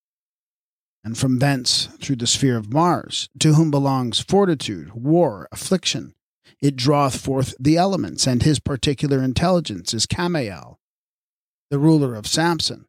And 1.03 1.17
from 1.17 1.39
thence 1.39 1.87
through 2.01 2.17
the 2.17 2.27
sphere 2.27 2.57
of 2.57 2.71
Mars, 2.71 3.29
to 3.39 3.53
whom 3.53 3.69
belongs 3.69 4.19
fortitude, 4.19 4.93
war, 4.93 5.47
affliction, 5.51 6.13
it 6.61 6.75
draweth 6.75 7.17
forth 7.17 7.53
the 7.59 7.77
elements, 7.77 8.25
and 8.27 8.43
his 8.43 8.59
particular 8.59 9.21
intelligence 9.23 9.93
is 9.93 10.05
Camael, 10.05 10.79
the 11.69 11.79
ruler 11.79 12.15
of 12.15 12.27
Samson. 12.27 12.85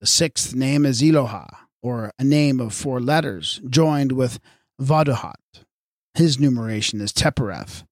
The 0.00 0.06
sixth 0.06 0.54
name 0.54 0.84
is 0.84 1.02
Elohah, 1.02 1.56
or 1.84 2.10
a 2.18 2.24
name 2.24 2.60
of 2.60 2.72
four 2.72 2.98
letters, 2.98 3.60
joined 3.68 4.10
with 4.10 4.40
Vaduhat. 4.80 5.34
His 6.14 6.40
numeration 6.40 7.02
is 7.02 7.12
Tepereth. 7.12 7.84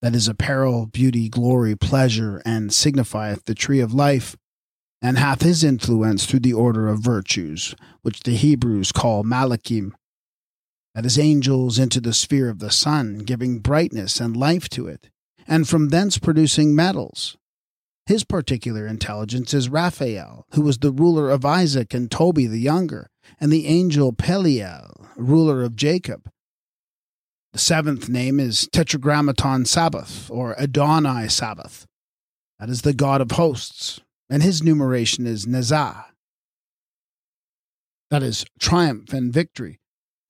That 0.00 0.14
is 0.14 0.28
apparel, 0.28 0.86
beauty, 0.86 1.28
glory, 1.28 1.74
pleasure, 1.74 2.40
and 2.46 2.72
signifieth 2.72 3.44
the 3.46 3.54
tree 3.54 3.80
of 3.80 3.92
life, 3.92 4.36
and 5.02 5.18
hath 5.18 5.42
his 5.42 5.64
influence 5.64 6.24
through 6.24 6.40
the 6.40 6.52
order 6.52 6.86
of 6.86 7.00
virtues, 7.00 7.74
which 8.02 8.20
the 8.20 8.36
Hebrews 8.36 8.92
call 8.92 9.24
Malachim. 9.24 9.90
That 10.94 11.04
is 11.04 11.18
angels 11.18 11.80
into 11.80 12.00
the 12.00 12.14
sphere 12.14 12.48
of 12.48 12.60
the 12.60 12.70
sun, 12.70 13.18
giving 13.18 13.58
brightness 13.58 14.20
and 14.20 14.36
life 14.36 14.68
to 14.70 14.86
it, 14.86 15.10
and 15.48 15.68
from 15.68 15.88
thence 15.88 16.16
producing 16.16 16.76
metals, 16.76 17.36
his 18.10 18.24
particular 18.24 18.88
intelligence 18.88 19.54
is 19.54 19.68
Raphael, 19.68 20.44
who 20.54 20.62
was 20.62 20.78
the 20.78 20.90
ruler 20.90 21.30
of 21.30 21.44
Isaac 21.44 21.94
and 21.94 22.10
Tobi 22.10 22.50
the 22.50 22.58
younger, 22.58 23.08
and 23.38 23.52
the 23.52 23.68
angel 23.68 24.12
Peliel, 24.12 25.06
ruler 25.16 25.62
of 25.62 25.76
Jacob. 25.76 26.28
The 27.52 27.60
seventh 27.60 28.08
name 28.08 28.40
is 28.40 28.68
Tetragrammaton 28.72 29.64
Sabaoth, 29.64 30.28
or 30.28 30.60
Adonai 30.60 31.28
Sabaoth. 31.28 31.86
That 32.58 32.68
is 32.68 32.82
the 32.82 32.92
god 32.92 33.20
of 33.20 33.30
hosts, 33.30 34.00
and 34.28 34.42
his 34.42 34.60
numeration 34.60 35.24
is 35.24 35.46
Nezah. 35.46 36.06
That 38.10 38.24
is 38.24 38.44
triumph 38.58 39.12
and 39.12 39.32
victory. 39.32 39.78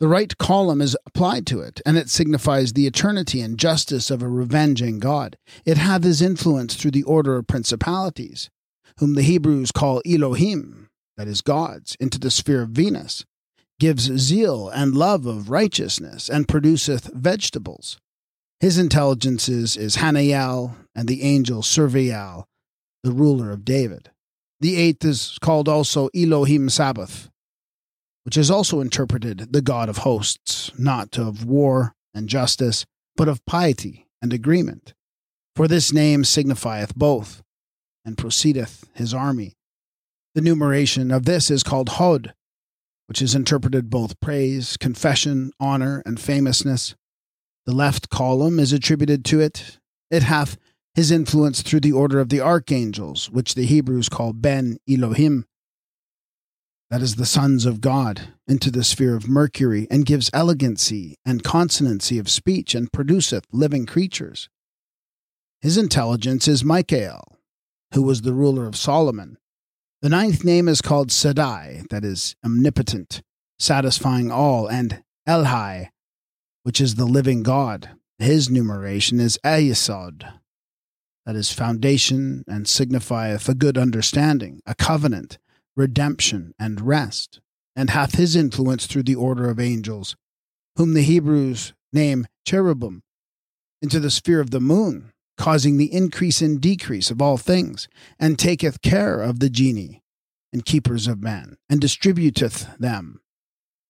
The 0.00 0.08
right 0.08 0.36
column 0.38 0.80
is 0.80 0.96
applied 1.04 1.46
to 1.48 1.60
it, 1.60 1.82
and 1.84 1.98
it 1.98 2.08
signifies 2.08 2.72
the 2.72 2.86
eternity 2.86 3.42
and 3.42 3.58
justice 3.58 4.10
of 4.10 4.22
a 4.22 4.28
revenging 4.28 4.98
God. 4.98 5.36
It 5.66 5.76
hath 5.76 6.04
his 6.04 6.22
influence 6.22 6.74
through 6.74 6.92
the 6.92 7.02
order 7.02 7.36
of 7.36 7.46
principalities, 7.46 8.48
whom 8.98 9.14
the 9.14 9.22
Hebrews 9.22 9.72
call 9.72 10.00
Elohim, 10.06 10.88
that 11.18 11.28
is, 11.28 11.42
gods, 11.42 11.98
into 12.00 12.18
the 12.18 12.30
sphere 12.30 12.62
of 12.62 12.70
Venus, 12.70 13.26
gives 13.78 14.10
zeal 14.16 14.70
and 14.70 14.94
love 14.94 15.26
of 15.26 15.50
righteousness, 15.50 16.30
and 16.30 16.48
produceth 16.48 17.12
vegetables. 17.12 17.98
His 18.58 18.78
intelligences 18.78 19.76
is 19.76 19.96
Hanael, 19.96 20.76
and 20.94 21.08
the 21.08 21.22
angel 21.22 21.60
Cerviel, 21.60 22.44
the 23.02 23.12
ruler 23.12 23.50
of 23.50 23.66
David. 23.66 24.10
The 24.60 24.76
eighth 24.76 25.04
is 25.04 25.36
called 25.42 25.68
also 25.68 26.08
Elohim 26.14 26.70
Sabaoth, 26.70 27.28
which 28.30 28.36
is 28.36 28.48
also 28.48 28.78
interpreted 28.78 29.52
the 29.52 29.60
God 29.60 29.88
of 29.88 29.98
hosts, 29.98 30.70
not 30.78 31.18
of 31.18 31.44
war 31.44 31.96
and 32.14 32.28
justice, 32.28 32.86
but 33.16 33.26
of 33.26 33.44
piety 33.44 34.06
and 34.22 34.32
agreement. 34.32 34.94
For 35.56 35.66
this 35.66 35.92
name 35.92 36.22
signifieth 36.22 36.94
both, 36.94 37.42
and 38.04 38.16
proceedeth 38.16 38.88
his 38.94 39.12
army. 39.12 39.56
The 40.36 40.42
numeration 40.42 41.10
of 41.10 41.24
this 41.24 41.50
is 41.50 41.64
called 41.64 41.88
Hod, 41.88 42.32
which 43.08 43.20
is 43.20 43.34
interpreted 43.34 43.90
both 43.90 44.20
praise, 44.20 44.76
confession, 44.76 45.50
honor, 45.58 46.00
and 46.06 46.20
famousness. 46.20 46.94
The 47.66 47.74
left 47.74 48.10
column 48.10 48.60
is 48.60 48.72
attributed 48.72 49.24
to 49.24 49.40
it. 49.40 49.80
It 50.08 50.22
hath 50.22 50.56
his 50.94 51.10
influence 51.10 51.62
through 51.62 51.80
the 51.80 51.90
order 51.90 52.20
of 52.20 52.28
the 52.28 52.40
archangels, 52.40 53.28
which 53.28 53.56
the 53.56 53.66
Hebrews 53.66 54.08
call 54.08 54.32
Ben 54.32 54.78
Elohim, 54.88 55.46
that 56.90 57.02
is 57.02 57.14
the 57.14 57.26
sons 57.26 57.66
of 57.66 57.80
God, 57.80 58.34
into 58.48 58.70
the 58.70 58.82
sphere 58.82 59.14
of 59.14 59.28
Mercury, 59.28 59.86
and 59.90 60.04
gives 60.04 60.28
elegancy 60.32 61.16
and 61.24 61.44
consonancy 61.44 62.18
of 62.18 62.28
speech, 62.28 62.74
and 62.74 62.92
produceth 62.92 63.44
living 63.52 63.86
creatures. 63.86 64.48
His 65.60 65.76
intelligence 65.76 66.48
is 66.48 66.64
Michael, 66.64 67.38
who 67.94 68.02
was 68.02 68.22
the 68.22 68.32
ruler 68.32 68.66
of 68.66 68.76
Solomon. 68.76 69.38
The 70.02 70.08
ninth 70.08 70.44
name 70.44 70.68
is 70.68 70.80
called 70.80 71.12
Sadai, 71.12 71.84
that 71.90 72.04
is 72.04 72.34
omnipotent, 72.44 73.22
satisfying 73.58 74.32
all, 74.32 74.66
and 74.66 75.04
Elhai, 75.28 75.90
which 76.64 76.80
is 76.80 76.96
the 76.96 77.04
living 77.04 77.42
God. 77.42 77.90
His 78.18 78.50
numeration 78.50 79.20
is 79.20 79.38
Ayesod, 79.44 80.24
that 81.24 81.36
is 81.36 81.52
foundation, 81.52 82.42
and 82.48 82.66
signifieth 82.66 83.48
a 83.48 83.54
good 83.54 83.78
understanding, 83.78 84.60
a 84.66 84.74
covenant, 84.74 85.38
redemption, 85.80 86.54
and 86.58 86.82
rest, 86.82 87.40
and 87.74 87.90
hath 87.90 88.14
his 88.14 88.36
influence 88.36 88.86
through 88.86 89.02
the 89.02 89.14
order 89.14 89.48
of 89.48 89.58
angels, 89.58 90.14
whom 90.76 90.92
the 90.92 91.02
Hebrews 91.02 91.72
name 91.92 92.26
cherubim, 92.46 93.02
into 93.80 93.98
the 93.98 94.10
sphere 94.10 94.40
of 94.40 94.50
the 94.50 94.60
moon, 94.60 95.10
causing 95.38 95.78
the 95.78 95.92
increase 95.92 96.42
and 96.42 96.60
decrease 96.60 97.10
of 97.10 97.22
all 97.22 97.38
things, 97.38 97.88
and 98.18 98.38
taketh 98.38 98.82
care 98.82 99.22
of 99.22 99.40
the 99.40 99.48
genii 99.48 100.02
and 100.52 100.66
keepers 100.66 101.06
of 101.06 101.22
men, 101.22 101.56
and 101.70 101.80
distributeth 101.80 102.76
them. 102.78 103.20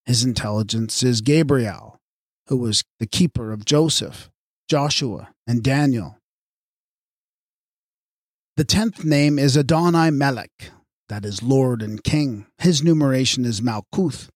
His 0.07 0.23
intelligence 0.23 1.03
is 1.03 1.23
Gabriel, 1.23 1.99
who 2.47 2.57
was 2.57 2.85
the 3.01 3.07
keeper 3.07 3.51
of 3.51 3.65
Joseph, 3.65 4.31
Joshua, 4.69 5.31
and 5.47 5.63
Daniel. 5.63 6.19
The 8.57 8.65
tenth 8.65 9.05
name 9.05 9.39
is 9.39 9.57
Adonai 9.57 10.11
Melech, 10.11 10.71
that 11.11 11.25
is 11.25 11.43
Lord 11.43 11.83
and 11.83 12.03
King. 12.03 12.47
His 12.59 12.85
numeration 12.85 13.45
is 13.45 13.61
Malkuth, 13.61 14.29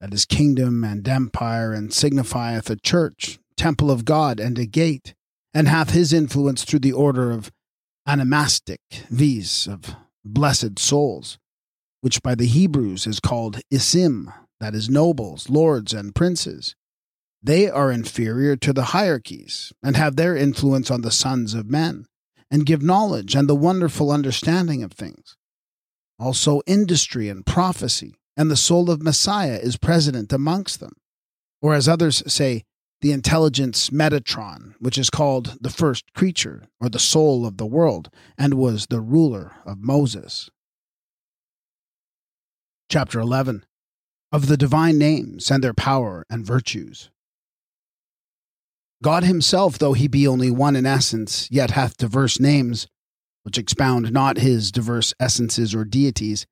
that 0.00 0.14
is 0.14 0.24
kingdom 0.24 0.84
and 0.84 1.06
empire, 1.06 1.72
and 1.72 1.92
signifieth 1.92 2.70
a 2.70 2.76
church, 2.76 3.40
temple 3.56 3.90
of 3.90 4.04
God, 4.04 4.38
and 4.38 4.56
a 4.56 4.66
gate, 4.66 5.14
and 5.52 5.66
hath 5.66 5.90
his 5.90 6.12
influence 6.12 6.64
through 6.64 6.78
the 6.78 6.92
order 6.92 7.32
of 7.32 7.50
animastic, 8.08 8.78
viz., 9.10 9.66
of 9.66 9.96
blessed 10.24 10.78
souls, 10.78 11.38
which 12.02 12.22
by 12.22 12.36
the 12.36 12.46
Hebrews 12.46 13.08
is 13.08 13.18
called 13.18 13.60
Isim, 13.72 14.32
that 14.60 14.76
is 14.76 14.88
nobles, 14.88 15.50
lords, 15.50 15.92
and 15.92 16.14
princes. 16.14 16.76
They 17.42 17.68
are 17.68 17.90
inferior 17.90 18.54
to 18.54 18.72
the 18.72 18.84
hierarchies, 18.94 19.72
and 19.82 19.96
have 19.96 20.14
their 20.14 20.36
influence 20.36 20.88
on 20.88 21.02
the 21.02 21.10
sons 21.10 21.52
of 21.52 21.68
men, 21.68 22.06
and 22.48 22.64
give 22.64 22.80
knowledge 22.80 23.34
and 23.34 23.48
the 23.48 23.56
wonderful 23.56 24.12
understanding 24.12 24.84
of 24.84 24.92
things 24.92 25.36
also 26.20 26.60
industry 26.66 27.28
and 27.28 27.44
prophecy, 27.46 28.14
and 28.36 28.50
the 28.50 28.56
soul 28.56 28.90
of 28.90 29.02
Messiah 29.02 29.58
is 29.60 29.76
present 29.76 30.32
amongst 30.32 30.78
them. 30.78 30.92
Or 31.62 31.74
as 31.74 31.88
others 31.88 32.22
say, 32.32 32.64
the 33.00 33.12
intelligence 33.12 33.90
Metatron, 33.90 34.74
which 34.78 34.98
is 34.98 35.08
called 35.08 35.56
the 35.60 35.70
first 35.70 36.12
creature, 36.12 36.68
or 36.80 36.88
the 36.88 36.98
soul 36.98 37.46
of 37.46 37.56
the 37.56 37.66
world, 37.66 38.10
and 38.36 38.54
was 38.54 38.86
the 38.86 39.00
ruler 39.00 39.52
of 39.64 39.78
Moses. 39.78 40.50
Chapter 42.90 43.20
11 43.20 43.64
Of 44.32 44.48
the 44.48 44.56
Divine 44.56 44.98
Names 44.98 45.50
and 45.50 45.64
Their 45.64 45.74
Power 45.74 46.24
and 46.28 46.44
Virtues. 46.44 47.10
God 49.02 49.24
himself, 49.24 49.78
though 49.78 49.94
he 49.94 50.08
be 50.08 50.26
only 50.26 50.50
one 50.50 50.76
in 50.76 50.84
essence, 50.84 51.48
yet 51.50 51.70
hath 51.70 51.96
diverse 51.96 52.38
names, 52.38 52.86
which 53.42 53.58
expound 53.58 54.12
not 54.12 54.38
his 54.38 54.70
diverse 54.70 55.14
essences 55.18 55.74
or 55.74 55.84
deities, 55.84 56.46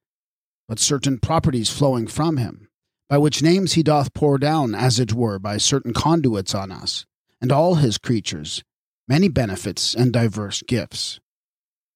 but 0.68 0.78
certain 0.78 1.18
properties 1.18 1.70
flowing 1.70 2.06
from 2.06 2.36
him, 2.36 2.68
by 3.08 3.18
which 3.18 3.42
names 3.42 3.72
he 3.72 3.82
doth 3.82 4.12
pour 4.14 4.38
down, 4.38 4.74
as 4.74 4.98
it 4.98 5.12
were, 5.12 5.38
by 5.38 5.56
certain 5.56 5.92
conduits 5.92 6.54
on 6.54 6.70
us, 6.70 7.06
and 7.40 7.52
all 7.52 7.76
his 7.76 7.98
creatures, 7.98 8.62
many 9.06 9.28
benefits 9.28 9.94
and 9.94 10.12
diverse 10.12 10.62
gifts. 10.62 11.20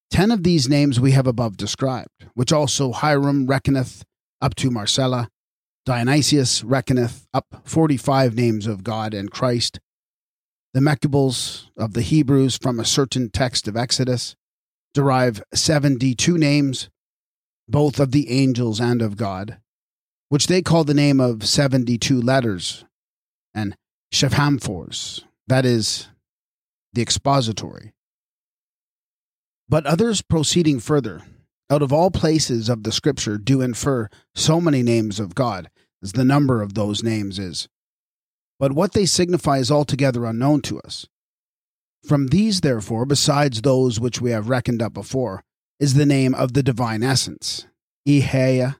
Ten 0.09 0.31
of 0.31 0.43
these 0.43 0.69
names 0.69 0.99
we 0.99 1.11
have 1.11 1.27
above 1.27 1.57
described, 1.57 2.27
which 2.33 2.51
also 2.51 2.91
Hiram 2.91 3.47
reckoneth 3.47 4.03
up 4.41 4.55
to 4.55 4.69
Marcella, 4.69 5.29
Dionysius 5.85 6.63
reckoneth 6.63 7.27
up 7.33 7.61
forty 7.65 7.97
five 7.97 8.35
names 8.35 8.67
of 8.67 8.83
God 8.83 9.13
and 9.13 9.31
Christ, 9.31 9.79
the 10.73 10.79
Mecubales 10.79 11.67
of 11.77 11.93
the 11.93 12.01
Hebrews 12.01 12.57
from 12.57 12.79
a 12.79 12.85
certain 12.85 13.29
text 13.29 13.67
of 13.67 13.75
Exodus 13.75 14.35
derive 14.93 15.43
seventy 15.53 16.15
two 16.15 16.37
names, 16.37 16.89
both 17.67 17.99
of 17.99 18.11
the 18.11 18.29
angels 18.29 18.79
and 18.79 19.01
of 19.01 19.17
God, 19.17 19.57
which 20.29 20.47
they 20.47 20.61
call 20.61 20.83
the 20.83 20.93
name 20.93 21.19
of 21.19 21.47
seventy 21.47 21.97
two 21.97 22.21
letters, 22.21 22.85
and 23.53 23.75
Shephamphors, 24.13 25.23
that 25.47 25.65
is, 25.65 26.07
the 26.93 27.01
expository. 27.01 27.93
But 29.67 29.85
others 29.85 30.21
proceeding 30.21 30.79
further, 30.79 31.23
out 31.69 31.81
of 31.81 31.91
all 31.91 32.11
places 32.11 32.69
of 32.69 32.83
the 32.83 32.91
Scripture, 32.91 33.37
do 33.37 33.61
infer 33.61 34.09
so 34.35 34.61
many 34.61 34.83
names 34.83 35.19
of 35.19 35.33
God, 35.33 35.71
as 36.03 36.11
the 36.11 36.25
number 36.25 36.61
of 36.61 36.75
those 36.75 37.01
names 37.01 37.39
is. 37.39 37.67
But 38.59 38.73
what 38.73 38.93
they 38.93 39.05
signify 39.05 39.57
is 39.57 39.71
altogether 39.71 40.25
unknown 40.25 40.61
to 40.63 40.79
us. 40.81 41.07
From 42.05 42.27
these, 42.27 42.61
therefore, 42.61 43.05
besides 43.05 43.61
those 43.61 43.99
which 43.99 44.19
we 44.19 44.31
have 44.31 44.49
reckoned 44.49 44.81
up 44.81 44.93
before, 44.93 45.43
is 45.79 45.93
the 45.93 46.05
name 46.05 46.35
of 46.35 46.53
the 46.53 46.63
divine 46.63 47.01
essence, 47.01 47.65
Iheia, 48.07 48.77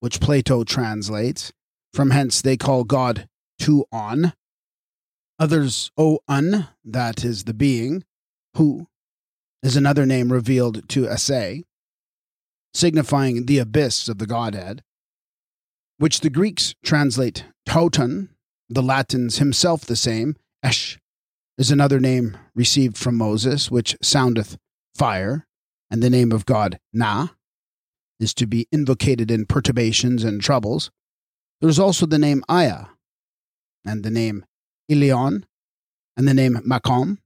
which 0.00 0.20
Plato 0.20 0.64
translates. 0.64 1.52
From 1.92 2.10
hence 2.10 2.42
they 2.42 2.56
call 2.56 2.84
God 2.84 3.28
Tu 3.58 3.84
On. 3.90 4.32
Others 5.38 5.90
O 5.96 6.20
Un, 6.28 6.68
that 6.84 7.24
is 7.24 7.44
the 7.44 7.54
being, 7.54 8.04
who 8.54 8.86
is 9.62 9.76
another 9.76 10.06
name 10.06 10.32
revealed 10.32 10.88
to 10.90 11.08
Ase, 11.10 11.64
signifying 12.74 13.46
the 13.46 13.58
abyss 13.58 14.08
of 14.08 14.18
the 14.18 14.26
Godhead, 14.26 14.82
which 15.98 16.20
the 16.20 16.30
Greeks 16.30 16.74
translate 16.84 17.46
Toton, 17.64 18.28
the 18.68 18.82
Latins 18.82 19.38
himself 19.38 19.82
the 19.82 19.96
same, 19.96 20.36
Esh, 20.62 20.98
is 21.58 21.70
another 21.70 22.00
name 22.00 22.36
received 22.54 22.96
from 22.96 23.16
Moses, 23.16 23.70
which 23.70 23.96
soundeth 24.02 24.56
fire, 24.94 25.46
and 25.90 26.02
the 26.02 26.10
name 26.10 26.32
of 26.32 26.46
God, 26.46 26.78
Na, 26.92 27.28
is 28.18 28.34
to 28.34 28.46
be 28.46 28.66
invocated 28.72 29.30
in 29.30 29.46
perturbations 29.46 30.24
and 30.24 30.40
troubles. 30.40 30.90
There 31.60 31.70
is 31.70 31.78
also 31.78 32.06
the 32.06 32.18
name 32.18 32.42
Aya, 32.48 32.86
and 33.84 34.02
the 34.02 34.10
name 34.10 34.44
Ilion, 34.88 35.46
and 36.16 36.28
the 36.28 36.34
name 36.34 36.56
Makom, 36.66 37.18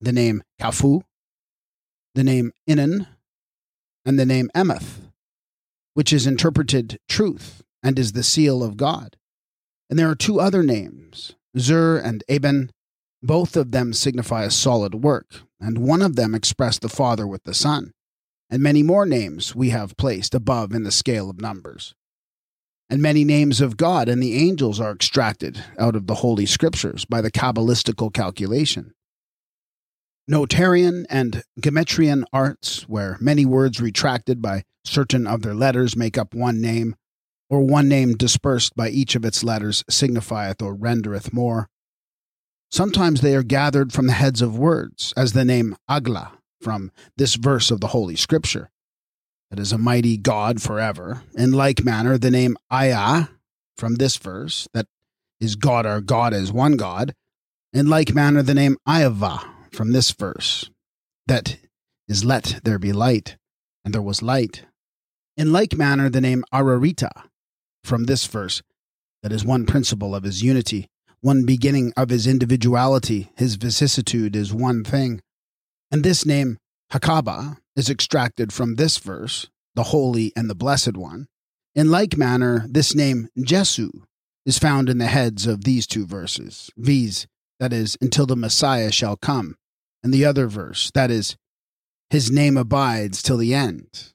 the 0.00 0.12
name 0.12 0.42
Kafu, 0.60 1.02
the 2.14 2.24
name 2.24 2.52
Inan, 2.68 3.06
and 4.04 4.18
the 4.18 4.26
name 4.26 4.50
Emeth, 4.54 5.10
which 5.94 6.12
is 6.12 6.26
interpreted 6.26 6.98
truth 7.08 7.62
and 7.82 7.98
is 7.98 8.12
the 8.12 8.22
seal 8.22 8.62
of 8.62 8.76
God. 8.76 9.16
And 9.88 9.98
there 9.98 10.08
are 10.08 10.14
two 10.14 10.40
other 10.40 10.62
names, 10.62 11.34
Zur 11.58 11.98
and 11.98 12.24
Eben. 12.28 12.70
Both 13.24 13.56
of 13.56 13.70
them 13.70 13.94
signify 13.94 14.44
a 14.44 14.50
solid 14.50 14.96
work, 14.96 15.40
and 15.58 15.78
one 15.78 16.02
of 16.02 16.14
them 16.14 16.34
express 16.34 16.78
the 16.78 16.90
Father 16.90 17.26
with 17.26 17.44
the 17.44 17.54
Son. 17.54 17.92
And 18.50 18.62
many 18.62 18.82
more 18.82 19.06
names 19.06 19.56
we 19.56 19.70
have 19.70 19.96
placed 19.96 20.34
above 20.34 20.74
in 20.74 20.82
the 20.82 20.92
scale 20.92 21.30
of 21.30 21.40
numbers. 21.40 21.94
And 22.90 23.00
many 23.00 23.24
names 23.24 23.62
of 23.62 23.78
God 23.78 24.10
and 24.10 24.22
the 24.22 24.34
angels 24.34 24.78
are 24.78 24.92
extracted 24.92 25.64
out 25.78 25.96
of 25.96 26.06
the 26.06 26.16
Holy 26.16 26.44
Scriptures 26.44 27.06
by 27.06 27.22
the 27.22 27.30
Kabbalistical 27.30 28.12
calculation. 28.12 28.92
Notarian 30.28 31.06
and 31.08 31.44
Gemetrian 31.58 32.26
arts, 32.30 32.86
where 32.90 33.16
many 33.22 33.46
words 33.46 33.80
retracted 33.80 34.42
by 34.42 34.64
certain 34.84 35.26
of 35.26 35.40
their 35.40 35.54
letters 35.54 35.96
make 35.96 36.18
up 36.18 36.34
one 36.34 36.60
name, 36.60 36.94
or 37.48 37.62
one 37.62 37.88
name 37.88 38.18
dispersed 38.18 38.76
by 38.76 38.90
each 38.90 39.14
of 39.14 39.24
its 39.24 39.42
letters 39.42 39.82
signifieth 39.88 40.60
or 40.60 40.76
rendereth 40.76 41.32
more. 41.32 41.70
Sometimes 42.70 43.20
they 43.20 43.34
are 43.34 43.42
gathered 43.42 43.92
from 43.92 44.06
the 44.06 44.12
heads 44.12 44.42
of 44.42 44.58
words, 44.58 45.12
as 45.16 45.32
the 45.32 45.44
name 45.44 45.76
Agla 45.88 46.32
from 46.60 46.90
this 47.16 47.36
verse 47.36 47.70
of 47.70 47.80
the 47.80 47.88
Holy 47.88 48.16
Scripture. 48.16 48.70
That 49.50 49.60
is 49.60 49.72
a 49.72 49.78
mighty 49.78 50.16
God 50.16 50.60
forever. 50.60 51.22
In 51.34 51.52
like 51.52 51.84
manner, 51.84 52.18
the 52.18 52.30
name 52.30 52.56
Aya 52.70 53.28
from 53.76 53.96
this 53.96 54.16
verse, 54.16 54.66
that 54.74 54.86
is 55.40 55.56
God 55.56 55.86
our 55.86 56.00
God 56.00 56.32
as 56.32 56.52
one 56.52 56.76
God. 56.76 57.14
In 57.72 57.88
like 57.88 58.14
manner, 58.14 58.42
the 58.42 58.54
name 58.54 58.76
Ayava 58.88 59.44
from 59.72 59.92
this 59.92 60.12
verse, 60.12 60.70
that 61.26 61.58
is 62.08 62.24
let 62.24 62.60
there 62.64 62.78
be 62.78 62.92
light, 62.92 63.36
and 63.84 63.92
there 63.92 64.02
was 64.02 64.22
light. 64.22 64.64
In 65.36 65.52
like 65.52 65.74
manner, 65.74 66.08
the 66.08 66.20
name 66.20 66.44
Ararita 66.52 67.10
from 67.82 68.04
this 68.04 68.26
verse, 68.26 68.62
that 69.22 69.32
is 69.32 69.44
one 69.44 69.66
principle 69.66 70.14
of 70.14 70.22
his 70.22 70.42
unity, 70.42 70.86
one 71.24 71.46
beginning 71.46 71.90
of 71.96 72.10
his 72.10 72.26
individuality, 72.26 73.30
his 73.34 73.54
vicissitude 73.54 74.36
is 74.36 74.52
one 74.52 74.84
thing. 74.84 75.22
And 75.90 76.04
this 76.04 76.26
name, 76.26 76.58
Hakaba, 76.92 77.56
is 77.74 77.88
extracted 77.88 78.52
from 78.52 78.74
this 78.74 78.98
verse, 78.98 79.48
the 79.74 79.84
Holy 79.84 80.34
and 80.36 80.50
the 80.50 80.54
Blessed 80.54 80.98
One. 80.98 81.28
In 81.74 81.90
like 81.90 82.18
manner, 82.18 82.66
this 82.68 82.94
name, 82.94 83.30
Jesu, 83.42 83.88
is 84.44 84.58
found 84.58 84.90
in 84.90 84.98
the 84.98 85.06
heads 85.06 85.46
of 85.46 85.64
these 85.64 85.86
two 85.86 86.04
verses, 86.04 86.70
viz., 86.76 87.26
that 87.58 87.72
is, 87.72 87.96
until 88.02 88.26
the 88.26 88.36
Messiah 88.36 88.92
shall 88.92 89.16
come, 89.16 89.56
and 90.02 90.12
the 90.12 90.26
other 90.26 90.46
verse, 90.46 90.90
that 90.92 91.10
is, 91.10 91.36
his 92.10 92.30
name 92.30 92.58
abides 92.58 93.22
till 93.22 93.38
the 93.38 93.54
end. 93.54 94.12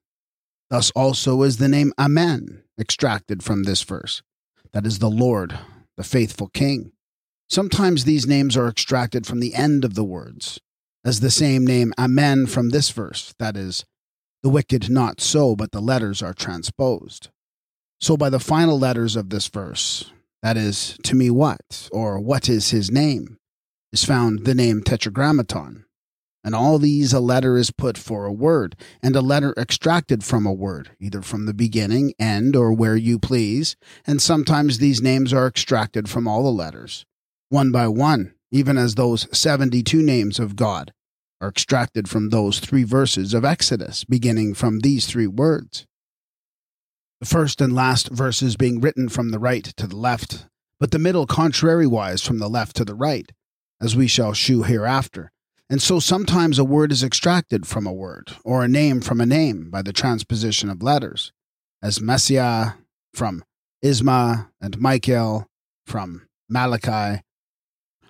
Thus 0.69 0.91
also 0.91 1.41
is 1.41 1.57
the 1.57 1.67
name 1.67 1.91
Amen 1.97 2.61
extracted 2.79 3.41
from 3.41 3.63
this 3.63 3.81
verse, 3.81 4.21
that 4.73 4.85
is, 4.85 4.99
the 4.99 5.09
Lord, 5.09 5.57
the 5.97 6.03
faithful 6.03 6.49
King. 6.49 6.91
Sometimes 7.49 8.05
these 8.05 8.27
names 8.27 8.55
are 8.55 8.67
extracted 8.67 9.25
from 9.25 9.39
the 9.39 9.55
end 9.55 9.83
of 9.83 9.95
the 9.95 10.03
words, 10.03 10.59
as 11.03 11.19
the 11.19 11.31
same 11.31 11.65
name 11.65 11.93
Amen 11.97 12.45
from 12.45 12.69
this 12.69 12.91
verse, 12.91 13.33
that 13.39 13.57
is, 13.57 13.85
the 14.43 14.49
wicked 14.49 14.89
not 14.89 15.19
so, 15.19 15.55
but 15.55 15.71
the 15.71 15.81
letters 15.81 16.21
are 16.21 16.33
transposed. 16.33 17.29
So 17.99 18.15
by 18.15 18.29
the 18.29 18.39
final 18.39 18.77
letters 18.77 19.15
of 19.15 19.31
this 19.31 19.47
verse, 19.47 20.11
that 20.43 20.57
is, 20.57 20.97
to 21.03 21.15
me 21.15 21.31
what, 21.31 21.89
or 21.91 22.19
what 22.19 22.47
is 22.47 22.69
his 22.69 22.91
name, 22.91 23.37
is 23.91 24.05
found 24.05 24.45
the 24.45 24.55
name 24.55 24.83
Tetragrammaton. 24.83 25.85
And 26.43 26.55
all 26.55 26.77
these 26.77 27.11
a 27.11 27.19
letter 27.19 27.57
is 27.57 27.71
put 27.71 27.97
for 27.97 28.25
a 28.25 28.31
word, 28.31 28.75
and 29.01 29.15
a 29.15 29.21
letter 29.21 29.53
extracted 29.57 30.23
from 30.23 30.45
a 30.45 30.53
word, 30.53 30.91
either 30.99 31.21
from 31.21 31.47
the 31.47 31.53
beginning, 31.53 32.13
end, 32.19 32.55
or 32.55 32.71
where 32.71 32.95
you 32.95 33.19
please. 33.19 33.75
And 34.05 34.21
sometimes 34.21 34.77
these 34.77 35.01
names 35.01 35.33
are 35.33 35.47
extracted 35.47 36.07
from 36.07 36.27
all 36.27 36.43
the 36.43 36.49
letters, 36.49 37.05
one 37.49 37.71
by 37.71 37.87
one, 37.87 38.33
even 38.51 38.77
as 38.77 38.95
those 38.95 39.27
seventy 39.37 39.83
two 39.83 40.01
names 40.01 40.39
of 40.39 40.55
God 40.55 40.93
are 41.41 41.49
extracted 41.49 42.09
from 42.09 42.29
those 42.29 42.59
three 42.59 42.83
verses 42.83 43.33
of 43.33 43.45
Exodus, 43.45 44.03
beginning 44.03 44.53
from 44.53 44.79
these 44.79 45.05
three 45.05 45.27
words. 45.27 45.85
The 47.19 47.25
first 47.25 47.59
and 47.59 47.73
last 47.73 48.09
verses 48.09 48.55
being 48.55 48.79
written 48.79 49.09
from 49.09 49.31
the 49.31 49.39
right 49.39 49.63
to 49.63 49.87
the 49.87 49.95
left, 49.95 50.45
but 50.79 50.91
the 50.91 50.99
middle 50.99 51.27
contrariwise 51.27 52.25
from 52.25 52.39
the 52.39 52.49
left 52.49 52.75
to 52.77 52.85
the 52.85 52.95
right 52.95 53.31
as 53.81 53.95
we 53.95 54.07
shall 54.07 54.33
shew 54.33 54.63
hereafter. 54.63 55.31
And 55.69 55.81
so 55.81 55.99
sometimes 55.99 56.57
a 56.57 56.63
word 56.63 56.91
is 56.91 57.03
extracted 57.03 57.67
from 57.67 57.85
a 57.85 57.93
word, 57.93 58.33
or 58.43 58.63
a 58.63 58.67
name 58.67 59.01
from 59.01 59.21
a 59.21 59.25
name, 59.25 59.69
by 59.69 59.81
the 59.81 59.93
transposition 59.93 60.69
of 60.69 60.81
letters, 60.81 61.31
as 61.81 62.01
Messiah 62.01 62.71
from 63.13 63.43
Isma 63.83 64.49
and 64.59 64.79
Michael 64.79 65.47
from 65.85 66.27
Malachi, 66.49 67.21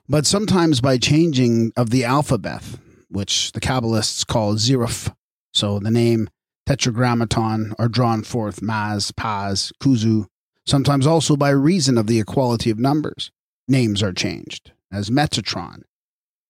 but 0.10 0.26
sometimes 0.26 0.82
by 0.82 0.98
changing 0.98 1.72
of 1.78 1.92
the 1.92 2.04
alphabet, 2.04 2.64
which 3.10 3.52
the 3.52 3.62
Kabbalists 3.62 4.26
call 4.26 4.56
Ziruf. 4.56 5.14
So 5.54 5.78
the 5.80 5.92
name 5.92 6.30
Tetragrammaton 6.68 7.74
are 7.78 7.88
drawn 7.88 8.24
forth 8.24 8.60
Maz, 8.60 9.16
Paz, 9.16 9.72
Kuzu, 9.82 10.26
sometimes 10.66 11.06
also 11.06 11.36
by 11.36 11.52
reason 11.52 11.98
of 11.98 12.08
the 12.08 12.20
equality 12.20 12.72
of 12.72 12.80
numbers. 12.80 13.32
Names 13.68 14.02
are 14.02 14.12
changed 14.12 14.72
as 14.92 15.12
Metatron, 15.12 15.84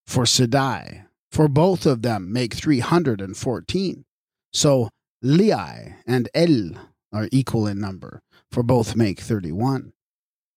for 0.07 0.23
Sedai, 0.23 1.05
for 1.29 1.49
both 1.49 1.85
of 1.85 2.01
them 2.01 2.31
make 2.31 2.53
314. 2.53 4.05
So 4.53 4.89
Liai 5.23 5.95
and 6.07 6.29
El 6.33 6.71
are 7.11 7.27
equal 7.31 7.67
in 7.67 7.79
number, 7.79 8.21
for 8.51 8.63
both 8.63 8.95
make 8.95 9.19
31. 9.19 9.91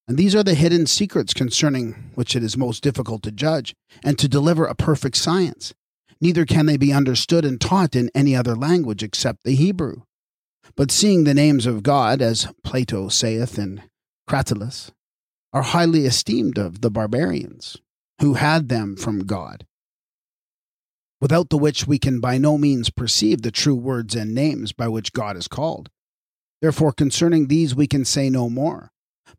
And 0.09 0.18
these 0.18 0.34
are 0.34 0.42
the 0.42 0.55
hidden 0.55 0.86
secrets 0.86 1.32
concerning 1.32 2.11
which 2.14 2.34
it 2.34 2.42
is 2.42 2.57
most 2.57 2.82
difficult 2.82 3.22
to 3.22 3.32
judge 3.32 3.74
and 4.05 4.18
to 4.18 4.28
deliver 4.28 4.66
a 4.66 4.74
perfect 4.74 5.16
science. 5.16 5.72
Neither 6.20 6.44
can 6.44 6.66
they 6.66 6.76
be 6.76 6.92
understood 6.92 7.44
and 7.44 7.61
taught 7.61 7.96
in 7.96 8.11
any 8.14 8.36
other 8.36 8.55
language 8.55 9.03
except 9.03 9.44
the 9.44 9.55
Hebrew. 9.55 10.03
But 10.76 10.90
seeing 10.90 11.24
the 11.24 11.34
names 11.34 11.66
of 11.66 11.82
God, 11.82 12.22
as 12.22 12.48
Plato 12.62 13.09
saith 13.09 13.59
in 13.59 13.82
Cratylus, 14.28 14.92
are 15.53 15.62
highly 15.62 16.07
esteemed 16.07 16.59
of 16.59 16.80
the 16.80 16.90
barbarians, 16.90 17.76
who 18.20 18.34
had 18.34 18.68
them 18.68 18.96
from 18.96 19.26
God, 19.26 19.66
without 21.20 21.50
the 21.50 21.59
which 21.59 21.86
we 21.86 21.98
can 21.98 22.20
by 22.20 22.38
no 22.38 22.57
means 22.57 22.88
perceive 22.88 23.42
the 23.42 23.50
true 23.50 23.74
words 23.74 24.14
and 24.14 24.34
names 24.34 24.72
by 24.72 24.88
which 24.88 25.12
God 25.12 25.36
is 25.36 25.48
called. 25.48 25.90
Therefore, 26.61 26.92
concerning 26.92 27.48
these 27.48 27.74
we 27.74 27.88
can 27.88 28.05
say 28.05 28.30
no 28.30 28.48
more, 28.48 28.91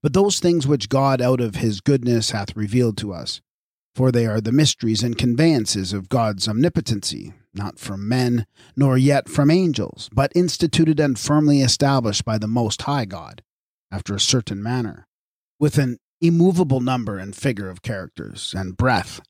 but 0.04 0.12
those 0.12 0.40
things 0.40 0.68
which 0.68 0.90
God 0.90 1.22
out 1.22 1.40
of 1.40 1.56
his 1.56 1.80
goodness 1.80 2.32
hath 2.32 2.58
revealed 2.58 2.98
to 2.98 3.14
us, 3.14 3.42
for 3.96 4.12
they 4.12 4.26
are 4.26 4.42
the 4.42 4.52
mysteries 4.52 5.02
and 5.02 5.18
conveyances 5.18 5.94
of 5.94 6.10
God's 6.10 6.48
omnipotency, 6.48 7.34
not 7.54 7.80
from 7.80 8.08
men, 8.08 8.46
nor 8.76 8.98
yet 8.98 9.30
from 9.30 9.50
angels, 9.50 10.10
but 10.14 10.32
instituted 10.36 11.00
and 11.00 11.18
firmly 11.18 11.62
established 11.62 12.26
by 12.26 12.38
the 12.38 12.48
Most 12.48 12.82
High 12.82 13.06
God, 13.06 13.44
after 13.92 14.14
a 14.14 14.20
certain 14.20 14.62
manner, 14.62 15.08
with 15.58 15.78
an 15.78 16.00
immovable 16.20 16.82
number 16.82 17.18
and 17.18 17.36
figure 17.36 17.70
of 17.70 17.82
characters 17.82 18.54
and 18.58 18.76
breath, 18.76 19.22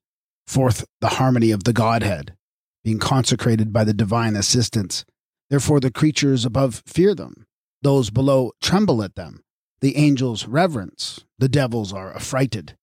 forth 0.47 0.85
the 1.01 1.09
harmony 1.09 1.51
of 1.51 1.65
the 1.65 1.73
Godhead, 1.73 2.35
being 2.83 2.99
consecrated 2.99 3.71
by 3.71 3.83
the 3.83 3.93
divine 3.93 4.35
assistance. 4.35 5.05
Therefore 5.49 5.79
the 5.79 5.91
creatures 5.91 6.45
above 6.45 6.81
fear 6.87 7.13
them, 7.13 7.45
those 7.83 8.09
below 8.09 8.53
tremble 8.61 9.03
at 9.03 9.15
them, 9.15 9.42
the 9.83 9.97
angels 9.97 10.47
reverence, 10.47 11.25
the 11.37 11.49
devils 11.49 11.91
are 11.91 12.15
affrighted. 12.15 12.77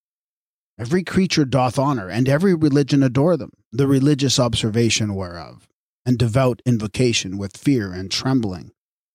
Every 0.79 1.03
creature 1.03 1.47
doth 1.47 1.79
honor, 1.79 2.11
and 2.11 2.29
every 2.29 2.55
religion 2.55 3.03
adore 3.03 3.39
them, 3.39 3.53
the 3.73 3.87
religious 3.87 4.39
observation 4.39 5.15
whereof, 5.15 5.67
and 6.05 6.19
devout 6.19 6.61
invocation 6.67 7.39
with 7.39 7.57
fear 7.57 7.95
and 7.95 8.11
trembling, 8.11 8.73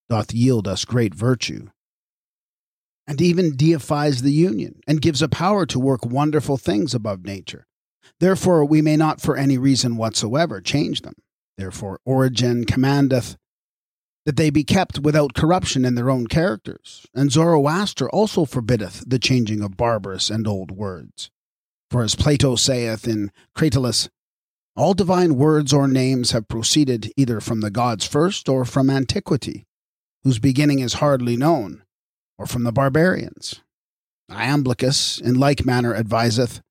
doth 0.10 0.34
yield 0.34 0.68
us 0.68 0.84
great 0.84 1.14
virtue. 1.14 1.68
And 3.06 3.22
even 3.22 3.56
deifies 3.56 4.24
the 4.24 4.34
union, 4.34 4.80
and 4.88 5.00
gives 5.00 5.22
a 5.22 5.30
power 5.30 5.68
to 5.68 5.80
work 5.80 6.04
wonderful 6.04 6.58
things 6.58 6.96
above 6.96 7.24
nature. 7.24 7.68
Therefore 8.20 8.66
we 8.66 8.82
may 8.82 8.98
not 8.98 9.22
for 9.22 9.38
any 9.38 9.60
reason 9.60 9.96
whatsoever 9.96 10.60
change 10.60 11.04
them. 11.04 11.18
Therefore 11.56 12.00
Origen 12.04 12.66
commandeth 12.66 13.38
that 14.26 14.38
they 14.38 14.50
be 14.50 14.64
kept 14.64 15.00
without 15.00 15.36
corruption 15.36 15.86
in 15.86 15.96
their 15.96 16.10
own 16.10 16.28
characters, 16.28 17.06
and 17.14 17.32
Zoroaster 17.32 18.10
also 18.10 18.46
forbiddeth 18.46 19.04
the 19.08 19.20
changing 19.20 19.62
of 19.62 19.78
barbarous 19.78 20.30
and 20.30 20.48
old 20.48 20.72
words. 20.72 21.30
For 21.92 22.04
as 22.04 22.16
Plato 22.16 22.56
saith 22.56 23.08
in 23.08 23.32
Cratylus, 23.56 24.10
all 24.76 24.94
divine 24.94 25.36
words 25.36 25.72
or 25.72 25.88
names 25.88 26.32
have 26.32 26.48
proceeded 26.48 27.14
either 27.16 27.40
from 27.40 27.62
the 27.62 27.70
gods 27.70 28.06
first 28.06 28.50
or 28.50 28.66
from 28.66 28.90
antiquity, 28.90 29.66
whose 30.24 30.40
beginning 30.40 30.80
is 30.80 30.96
hardly 30.96 31.38
known, 31.38 31.84
or 32.38 32.48
from 32.48 32.64
the 32.64 32.74
barbarians. 32.74 33.62
Iamblichus 34.30 35.22
in 35.22 35.36
like 35.36 35.66
manner 35.66 35.94
adviseth 35.94 36.62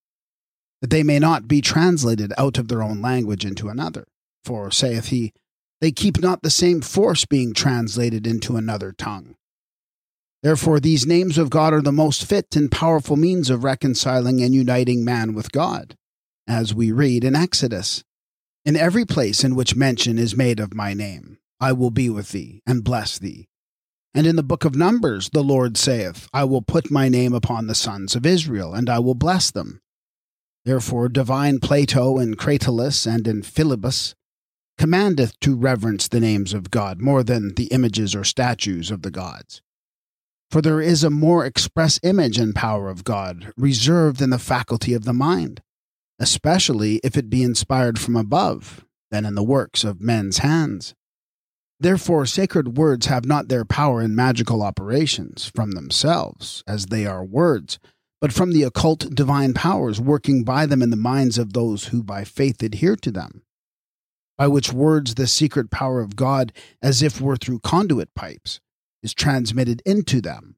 that 0.83 0.91
they 0.91 1.05
may 1.05 1.19
not 1.19 1.49
be 1.49 1.61
translated 1.61 2.33
out 2.37 2.59
of 2.59 2.69
their 2.69 2.83
own 2.83 3.01
language 3.01 3.45
into 3.47 3.69
another. 3.69 4.05
For, 4.45 4.71
saith 4.71 5.07
he, 5.07 5.33
they 5.85 5.93
keep 5.93 6.19
not 6.19 6.41
the 6.41 6.49
same 6.49 6.81
force 6.81 7.27
being 7.27 7.53
translated 7.53 8.27
into 8.27 8.57
another 8.57 8.91
tongue. 8.91 9.35
Therefore, 10.43 10.81
these 10.81 11.07
names 11.07 11.37
of 11.37 11.51
God 11.51 11.75
are 11.75 11.83
the 11.83 11.93
most 11.93 12.25
fit 12.25 12.57
and 12.57 12.73
powerful 12.73 13.19
means 13.19 13.51
of 13.51 13.65
reconciling 13.65 14.43
and 14.43 14.55
uniting 14.55 15.05
man 15.05 15.35
with 15.35 15.53
God, 15.53 15.95
as 16.49 16.75
we 16.75 16.91
read 16.91 17.23
in 17.23 17.37
Exodus. 17.37 18.03
In 18.65 18.77
every 18.77 19.05
place 19.05 19.45
in 19.45 19.55
which 19.55 19.77
mention 19.77 20.19
is 20.19 20.35
made 20.35 20.59
of 20.59 20.73
my 20.73 20.95
name, 20.95 21.37
I 21.61 21.73
will 21.73 21.91
be 21.91 22.09
with 22.09 22.31
thee 22.31 22.63
and 22.67 22.83
bless 22.83 23.19
thee. 23.19 23.47
And 24.15 24.27
in 24.27 24.37
the 24.37 24.43
book 24.43 24.65
of 24.65 24.75
Numbers, 24.75 25.29
the 25.35 25.45
Lord 25.45 25.77
saith, 25.77 26.31
I 26.33 26.45
will 26.45 26.63
put 26.63 26.91
my 26.91 27.11
name 27.11 27.35
upon 27.35 27.67
the 27.67 27.75
sons 27.75 28.17
of 28.17 28.25
Israel, 28.25 28.73
and 28.73 28.89
I 28.89 29.01
will 29.01 29.15
bless 29.15 29.51
them. 29.51 29.83
Therefore, 30.65 31.11
divine 31.11 31.59
Plato 31.59 32.19
in 32.19 32.37
Cratylus 32.37 33.07
and 33.07 33.29
in 33.29 33.43
Philebus 33.43 34.15
commandeth 34.79 35.39
to 35.41 35.57
reverence 35.57 36.09
the 36.09 36.21
names 36.21 36.53
of 36.53 36.71
God 36.71 37.01
more 37.01 37.23
than 37.23 37.55
the 37.55 37.67
images 37.67 38.15
or 38.15 38.25
statues 38.25 38.91
of 38.91 39.03
the 39.03 39.11
gods. 39.11 39.63
For 40.51 40.61
there 40.61 40.81
is 40.81 41.03
a 41.03 41.11
more 41.11 41.45
express 41.45 41.99
image 42.03 42.39
and 42.39 42.55
power 42.55 42.89
of 42.89 43.05
God 43.05 43.53
reserved 43.57 44.21
in 44.21 44.31
the 44.31 44.39
faculty 44.39 44.95
of 44.95 45.05
the 45.05 45.13
mind, 45.13 45.63
especially 46.19 47.01
if 47.03 47.17
it 47.17 47.31
be 47.31 47.43
inspired 47.43 47.99
from 47.99 48.17
above, 48.17 48.85
than 49.11 49.25
in 49.25 49.35
the 49.35 49.43
works 49.43 49.85
of 49.85 50.01
men's 50.01 50.39
hands. 50.39 50.95
Therefore, 51.81 52.25
sacred 52.25 52.77
words 52.77 53.07
have 53.07 53.25
not 53.25 53.49
their 53.49 53.65
power 53.65 54.01
in 54.01 54.15
magical 54.15 54.63
operations 54.63 55.51
from 55.55 55.73
themselves, 55.73 56.63
as 56.67 56.87
they 56.87 57.05
are 57.05 57.25
words, 57.25 57.79
but 58.21 58.33
from 58.33 58.53
the 58.53 58.63
occult 58.63 59.15
divine 59.15 59.55
powers 59.55 60.01
working 60.01 60.45
by 60.45 60.67
them 60.67 60.83
in 60.83 60.91
the 60.91 60.97
minds 60.97 61.37
of 61.37 61.53
those 61.53 61.87
who 61.87 62.03
by 62.03 62.25
faith 62.25 62.63
adhere 62.63 62.97
to 62.97 63.11
them. 63.11 63.44
By 64.37 64.49
which 64.49 64.73
words 64.73 65.15
the 65.15 65.27
secret 65.27 65.71
power 65.71 66.01
of 66.01 66.17
God, 66.17 66.53
as 66.83 67.03
if 67.03 67.21
were 67.21 67.37
through 67.37 67.61
conduit 67.61 68.15
pipes, 68.15 68.61
is 69.03 69.15
transmitted 69.15 69.83
into 69.87 70.21
them, 70.21 70.57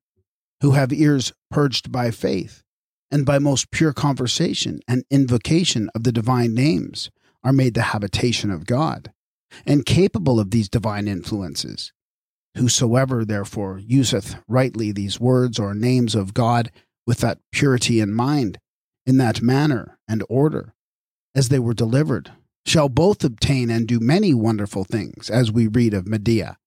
who 0.62 0.72
have 0.72 0.92
ears 0.92 1.32
purged 1.50 1.92
by 1.92 2.10
faith, 2.10 2.62
and 3.10 3.26
by 3.26 3.38
most 3.38 3.70
pure 3.70 3.92
conversation 3.92 4.80
and 4.88 5.04
invocation 5.10 5.90
of 5.94 6.04
the 6.04 6.12
divine 6.12 6.54
names 6.54 7.10
are 7.44 7.52
made 7.52 7.74
the 7.74 7.82
habitation 7.82 8.50
of 8.50 8.66
God, 8.66 9.12
and 9.66 9.86
capable 9.86 10.40
of 10.40 10.50
these 10.50 10.68
divine 10.68 11.06
influences. 11.06 11.92
Whosoever, 12.56 13.24
therefore, 13.24 13.78
useth 13.78 14.36
rightly 14.48 14.90
these 14.90 15.20
words 15.20 15.58
or 15.58 15.74
names 15.74 16.14
of 16.14 16.32
God 16.32 16.70
with 17.06 17.18
that 17.18 17.38
purity 17.52 18.00
in 18.00 18.12
mind, 18.12 18.58
in 19.04 19.18
that 19.18 19.42
manner 19.42 19.98
and 20.08 20.24
order, 20.28 20.74
as 21.34 21.50
they 21.50 21.58
were 21.58 21.74
delivered, 21.74 22.32
shall 22.66 22.88
both 22.88 23.24
obtain 23.24 23.70
and 23.70 23.86
do 23.86 24.00
many 24.00 24.34
wonderful 24.34 24.84
things, 24.84 25.30
as 25.30 25.50
we 25.50 25.66
read 25.66 25.94
of 25.94 26.06
Medea 26.06 26.58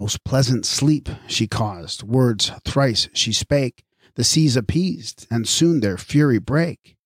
most 0.00 0.24
pleasant 0.24 0.64
sleep 0.64 1.10
she 1.26 1.46
caused, 1.46 2.02
words 2.02 2.50
thrice 2.64 3.10
she 3.12 3.34
spake, 3.34 3.84
the 4.14 4.24
seas 4.24 4.56
appeased, 4.56 5.26
and 5.30 5.46
soon 5.46 5.80
their 5.80 5.98
fury 5.98 6.38
brake. 6.38 6.96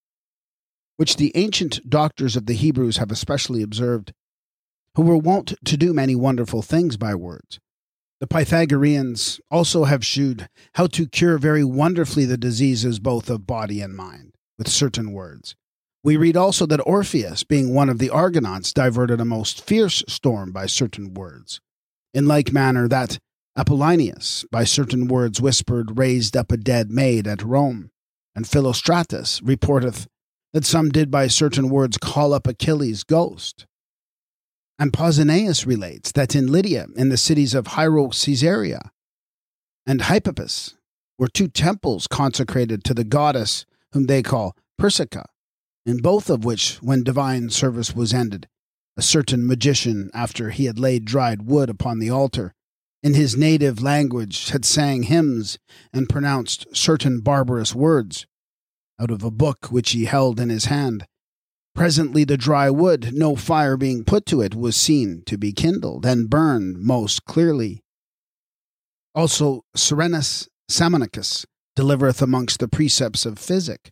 Which 0.96 1.16
the 1.16 1.32
ancient 1.34 1.90
doctors 1.90 2.36
of 2.36 2.46
the 2.46 2.54
Hebrews 2.54 2.98
have 2.98 3.10
especially 3.10 3.62
observed, 3.62 4.12
who 4.94 5.02
were 5.02 5.18
wont 5.18 5.54
to 5.64 5.76
do 5.76 5.92
many 5.92 6.14
wonderful 6.14 6.62
things 6.62 6.96
by 6.96 7.16
words. 7.16 7.58
The 8.20 8.28
Pythagoreans 8.28 9.40
also 9.50 9.84
have 9.84 10.06
shewed 10.06 10.48
how 10.74 10.86
to 10.86 11.08
cure 11.08 11.36
very 11.36 11.64
wonderfully 11.64 12.26
the 12.26 12.38
diseases 12.38 13.00
both 13.00 13.28
of 13.28 13.44
body 13.44 13.80
and 13.80 13.96
mind, 13.96 14.34
with 14.56 14.68
certain 14.68 15.12
words. 15.12 15.56
We 16.04 16.18
read 16.18 16.36
also 16.36 16.66
that 16.66 16.86
Orpheus, 16.86 17.44
being 17.44 17.72
one 17.72 17.88
of 17.88 17.98
the 17.98 18.10
Argonauts, 18.10 18.74
diverted 18.74 19.22
a 19.22 19.24
most 19.24 19.64
fierce 19.66 20.04
storm 20.06 20.52
by 20.52 20.66
certain 20.66 21.14
words. 21.14 21.62
In 22.12 22.28
like 22.28 22.52
manner, 22.52 22.86
that 22.88 23.18
Apollonius, 23.56 24.44
by 24.52 24.64
certain 24.64 25.08
words 25.08 25.40
whispered, 25.40 25.96
raised 25.96 26.36
up 26.36 26.52
a 26.52 26.58
dead 26.58 26.90
maid 26.90 27.26
at 27.26 27.42
Rome, 27.42 27.90
and 28.36 28.44
Philostratus 28.44 29.40
reporteth 29.40 30.06
that 30.52 30.66
some 30.66 30.90
did 30.90 31.10
by 31.10 31.26
certain 31.26 31.70
words 31.70 31.96
call 31.96 32.34
up 32.34 32.46
Achilles' 32.46 33.02
ghost. 33.02 33.66
And 34.78 34.92
Pausanias 34.92 35.66
relates 35.66 36.12
that 36.12 36.36
in 36.36 36.52
Lydia, 36.52 36.86
in 36.96 37.08
the 37.08 37.16
cities 37.16 37.54
of 37.54 37.68
Hiero 37.68 38.08
Caesarea 38.08 38.90
and 39.86 40.00
Hypappus, 40.00 40.74
were 41.18 41.28
two 41.28 41.48
temples 41.48 42.06
consecrated 42.06 42.84
to 42.84 42.92
the 42.92 43.04
goddess 43.04 43.64
whom 43.92 44.04
they 44.04 44.22
call 44.22 44.54
Persica, 44.78 45.24
in 45.86 45.98
both 45.98 46.30
of 46.30 46.44
which, 46.44 46.76
when 46.82 47.02
divine 47.02 47.50
service 47.50 47.94
was 47.94 48.14
ended, 48.14 48.48
a 48.96 49.02
certain 49.02 49.46
magician, 49.46 50.10
after 50.14 50.50
he 50.50 50.66
had 50.66 50.78
laid 50.78 51.04
dried 51.04 51.42
wood 51.42 51.68
upon 51.68 51.98
the 51.98 52.10
altar, 52.10 52.54
in 53.02 53.14
his 53.14 53.36
native 53.36 53.82
language 53.82 54.50
had 54.50 54.64
sang 54.64 55.02
hymns 55.04 55.58
and 55.92 56.08
pronounced 56.08 56.66
certain 56.74 57.20
barbarous 57.20 57.74
words 57.74 58.26
out 58.98 59.10
of 59.10 59.22
a 59.22 59.30
book 59.30 59.66
which 59.70 59.90
he 59.90 60.06
held 60.06 60.40
in 60.40 60.48
his 60.48 60.66
hand. 60.66 61.04
Presently 61.74 62.24
the 62.24 62.36
dry 62.36 62.70
wood, 62.70 63.10
no 63.12 63.34
fire 63.34 63.76
being 63.76 64.04
put 64.04 64.24
to 64.26 64.40
it, 64.40 64.54
was 64.54 64.76
seen 64.76 65.22
to 65.26 65.36
be 65.36 65.52
kindled 65.52 66.06
and 66.06 66.30
burned 66.30 66.78
most 66.78 67.24
clearly. 67.24 67.82
Also 69.14 69.64
Serenus 69.76 70.48
Sammonicus 70.70 71.44
delivereth 71.76 72.22
amongst 72.22 72.60
the 72.60 72.68
precepts 72.68 73.26
of 73.26 73.38
physic, 73.38 73.90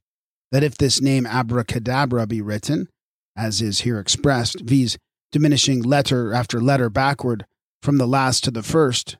that 0.52 0.62
if 0.62 0.76
this 0.76 1.00
name 1.00 1.26
abracadabra 1.26 2.26
be 2.26 2.40
written, 2.40 2.88
as 3.34 3.60
is 3.60 3.80
here 3.80 3.98
expressed, 3.98 4.60
viz., 4.60 4.98
diminishing 5.32 5.82
letter 5.82 6.32
after 6.32 6.60
letter 6.60 6.90
backward 6.90 7.46
from 7.82 7.98
the 7.98 8.06
last 8.06 8.44
to 8.44 8.50
the 8.50 8.62
first. 8.62 9.16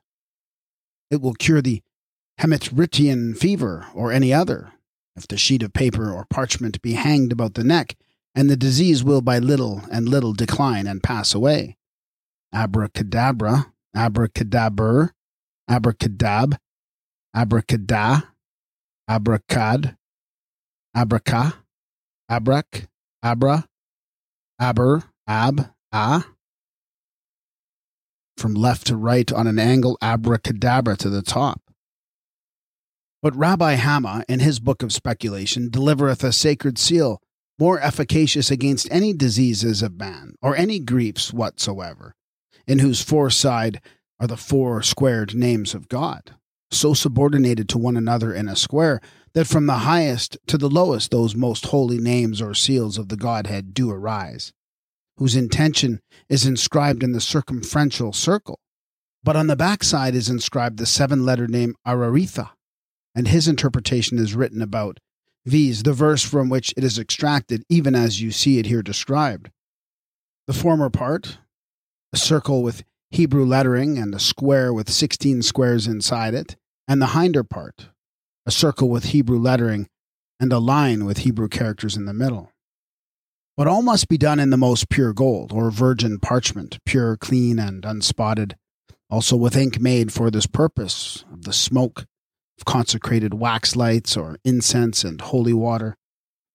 It 1.11 1.21
will 1.21 1.33
cure 1.33 1.61
the 1.61 1.81
hematitian 2.39 3.35
fever 3.35 3.87
or 3.93 4.11
any 4.11 4.31
other, 4.31 4.73
if 5.15 5.27
the 5.27 5.37
sheet 5.37 5.63
of 5.63 5.73
paper 5.73 6.11
or 6.11 6.25
parchment 6.29 6.81
be 6.81 6.93
hanged 6.93 7.31
about 7.31 7.55
the 7.55 7.63
neck, 7.63 7.95
and 8.35 8.49
the 8.49 8.55
disease 8.55 9.03
will 9.03 9.21
by 9.21 9.39
little 9.39 9.81
and 9.91 10.07
little 10.07 10.33
decline 10.33 10.87
and 10.87 11.03
pass 11.03 11.33
away. 11.33 11.77
Abracadabra, 12.53 13.73
abracadaber, 13.95 15.09
abracadab, 15.69 16.57
abracada, 17.35 18.23
abracad, 19.09 19.95
abraca, 20.95 21.55
abrac, 22.29 22.87
abra, 23.21 23.65
aber, 24.59 25.03
ab, 25.27 25.69
ah. 25.91 26.27
From 28.37 28.53
left 28.53 28.87
to 28.87 28.95
right 28.95 29.31
on 29.31 29.47
an 29.47 29.59
angle, 29.59 29.97
abracadabra 30.01 30.97
to 30.97 31.09
the 31.09 31.21
top. 31.21 31.61
But 33.21 33.35
Rabbi 33.35 33.75
Hama, 33.75 34.25
in 34.27 34.39
his 34.41 34.59
book 34.59 34.83
of 34.83 34.91
speculation, 34.91 35.69
delivereth 35.69 36.23
a 36.23 36.33
sacred 36.33 36.77
seal, 36.77 37.21
more 37.57 37.79
efficacious 37.79 38.51
against 38.51 38.91
any 38.91 39.13
diseases 39.13 39.81
of 39.81 39.97
man, 39.97 40.35
or 40.41 40.55
any 40.55 40.79
griefs 40.79 41.31
whatsoever, 41.31 42.15
in 42.67 42.79
whose 42.79 43.01
four 43.01 43.29
side 43.29 43.79
are 44.19 44.27
the 44.27 44.35
four 44.35 44.81
squared 44.81 45.35
names 45.35 45.73
of 45.73 45.87
God, 45.87 46.35
so 46.71 46.93
subordinated 46.93 47.69
to 47.69 47.77
one 47.77 47.95
another 47.95 48.33
in 48.33 48.49
a 48.49 48.55
square, 48.55 48.99
that 49.33 49.47
from 49.47 49.65
the 49.65 49.79
highest 49.79 50.37
to 50.47 50.57
the 50.57 50.69
lowest 50.69 51.11
those 51.11 51.35
most 51.35 51.67
holy 51.67 51.97
names 51.97 52.41
or 52.41 52.53
seals 52.53 52.97
of 52.97 53.09
the 53.09 53.17
Godhead 53.17 53.73
do 53.73 53.89
arise, 53.89 54.53
whose 55.17 55.35
intention 55.35 56.01
is 56.29 56.45
inscribed 56.45 57.03
in 57.03 57.13
the 57.13 57.21
circumferential 57.21 58.13
circle, 58.13 58.59
but 59.23 59.35
on 59.35 59.47
the 59.47 59.55
backside 59.55 60.15
is 60.15 60.29
inscribed 60.29 60.77
the 60.77 60.85
seven 60.85 61.25
letter 61.25 61.47
name 61.47 61.75
Araritha 61.87 62.51
and 63.15 63.27
his 63.27 63.47
interpretation 63.47 64.17
is 64.17 64.35
written 64.35 64.61
about, 64.61 64.99
viz., 65.45 65.83
the 65.83 65.93
verse 65.93 66.23
from 66.23 66.49
which 66.49 66.73
it 66.75 66.83
is 66.83 66.97
extracted, 66.97 67.63
even 67.69 67.95
as 67.95 68.21
you 68.21 68.31
see 68.31 68.59
it 68.59 68.65
here 68.65 68.81
described. 68.81 69.49
The 70.47 70.53
former 70.53 70.89
part, 70.89 71.37
a 72.11 72.17
circle 72.17 72.63
with 72.63 72.83
Hebrew 73.11 73.45
lettering 73.45 73.97
and 73.97 74.13
a 74.13 74.19
square 74.19 74.73
with 74.73 74.89
16 74.89 75.43
squares 75.43 75.87
inside 75.87 76.33
it, 76.33 76.55
and 76.87 77.01
the 77.01 77.07
hinder 77.07 77.43
part, 77.43 77.89
a 78.45 78.51
circle 78.51 78.89
with 78.89 79.05
Hebrew 79.05 79.39
lettering 79.39 79.87
and 80.39 80.51
a 80.51 80.59
line 80.59 81.05
with 81.05 81.19
Hebrew 81.19 81.47
characters 81.47 81.95
in 81.95 82.05
the 82.05 82.13
middle. 82.13 82.51
But 83.55 83.67
all 83.67 83.81
must 83.81 84.07
be 84.07 84.17
done 84.17 84.39
in 84.39 84.49
the 84.49 84.57
most 84.57 84.89
pure 84.89 85.13
gold, 85.13 85.51
or 85.51 85.69
virgin 85.69 86.19
parchment, 86.19 86.79
pure, 86.85 87.15
clean, 87.15 87.59
and 87.59 87.83
unspotted, 87.83 88.55
also 89.09 89.35
with 89.35 89.55
ink 89.55 89.79
made 89.79 90.11
for 90.11 90.31
this 90.31 90.47
purpose, 90.47 91.23
of 91.31 91.43
the 91.43 91.53
smoke 91.53 92.05
of 92.57 92.65
consecrated 92.65 93.35
wax 93.35 93.75
lights 93.75 94.17
or 94.17 94.37
incense 94.43 95.03
and 95.03 95.21
holy 95.21 95.53
water. 95.53 95.95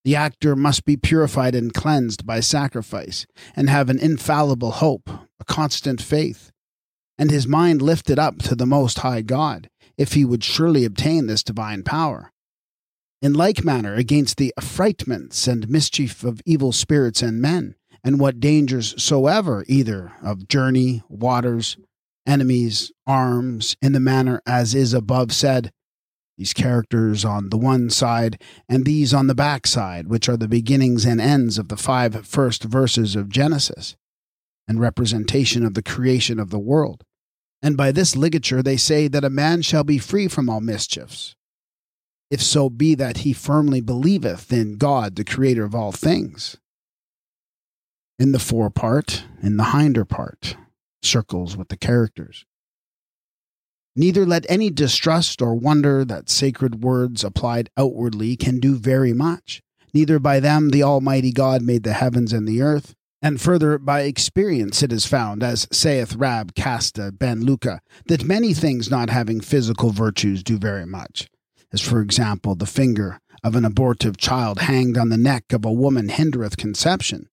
The 0.03 0.15
actor 0.15 0.55
must 0.55 0.85
be 0.85 0.97
purified 0.97 1.55
and 1.55 1.73
cleansed 1.73 2.25
by 2.25 2.41
sacrifice, 2.41 3.25
and 3.55 3.69
have 3.69 3.89
an 3.89 3.99
infallible 3.99 4.71
hope, 4.71 5.09
a 5.39 5.45
constant 5.45 6.01
faith, 6.01 6.51
and 7.17 7.31
his 7.31 7.47
mind 7.47 7.81
lifted 7.81 8.19
up 8.19 8.39
to 8.39 8.55
the 8.55 8.65
Most 8.65 8.99
High 8.99 9.21
God, 9.21 9.69
if 9.99 10.13
he 10.13 10.23
would 10.23 10.43
surely 10.43 10.85
obtain 10.85 11.27
this 11.27 11.43
divine 11.43 11.83
power. 11.83 12.31
In 13.21 13.33
like 13.33 13.65
manner, 13.65 13.95
against 13.95 14.37
the 14.37 14.53
affrightments 14.57 15.45
and 15.45 15.69
mischief 15.69 16.23
of 16.23 16.41
evil 16.45 16.71
spirits 16.71 17.21
and 17.21 17.41
men, 17.41 17.75
and 18.01 18.17
what 18.17 18.39
dangers 18.39 18.95
soever, 19.01 19.65
either 19.67 20.13
of 20.23 20.47
journey, 20.47 21.03
waters, 21.09 21.75
enemies, 22.25 22.93
arms, 23.05 23.75
in 23.81 23.91
the 23.91 23.99
manner 23.99 24.41
as 24.47 24.73
is 24.73 24.93
above 24.93 25.33
said, 25.33 25.73
these 26.37 26.53
characters 26.53 27.25
on 27.25 27.49
the 27.49 27.57
one 27.57 27.89
side 27.89 28.41
and 28.69 28.85
these 28.85 29.13
on 29.13 29.27
the 29.27 29.35
back 29.35 29.67
side, 29.67 30.07
which 30.07 30.29
are 30.29 30.37
the 30.37 30.47
beginnings 30.47 31.03
and 31.03 31.19
ends 31.19 31.57
of 31.57 31.67
the 31.67 31.75
five 31.75 32.25
first 32.25 32.63
verses 32.63 33.17
of 33.17 33.27
Genesis, 33.27 33.97
and 34.65 34.79
representation 34.79 35.65
of 35.65 35.73
the 35.73 35.83
creation 35.83 36.39
of 36.39 36.51
the 36.51 36.59
world. 36.59 37.03
And 37.61 37.75
by 37.75 37.91
this 37.91 38.15
ligature 38.15 38.63
they 38.63 38.77
say 38.77 39.07
that 39.07 39.25
a 39.25 39.29
man 39.29 39.61
shall 39.61 39.83
be 39.83 39.97
free 39.97 40.27
from 40.27 40.49
all 40.49 40.61
mischiefs, 40.61 41.35
if 42.31 42.41
so 42.41 42.69
be 42.69 42.95
that 42.95 43.17
he 43.17 43.33
firmly 43.33 43.81
believeth 43.81 44.53
in 44.53 44.77
God, 44.77 45.15
the 45.15 45.25
creator 45.25 45.65
of 45.65 45.75
all 45.75 45.91
things. 45.91 46.57
In 48.17 48.31
the 48.31 48.39
fore 48.39 48.69
part, 48.69 49.23
in 49.41 49.57
the 49.57 49.65
hinder 49.65 50.05
part, 50.05 50.55
circles 51.01 51.57
with 51.57 51.69
the 51.69 51.77
characters. 51.77 52.45
Neither 53.95 54.25
let 54.25 54.45
any 54.49 54.69
distrust 54.69 55.41
or 55.41 55.55
wonder 55.55 56.05
that 56.05 56.29
sacred 56.29 56.83
words 56.83 57.23
applied 57.23 57.69
outwardly 57.75 58.37
can 58.37 58.59
do 58.59 58.75
very 58.75 59.13
much. 59.13 59.61
Neither 59.93 60.19
by 60.19 60.39
them 60.39 60.69
the 60.69 60.83
Almighty 60.83 61.31
God 61.31 61.61
made 61.61 61.83
the 61.83 61.93
heavens 61.93 62.31
and 62.31 62.47
the 62.47 62.61
earth. 62.61 62.95
And 63.21 63.41
further, 63.41 63.77
by 63.77 64.01
experience 64.01 64.81
it 64.81 64.93
is 64.93 65.05
found, 65.05 65.43
as 65.43 65.67
saith 65.71 66.15
Rab 66.15 66.55
Casta 66.55 67.11
ben 67.11 67.41
Luca, 67.41 67.81
that 68.07 68.23
many 68.23 68.53
things 68.53 68.89
not 68.89 69.09
having 69.09 69.41
physical 69.41 69.91
virtues 69.91 70.41
do 70.41 70.57
very 70.57 70.85
much. 70.85 71.29
As, 71.73 71.81
for 71.81 72.01
example, 72.01 72.55
the 72.55 72.65
finger 72.65 73.19
of 73.43 73.55
an 73.55 73.65
abortive 73.65 74.17
child 74.17 74.59
hanged 74.61 74.97
on 74.97 75.09
the 75.09 75.17
neck 75.17 75.51
of 75.51 75.65
a 75.65 75.71
woman 75.71 76.09
hindereth 76.09 76.57
conception, 76.57 77.27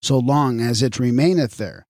so 0.00 0.18
long 0.18 0.60
as 0.60 0.82
it 0.82 0.98
remaineth 0.98 1.56
there. 1.56 1.86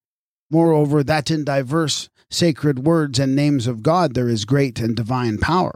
Moreover, 0.51 1.03
that 1.05 1.31
in 1.31 1.45
diverse 1.45 2.09
sacred 2.31 2.87
words 2.87 3.19
and 3.19 3.37
names 3.37 3.67
of 3.67 3.83
God 3.83 4.15
there 4.15 4.29
is 4.29 4.45
great 4.45 4.81
and 4.81 4.97
divine 4.97 5.39
power, 5.39 5.75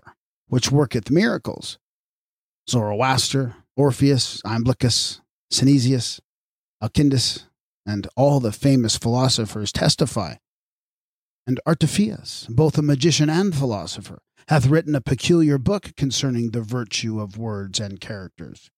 which 0.49 0.73
worketh 0.73 1.11
miracles. 1.11 1.79
Zoroaster, 2.69 3.57
Orpheus, 3.77 4.41
Iamblichus, 4.43 5.21
Synesius, 5.53 6.21
Alkindus, 6.83 7.46
and 7.87 8.09
all 8.17 8.41
the 8.41 8.53
famous 8.53 8.97
philosophers 8.97 9.73
testify. 9.73 10.35
And 11.47 11.61
Artephius, 11.67 12.47
both 12.49 12.77
a 12.77 12.83
magician 12.83 13.31
and 13.31 13.55
philosopher, 13.55 14.19
hath 14.49 14.67
written 14.67 14.95
a 14.95 15.01
peculiar 15.01 15.59
book 15.59 15.95
concerning 15.97 16.51
the 16.51 16.61
virtue 16.61 17.21
of 17.21 17.39
words 17.39 17.79
and 17.79 18.01
characters. 18.01 18.71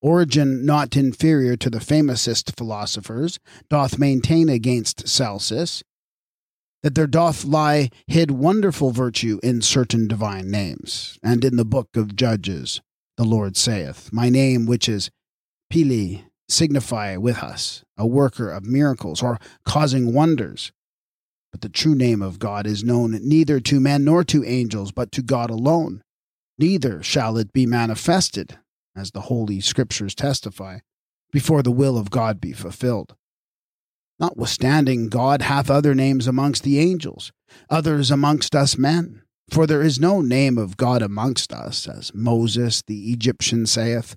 Origen, 0.00 0.64
not 0.64 0.96
inferior 0.96 1.56
to 1.56 1.70
the 1.70 1.80
famousest 1.80 2.56
philosophers, 2.56 3.38
doth 3.68 3.98
maintain 3.98 4.48
against 4.48 5.08
Celsus 5.08 5.82
that 6.82 6.94
there 6.94 7.06
doth 7.08 7.44
lie 7.44 7.90
hid 8.06 8.30
wonderful 8.30 8.92
virtue 8.92 9.40
in 9.42 9.60
certain 9.60 10.06
divine 10.06 10.50
names. 10.50 11.18
And 11.22 11.44
in 11.44 11.56
the 11.56 11.64
book 11.64 11.96
of 11.96 12.14
Judges, 12.14 12.80
the 13.16 13.24
Lord 13.24 13.56
saith, 13.56 14.12
My 14.12 14.28
name, 14.28 14.66
which 14.66 14.88
is 14.88 15.10
Pili, 15.72 16.24
signify 16.48 17.16
with 17.16 17.42
us, 17.42 17.84
a 17.96 18.06
worker 18.06 18.50
of 18.50 18.64
miracles, 18.64 19.22
or 19.22 19.38
causing 19.64 20.12
wonders. 20.12 20.72
But 21.52 21.60
the 21.60 21.68
true 21.68 21.94
name 21.94 22.22
of 22.22 22.38
God 22.38 22.66
is 22.66 22.84
known 22.84 23.12
neither 23.22 23.60
to 23.60 23.80
men 23.80 24.04
nor 24.04 24.24
to 24.24 24.44
angels, 24.44 24.92
but 24.92 25.12
to 25.12 25.22
God 25.22 25.50
alone. 25.50 26.02
Neither 26.58 27.02
shall 27.02 27.36
it 27.36 27.52
be 27.52 27.66
manifested, 27.66 28.58
as 28.94 29.10
the 29.10 29.22
Holy 29.22 29.60
Scriptures 29.60 30.14
testify, 30.14 30.78
before 31.32 31.62
the 31.62 31.70
will 31.70 31.98
of 31.98 32.10
God 32.10 32.40
be 32.40 32.52
fulfilled. 32.52 33.14
Notwithstanding, 34.18 35.08
God 35.08 35.42
hath 35.42 35.70
other 35.70 35.94
names 35.94 36.26
amongst 36.26 36.62
the 36.62 36.78
angels, 36.78 37.32
others 37.68 38.10
amongst 38.10 38.54
us 38.54 38.78
men. 38.78 39.22
For 39.50 39.66
there 39.66 39.82
is 39.82 40.00
no 40.00 40.20
name 40.20 40.58
of 40.58 40.76
God 40.76 41.02
amongst 41.02 41.52
us, 41.52 41.86
as 41.86 42.12
Moses 42.14 42.82
the 42.86 43.12
Egyptian 43.12 43.66
saith, 43.66 44.16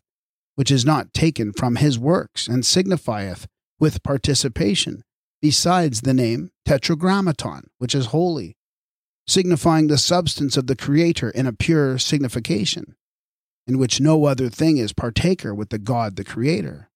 which 0.59 0.71
is 0.71 0.83
not 0.83 1.13
taken 1.13 1.53
from 1.53 1.77
his 1.77 1.97
works, 1.97 2.45
and 2.45 2.65
signifieth 2.65 3.47
with 3.79 4.03
participation, 4.03 5.03
besides 5.41 6.01
the 6.01 6.13
name 6.13 6.51
Tetragrammaton, 6.65 7.69
which 7.77 7.95
is 7.95 8.07
holy, 8.07 8.57
signifying 9.25 9.87
the 9.87 9.97
substance 9.97 10.57
of 10.57 10.67
the 10.67 10.75
Creator 10.75 11.29
in 11.29 11.47
a 11.47 11.53
pure 11.53 11.97
signification, 11.97 12.97
in 13.67 13.77
which 13.77 14.01
no 14.01 14.25
other 14.25 14.49
thing 14.49 14.75
is 14.75 14.91
partaker 14.91 15.55
with 15.55 15.69
the 15.69 15.79
God 15.79 16.17
the 16.17 16.25
Creator. 16.25 16.89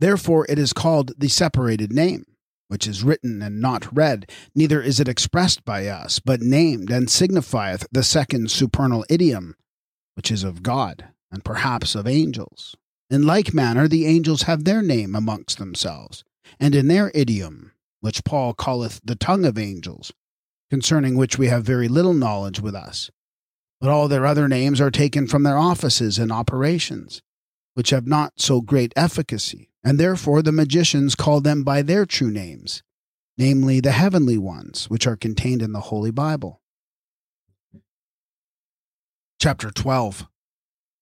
Therefore 0.00 0.46
it 0.48 0.58
is 0.58 0.72
called 0.72 1.12
the 1.18 1.28
separated 1.28 1.92
name, 1.92 2.24
which 2.68 2.86
is 2.86 3.04
written 3.04 3.42
and 3.42 3.60
not 3.60 3.94
read, 3.94 4.30
neither 4.54 4.80
is 4.80 4.98
it 4.98 5.08
expressed 5.08 5.62
by 5.66 5.86
us, 5.86 6.20
but 6.20 6.40
named 6.40 6.90
and 6.90 7.10
signifieth 7.10 7.86
the 7.92 8.02
second 8.02 8.50
supernal 8.50 9.04
idiom, 9.10 9.56
which 10.14 10.30
is 10.30 10.42
of 10.42 10.62
God, 10.62 11.10
and 11.30 11.44
perhaps 11.44 11.94
of 11.94 12.06
angels. 12.06 12.76
In 13.10 13.22
like 13.22 13.54
manner 13.54 13.88
the 13.88 14.06
angels 14.06 14.42
have 14.42 14.64
their 14.64 14.82
name 14.82 15.14
amongst 15.14 15.58
themselves, 15.58 16.24
and 16.60 16.74
in 16.74 16.88
their 16.88 17.10
idiom, 17.14 17.72
which 18.00 18.24
Paul 18.24 18.54
calleth 18.54 19.00
the 19.04 19.16
tongue 19.16 19.44
of 19.44 19.58
angels, 19.58 20.12
concerning 20.70 21.16
which 21.16 21.38
we 21.38 21.48
have 21.48 21.64
very 21.64 21.88
little 21.88 22.14
knowledge 22.14 22.60
with 22.60 22.74
us. 22.74 23.10
But 23.80 23.90
all 23.90 24.08
their 24.08 24.26
other 24.26 24.48
names 24.48 24.80
are 24.80 24.90
taken 24.90 25.26
from 25.26 25.42
their 25.42 25.58
offices 25.58 26.18
and 26.18 26.32
operations, 26.32 27.22
which 27.74 27.90
have 27.90 28.06
not 28.06 28.34
so 28.40 28.60
great 28.60 28.92
efficacy 28.96 29.68
and 29.84 29.98
therefore 29.98 30.42
the 30.42 30.52
magicians 30.52 31.14
call 31.14 31.40
them 31.40 31.62
by 31.62 31.82
their 31.82 32.04
true 32.04 32.30
names, 32.30 32.82
namely 33.36 33.80
the 33.80 33.92
heavenly 33.92 34.38
ones, 34.38 34.90
which 34.90 35.06
are 35.06 35.16
contained 35.16 35.62
in 35.62 35.72
the 35.72 35.80
Holy 35.80 36.10
Bible. 36.10 36.60
Chapter 39.40 39.70
12 39.70 40.26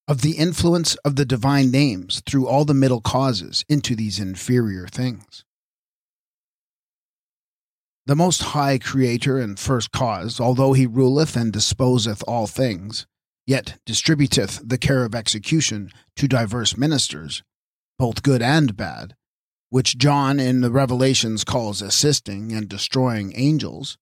Of 0.09 0.23
the 0.23 0.37
influence 0.37 0.95
of 0.97 1.17
the 1.17 1.25
divine 1.25 1.73
names 1.73 2.23
through 2.27 2.47
all 2.47 2.65
the 2.65 2.75
middle 2.75 3.01
causes 3.01 3.65
into 3.69 3.97
these 3.97 4.21
inferior 4.21 4.87
things. 4.87 5.45
The 8.07 8.15
Most 8.15 8.41
High 8.43 8.79
Creator 8.79 9.41
and 9.41 9.59
First 9.59 9.91
Cause, 9.91 10.39
although 10.39 10.75
he 10.75 10.87
ruleth 10.87 11.35
and 11.35 11.53
disposeth 11.53 12.23
all 12.29 12.47
things, 12.47 13.05
yet 13.49 13.81
distributeth 13.85 14.61
the 14.65 14.79
care 14.79 15.05
of 15.05 15.13
execution 15.13 15.91
to 16.15 16.29
diverse 16.29 16.77
ministers, 16.77 17.43
both 17.99 18.23
good 18.23 18.43
and 18.43 18.77
bad, 18.77 19.17
which 19.71 19.99
John 19.99 20.39
in 20.39 20.61
the 20.61 20.71
Revelations 20.71 21.43
calls 21.43 21.83
assisting 21.83 22.53
and 22.53 22.69
destroying 22.69 23.33
angels, 23.35 23.99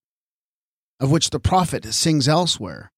of 1.01 1.11
which 1.11 1.31
the 1.31 1.41
prophet 1.41 1.87
sings 1.95 2.29
elsewhere. 2.29 2.93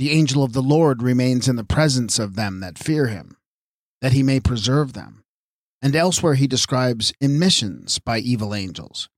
The 0.00 0.12
angel 0.12 0.42
of 0.42 0.54
the 0.54 0.62
Lord 0.62 1.02
remains 1.02 1.46
in 1.46 1.56
the 1.56 1.62
presence 1.62 2.18
of 2.18 2.34
them 2.34 2.60
that 2.60 2.78
fear 2.78 3.08
him, 3.08 3.36
that 4.00 4.14
he 4.14 4.22
may 4.22 4.40
preserve 4.40 4.94
them. 4.94 5.24
And 5.82 5.94
elsewhere 5.94 6.36
he 6.36 6.46
describes 6.46 7.12
emissions 7.20 7.98
by 7.98 8.20
evil 8.20 8.54
angels. 8.54 9.10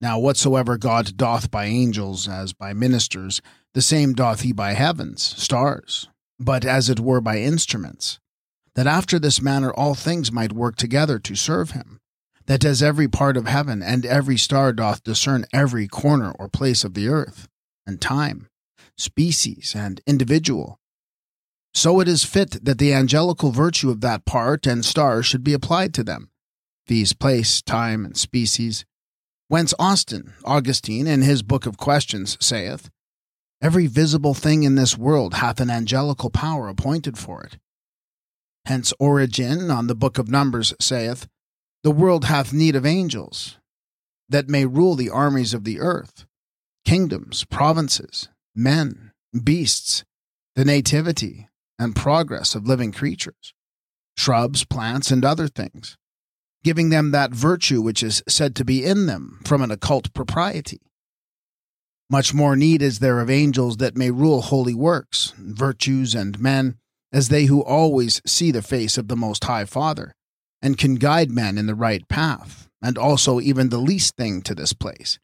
Now, 0.00 0.20
whatsoever 0.20 0.78
God 0.78 1.16
doth 1.16 1.50
by 1.50 1.64
angels 1.64 2.28
as 2.28 2.52
by 2.52 2.72
ministers, 2.74 3.42
the 3.74 3.82
same 3.82 4.12
doth 4.12 4.42
he 4.42 4.52
by 4.52 4.74
heavens, 4.74 5.20
stars, 5.20 6.08
but 6.38 6.64
as 6.64 6.88
it 6.88 7.00
were 7.00 7.20
by 7.20 7.38
instruments, 7.38 8.20
that 8.76 8.86
after 8.86 9.18
this 9.18 9.42
manner 9.42 9.72
all 9.72 9.96
things 9.96 10.30
might 10.30 10.52
work 10.52 10.76
together 10.76 11.18
to 11.18 11.34
serve 11.34 11.72
him, 11.72 11.98
that 12.46 12.64
as 12.64 12.84
every 12.84 13.08
part 13.08 13.36
of 13.36 13.48
heaven 13.48 13.82
and 13.82 14.06
every 14.06 14.36
star 14.36 14.72
doth 14.72 15.02
discern 15.02 15.44
every 15.52 15.88
corner 15.88 16.30
or 16.38 16.48
place 16.48 16.84
of 16.84 16.94
the 16.94 17.08
earth, 17.08 17.48
and 17.84 18.00
time, 18.00 18.46
species, 19.00 19.74
and 19.76 20.00
individual, 20.06 20.80
so 21.72 22.00
it 22.00 22.08
is 22.08 22.24
fit 22.24 22.64
that 22.64 22.78
the 22.78 22.92
angelical 22.92 23.52
virtue 23.52 23.90
of 23.90 24.00
that 24.00 24.24
part 24.24 24.66
and 24.66 24.84
star 24.84 25.22
should 25.22 25.44
be 25.44 25.52
applied 25.52 25.94
to 25.94 26.04
them, 26.04 26.30
viz., 26.86 27.12
place, 27.12 27.62
time, 27.62 28.04
and 28.04 28.16
species. 28.16 28.84
Whence 29.48 29.74
Austin, 29.78 30.34
Augustine, 30.44 31.06
in 31.06 31.22
his 31.22 31.42
Book 31.42 31.66
of 31.66 31.76
Questions, 31.76 32.36
saith, 32.40 32.90
Every 33.62 33.86
visible 33.86 34.34
thing 34.34 34.62
in 34.62 34.74
this 34.74 34.96
world 34.96 35.34
hath 35.34 35.60
an 35.60 35.70
angelical 35.70 36.30
power 36.30 36.68
appointed 36.68 37.18
for 37.18 37.42
it. 37.42 37.58
Hence 38.64 38.92
Origen, 38.98 39.70
on 39.70 39.86
the 39.86 39.94
Book 39.94 40.18
of 40.18 40.28
Numbers, 40.28 40.74
saith, 40.80 41.28
The 41.82 41.90
world 41.90 42.24
hath 42.24 42.52
need 42.52 42.74
of 42.74 42.86
angels, 42.86 43.58
that 44.28 44.48
may 44.48 44.66
rule 44.66 44.94
the 44.94 45.10
armies 45.10 45.54
of 45.54 45.64
the 45.64 45.80
earth, 45.80 46.26
kingdoms, 46.84 47.44
provinces, 47.44 48.28
men, 48.54 49.12
beasts, 49.44 50.04
the 50.56 50.64
nativity, 50.64 51.48
and 51.78 51.96
progress 51.96 52.54
of 52.54 52.66
living 52.66 52.92
creatures, 52.92 53.54
shrubs, 54.16 54.64
plants, 54.64 55.10
and 55.10 55.24
other 55.24 55.48
things, 55.48 55.96
giving 56.62 56.90
them 56.90 57.10
that 57.10 57.32
virtue 57.32 57.80
which 57.80 58.02
is 58.02 58.22
said 58.28 58.54
to 58.56 58.64
be 58.64 58.84
in 58.84 59.06
them 59.06 59.40
from 59.44 59.62
an 59.62 59.70
occult 59.70 60.12
propriety. 60.12 60.80
Much 62.10 62.34
more 62.34 62.56
need 62.56 62.82
is 62.82 62.98
there 62.98 63.20
of 63.20 63.30
angels 63.30 63.76
that 63.76 63.96
may 63.96 64.10
rule 64.10 64.42
holy 64.42 64.74
works, 64.74 65.32
virtues, 65.38 66.14
and 66.14 66.40
men, 66.40 66.76
as 67.12 67.28
they 67.28 67.44
who 67.44 67.62
always 67.62 68.20
see 68.26 68.50
the 68.50 68.62
face 68.62 68.98
of 68.98 69.08
the 69.08 69.16
Most 69.16 69.44
High 69.44 69.64
Father, 69.64 70.12
and 70.60 70.76
can 70.76 70.96
guide 70.96 71.30
men 71.30 71.56
in 71.56 71.66
the 71.66 71.74
right 71.74 72.06
path, 72.08 72.68
and 72.82 72.98
also 72.98 73.40
even 73.40 73.68
the 73.68 73.78
least 73.78 74.16
thing 74.16 74.42
to 74.42 74.54
this 74.54 74.72
place, 74.72 75.18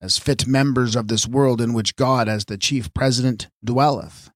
as 0.00 0.18
fit 0.18 0.46
members 0.46 0.94
of 0.94 1.08
this 1.08 1.26
world 1.26 1.60
in 1.60 1.72
which 1.72 1.96
God 1.96 2.28
as 2.28 2.44
the 2.44 2.58
chief 2.58 2.92
president 2.94 3.48
dwelleth, 3.64 4.30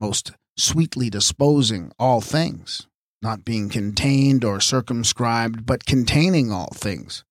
most 0.00 0.32
sweetly 0.56 1.08
disposing 1.08 1.92
all 1.98 2.20
things, 2.20 2.86
not 3.22 3.44
being 3.44 3.68
contained 3.68 4.44
or 4.44 4.60
circumscribed, 4.60 5.64
but 5.64 5.86
containing 5.86 6.50
all 6.50 6.70
things, 6.74 7.24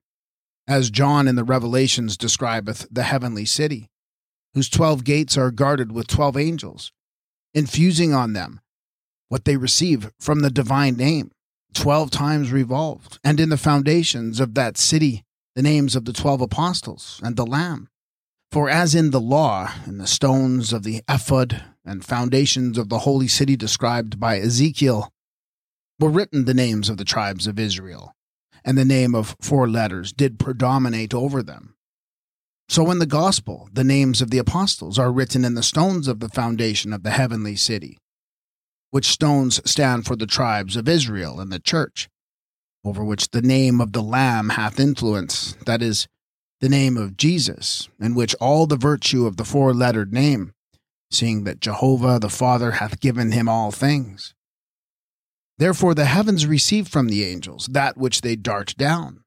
as 0.67 0.89
John 0.89 1.27
in 1.27 1.35
the 1.35 1.43
Revelations 1.43 2.15
describeth 2.15 2.87
the 2.91 3.03
heavenly 3.03 3.45
city, 3.45 3.89
whose 4.53 4.69
twelve 4.69 5.03
gates 5.03 5.37
are 5.37 5.51
guarded 5.51 5.91
with 5.91 6.07
twelve 6.07 6.37
angels, 6.37 6.91
infusing 7.53 8.13
on 8.13 8.33
them 8.33 8.61
what 9.27 9.45
they 9.45 9.57
receive 9.57 10.11
from 10.19 10.39
the 10.39 10.49
divine 10.49 10.95
name, 10.95 11.31
twelve 11.73 12.09
times 12.09 12.51
revolved, 12.51 13.19
and 13.23 13.39
in 13.39 13.49
the 13.49 13.57
foundations 13.57 14.39
of 14.39 14.55
that 14.55 14.77
city 14.77 15.23
the 15.55 15.61
names 15.61 15.95
of 15.95 16.05
the 16.05 16.13
twelve 16.13 16.41
apostles 16.41 17.19
and 17.23 17.35
the 17.35 17.45
Lamb. 17.45 17.89
For 18.51 18.69
as 18.69 18.95
in 18.95 19.11
the 19.11 19.21
law, 19.21 19.71
in 19.85 19.99
the 19.99 20.07
stones 20.07 20.73
of 20.73 20.83
the 20.83 21.03
ephod 21.07 21.63
and 21.85 22.03
foundations 22.03 22.77
of 22.77 22.89
the 22.89 22.99
holy 22.99 23.27
city 23.27 23.55
described 23.55 24.19
by 24.19 24.39
Ezekiel, 24.39 25.11
were 25.99 26.09
written 26.09 26.45
the 26.45 26.53
names 26.53 26.89
of 26.89 26.97
the 26.97 27.05
tribes 27.05 27.45
of 27.45 27.59
Israel, 27.59 28.13
and 28.65 28.77
the 28.77 28.85
name 28.85 29.13
of 29.13 29.35
four 29.41 29.67
letters 29.69 30.11
did 30.11 30.39
predominate 30.39 31.13
over 31.13 31.43
them. 31.43 31.75
So 32.69 32.89
in 32.91 32.99
the 32.99 33.05
gospel, 33.05 33.67
the 33.73 33.83
names 33.83 34.21
of 34.21 34.29
the 34.29 34.37
apostles 34.37 34.97
are 34.99 35.11
written 35.11 35.43
in 35.43 35.55
the 35.55 35.63
stones 35.63 36.07
of 36.07 36.19
the 36.19 36.29
foundation 36.29 36.93
of 36.93 37.03
the 37.03 37.11
heavenly 37.11 37.55
city, 37.55 37.97
which 38.91 39.07
stones 39.07 39.59
stand 39.69 40.05
for 40.05 40.15
the 40.15 40.27
tribes 40.27 40.75
of 40.75 40.87
Israel 40.87 41.39
and 41.39 41.51
the 41.51 41.59
church, 41.59 42.09
over 42.83 43.03
which 43.03 43.31
the 43.31 43.41
name 43.41 43.81
of 43.81 43.93
the 43.93 44.01
Lamb 44.01 44.49
hath 44.49 44.79
influence, 44.79 45.55
that 45.65 45.81
is, 45.81 46.07
the 46.61 46.69
name 46.69 46.97
of 46.97 47.15
Jesus, 47.15 47.87
in 47.99 48.15
which 48.15 48.35
all 48.35 48.67
the 48.67 48.77
virtue 48.77 49.25
of 49.25 49.37
the 49.37 49.45
four 49.45 49.73
lettered 49.73 50.11
name, 50.11 50.53
seeing 51.09 51.43
that 51.45 51.61
Jehovah 51.61 52.19
the 52.19 52.29
Father 52.29 52.71
hath 52.71 52.99
given 52.99 53.31
him 53.31 53.47
all 53.47 53.71
things. 53.71 54.33
Therefore 55.57 55.93
the 55.93 56.05
heavens 56.05 56.45
receive 56.45 56.87
from 56.87 57.07
the 57.07 57.23
angels 57.23 57.67
that 57.71 57.97
which 57.97 58.21
they 58.21 58.35
dart 58.35 58.75
down, 58.77 59.23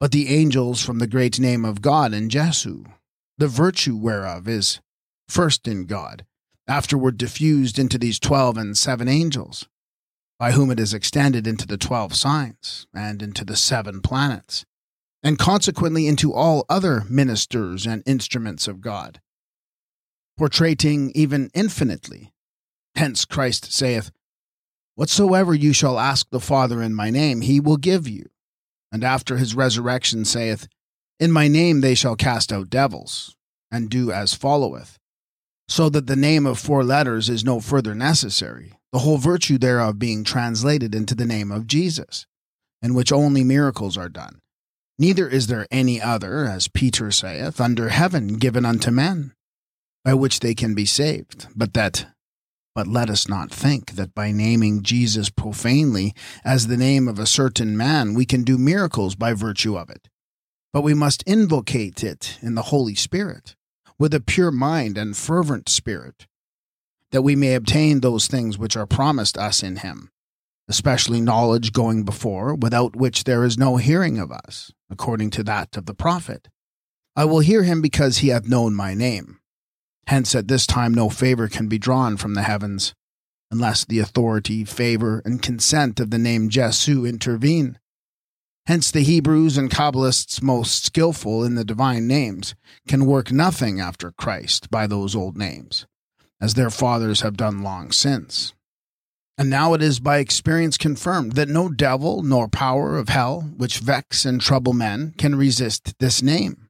but 0.00 0.12
the 0.12 0.34
angels 0.34 0.84
from 0.84 0.98
the 0.98 1.06
great 1.06 1.38
name 1.40 1.64
of 1.64 1.82
God 1.82 2.12
in 2.12 2.28
Jesu, 2.28 2.84
the 3.38 3.48
virtue 3.48 3.96
whereof 3.96 4.48
is 4.48 4.80
first 5.28 5.66
in 5.66 5.84
God, 5.86 6.24
afterward 6.68 7.16
diffused 7.16 7.78
into 7.78 7.98
these 7.98 8.18
twelve 8.18 8.56
and 8.56 8.76
seven 8.76 9.08
angels, 9.08 9.66
by 10.38 10.52
whom 10.52 10.70
it 10.70 10.78
is 10.78 10.94
extended 10.94 11.46
into 11.46 11.66
the 11.66 11.78
twelve 11.78 12.14
signs, 12.14 12.86
and 12.94 13.22
into 13.22 13.44
the 13.44 13.56
seven 13.56 14.00
planets 14.00 14.64
and 15.26 15.40
consequently 15.40 16.06
into 16.06 16.32
all 16.32 16.64
other 16.68 17.02
ministers 17.08 17.84
and 17.84 18.00
instruments 18.06 18.68
of 18.68 18.80
God, 18.80 19.20
portraying 20.38 21.10
even 21.16 21.50
infinitely. 21.52 22.32
Hence 22.94 23.24
Christ 23.24 23.72
saith, 23.72 24.12
Whatsoever 24.94 25.52
you 25.52 25.72
shall 25.72 25.98
ask 25.98 26.30
the 26.30 26.38
Father 26.38 26.80
in 26.80 26.94
my 26.94 27.10
name, 27.10 27.40
he 27.40 27.58
will 27.58 27.76
give 27.76 28.06
you. 28.06 28.26
And 28.92 29.02
after 29.02 29.36
his 29.36 29.56
resurrection 29.56 30.24
saith, 30.24 30.68
In 31.18 31.32
my 31.32 31.48
name 31.48 31.80
they 31.80 31.96
shall 31.96 32.14
cast 32.14 32.52
out 32.52 32.70
devils, 32.70 33.34
and 33.68 33.90
do 33.90 34.12
as 34.12 34.32
followeth. 34.32 34.96
So 35.68 35.88
that 35.88 36.06
the 36.06 36.14
name 36.14 36.46
of 36.46 36.60
four 36.60 36.84
letters 36.84 37.28
is 37.28 37.44
no 37.44 37.58
further 37.58 37.96
necessary, 37.96 38.75
the 38.92 39.00
whole 39.00 39.18
virtue 39.18 39.58
thereof 39.58 39.98
being 39.98 40.24
translated 40.24 40.94
into 40.94 41.14
the 41.14 41.26
name 41.26 41.50
of 41.50 41.66
Jesus, 41.66 42.26
in 42.82 42.94
which 42.94 43.12
only 43.12 43.44
miracles 43.44 43.96
are 43.96 44.08
done 44.08 44.40
Neither 44.98 45.28
is 45.28 45.46
there 45.46 45.66
any 45.70 46.00
other, 46.00 46.46
as 46.46 46.68
Peter 46.68 47.10
saith, 47.10 47.60
under 47.60 47.90
heaven 47.90 48.34
given 48.34 48.64
unto 48.64 48.90
men, 48.90 49.34
by 50.04 50.14
which 50.14 50.40
they 50.40 50.54
can 50.54 50.74
be 50.74 50.86
saved, 50.86 51.48
but 51.54 51.74
that 51.74 52.06
but 52.74 52.86
let 52.86 53.08
us 53.08 53.26
not 53.26 53.50
think 53.50 53.92
that 53.92 54.14
by 54.14 54.30
naming 54.32 54.82
Jesus 54.82 55.30
profanely 55.30 56.12
as 56.44 56.66
the 56.66 56.76
name 56.76 57.08
of 57.08 57.18
a 57.18 57.24
certain 57.24 57.74
man, 57.74 58.12
we 58.12 58.26
can 58.26 58.44
do 58.44 58.58
miracles 58.58 59.14
by 59.14 59.32
virtue 59.32 59.78
of 59.78 59.88
it. 59.88 60.10
But 60.74 60.82
we 60.82 60.92
must 60.92 61.22
invocate 61.22 62.04
it 62.04 62.38
in 62.42 62.54
the 62.54 62.64
Holy 62.64 62.94
Spirit, 62.94 63.56
with 63.98 64.12
a 64.12 64.20
pure 64.20 64.50
mind 64.50 64.98
and 64.98 65.16
fervent 65.16 65.70
spirit, 65.70 66.26
that 67.16 67.22
we 67.22 67.34
may 67.34 67.54
obtain 67.54 68.00
those 68.00 68.28
things 68.28 68.58
which 68.58 68.76
are 68.76 68.86
promised 68.86 69.38
us 69.38 69.62
in 69.62 69.76
him 69.76 70.10
especially 70.68 71.20
knowledge 71.20 71.72
going 71.72 72.04
before, 72.04 72.54
without 72.54 72.96
which 72.96 73.24
there 73.24 73.44
is 73.44 73.58
no 73.58 73.76
hearing 73.76 74.18
of 74.18 74.32
us, 74.32 74.72
according 74.90 75.30
to 75.30 75.44
that 75.44 75.76
of 75.76 75.86
the 75.86 75.94
prophet. 75.94 76.48
I 77.14 77.24
will 77.24 77.40
hear 77.40 77.62
him 77.62 77.80
because 77.80 78.18
he 78.18 78.28
hath 78.28 78.48
known 78.48 78.74
my 78.74 78.94
name. 78.94 79.38
Hence 80.06 80.34
at 80.34 80.48
this 80.48 80.66
time 80.66 80.92
no 80.92 81.08
favor 81.08 81.48
can 81.48 81.68
be 81.68 81.78
drawn 81.78 82.16
from 82.16 82.34
the 82.34 82.42
heavens, 82.42 82.94
unless 83.50 83.84
the 83.84 84.00
authority, 84.00 84.64
favor, 84.64 85.22
and 85.24 85.42
consent 85.42 86.00
of 86.00 86.10
the 86.10 86.18
name 86.18 86.48
Jesu 86.48 87.04
intervene. 87.04 87.78
Hence 88.66 88.90
the 88.90 89.02
Hebrews 89.02 89.56
and 89.56 89.70
Kabbalists 89.70 90.42
most 90.42 90.84
skilful 90.84 91.44
in 91.44 91.54
the 91.54 91.64
divine 91.64 92.08
names 92.08 92.56
can 92.88 93.06
work 93.06 93.30
nothing 93.30 93.80
after 93.80 94.10
Christ 94.10 94.70
by 94.70 94.88
those 94.88 95.14
old 95.14 95.36
names, 95.36 95.86
as 96.40 96.54
their 96.54 96.70
fathers 96.70 97.20
have 97.22 97.36
done 97.36 97.62
long 97.62 97.90
since. 97.92 98.52
And 99.38 99.50
now 99.50 99.74
it 99.74 99.82
is 99.82 100.00
by 100.00 100.18
experience 100.18 100.78
confirmed 100.78 101.32
that 101.32 101.48
no 101.48 101.68
devil 101.68 102.22
nor 102.22 102.48
power 102.48 102.96
of 102.96 103.10
hell 103.10 103.42
which 103.56 103.80
vex 103.80 104.24
and 104.24 104.40
trouble 104.40 104.72
men 104.72 105.14
can 105.18 105.34
resist 105.34 105.98
this 105.98 106.22
name. 106.22 106.68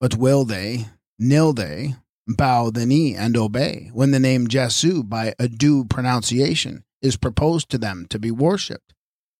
But 0.00 0.16
will 0.16 0.44
they, 0.44 0.86
nil 1.18 1.52
they, 1.52 1.94
bow 2.26 2.70
the 2.70 2.84
knee 2.84 3.14
and 3.14 3.36
obey 3.36 3.90
when 3.92 4.10
the 4.10 4.18
name 4.18 4.48
Jesu 4.48 5.04
by 5.04 5.34
a 5.38 5.48
due 5.48 5.84
pronunciation 5.84 6.84
is 7.00 7.16
proposed 7.16 7.70
to 7.70 7.78
them 7.78 8.06
to 8.10 8.18
be 8.18 8.32
worshipped, 8.32 8.92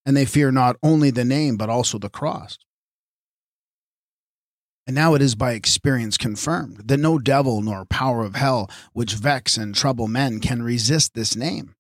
and 0.05 0.17
they 0.17 0.25
fear 0.25 0.53
not 0.53 0.77
only 0.83 1.11
the 1.11 1.25
name 1.25 1.57
but 1.57 1.69
also 1.69 1.99
the 1.99 2.09
cross? 2.09 2.59
And 4.87 4.95
now 4.95 5.15
it 5.15 5.23
is 5.23 5.35
by 5.35 5.53
experience 5.53 6.17
confirmed 6.17 6.83
that 6.87 6.99
no 6.99 7.19
devil 7.19 7.61
nor 7.61 7.85
power 7.85 8.25
of 8.25 8.37
hell 8.37 8.71
which 8.93 9.15
vex 9.15 9.57
and 9.57 9.75
trouble 9.75 10.07
men 10.07 10.39
can 10.39 10.63
resist 10.63 11.15
this 11.15 11.35
name. 11.35 11.75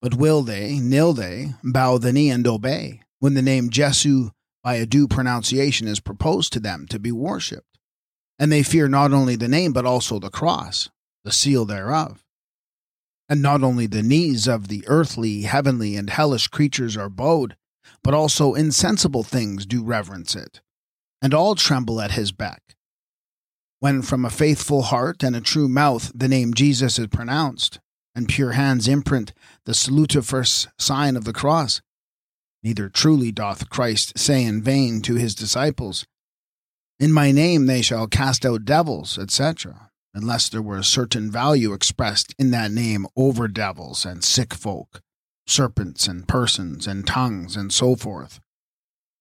But 0.00 0.14
will 0.14 0.42
they, 0.42 0.78
nil 0.78 1.14
they, 1.14 1.54
bow 1.64 1.98
the 1.98 2.12
knee 2.12 2.30
and 2.30 2.46
obey, 2.46 3.00
when 3.18 3.34
the 3.34 3.42
name 3.42 3.70
Jesu 3.70 4.30
by 4.62 4.74
a 4.74 4.86
due 4.86 5.08
pronunciation 5.08 5.88
is 5.88 5.98
proposed 5.98 6.52
to 6.52 6.60
them 6.60 6.86
to 6.90 7.00
be 7.00 7.10
worshipped? 7.10 7.78
And 8.38 8.52
they 8.52 8.62
fear 8.62 8.86
not 8.86 9.12
only 9.12 9.34
the 9.34 9.48
name, 9.48 9.72
but 9.72 9.86
also 9.86 10.20
the 10.20 10.30
cross, 10.30 10.90
the 11.24 11.32
seal 11.32 11.64
thereof. 11.64 12.22
And 13.28 13.42
not 13.42 13.64
only 13.64 13.86
the 13.86 14.02
knees 14.02 14.46
of 14.46 14.68
the 14.68 14.84
earthly, 14.86 15.42
heavenly, 15.42 15.96
and 15.96 16.10
hellish 16.10 16.48
creatures 16.48 16.96
are 16.96 17.08
bowed, 17.08 17.56
but 18.02 18.14
also 18.14 18.54
insensible 18.54 19.22
things 19.24 19.66
do 19.66 19.82
reverence 19.82 20.36
it 20.36 20.60
and 21.24 21.32
all 21.32 21.54
tremble 21.54 22.02
at 22.02 22.10
his 22.10 22.32
beck. 22.32 22.76
When 23.80 24.02
from 24.02 24.26
a 24.26 24.30
faithful 24.30 24.82
heart 24.82 25.22
and 25.22 25.34
a 25.34 25.40
true 25.40 25.70
mouth 25.70 26.12
the 26.14 26.28
name 26.28 26.52
Jesus 26.52 26.98
is 26.98 27.06
pronounced, 27.06 27.80
and 28.14 28.28
pure 28.28 28.52
hands 28.52 28.86
imprint 28.86 29.32
the 29.64 29.72
salutiferous 29.72 30.68
sign 30.78 31.16
of 31.16 31.24
the 31.24 31.32
cross, 31.32 31.80
neither 32.62 32.90
truly 32.90 33.32
doth 33.32 33.70
Christ 33.70 34.18
say 34.18 34.44
in 34.44 34.60
vain 34.60 35.00
to 35.00 35.14
his 35.14 35.34
disciples, 35.34 36.04
In 37.00 37.10
my 37.10 37.32
name 37.32 37.64
they 37.64 37.80
shall 37.80 38.06
cast 38.06 38.44
out 38.44 38.66
devils, 38.66 39.18
etc., 39.18 39.90
unless 40.12 40.50
there 40.50 40.60
were 40.60 40.78
a 40.78 40.84
certain 40.84 41.30
value 41.30 41.72
expressed 41.72 42.34
in 42.38 42.50
that 42.50 42.70
name 42.70 43.06
over 43.16 43.48
devils 43.48 44.04
and 44.04 44.22
sick 44.22 44.52
folk, 44.52 45.00
serpents 45.46 46.06
and 46.06 46.28
persons 46.28 46.86
and 46.86 47.06
tongues 47.06 47.56
and 47.56 47.72
so 47.72 47.96
forth 47.96 48.40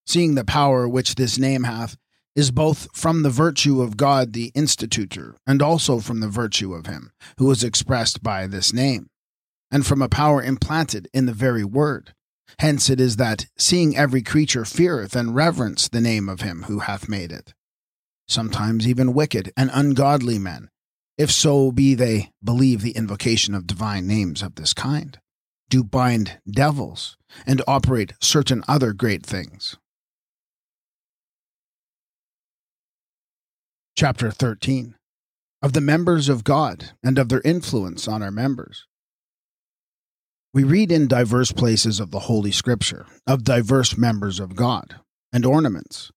seeing 0.06 0.36
the 0.36 0.46
power 0.46 0.88
which 0.88 1.16
this 1.16 1.38
name 1.38 1.64
hath, 1.64 1.98
is 2.36 2.52
both 2.52 2.88
from 2.94 3.22
the 3.22 3.30
virtue 3.30 3.82
of 3.82 3.98
God 3.98 4.34
the 4.34 4.52
institutor, 4.56 5.36
and 5.46 5.62
also 5.62 6.00
from 6.00 6.20
the 6.20 6.28
virtue 6.28 6.74
of 6.74 6.88
him 6.88 7.12
who 7.38 7.50
is 7.52 7.64
expressed 7.64 8.24
by 8.24 8.48
this 8.48 8.74
name, 8.74 9.08
and 9.72 9.86
from 9.86 10.02
a 10.02 10.10
power 10.10 10.42
implanted 10.42 11.08
in 11.14 11.26
the 11.26 11.34
very 11.34 11.64
word. 11.64 12.14
Hence 12.60 12.90
it 12.90 13.00
is 13.00 13.18
that, 13.18 13.48
seeing 13.58 13.96
every 13.96 14.22
creature 14.22 14.66
feareth 14.66 15.16
and 15.16 15.36
reverence 15.36 15.88
the 15.88 16.02
name 16.02 16.28
of 16.28 16.42
him 16.42 16.64
who 16.64 16.80
hath 16.80 17.10
made 17.10 17.32
it. 17.32 17.54
Sometimes 18.28 18.88
even 18.88 19.14
wicked 19.14 19.52
and 19.58 19.70
ungodly 19.74 20.40
men, 20.40 20.70
if 21.18 21.32
so 21.32 21.72
be 21.72 21.94
they 21.94 22.32
believe 22.44 22.82
the 22.82 22.92
invocation 22.92 23.54
of 23.54 23.68
divine 23.68 24.08
names 24.08 24.42
of 24.42 24.56
this 24.56 24.74
kind, 24.74 25.20
do 25.70 25.84
bind 25.84 26.40
devils 26.50 27.18
and 27.46 27.62
operate 27.68 28.14
certain 28.22 28.64
other 28.68 28.94
great 28.94 29.26
things 29.26 29.78
Chapter 33.96 34.32
13 34.32 34.96
Of 35.62 35.74
the 35.74 35.82
members 35.82 36.28
of 36.28 36.44
God 36.44 36.94
and 37.04 37.20
of 37.20 37.30
their 37.30 37.42
influence 37.42 38.08
on 38.08 38.24
our 38.24 38.32
members. 38.32 38.88
We 40.52 40.64
read 40.64 40.92
in 40.92 41.08
diverse 41.08 41.52
places 41.52 42.00
of 42.00 42.10
the 42.10 42.22
Holy 42.22 42.52
Scripture 42.52 43.06
of 43.28 43.44
diverse 43.44 43.96
members 43.96 44.40
of 44.40 44.56
God 44.56 44.96
and 45.32 45.46
ornaments. 45.46 46.12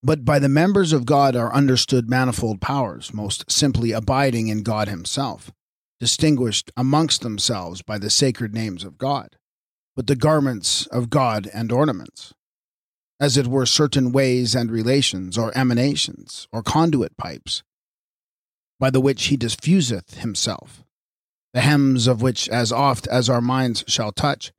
But 0.00 0.24
by 0.24 0.38
the 0.38 0.48
members 0.48 0.92
of 0.92 1.06
God 1.06 1.34
are 1.34 1.52
understood 1.52 2.08
manifold 2.08 2.60
powers, 2.60 3.12
most 3.12 3.50
simply 3.50 3.90
abiding 3.90 4.46
in 4.46 4.62
God 4.62 4.86
Himself, 4.86 5.50
distinguished 5.98 6.70
amongst 6.76 7.22
themselves 7.22 7.82
by 7.82 7.98
the 7.98 8.10
sacred 8.10 8.54
names 8.54 8.84
of 8.84 8.96
God, 8.96 9.30
but 9.96 10.06
the 10.06 10.14
garments 10.14 10.86
of 10.86 11.10
God 11.10 11.50
and 11.52 11.72
ornaments 11.72 12.32
as 13.20 13.36
it 13.36 13.46
were 13.46 13.66
certain 13.66 14.12
ways 14.12 14.54
and 14.54 14.70
relations, 14.70 15.38
or 15.38 15.56
emanations, 15.56 16.48
or 16.52 16.62
conduit 16.62 17.16
pipes, 17.16 17.62
by 18.78 18.90
the 18.90 19.00
which 19.00 19.26
he 19.26 19.36
diffuseth 19.36 20.14
himself, 20.18 20.84
the 21.52 21.60
hems 21.60 22.06
of 22.06 22.22
which 22.22 22.48
as 22.48 22.72
oft 22.72 23.06
as 23.06 23.30
our 23.30 23.40
minds 23.40 23.84
shall 23.86 24.12
touch, 24.12 24.52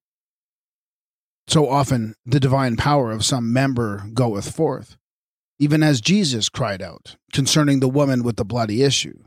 so 1.47 1.69
often 1.69 2.15
the 2.25 2.39
divine 2.39 2.75
power 2.75 3.11
of 3.11 3.25
some 3.25 3.53
member 3.53 4.05
goeth 4.13 4.55
forth, 4.55 4.97
even 5.59 5.83
as 5.83 6.01
Jesus 6.01 6.49
cried 6.49 6.81
out 6.81 7.17
concerning 7.31 7.79
the 7.79 7.89
woman 7.89 8.23
with 8.23 8.37
the 8.37 8.45
bloody 8.45 8.81
issue 8.81 9.23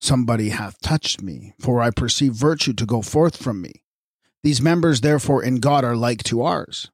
Somebody 0.00 0.48
hath 0.48 0.80
touched 0.80 1.20
me, 1.20 1.52
for 1.60 1.82
I 1.82 1.90
perceive 1.90 2.32
virtue 2.32 2.72
to 2.72 2.86
go 2.86 3.02
forth 3.02 3.36
from 3.36 3.60
me. 3.60 3.82
These 4.42 4.62
members, 4.62 5.02
therefore, 5.02 5.42
in 5.42 5.56
God 5.56 5.84
are 5.84 5.96
like 5.96 6.22
to 6.24 6.42
ours 6.42 6.90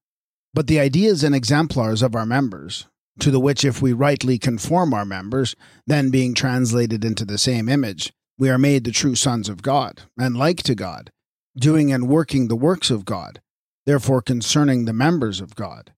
but 0.56 0.68
the 0.68 0.80
ideas 0.80 1.22
and 1.22 1.34
exemplars 1.34 2.00
of 2.00 2.14
our 2.14 2.24
members, 2.24 2.86
to 3.20 3.30
the 3.30 3.38
which 3.38 3.62
if 3.62 3.82
we 3.82 3.92
rightly 3.92 4.38
conform 4.38 4.94
our 4.94 5.04
members, 5.04 5.54
then 5.86 6.08
being 6.08 6.32
translated 6.32 7.04
into 7.04 7.26
the 7.26 7.36
same 7.36 7.68
image, 7.68 8.10
we 8.38 8.48
are 8.48 8.56
made 8.56 8.84
the 8.84 8.90
true 8.90 9.14
sons 9.14 9.50
of 9.50 9.60
God, 9.60 10.04
and 10.16 10.34
like 10.34 10.62
to 10.62 10.74
God, 10.74 11.10
doing 11.58 11.92
and 11.92 12.08
working 12.08 12.48
the 12.48 12.56
works 12.56 12.88
of 12.88 13.04
God, 13.04 13.42
therefore 13.84 14.22
concerning 14.22 14.86
the 14.86 14.94
members 14.94 15.42
of 15.42 15.54
God. 15.54 15.92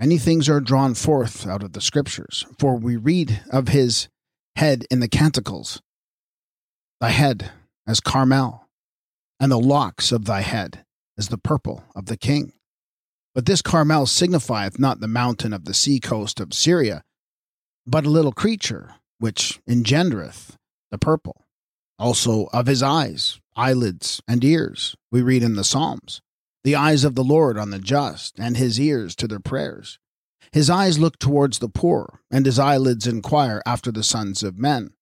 Many 0.00 0.16
things 0.16 0.48
are 0.48 0.60
drawn 0.60 0.94
forth 0.94 1.46
out 1.46 1.62
of 1.62 1.74
the 1.74 1.82
Scriptures, 1.82 2.46
for 2.58 2.76
we 2.76 2.96
read 2.96 3.42
of 3.50 3.68
his 3.68 4.08
head 4.56 4.86
in 4.90 5.00
the 5.00 5.08
Canticles, 5.08 5.82
thy 6.98 7.10
head 7.10 7.50
as 7.86 8.00
Carmel, 8.00 8.68
and 9.38 9.52
the 9.52 9.58
locks 9.58 10.12
of 10.12 10.24
thy 10.24 10.40
head 10.40 10.82
as 11.18 11.28
the 11.28 11.36
purple 11.36 11.84
of 11.94 12.06
the 12.06 12.16
king. 12.16 12.54
But 13.36 13.44
this 13.44 13.60
Carmel 13.60 14.06
signifieth 14.06 14.78
not 14.78 15.00
the 15.00 15.06
mountain 15.06 15.52
of 15.52 15.66
the 15.66 15.74
sea 15.74 16.00
coast 16.00 16.40
of 16.40 16.54
Syria, 16.54 17.04
but 17.86 18.06
a 18.06 18.10
little 18.10 18.32
creature, 18.32 18.94
which 19.18 19.60
engendereth 19.68 20.56
the 20.90 20.96
purple. 20.96 21.44
Also 21.98 22.46
of 22.54 22.66
his 22.66 22.82
eyes, 22.82 23.38
eyelids, 23.54 24.22
and 24.26 24.42
ears, 24.42 24.96
we 25.12 25.20
read 25.20 25.42
in 25.42 25.54
the 25.54 25.64
Psalms. 25.64 26.22
The 26.64 26.76
eyes 26.76 27.04
of 27.04 27.14
the 27.14 27.22
Lord 27.22 27.58
on 27.58 27.68
the 27.68 27.78
just, 27.78 28.38
and 28.38 28.56
his 28.56 28.80
ears 28.80 29.14
to 29.16 29.28
their 29.28 29.38
prayers. 29.38 29.98
His 30.50 30.70
eyes 30.70 30.98
look 30.98 31.18
towards 31.18 31.58
the 31.58 31.68
poor, 31.68 32.20
and 32.30 32.46
his 32.46 32.58
eyelids 32.58 33.06
inquire 33.06 33.60
after 33.66 33.92
the 33.92 34.02
sons 34.02 34.42
of 34.42 34.56
men. 34.56 34.94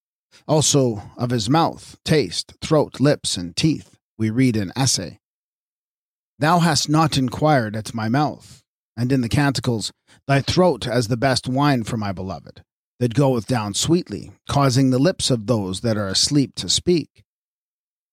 Also 0.49 1.03
of 1.17 1.31
his 1.31 1.49
mouth, 1.49 2.01
taste, 2.05 2.55
throat, 2.61 2.99
lips, 2.99 3.37
and 3.37 3.55
teeth, 3.55 3.97
we 4.19 4.29
read 4.29 4.57
in 4.57 4.71
Esay. 4.71 5.19
Thou 6.45 6.59
hast 6.59 6.91
not 6.91 7.17
inquired 7.17 7.75
at 7.75 7.95
my 7.95 8.11
mouth, 8.11 8.63
and 8.99 9.11
in 9.11 9.23
the 9.23 9.31
canticles, 9.31 9.95
thy 10.27 10.43
throat 10.43 10.87
as 10.87 11.09
the 11.09 11.17
best 11.17 11.49
wine 11.49 11.85
for 11.85 11.97
my 11.97 12.13
beloved, 12.13 12.63
that 13.01 13.15
goeth 13.15 13.47
down 13.47 13.73
sweetly, 13.73 14.31
causing 14.47 14.91
the 14.91 14.99
lips 14.99 15.31
of 15.31 15.47
those 15.47 15.81
that 15.81 15.97
are 15.97 16.07
asleep 16.07 16.55
to 16.57 16.69
speak. 16.69 17.25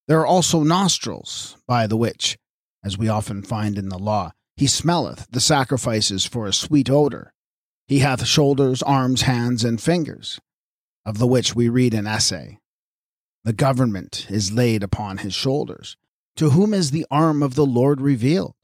There 0.08 0.22
are 0.22 0.26
also 0.26 0.64
nostrils, 0.64 1.58
by 1.68 1.88
the 1.88 1.98
which, 1.98 2.38
as 2.86 2.98
we 2.98 3.10
often 3.10 3.44
find 3.44 3.78
in 3.78 3.90
the 3.90 4.00
law, 4.00 4.32
he 4.56 4.66
smelleth 4.66 5.28
the 5.30 5.42
sacrifices 5.42 6.26
for 6.26 6.48
a 6.48 6.54
sweet 6.54 6.90
odor. 6.90 7.34
He 7.86 8.00
hath 8.00 8.26
shoulders, 8.26 8.82
arms, 8.82 9.24
hands, 9.24 9.66
and 9.66 9.82
fingers, 9.82 10.40
of 11.06 11.18
the 11.18 11.28
which 11.28 11.54
we 11.54 11.68
read 11.68 11.94
in 11.94 12.06
Esay. 12.06 12.60
The 13.44 13.52
government 13.52 14.28
is 14.30 14.54
laid 14.54 14.84
upon 14.84 15.18
his 15.18 15.34
shoulders. 15.34 15.98
To 16.38 16.52
whom 16.52 16.74
is 16.74 16.92
the 16.92 17.06
arm 17.12 17.44
of 17.44 17.56
the 17.56 17.66
Lord 17.66 18.02
revealed? 18.02 18.56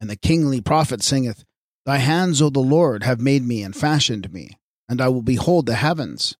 And 0.00 0.10
the 0.10 0.16
kingly 0.16 0.60
prophet 0.60 1.02
singeth, 1.02 1.44
Thy 1.84 1.98
hands, 1.98 2.42
O 2.42 2.50
the 2.50 2.60
Lord, 2.60 3.04
have 3.04 3.20
made 3.20 3.44
me 3.44 3.62
and 3.62 3.74
fashioned 3.74 4.32
me, 4.32 4.58
and 4.88 5.00
I 5.00 5.08
will 5.08 5.22
behold 5.22 5.66
the 5.66 5.76
heavens, 5.76 6.36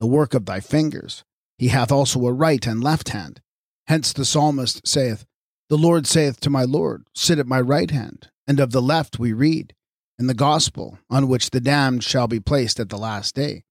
the 0.00 0.06
work 0.06 0.34
of 0.34 0.46
thy 0.46 0.60
fingers. 0.60 1.22
He 1.58 1.68
hath 1.68 1.92
also 1.92 2.26
a 2.26 2.32
right 2.32 2.66
and 2.66 2.82
left 2.82 3.10
hand. 3.10 3.40
Hence 3.86 4.12
the 4.12 4.24
psalmist 4.24 4.86
saith, 4.86 5.24
The 5.68 5.78
Lord 5.78 6.06
saith 6.06 6.40
to 6.40 6.50
my 6.50 6.64
Lord, 6.64 7.06
Sit 7.14 7.38
at 7.38 7.46
my 7.46 7.60
right 7.60 7.90
hand. 7.90 8.28
And 8.48 8.60
of 8.60 8.70
the 8.70 8.82
left 8.82 9.18
we 9.18 9.32
read, 9.32 9.74
in 10.18 10.28
the 10.28 10.34
gospel, 10.34 10.98
on 11.10 11.28
which 11.28 11.50
the 11.50 11.60
damned 11.60 12.04
shall 12.04 12.28
be 12.28 12.40
placed 12.40 12.78
at 12.78 12.88
the 12.88 12.98
last 12.98 13.34
day. 13.34 13.64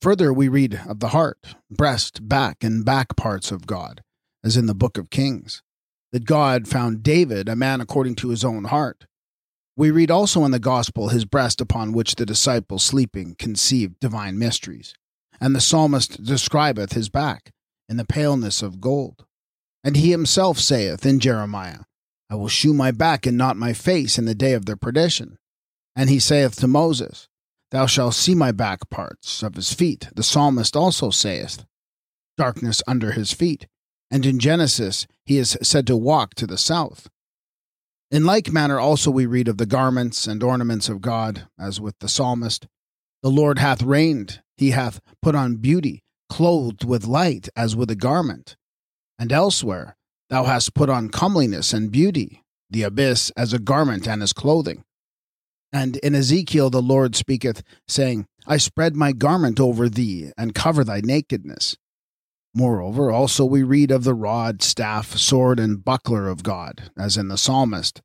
Further, 0.00 0.32
we 0.32 0.48
read 0.48 0.80
of 0.86 1.00
the 1.00 1.08
heart, 1.08 1.54
breast, 1.70 2.28
back, 2.28 2.64
and 2.64 2.84
back 2.84 3.16
parts 3.16 3.52
of 3.52 3.66
God 3.66 4.02
as 4.44 4.56
in 4.56 4.66
the 4.66 4.74
book 4.74 4.98
of 4.98 5.10
Kings, 5.10 5.62
that 6.12 6.24
God 6.24 6.68
found 6.68 7.02
David 7.02 7.48
a 7.48 7.56
man 7.56 7.80
according 7.80 8.16
to 8.16 8.28
his 8.28 8.44
own 8.44 8.64
heart. 8.64 9.06
We 9.76 9.90
read 9.90 10.10
also 10.10 10.44
in 10.44 10.50
the 10.50 10.58
gospel 10.58 11.08
his 11.08 11.24
breast 11.24 11.60
upon 11.60 11.92
which 11.92 12.16
the 12.16 12.26
disciples 12.26 12.84
sleeping 12.84 13.36
conceived 13.38 14.00
divine 14.00 14.38
mysteries, 14.38 14.94
and 15.40 15.54
the 15.54 15.60
psalmist 15.60 16.22
describeth 16.22 16.92
his 16.92 17.08
back 17.08 17.50
in 17.88 17.96
the 17.96 18.04
paleness 18.04 18.62
of 18.62 18.80
gold. 18.80 19.24
And 19.82 19.96
he 19.96 20.10
himself 20.10 20.58
saith 20.58 21.06
in 21.06 21.18
Jeremiah, 21.18 21.80
I 22.30 22.34
will 22.34 22.48
shew 22.48 22.72
my 22.72 22.90
back 22.90 23.26
and 23.26 23.36
not 23.36 23.56
my 23.56 23.72
face 23.72 24.18
in 24.18 24.24
the 24.24 24.34
day 24.34 24.52
of 24.52 24.66
their 24.66 24.76
perdition. 24.76 25.38
And 25.96 26.08
he 26.08 26.18
saith 26.18 26.56
to 26.56 26.66
Moses, 26.66 27.28
Thou 27.70 27.86
shalt 27.86 28.14
see 28.14 28.34
my 28.34 28.52
back 28.52 28.88
parts 28.90 29.42
of 29.42 29.54
his 29.54 29.72
feet. 29.72 30.08
The 30.14 30.22
psalmist 30.22 30.76
also 30.76 31.10
saith, 31.10 31.64
Darkness 32.36 32.82
under 32.86 33.12
his 33.12 33.32
feet 33.32 33.66
and 34.12 34.26
in 34.26 34.38
Genesis 34.38 35.06
he 35.24 35.38
is 35.38 35.56
said 35.62 35.86
to 35.86 35.96
walk 35.96 36.34
to 36.34 36.46
the 36.46 36.58
south. 36.58 37.08
In 38.10 38.26
like 38.26 38.52
manner 38.52 38.78
also 38.78 39.10
we 39.10 39.24
read 39.24 39.48
of 39.48 39.56
the 39.56 39.66
garments 39.66 40.26
and 40.26 40.42
ornaments 40.42 40.90
of 40.90 41.00
God, 41.00 41.48
as 41.58 41.80
with 41.80 41.98
the 42.00 42.08
psalmist, 42.08 42.66
The 43.22 43.30
Lord 43.30 43.58
hath 43.58 43.82
reigned, 43.82 44.42
he 44.58 44.72
hath 44.72 45.00
put 45.22 45.34
on 45.34 45.56
beauty, 45.56 46.04
clothed 46.28 46.84
with 46.84 47.06
light 47.06 47.48
as 47.56 47.74
with 47.74 47.90
a 47.90 47.96
garment. 47.96 48.56
And 49.18 49.32
elsewhere, 49.32 49.96
thou 50.28 50.44
hast 50.44 50.74
put 50.74 50.90
on 50.90 51.08
comeliness 51.08 51.72
and 51.72 51.90
beauty, 51.90 52.42
the 52.68 52.82
abyss 52.82 53.30
as 53.34 53.54
a 53.54 53.58
garment 53.58 54.06
and 54.06 54.22
as 54.22 54.34
clothing. 54.34 54.84
And 55.72 55.96
in 55.98 56.14
Ezekiel 56.14 56.68
the 56.68 56.82
Lord 56.82 57.16
speaketh, 57.16 57.62
saying, 57.88 58.26
I 58.46 58.58
spread 58.58 58.94
my 58.94 59.12
garment 59.12 59.58
over 59.58 59.88
thee, 59.88 60.32
and 60.36 60.54
cover 60.54 60.84
thy 60.84 61.00
nakedness. 61.00 61.76
Moreover, 62.54 63.10
also 63.10 63.44
we 63.44 63.62
read 63.62 63.90
of 63.90 64.04
the 64.04 64.14
rod, 64.14 64.62
staff, 64.62 65.16
sword, 65.16 65.58
and 65.58 65.84
buckler 65.84 66.28
of 66.28 66.42
God, 66.42 66.90
as 66.98 67.16
in 67.16 67.28
the 67.28 67.38
psalmist 67.38 68.02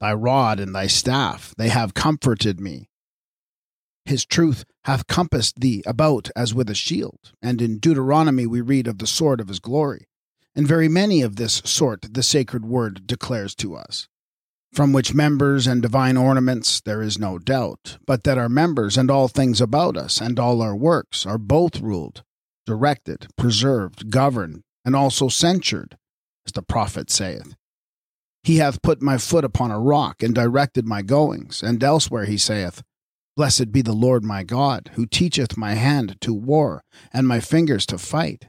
Thy 0.00 0.12
rod 0.14 0.60
and 0.60 0.72
thy 0.74 0.86
staff, 0.86 1.54
they 1.58 1.70
have 1.70 1.94
comforted 1.94 2.60
me. 2.60 2.88
His 4.04 4.24
truth 4.24 4.64
hath 4.84 5.08
compassed 5.08 5.60
thee 5.60 5.82
about 5.84 6.30
as 6.36 6.54
with 6.54 6.70
a 6.70 6.74
shield. 6.74 7.32
And 7.42 7.60
in 7.60 7.78
Deuteronomy 7.78 8.46
we 8.46 8.60
read 8.60 8.86
of 8.86 8.98
the 8.98 9.06
sword 9.06 9.40
of 9.40 9.48
his 9.48 9.58
glory. 9.58 10.06
And 10.54 10.68
very 10.68 10.88
many 10.88 11.20
of 11.22 11.36
this 11.36 11.60
sort 11.64 12.14
the 12.14 12.22
sacred 12.22 12.64
word 12.64 13.06
declares 13.06 13.54
to 13.56 13.74
us 13.74 14.08
from 14.72 14.92
which 14.92 15.14
members 15.14 15.66
and 15.66 15.80
divine 15.80 16.16
ornaments 16.16 16.80
there 16.80 17.02
is 17.02 17.18
no 17.18 17.38
doubt, 17.38 17.98
but 18.06 18.24
that 18.24 18.38
our 18.38 18.48
members 18.48 18.96
and 18.96 19.10
all 19.10 19.28
things 19.28 19.60
about 19.60 19.96
us 19.96 20.20
and 20.20 20.38
all 20.38 20.60
our 20.62 20.76
works 20.76 21.24
are 21.24 21.38
both 21.38 21.80
ruled, 21.80 22.22
directed, 22.68 23.26
preserved, 23.36 24.10
governed, 24.10 24.62
and 24.84 24.94
also 24.94 25.28
censured, 25.28 25.96
as 26.46 26.52
the 26.52 26.62
prophet 26.62 27.10
saith. 27.10 27.56
He 28.44 28.58
hath 28.58 28.82
put 28.82 29.02
my 29.02 29.18
foot 29.18 29.44
upon 29.44 29.70
a 29.70 29.80
rock 29.80 30.22
and 30.22 30.34
directed 30.34 30.86
my 30.86 31.02
goings, 31.02 31.62
and 31.62 31.82
elsewhere 31.82 32.26
he 32.26 32.38
saith, 32.38 32.82
Blessed 33.36 33.72
be 33.72 33.82
the 33.82 33.92
Lord 33.92 34.22
my 34.22 34.42
God, 34.44 34.90
who 34.94 35.06
teacheth 35.06 35.56
my 35.56 35.74
hand 35.74 36.20
to 36.20 36.34
war, 36.34 36.82
and 37.12 37.26
my 37.26 37.40
fingers 37.40 37.86
to 37.86 37.98
fight. 37.98 38.48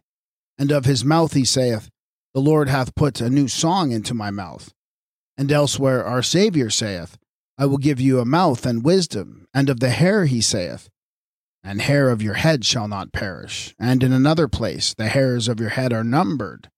And 0.57 0.71
of 0.71 0.85
his 0.85 1.05
mouth 1.05 1.33
he 1.33 1.45
saith, 1.45 1.89
The 2.33 2.41
Lord 2.41 2.67
hath 2.67 2.95
put 2.95 3.21
a 3.21 3.29
new 3.29 3.47
song 3.47 3.91
into 3.91 4.13
my 4.13 4.29
mouth 4.29 4.73
and 5.39 5.53
elsewhere 5.53 6.03
our 6.03 6.21
Saviour 6.21 6.69
saith, 6.69 7.17
I 7.57 7.65
will 7.65 7.77
give 7.77 8.01
you 8.01 8.19
a 8.19 8.25
mouth 8.25 8.65
and 8.65 8.83
wisdom, 8.83 9.47
and 9.53 9.69
of 9.69 9.79
the 9.79 9.89
hair 9.89 10.25
he 10.25 10.41
saith, 10.41 10.89
and 11.63 11.81
hair 11.81 12.09
of 12.09 12.21
your 12.21 12.35
head 12.35 12.65
shall 12.65 12.87
not 12.87 13.11
perish. 13.11 13.75
And 13.79 14.03
in 14.03 14.13
another 14.13 14.47
place, 14.47 14.93
the 14.93 15.09
hairs 15.09 15.47
of 15.47 15.59
your 15.59 15.69
head 15.69 15.93
are 15.93 16.03
numbered. 16.03 16.69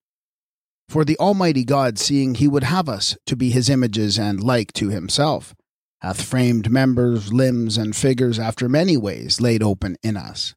For 0.89 1.05
the 1.05 1.17
Almighty 1.17 1.63
God, 1.63 1.97
seeing 1.97 2.35
he 2.35 2.47
would 2.47 2.63
have 2.63 2.89
us 2.89 3.17
to 3.25 3.35
be 3.35 3.51
his 3.51 3.69
images 3.69 4.19
and 4.19 4.43
like 4.43 4.73
to 4.73 4.89
himself, 4.89 5.55
hath 6.01 6.21
framed 6.21 6.69
members, 6.69 7.31
limbs, 7.31 7.77
and 7.77 7.95
figures 7.95 8.39
after 8.39 8.67
many 8.67 8.97
ways 8.97 9.39
laid 9.39 9.63
open 9.63 9.95
in 10.03 10.17
us, 10.17 10.53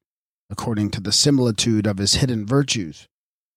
according 0.51 0.91
to 0.91 1.01
the 1.01 1.13
similitude 1.13 1.87
of 1.87 1.99
his 1.99 2.15
hidden 2.15 2.47
virtues, 2.47 3.07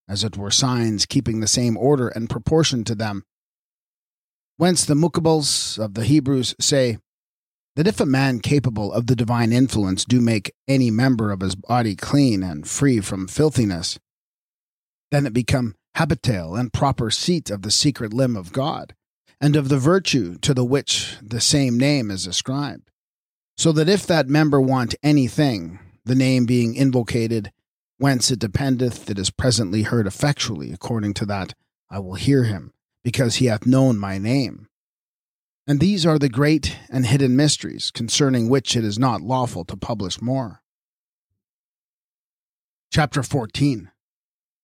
as 0.07 0.23
it 0.23 0.37
were 0.37 0.51
signs 0.51 1.05
keeping 1.05 1.39
the 1.39 1.47
same 1.47 1.77
order 1.77 2.09
and 2.09 2.29
proportion 2.29 2.83
to 2.83 2.93
them 2.93 3.23
Whence 4.59 4.85
the 4.85 4.95
Mecubales 4.95 5.77
of 5.77 5.93
the 5.93 6.03
Hebrews 6.03 6.55
say 6.59 6.97
that 7.77 7.87
if 7.87 7.99
a 7.99 8.07
man 8.07 8.39
capable 8.39 8.91
of 8.91 9.05
the 9.05 9.15
divine 9.15 9.53
influence 9.53 10.03
do 10.03 10.19
make 10.19 10.51
any 10.67 10.89
member 10.89 11.31
of 11.31 11.41
his 11.41 11.53
body 11.53 11.95
clean 11.95 12.41
and 12.41 12.67
free 12.67 12.99
from 12.99 13.27
filthiness, 13.27 13.99
then 15.11 15.27
it 15.27 15.33
become 15.33 15.75
habitail 15.95 16.55
and 16.55 16.73
proper 16.73 17.11
seat 17.11 17.51
of 17.51 17.61
the 17.61 17.69
secret 17.69 18.11
limb 18.11 18.35
of 18.35 18.51
God, 18.51 18.95
and 19.39 19.55
of 19.55 19.69
the 19.69 19.77
virtue 19.77 20.39
to 20.39 20.55
the 20.55 20.65
which 20.65 21.17
the 21.21 21.39
same 21.39 21.77
name 21.77 22.09
is 22.09 22.25
ascribed. 22.25 22.89
So 23.59 23.71
that 23.73 23.87
if 23.87 24.07
that 24.07 24.27
member 24.27 24.59
want 24.59 24.95
anything, 25.03 25.77
the 26.03 26.15
name 26.15 26.47
being 26.47 26.73
invocated, 26.73 27.51
whence 27.99 28.31
it 28.31 28.39
dependeth, 28.39 29.07
it 29.07 29.19
is 29.19 29.29
presently 29.29 29.83
heard 29.83 30.07
effectually, 30.07 30.71
according 30.71 31.13
to 31.15 31.27
that 31.27 31.53
I 31.91 31.99
will 31.99 32.15
hear 32.15 32.45
him 32.45 32.73
because 33.03 33.35
he 33.35 33.45
hath 33.45 33.67
known 33.67 33.99
my 33.99 34.17
name. 34.17 34.67
And 35.67 35.81
these 35.81 36.05
are 36.05 36.17
the 36.17 36.29
great 36.29 36.77
and 36.89 37.05
hidden 37.05 37.35
mysteries, 37.35 37.91
concerning 37.91 38.47
which 38.47 38.77
it 38.77 38.85
is 38.85 38.97
not 38.97 39.21
lawful 39.21 39.65
to 39.65 39.75
publish 39.75 40.21
more. 40.21 40.61
Chapter 42.91 43.21
14 43.21 43.91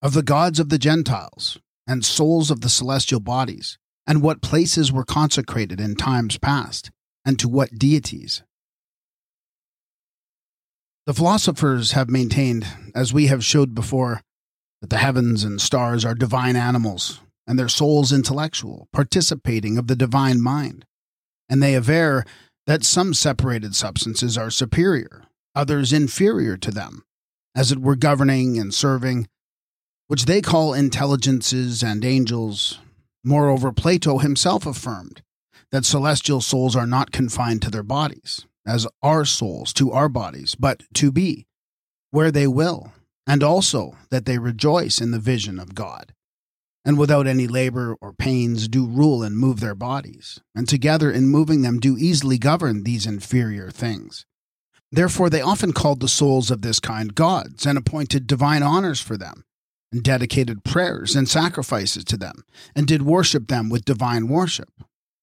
Of 0.02 0.14
the 0.14 0.24
gods 0.24 0.62
of 0.62 0.70
the 0.70 0.78
Gentiles, 0.78 1.60
and 1.86 2.06
souls 2.06 2.50
of 2.50 2.62
the 2.62 2.70
celestial 2.70 3.20
bodies, 3.20 3.78
and 4.08 4.22
what 4.22 4.42
places 4.42 4.94
were 4.94 5.04
consecrated 5.04 5.82
in 5.82 5.96
times 5.96 6.38
past, 6.38 6.90
and 7.26 7.38
to 7.38 7.50
what 7.50 7.78
deities. 7.78 8.42
The 11.06 11.14
philosophers 11.14 11.92
have 11.92 12.10
maintained, 12.10 12.66
as 12.96 13.14
we 13.14 13.28
have 13.28 13.44
showed 13.44 13.76
before, 13.76 14.22
that 14.80 14.90
the 14.90 15.00
heavens 15.00 15.44
and 15.44 15.60
stars 15.60 16.06
are 16.06 16.16
divine 16.16 16.56
animals 16.56 17.20
and 17.46 17.60
their 17.60 17.70
souls 17.70 18.12
intellectual, 18.12 18.88
participating 18.94 19.78
of 19.78 19.88
the 19.88 19.96
divine 19.96 20.42
mind. 20.42 20.86
And 21.54 21.62
they 21.62 21.76
aver 21.76 22.26
that 22.66 22.84
some 22.84 23.14
separated 23.14 23.76
substances 23.76 24.40
are 24.40 24.50
superior, 24.50 25.26
others 25.54 25.94
inferior 25.94 26.58
to 26.58 26.72
them, 26.72 27.04
as 27.54 27.72
it 27.72 27.78
were 27.78 27.96
governing 27.96 28.58
and 28.58 28.74
serving, 28.74 29.28
which 30.08 30.26
they 30.26 30.42
call 30.42 30.74
intelligences 30.74 31.84
and 31.84 32.04
angels. 32.04 32.80
Moreover, 33.24 33.72
Plato 33.72 34.18
himself 34.18 34.66
affirmed 34.66 35.22
that 35.72 35.86
celestial 35.86 36.42
souls 36.42 36.76
are 36.76 36.88
not 36.88 37.12
confined 37.12 37.62
to 37.62 37.70
their 37.70 37.84
bodies, 37.84 38.48
as 38.66 38.88
our 39.04 39.24
souls 39.24 39.74
to 39.74 39.92
our 39.92 40.10
bodies, 40.10 40.56
but 40.56 40.82
to 40.96 41.12
be 41.12 41.46
where 42.10 42.32
they 42.32 42.48
will, 42.48 42.94
and 43.28 43.44
also 43.44 43.96
that 44.10 44.26
they 44.26 44.40
rejoice 44.40 45.00
in 45.00 45.12
the 45.12 45.20
vision 45.20 45.60
of 45.60 45.76
God 45.76 46.16
and 46.86 46.98
without 46.98 47.28
any 47.28 47.48
labor 47.48 47.96
or 48.02 48.14
pains 48.14 48.68
do 48.68 48.86
rule 48.86 49.24
and 49.24 49.38
move 49.38 49.60
their 49.60 49.76
bodies, 49.76 50.40
and 50.54 50.68
together 50.68 51.12
in 51.12 51.28
moving 51.28 51.62
them 51.62 51.80
do 51.80 51.98
easily 51.98 52.38
govern 52.38 52.84
these 52.84 53.06
inferior 53.06 53.72
things. 53.72 54.26
Therefore 54.92 55.30
they 55.30 55.42
often 55.42 55.74
called 55.74 56.02
the 56.02 56.08
souls 56.08 56.52
of 56.52 56.62
this 56.62 56.80
kind 56.80 57.16
gods, 57.16 57.66
and 57.66 57.78
appointed 57.78 58.28
divine 58.28 58.62
honors 58.62 59.00
for 59.02 59.18
them, 59.18 59.46
and 59.92 60.04
dedicated 60.04 60.64
prayers 60.64 61.16
and 61.16 61.30
sacrifices 61.30 62.04
to 62.06 62.18
them, 62.18 62.44
and 62.76 62.86
did 62.86 63.02
worship 63.02 63.48
them 63.48 63.70
with 63.70 63.86
divine 63.86 64.28
worship. 64.28 64.70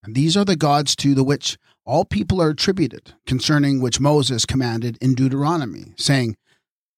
And 0.03 0.15
these 0.15 0.37
are 0.37 0.45
the 0.45 0.57
gods 0.57 0.97
to 0.97 1.15
the 1.15 1.24
which 1.24 1.59
all 1.85 2.05
people 2.05 2.41
are 2.41 2.51
attributed, 2.51 3.15
concerning 3.27 3.81
which 3.81 4.01
Moses 4.01 4.47
commanded 4.47 4.97
in 5.01 5.15
Deuteronomy, 5.15 5.93
saying, 5.97 6.37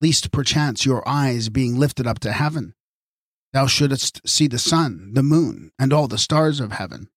Least 0.00 0.32
perchance 0.32 0.84
your 0.84 1.06
eyes 1.08 1.48
being 1.48 1.76
lifted 1.76 2.06
up 2.06 2.18
to 2.20 2.32
heaven, 2.32 2.74
Thou 3.52 3.66
shouldest 3.66 4.26
see 4.26 4.46
the 4.46 4.58
sun, 4.58 5.12
the 5.12 5.22
moon, 5.22 5.72
and 5.78 5.92
all 5.92 6.08
the 6.08 6.18
stars 6.18 6.58
of 6.58 6.72
heaven, 6.72 7.08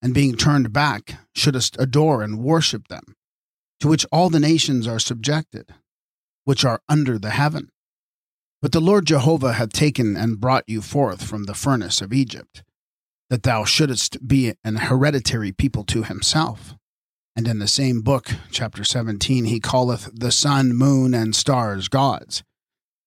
and 0.00 0.14
being 0.14 0.36
turned 0.36 0.72
back, 0.72 1.16
shouldest 1.34 1.76
adore 1.78 2.22
and 2.22 2.38
worship 2.38 2.88
them, 2.88 3.16
to 3.80 3.88
which 3.88 4.06
all 4.12 4.30
the 4.30 4.38
nations 4.38 4.86
are 4.86 5.00
subjected, 5.00 5.74
which 6.44 6.64
are 6.64 6.82
under 6.88 7.18
the 7.18 7.30
heaven. 7.30 7.70
But 8.60 8.70
the 8.70 8.80
Lord 8.80 9.06
Jehovah 9.06 9.54
hath 9.54 9.72
taken 9.72 10.16
and 10.16 10.40
brought 10.40 10.68
you 10.68 10.82
forth 10.82 11.24
from 11.24 11.44
the 11.44 11.54
furnace 11.54 12.00
of 12.00 12.12
Egypt, 12.12 12.62
that 13.28 13.42
thou 13.42 13.64
shouldest 13.64 14.26
be 14.26 14.54
an 14.62 14.76
hereditary 14.76 15.50
people 15.50 15.82
to 15.84 16.04
himself. 16.04 16.76
And 17.34 17.48
in 17.48 17.58
the 17.58 17.66
same 17.66 18.02
book, 18.02 18.30
chapter 18.52 18.84
17, 18.84 19.46
he 19.46 19.58
calleth 19.58 20.10
the 20.14 20.30
sun, 20.30 20.74
moon, 20.74 21.12
and 21.12 21.34
stars 21.34 21.88
gods 21.88 22.44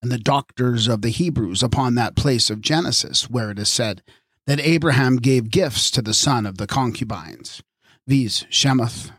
and 0.06 0.12
the 0.12 0.20
doctors 0.20 0.88
of 0.88 1.02
the 1.02 1.10
Hebrews 1.10 1.64
upon 1.64 1.96
that 1.96 2.16
place 2.16 2.52
of 2.52 2.62
Genesis, 2.62 3.28
where 3.28 3.50
it 3.50 3.58
is 3.58 3.70
said 3.70 4.04
that 4.46 4.60
Abraham 4.60 5.16
gave 5.16 5.50
gifts 5.50 5.90
to 5.90 6.02
the 6.04 6.14
son 6.14 6.46
of 6.46 6.60
the 6.60 6.68
concubines, 6.68 7.64
viz., 8.08 8.46
Shemath, 8.52 9.10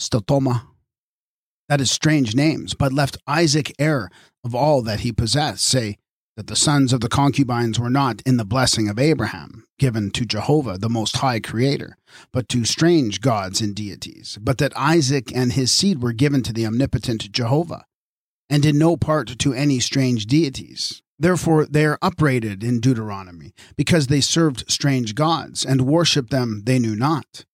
Stotoma, 0.00 0.62
that 1.68 1.80
is 1.80 1.92
strange 1.92 2.34
names, 2.34 2.74
but 2.74 2.92
left 2.92 3.18
Isaac 3.28 3.72
heir 3.78 4.10
of 4.42 4.52
all 4.52 4.82
that 4.82 5.00
he 5.00 5.12
possessed, 5.12 5.64
say 5.64 5.98
that 6.36 6.48
the 6.48 6.56
sons 6.56 6.92
of 6.92 7.00
the 7.00 7.08
concubines 7.08 7.78
were 7.78 7.88
not 7.88 8.20
in 8.26 8.36
the 8.36 8.44
blessing 8.44 8.88
of 8.88 8.98
Abraham, 8.98 9.62
given 9.78 10.10
to 10.10 10.26
Jehovah, 10.26 10.76
the 10.76 10.88
Most 10.88 11.18
High 11.18 11.38
Creator, 11.38 11.96
but 12.32 12.48
to 12.48 12.64
strange 12.64 13.20
gods 13.20 13.60
and 13.60 13.76
deities, 13.76 14.40
but 14.42 14.58
that 14.58 14.76
Isaac 14.76 15.30
and 15.32 15.52
his 15.52 15.70
seed 15.70 16.02
were 16.02 16.12
given 16.12 16.42
to 16.42 16.52
the 16.52 16.66
omnipotent 16.66 17.30
Jehovah 17.30 17.84
and 18.48 18.64
in 18.64 18.78
no 18.78 18.96
part 18.96 19.38
to 19.38 19.52
any 19.52 19.80
strange 19.80 20.26
deities. 20.26 21.02
Therefore, 21.18 21.66
they 21.66 21.84
are 21.86 21.98
upbraided 22.02 22.64
in 22.64 22.80
Deuteronomy, 22.80 23.54
because 23.76 24.08
they 24.08 24.20
served 24.20 24.70
strange 24.70 25.14
gods, 25.14 25.64
and 25.64 25.82
worshipped 25.82 26.30
them 26.30 26.62
they 26.64 26.78
knew 26.78 26.96
not, 26.96 27.44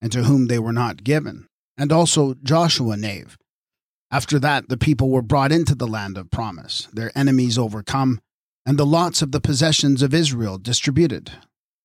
and 0.00 0.10
to 0.12 0.24
whom 0.24 0.46
they 0.46 0.58
were 0.58 0.72
not 0.72 1.04
given, 1.04 1.46
and 1.76 1.92
also 1.92 2.34
Joshua 2.42 2.96
knave. 2.96 3.36
After 4.10 4.38
that, 4.40 4.68
the 4.68 4.76
people 4.76 5.10
were 5.10 5.22
brought 5.22 5.52
into 5.52 5.74
the 5.74 5.86
land 5.86 6.16
of 6.18 6.30
promise, 6.30 6.88
their 6.92 7.12
enemies 7.14 7.58
overcome, 7.58 8.20
and 8.66 8.78
the 8.78 8.86
lots 8.86 9.22
of 9.22 9.32
the 9.32 9.40
possessions 9.40 10.02
of 10.02 10.14
Israel 10.14 10.58
distributed, 10.58 11.32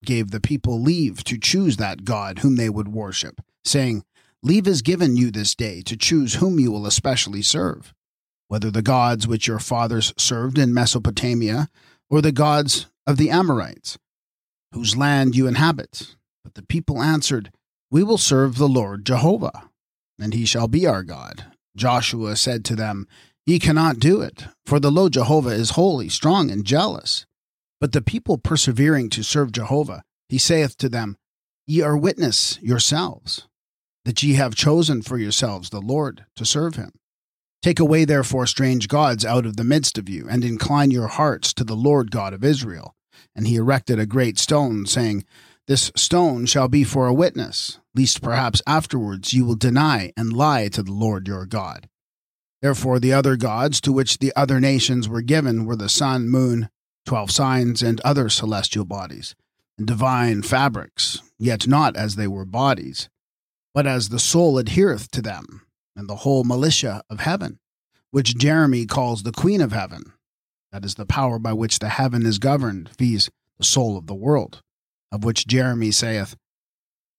gave 0.03 0.31
the 0.31 0.41
people 0.41 0.81
leave 0.81 1.23
to 1.25 1.37
choose 1.37 1.77
that 1.77 2.05
God 2.05 2.39
whom 2.39 2.55
they 2.55 2.69
would 2.69 2.87
worship, 2.87 3.41
saying, 3.63 4.03
Leave 4.41 4.67
is 4.67 4.81
given 4.83 5.17
you 5.17 5.31
this 5.31 5.55
day 5.55 5.81
to 5.81 5.97
choose 5.97 6.35
whom 6.35 6.59
you 6.59 6.71
will 6.71 6.85
especially 6.85 7.41
serve, 7.41 7.94
whether 8.55 8.71
the 8.71 8.81
gods 8.81 9.27
which 9.27 9.47
your 9.47 9.59
fathers 9.59 10.13
served 10.15 10.57
in 10.57 10.73
Mesopotamia, 10.73 11.67
or 12.09 12.21
the 12.21 12.31
gods 12.31 12.85
of 13.05 13.17
the 13.17 13.29
Amorites, 13.29 13.97
whose 14.71 14.95
land 14.95 15.35
you 15.35 15.45
inhabit. 15.45 16.15
But 16.41 16.53
the 16.53 16.63
people 16.63 17.03
answered, 17.03 17.51
We 17.91 18.01
will 18.01 18.17
serve 18.17 18.55
the 18.55 18.69
Lord 18.69 19.05
Jehovah, 19.05 19.69
and 20.17 20.33
he 20.33 20.45
shall 20.45 20.69
be 20.69 20.87
our 20.87 21.03
God. 21.03 21.47
Joshua 21.75 22.37
said 22.37 22.63
to 22.63 22.77
them, 22.77 23.09
Ye 23.45 23.59
cannot 23.59 23.99
do 23.99 24.21
it, 24.21 24.45
for 24.65 24.79
the 24.79 24.89
Lord 24.89 25.11
Jehovah 25.11 25.49
is 25.49 25.71
holy, 25.71 26.07
strong, 26.07 26.49
and 26.49 26.63
jealous. 26.63 27.25
But 27.81 27.91
the 27.91 28.01
people 28.01 28.37
persevering 28.37 29.09
to 29.09 29.23
serve 29.23 29.51
Jehovah, 29.51 30.01
he 30.29 30.37
saith 30.37 30.77
to 30.77 30.87
them, 30.87 31.17
Ye 31.67 31.81
are 31.81 31.97
witness 31.97 32.57
yourselves, 32.61 33.49
that 34.05 34.23
ye 34.23 34.35
have 34.35 34.55
chosen 34.55 35.01
for 35.01 35.17
yourselves 35.17 35.71
the 35.71 35.81
Lord 35.81 36.23
to 36.37 36.45
serve 36.45 36.75
him. 36.75 36.93
Take 37.65 37.79
away 37.79 38.05
therefore 38.05 38.45
strange 38.45 38.87
gods 38.87 39.25
out 39.25 39.43
of 39.43 39.57
the 39.57 39.63
midst 39.63 39.97
of 39.97 40.07
you, 40.07 40.27
and 40.29 40.45
incline 40.45 40.91
your 40.91 41.07
hearts 41.07 41.51
to 41.55 41.63
the 41.63 41.73
Lord 41.73 42.11
God 42.11 42.31
of 42.31 42.43
Israel. 42.43 42.93
And 43.35 43.47
he 43.47 43.55
erected 43.55 43.97
a 43.97 44.05
great 44.05 44.37
stone, 44.37 44.85
saying, 44.85 45.25
This 45.65 45.91
stone 45.95 46.45
shall 46.45 46.67
be 46.67 46.83
for 46.83 47.07
a 47.07 47.13
witness, 47.13 47.79
lest 47.95 48.21
perhaps 48.21 48.61
afterwards 48.67 49.33
you 49.33 49.45
will 49.45 49.55
deny 49.55 50.13
and 50.15 50.31
lie 50.31 50.67
to 50.67 50.83
the 50.83 50.91
Lord 50.91 51.27
your 51.27 51.47
God. 51.47 51.89
Therefore 52.61 52.99
the 52.99 53.13
other 53.13 53.35
gods 53.35 53.81
to 53.81 53.91
which 53.91 54.19
the 54.19 54.31
other 54.35 54.59
nations 54.59 55.09
were 55.09 55.23
given 55.23 55.65
were 55.65 55.75
the 55.75 55.89
sun, 55.89 56.29
moon, 56.29 56.69
twelve 57.03 57.31
signs, 57.31 57.81
and 57.81 57.99
other 58.01 58.29
celestial 58.29 58.85
bodies, 58.85 59.33
and 59.75 59.87
divine 59.87 60.43
fabrics, 60.43 61.19
yet 61.39 61.67
not 61.67 61.95
as 61.95 62.15
they 62.15 62.27
were 62.27 62.45
bodies, 62.45 63.09
but 63.73 63.87
as 63.87 64.09
the 64.09 64.19
soul 64.19 64.59
adhereth 64.59 65.09
to 65.09 65.23
them, 65.23 65.64
and 65.95 66.09
the 66.09 66.17
whole 66.17 66.43
militia 66.43 67.01
of 67.09 67.19
heaven, 67.21 67.59
which 68.11 68.37
Jeremy 68.37 68.85
calls 68.85 69.23
the 69.23 69.31
queen 69.31 69.61
of 69.61 69.71
heaven. 69.71 70.13
That 70.71 70.85
is 70.85 70.95
the 70.95 71.05
power 71.05 71.39
by 71.39 71.53
which 71.53 71.79
the 71.79 71.89
heaven 71.89 72.25
is 72.25 72.39
governed, 72.39 72.89
viz., 72.97 73.29
the 73.57 73.63
soul 73.63 73.97
of 73.97 74.07
the 74.07 74.15
world, 74.15 74.61
of 75.11 75.23
which 75.23 75.47
Jeremy 75.47 75.91
saith, 75.91 76.35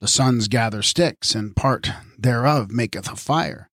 The 0.01 0.09
sons 0.09 0.49
gather 0.49 0.83
sticks, 0.83 1.35
and 1.35 1.57
part 1.57 1.91
thereof 2.19 2.71
maketh 2.71 3.11
a 3.11 3.17
fire, 3.17 3.71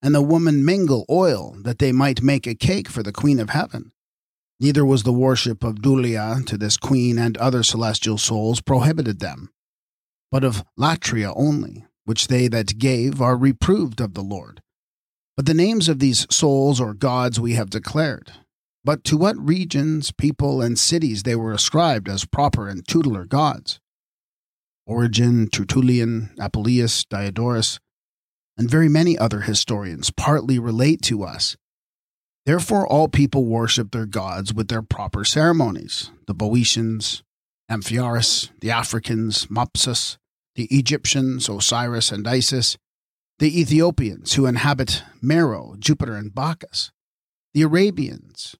and 0.00 0.14
the 0.14 0.22
woman 0.22 0.64
mingle 0.64 1.04
oil, 1.10 1.56
that 1.62 1.78
they 1.78 1.92
might 1.92 2.22
make 2.22 2.46
a 2.46 2.54
cake 2.54 2.88
for 2.88 3.02
the 3.02 3.12
queen 3.12 3.38
of 3.38 3.50
heaven. 3.50 3.92
Neither 4.58 4.86
was 4.86 5.02
the 5.02 5.12
worship 5.12 5.62
of 5.62 5.76
Dulia 5.76 6.44
to 6.46 6.56
this 6.56 6.78
queen 6.78 7.18
and 7.18 7.36
other 7.36 7.62
celestial 7.62 8.16
souls 8.16 8.62
prohibited 8.62 9.20
them, 9.20 9.50
but 10.30 10.44
of 10.44 10.64
Latria 10.78 11.32
only, 11.36 11.84
which 12.06 12.28
they 12.28 12.48
that 12.48 12.78
gave 12.78 13.20
are 13.20 13.36
reproved 13.36 14.00
of 14.00 14.14
the 14.14 14.22
Lord. 14.22 14.62
But 15.36 15.44
the 15.44 15.52
names 15.52 15.90
of 15.90 15.98
these 15.98 16.26
souls 16.34 16.80
or 16.80 16.94
gods 16.94 17.38
we 17.38 17.52
have 17.52 17.68
declared. 17.68 18.32
But 18.82 19.04
to 19.04 19.18
what 19.18 19.36
regions, 19.36 20.10
people, 20.12 20.62
and 20.62 20.78
cities 20.78 21.24
they 21.24 21.36
were 21.36 21.52
ascribed 21.52 22.08
as 22.08 22.24
proper 22.24 22.68
and 22.68 22.86
tutelar 22.86 23.28
gods? 23.28 23.78
Origen, 24.86 25.48
Tertullian, 25.48 26.30
Apuleius, 26.38 27.04
Diodorus, 27.06 27.78
and 28.56 28.70
very 28.70 28.88
many 28.88 29.18
other 29.18 29.40
historians 29.40 30.10
partly 30.10 30.58
relate 30.58 31.02
to 31.02 31.22
us 31.22 31.56
Therefore, 32.46 32.86
all 32.86 33.08
people 33.08 33.44
worship 33.44 33.90
their 33.90 34.06
gods 34.06 34.54
with 34.54 34.68
their 34.68 34.82
proper 34.82 35.24
ceremonies 35.24 36.12
the 36.28 36.34
Boeotians, 36.34 37.22
Amphiaraus, 37.70 38.50
the 38.60 38.70
Africans, 38.70 39.46
Mopsus, 39.46 40.16
the 40.56 40.64
Egyptians, 40.64 41.48
Osiris 41.48 42.10
and 42.10 42.26
Isis, 42.26 42.76
the 43.38 43.60
Ethiopians 43.60 44.32
who 44.34 44.46
inhabit 44.46 45.04
Meroe, 45.22 45.78
Jupiter, 45.78 46.16
and 46.16 46.34
Bacchus, 46.34 46.90
the 47.52 47.62
Arabians, 47.62 48.56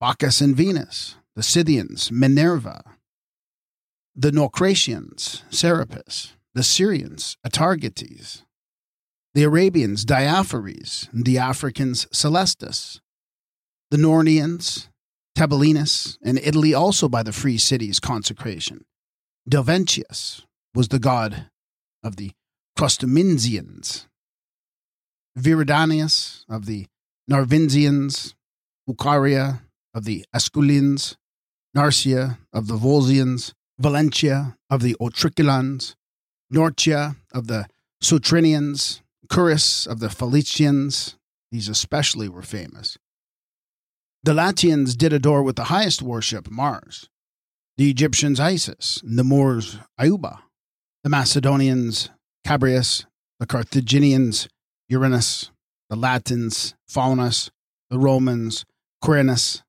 Bacchus 0.00 0.40
and 0.40 0.56
Venus, 0.56 1.16
the 1.36 1.42
Scythians, 1.42 2.10
Minerva, 2.10 2.82
the 4.16 4.32
Naucratians, 4.32 5.44
Serapis, 5.50 6.34
the 6.54 6.62
Syrians, 6.62 7.36
Atargates, 7.46 8.42
the 9.34 9.42
Arabians, 9.42 10.04
Diaphares, 10.04 11.08
the 11.12 11.38
Africans, 11.38 12.06
Celestus, 12.12 13.00
the 13.90 13.98
Nornians, 13.98 14.88
Tabellinus, 15.36 16.16
and 16.22 16.38
Italy 16.38 16.72
also 16.72 17.08
by 17.08 17.22
the 17.22 17.32
free 17.32 17.58
cities' 17.58 18.00
consecration. 18.00 18.84
Delventius 19.48 20.44
was 20.74 20.88
the 20.88 20.98
god 20.98 21.46
of 22.02 22.16
the 22.16 22.32
Crustaminsians, 22.78 24.06
Viridanius 25.38 26.44
of 26.48 26.66
the 26.66 26.86
Narvinzians, 27.30 28.34
Ucaria 28.88 29.60
of 29.94 30.04
the 30.04 30.24
Asculins, 30.34 31.16
Narcia 31.76 32.38
of 32.52 32.66
the 32.66 32.76
Volsians, 32.76 33.52
Valentia 33.80 34.56
of 34.68 34.82
the 34.82 34.96
Otriculans, 35.00 35.94
Nortia 36.52 37.16
of 37.32 37.46
the 37.46 37.66
Sutrinians, 38.02 39.00
Curus 39.28 39.86
of 39.86 40.00
the 40.00 40.10
Philicians, 40.10 41.16
these 41.52 41.68
especially 41.68 42.28
were 42.28 42.42
famous. 42.42 42.98
The 44.22 44.34
Latians 44.34 44.96
did 44.96 45.12
adore 45.12 45.42
with 45.42 45.56
the 45.56 45.64
highest 45.64 46.02
worship 46.02 46.50
Mars, 46.50 47.08
the 47.76 47.90
Egyptians 47.90 48.40
Isis, 48.40 49.00
and 49.02 49.18
the 49.18 49.24
Moors 49.24 49.78
Auba, 49.98 50.40
the 51.02 51.08
Macedonians 51.08 52.10
Chabrias, 52.46 53.06
the 53.38 53.46
Carthaginians 53.46 54.48
Uranus, 54.88 55.50
the 55.88 55.96
Latins 55.96 56.74
Faunus, 56.88 57.50
the 57.88 57.98
Romans 57.98 58.64
Quirinus, 59.02 59.62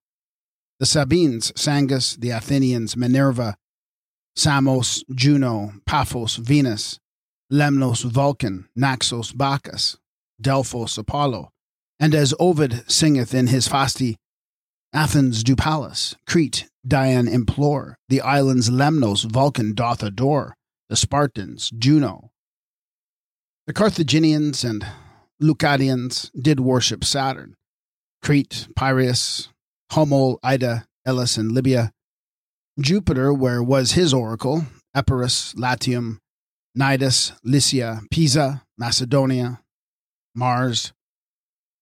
the 0.80 0.86
Sabines 0.86 1.52
Sangus, 1.54 2.20
the 2.20 2.32
Athenians 2.32 2.98
Minerva, 2.98 3.56
Samos 4.36 5.04
Juno, 5.14 5.74
Paphos 5.86 6.36
Venus, 6.36 7.00
Lemnos 7.52 8.04
Vulcan, 8.04 8.68
Naxos 8.76 9.32
Bacchus, 9.32 9.98
Delphos 10.42 10.98
Apollo, 10.98 11.52
and 12.00 12.14
as 12.14 12.34
Ovid 12.40 12.90
singeth 12.92 13.34
in 13.34 13.48
his 13.48 13.68
Fasti, 13.68 14.18
Athens 14.94 15.44
do 15.44 15.56
Pallas, 15.56 16.16
Crete 16.28 16.68
Dian 16.86 17.28
implore, 17.28 17.98
the 18.10 18.20
islands 18.20 18.70
Lemnos 18.70 19.24
Vulcan 19.24 19.74
doth 19.74 20.04
adore, 20.04 20.56
the 20.92 20.98
Spartans 20.98 21.70
Juno. 21.70 22.32
The 23.66 23.72
Carthaginians 23.72 24.66
and 24.66 24.86
Leucadians 25.42 26.30
did 26.38 26.60
worship 26.60 27.06
Saturn, 27.06 27.56
Crete, 28.22 28.68
Piraeus, 28.78 29.48
Homol, 29.94 30.38
Ida, 30.44 30.86
Elis, 31.06 31.38
and 31.38 31.54
Libya. 31.54 31.94
Jupiter, 32.78 33.34
where 33.34 33.64
was 33.64 33.94
his 33.94 34.14
oracle, 34.14 34.66
Epirus, 34.94 35.56
Latium, 35.56 36.20
Cnidus, 36.78 37.40
Lycia, 37.42 38.02
Pisa, 38.12 38.64
Macedonia, 38.78 39.62
Mars. 40.36 40.92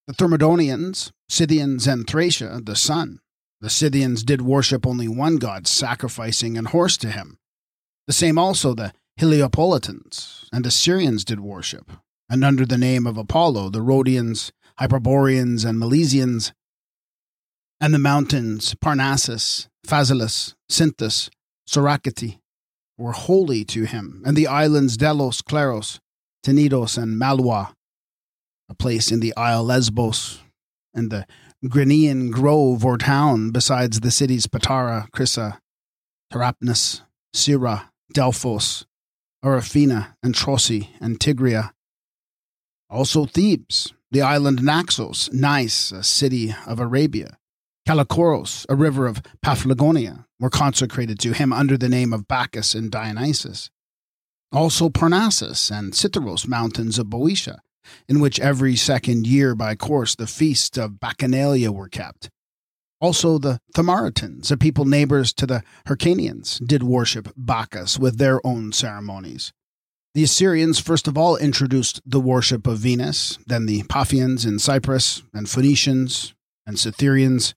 The 0.05 0.13
Thermodonians, 0.13 1.11
Scythians, 1.27 1.87
and 1.87 2.05
Thracia, 2.05 2.61
the 2.63 2.75
sun. 2.75 3.21
The 3.59 3.71
Scythians 3.71 4.23
did 4.23 4.43
worship 4.43 4.85
only 4.85 5.07
one 5.07 5.37
god, 5.37 5.65
sacrificing 5.65 6.59
an 6.59 6.65
horse 6.65 6.95
to 6.97 7.09
him. 7.09 7.38
The 8.09 8.13
same 8.13 8.39
also 8.39 8.73
the 8.73 8.91
Heliopolitans 9.19 10.47
and 10.51 10.65
Assyrians 10.65 11.23
did 11.23 11.41
worship, 11.41 11.91
and 12.27 12.43
under 12.43 12.65
the 12.65 12.75
name 12.75 13.05
of 13.05 13.19
Apollo, 13.19 13.69
the 13.69 13.83
Rhodians, 13.83 14.51
Hyperboreans, 14.79 15.63
and 15.63 15.79
Milesians, 15.79 16.51
and 17.79 17.93
the 17.93 17.99
mountains 17.99 18.73
Parnassus, 18.83 19.67
Phasaelus, 19.85 20.55
Cynthus, 20.67 21.29
Soracte, 21.69 22.39
were 22.97 23.11
holy 23.11 23.63
to 23.65 23.83
him, 23.83 24.23
and 24.25 24.35
the 24.35 24.47
islands 24.47 24.97
Delos, 24.97 25.43
Claros, 25.43 25.99
Tenedos, 26.43 26.97
and 26.97 27.19
Malwa, 27.19 27.75
a 28.67 28.73
place 28.73 29.11
in 29.11 29.19
the 29.19 29.35
isle 29.37 29.65
Lesbos, 29.65 30.39
and 30.95 31.11
the 31.11 31.27
Grynean 31.63 32.31
grove 32.31 32.83
or 32.83 32.97
town 32.97 33.51
besides 33.51 33.99
the 33.99 34.09
cities 34.09 34.47
Patara, 34.47 35.11
Crissa, 35.11 35.59
Tarapnus, 36.33 37.01
Syra, 37.35 37.88
Delphos, 38.13 38.85
Arafina, 39.43 40.15
and 40.23 40.33
Trosi, 40.33 40.89
and 40.99 41.19
Tigria. 41.19 41.71
Also 42.89 43.25
Thebes, 43.25 43.93
the 44.11 44.21
island 44.21 44.63
Naxos, 44.63 45.31
Nice, 45.31 45.91
a 45.91 46.03
city 46.03 46.55
of 46.65 46.79
Arabia, 46.79 47.37
Kalokoros, 47.87 48.65
a 48.69 48.75
river 48.75 49.07
of 49.07 49.21
Paphlagonia, 49.41 50.25
were 50.39 50.49
consecrated 50.49 51.19
to 51.19 51.33
him 51.33 51.51
under 51.51 51.77
the 51.77 51.89
name 51.89 52.13
of 52.13 52.27
Bacchus 52.27 52.75
and 52.75 52.91
Dionysus. 52.91 53.69
Also 54.51 54.89
Parnassus 54.89 55.69
and 55.71 55.93
Cytheraos 55.93 56.47
mountains 56.47 56.97
of 56.97 57.09
Boeotia, 57.09 57.61
in 58.07 58.19
which 58.19 58.39
every 58.39 58.75
second 58.75 59.27
year 59.27 59.55
by 59.55 59.75
course 59.75 60.15
the 60.15 60.27
feasts 60.27 60.77
of 60.77 60.99
Bacchanalia 60.99 61.69
were 61.69 61.89
kept. 61.89 62.29
Also 63.01 63.37
the 63.37 63.59
Thamaritans, 63.73 64.51
a 64.51 64.57
people 64.57 64.85
neighbors 64.85 65.31
to 65.33 65.47
the 65.47 65.63
Hyrcanians, 65.87 66.65
did 66.65 66.83
worship 66.83 67.29
Bacchus 67.37 67.97
with 67.97 68.17
their 68.17 68.45
own 68.45 68.71
ceremonies. 68.71 69.53
The 70.13 70.23
Assyrians 70.23 70.79
first 70.79 71.07
of 71.07 71.17
all 71.17 71.37
introduced 71.37 72.01
the 72.05 72.19
worship 72.19 72.67
of 72.67 72.79
Venus, 72.79 73.37
then 73.45 73.67
the 73.67 73.83
Paphians 73.83 74.45
in 74.45 74.59
Cyprus, 74.59 75.23
and 75.33 75.47
Phoenicians 75.47 76.33
and 76.65 76.77
Cytherians, 76.77 77.53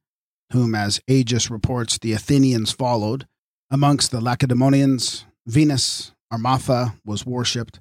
whom, 0.53 0.75
as 0.75 1.01
Agis 1.09 1.51
reports, 1.51 1.99
the 1.99 2.13
Athenians 2.13 2.71
followed. 2.73 3.27
Amongst 3.71 4.11
the 4.11 4.21
Lacedaemonians, 4.21 5.25
Venus, 5.47 6.13
Armata, 6.31 6.95
was 7.05 7.27
worshipped. 7.27 7.81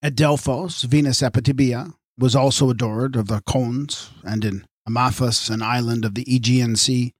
At 0.00 0.14
Delphos, 0.14 0.84
Venus 0.84 1.20
Epitibia 1.20 1.92
was 2.16 2.36
also 2.36 2.70
adored 2.70 3.16
of 3.16 3.26
the 3.26 3.40
Cones, 3.42 4.10
and 4.22 4.44
in 4.44 4.64
Amathus, 4.88 5.50
an 5.50 5.60
island 5.60 6.06
of 6.06 6.14
the 6.14 6.24
Aegean 6.34 6.74
Sea, 6.74 7.12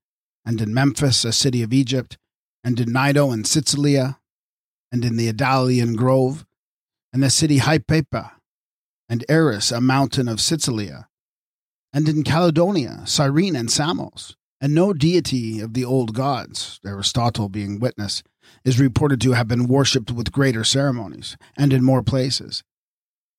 and 0.43 0.59
in 0.63 0.73
Memphis, 0.73 1.23
a 1.27 1.33
city 1.33 1.63
of 1.63 1.71
Egypt, 1.71 2.17
and 2.65 2.81
in 2.81 2.95
Nido 2.95 3.31
and 3.31 3.47
Sicilia, 3.47 4.19
and 4.91 5.05
in 5.05 5.19
the 5.19 5.31
Idalian 5.31 5.95
Grove, 5.95 6.47
and 7.13 7.23
the 7.23 7.29
city 7.29 7.59
Hypatia, 7.59 8.33
and 9.11 9.23
Eris, 9.29 9.71
a 9.71 9.83
mountain 9.83 10.29
of 10.29 10.41
Sicilia, 10.41 11.09
and 11.93 12.09
in 12.09 12.25
Caledonia, 12.25 13.03
Cyrene 13.05 13.55
and 13.55 13.71
Samos, 13.71 14.35
and 14.63 14.75
no 14.75 14.95
deity 14.95 15.61
of 15.61 15.75
the 15.75 15.85
old 15.85 16.15
gods, 16.15 16.81
Aristotle 16.87 17.51
being 17.51 17.79
witness, 17.79 18.23
is 18.65 18.81
reported 18.81 19.21
to 19.21 19.33
have 19.33 19.47
been 19.47 19.69
worshipped 19.69 20.11
with 20.11 20.33
greater 20.33 20.65
ceremonies, 20.65 21.37
and 21.55 21.75
in 21.75 21.85
more 21.85 22.03
places. 22.03 22.65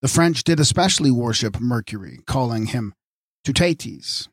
The 0.04 0.08
French 0.08 0.44
did 0.44 0.60
especially 0.60 1.10
worship 1.10 1.60
Mercury, 1.60 2.20
calling 2.28 2.68
him 2.68 2.94
Teutates. 3.46 4.28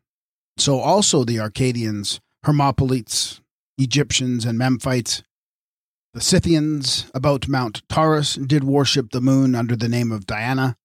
So 0.57 0.81
also 0.81 1.25
the 1.25 1.39
Arcadians, 1.39 2.21
Hermopolites, 2.45 3.41
Egyptians, 3.79 4.45
and 4.45 4.59
Memphites. 4.59 5.23
The 6.15 6.21
Scythians 6.21 7.11
about 7.15 7.47
Mount 7.47 7.83
Taurus 7.89 8.37
did 8.37 8.65
worship 8.65 9.11
the 9.11 9.21
moon 9.21 9.55
under 9.55 9.77
the 9.77 9.89
name 9.89 10.13
of 10.13 10.27
Diana. 10.27 10.77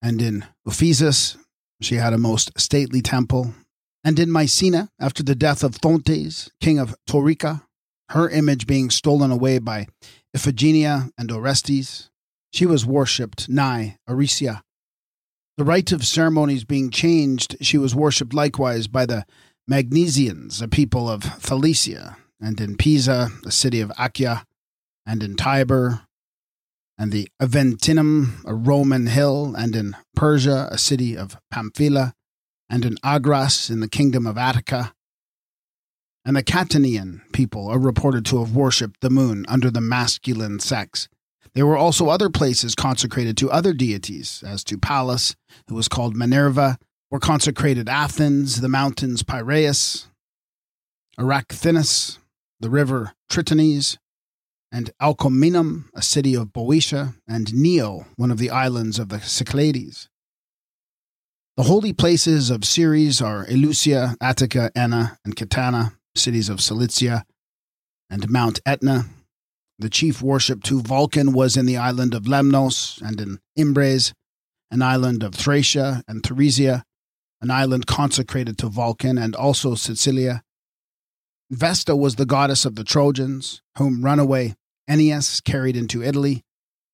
And 0.00 0.22
in 0.22 0.46
Ephesus, 0.66 1.36
she 1.80 1.96
had 1.96 2.12
a 2.12 2.18
most 2.18 2.58
stately 2.58 3.02
temple. 3.02 3.54
And 4.02 4.18
in 4.18 4.30
Mycena, 4.30 4.88
after 4.98 5.22
the 5.22 5.34
death 5.34 5.62
of 5.62 5.76
Thontes, 5.76 6.50
king 6.60 6.78
of 6.78 6.94
Taurica, 7.08 7.62
her 8.10 8.28
image 8.28 8.66
being 8.66 8.90
stolen 8.90 9.30
away 9.30 9.58
by 9.58 9.86
Iphigenia 10.36 11.10
and 11.18 11.30
Orestes, 11.30 12.10
she 12.52 12.66
was 12.66 12.86
worshipped 12.86 13.48
nigh 13.48 13.98
Aricia. 14.08 14.62
The 15.56 15.64
rite 15.64 15.92
of 15.92 16.04
ceremonies 16.04 16.64
being 16.64 16.90
changed, 16.90 17.56
she 17.60 17.78
was 17.78 17.94
worshipped 17.94 18.34
likewise 18.34 18.88
by 18.88 19.06
the 19.06 19.24
Magnesians, 19.70 20.60
a 20.60 20.66
people 20.66 21.08
of 21.08 21.22
Thalicia, 21.22 22.16
and 22.40 22.60
in 22.60 22.76
Pisa, 22.76 23.30
the 23.44 23.52
city 23.52 23.80
of 23.80 23.92
Achaia, 23.96 24.44
and 25.06 25.22
in 25.22 25.36
Tibur, 25.36 26.02
and 26.98 27.12
the 27.12 27.28
Aventinum, 27.40 28.44
a 28.44 28.52
Roman 28.52 29.06
hill, 29.06 29.54
and 29.56 29.76
in 29.76 29.96
Persia, 30.16 30.68
a 30.72 30.78
city 30.78 31.16
of 31.16 31.36
Pamphylia, 31.52 32.14
and 32.68 32.84
in 32.84 32.96
Agras, 33.04 33.70
in 33.70 33.78
the 33.78 33.88
kingdom 33.88 34.26
of 34.26 34.36
Attica. 34.36 34.92
And 36.24 36.34
the 36.34 36.42
Catanian 36.42 37.20
people 37.32 37.68
are 37.68 37.78
reported 37.78 38.24
to 38.26 38.40
have 38.40 38.56
worshipped 38.56 39.02
the 39.02 39.10
moon 39.10 39.44
under 39.48 39.70
the 39.70 39.80
masculine 39.80 40.58
sex. 40.58 41.08
There 41.54 41.66
were 41.66 41.76
also 41.76 42.08
other 42.08 42.30
places 42.30 42.74
consecrated 42.74 43.36
to 43.38 43.50
other 43.50 43.72
deities, 43.72 44.42
as 44.44 44.64
to 44.64 44.78
Pallas, 44.78 45.36
who 45.68 45.74
was 45.74 45.88
called 45.88 46.16
Minerva, 46.16 46.78
were 47.10 47.20
consecrated 47.20 47.88
Athens, 47.88 48.60
the 48.60 48.68
mountains 48.68 49.22
Piraeus, 49.22 50.08
Aracthinus, 51.18 52.18
the 52.58 52.70
river 52.70 53.12
Tritonis, 53.30 53.98
and 54.72 54.90
Alcominum, 55.00 55.84
a 55.94 56.02
city 56.02 56.34
of 56.34 56.52
Boeotia, 56.52 57.14
and 57.28 57.54
Neo, 57.54 58.06
one 58.16 58.32
of 58.32 58.38
the 58.38 58.50
islands 58.50 58.98
of 58.98 59.08
the 59.08 59.20
Cyclades. 59.20 60.08
The 61.56 61.64
holy 61.64 61.92
places 61.92 62.50
of 62.50 62.64
Ceres 62.64 63.22
are 63.22 63.46
Eleusia, 63.46 64.16
Attica, 64.20 64.72
Enna, 64.74 65.18
and 65.24 65.36
Catana, 65.36 65.94
cities 66.16 66.48
of 66.48 66.60
Cilicia, 66.60 67.24
and 68.10 68.28
Mount 68.28 68.60
Etna. 68.66 69.04
The 69.78 69.90
chief 69.90 70.22
worship 70.22 70.62
to 70.64 70.80
Vulcan 70.80 71.32
was 71.32 71.56
in 71.56 71.66
the 71.66 71.76
island 71.76 72.14
of 72.14 72.24
Lemnos 72.24 73.02
and 73.02 73.20
in 73.20 73.40
Imbres, 73.56 74.12
an 74.70 74.82
island 74.82 75.22
of 75.22 75.34
Thracia 75.34 76.02
and 76.06 76.22
Theresia, 76.22 76.82
an 77.40 77.50
island 77.50 77.86
consecrated 77.86 78.56
to 78.58 78.68
Vulcan, 78.68 79.18
and 79.18 79.34
also 79.34 79.74
Sicilia. 79.74 80.42
Vesta 81.50 81.94
was 81.94 82.16
the 82.16 82.26
goddess 82.26 82.64
of 82.64 82.76
the 82.76 82.84
Trojans, 82.84 83.60
whom 83.76 84.04
runaway 84.04 84.54
Aeneas 84.88 85.40
carried 85.40 85.76
into 85.76 86.02
Italy, 86.02 86.42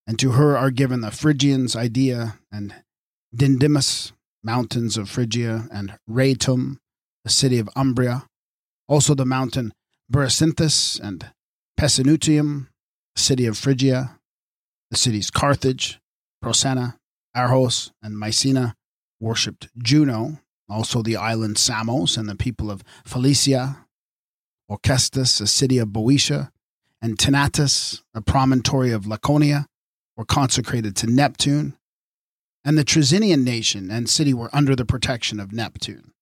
and 0.06 0.18
to 0.18 0.32
her 0.32 0.56
are 0.56 0.70
given 0.70 1.02
the 1.02 1.10
Phrygians, 1.10 1.76
Idea, 1.76 2.38
and 2.50 2.74
Dindymus, 3.34 4.12
mountains 4.42 4.96
of 4.96 5.08
Phrygia, 5.08 5.68
and 5.70 5.98
Rhetum, 6.08 6.78
the 7.24 7.30
city 7.30 7.58
of 7.58 7.68
Umbria, 7.76 8.26
also 8.88 9.14
the 9.14 9.26
mountain 9.26 9.72
Berecynthus 10.10 10.98
and 10.98 11.30
Pesinutium, 11.78 12.66
city 13.20 13.46
of 13.46 13.56
Phrygia, 13.56 14.18
the 14.90 14.96
cities 14.96 15.30
Carthage, 15.30 16.00
Procena, 16.42 16.96
Argos, 17.34 17.92
and 18.02 18.16
Mycena 18.16 18.74
worshipped 19.20 19.68
Juno, 19.78 20.40
also 20.68 21.02
the 21.02 21.16
island 21.16 21.58
Samos 21.58 22.16
and 22.16 22.28
the 22.28 22.34
people 22.34 22.70
of 22.70 22.82
Phoenicia, 23.04 23.86
Orchestus, 24.70 25.40
a 25.40 25.46
city 25.46 25.78
of 25.78 25.92
Boeotia, 25.92 26.50
and 27.02 27.18
Tenatus, 27.18 28.02
a 28.14 28.20
promontory 28.20 28.92
of 28.92 29.06
Laconia, 29.06 29.66
were 30.16 30.24
consecrated 30.24 30.96
to 30.96 31.06
Neptune, 31.06 31.76
and 32.64 32.76
the 32.76 32.84
Trasinian 32.84 33.42
nation 33.42 33.90
and 33.90 34.08
city 34.08 34.34
were 34.34 34.50
under 34.52 34.76
the 34.76 34.84
protection 34.84 35.40
of 35.40 35.52
Neptune. 35.52 36.12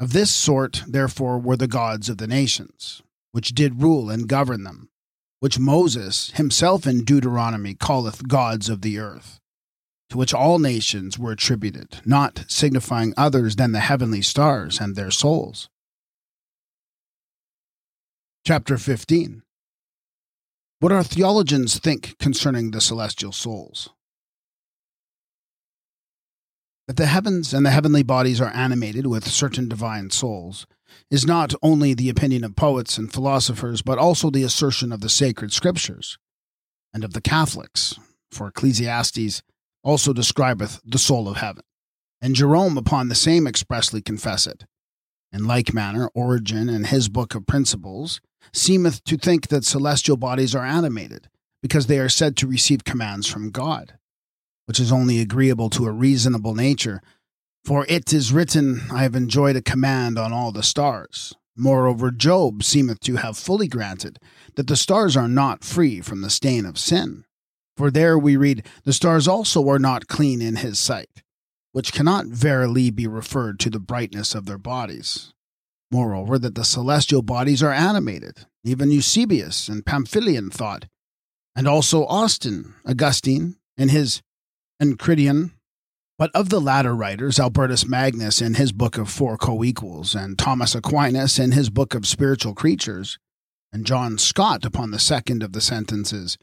Of 0.00 0.12
this 0.12 0.30
sort, 0.30 0.84
therefore, 0.86 1.38
were 1.38 1.56
the 1.56 1.66
gods 1.66 2.08
of 2.08 2.18
the 2.18 2.26
nations, 2.26 3.02
which 3.32 3.50
did 3.50 3.82
rule 3.82 4.10
and 4.10 4.28
govern 4.28 4.64
them, 4.64 4.90
which 5.40 5.58
Moses 5.58 6.30
himself 6.32 6.86
in 6.86 7.04
Deuteronomy 7.04 7.74
calleth 7.74 8.26
gods 8.26 8.68
of 8.68 8.82
the 8.82 8.98
earth, 8.98 9.38
to 10.10 10.16
which 10.16 10.34
all 10.34 10.58
nations 10.58 11.18
were 11.18 11.32
attributed, 11.32 12.00
not 12.04 12.44
signifying 12.48 13.14
others 13.16 13.56
than 13.56 13.72
the 13.72 13.80
heavenly 13.80 14.22
stars 14.22 14.80
and 14.80 14.96
their 14.96 15.10
souls. 15.10 15.68
Chapter 18.44 18.78
15 18.78 19.42
What 20.80 20.92
our 20.92 21.04
theologians 21.04 21.78
think 21.78 22.18
concerning 22.18 22.70
the 22.70 22.80
celestial 22.80 23.32
souls. 23.32 23.90
That 26.88 26.96
the 26.96 27.06
heavens 27.06 27.52
and 27.52 27.66
the 27.66 27.70
heavenly 27.70 28.02
bodies 28.02 28.40
are 28.40 28.54
animated 28.54 29.06
with 29.06 29.28
certain 29.28 29.68
divine 29.68 30.08
souls 30.08 30.66
is 31.10 31.26
not 31.26 31.54
only 31.62 31.94
the 31.94 32.08
opinion 32.08 32.44
of 32.44 32.56
poets 32.56 32.98
and 32.98 33.12
philosophers, 33.12 33.82
but 33.82 33.98
also 33.98 34.30
the 34.30 34.42
assertion 34.42 34.92
of 34.92 35.00
the 35.00 35.08
sacred 35.08 35.52
scriptures 35.52 36.18
and 36.92 37.04
of 37.04 37.12
the 37.12 37.20
Catholics, 37.20 37.98
for 38.30 38.48
Ecclesiastes 38.48 39.42
also 39.82 40.12
describeth 40.12 40.80
the 40.84 40.98
soul 40.98 41.28
of 41.28 41.36
heaven. 41.36 41.62
And 42.20 42.34
Jerome 42.34 42.76
upon 42.76 43.08
the 43.08 43.14
same 43.14 43.46
expressly 43.46 44.02
confess 44.02 44.46
it. 44.46 44.64
In 45.32 45.46
like 45.46 45.74
manner, 45.74 46.08
Origen 46.14 46.68
in 46.68 46.84
his 46.84 47.08
book 47.08 47.34
of 47.34 47.46
Principles 47.46 48.20
seemeth 48.52 49.04
to 49.04 49.16
think 49.16 49.48
that 49.48 49.64
celestial 49.64 50.16
bodies 50.16 50.54
are 50.54 50.64
animated, 50.64 51.28
because 51.62 51.86
they 51.86 51.98
are 51.98 52.08
said 52.08 52.36
to 52.38 52.46
receive 52.46 52.84
commands 52.84 53.26
from 53.26 53.50
God 53.50 53.98
which 54.68 54.78
is 54.78 54.92
only 54.92 55.18
agreeable 55.18 55.70
to 55.70 55.86
a 55.86 55.90
reasonable 55.90 56.54
nature. 56.54 57.00
For 57.68 57.84
it 57.86 58.14
is 58.14 58.32
written, 58.32 58.80
I 58.90 59.02
have 59.02 59.14
enjoyed 59.14 59.54
a 59.54 59.60
command 59.60 60.18
on 60.18 60.32
all 60.32 60.52
the 60.52 60.62
stars. 60.62 61.34
Moreover, 61.54 62.10
Job 62.10 62.62
seemeth 62.62 62.98
to 63.00 63.16
have 63.16 63.36
fully 63.36 63.68
granted 63.68 64.18
that 64.54 64.68
the 64.68 64.74
stars 64.74 65.18
are 65.18 65.28
not 65.28 65.62
free 65.62 66.00
from 66.00 66.22
the 66.22 66.30
stain 66.30 66.64
of 66.64 66.78
sin. 66.78 67.26
For 67.76 67.90
there 67.90 68.18
we 68.18 68.38
read, 68.38 68.64
The 68.84 68.94
stars 68.94 69.28
also 69.28 69.68
are 69.68 69.78
not 69.78 70.08
clean 70.08 70.40
in 70.40 70.56
his 70.56 70.78
sight, 70.78 71.22
which 71.72 71.92
cannot 71.92 72.24
verily 72.28 72.88
be 72.90 73.06
referred 73.06 73.60
to 73.60 73.68
the 73.68 73.78
brightness 73.78 74.34
of 74.34 74.46
their 74.46 74.56
bodies. 74.56 75.34
Moreover, 75.90 76.38
that 76.38 76.54
the 76.54 76.64
celestial 76.64 77.20
bodies 77.20 77.62
are 77.62 77.70
animated, 77.70 78.46
even 78.64 78.90
Eusebius 78.90 79.68
and 79.68 79.84
Pamphilian 79.84 80.50
thought, 80.50 80.86
and 81.54 81.68
also 81.68 82.06
Austin, 82.06 82.76
Augustine, 82.86 83.56
in 83.76 83.90
his 83.90 84.22
Enchiridion. 84.82 85.50
But 86.18 86.32
of 86.34 86.48
the 86.48 86.60
latter 86.60 86.96
writers, 86.96 87.38
Albertus 87.38 87.86
Magnus 87.86 88.42
in 88.42 88.54
his 88.54 88.72
book 88.72 88.98
of 88.98 89.08
Four 89.08 89.36
Co-Equals, 89.36 90.16
and 90.16 90.36
Thomas 90.36 90.74
Aquinas 90.74 91.38
in 91.38 91.52
his 91.52 91.70
book 91.70 91.94
of 91.94 92.08
Spiritual 92.08 92.54
Creatures, 92.54 93.18
and 93.72 93.86
John 93.86 94.18
Scott 94.18 94.64
upon 94.64 94.90
the 94.90 94.98
second 94.98 95.44
of 95.44 95.52
the 95.52 95.60
sentences. 95.60 96.36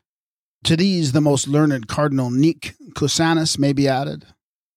To 0.63 0.77
these 0.77 1.11
the 1.11 1.19
most 1.19 1.49
learned 1.49 1.89
Cardinal 1.89 2.31
Nick 2.31 2.75
Cusanus 2.95 3.59
may 3.59 3.73
be 3.73 3.85
added. 3.85 4.25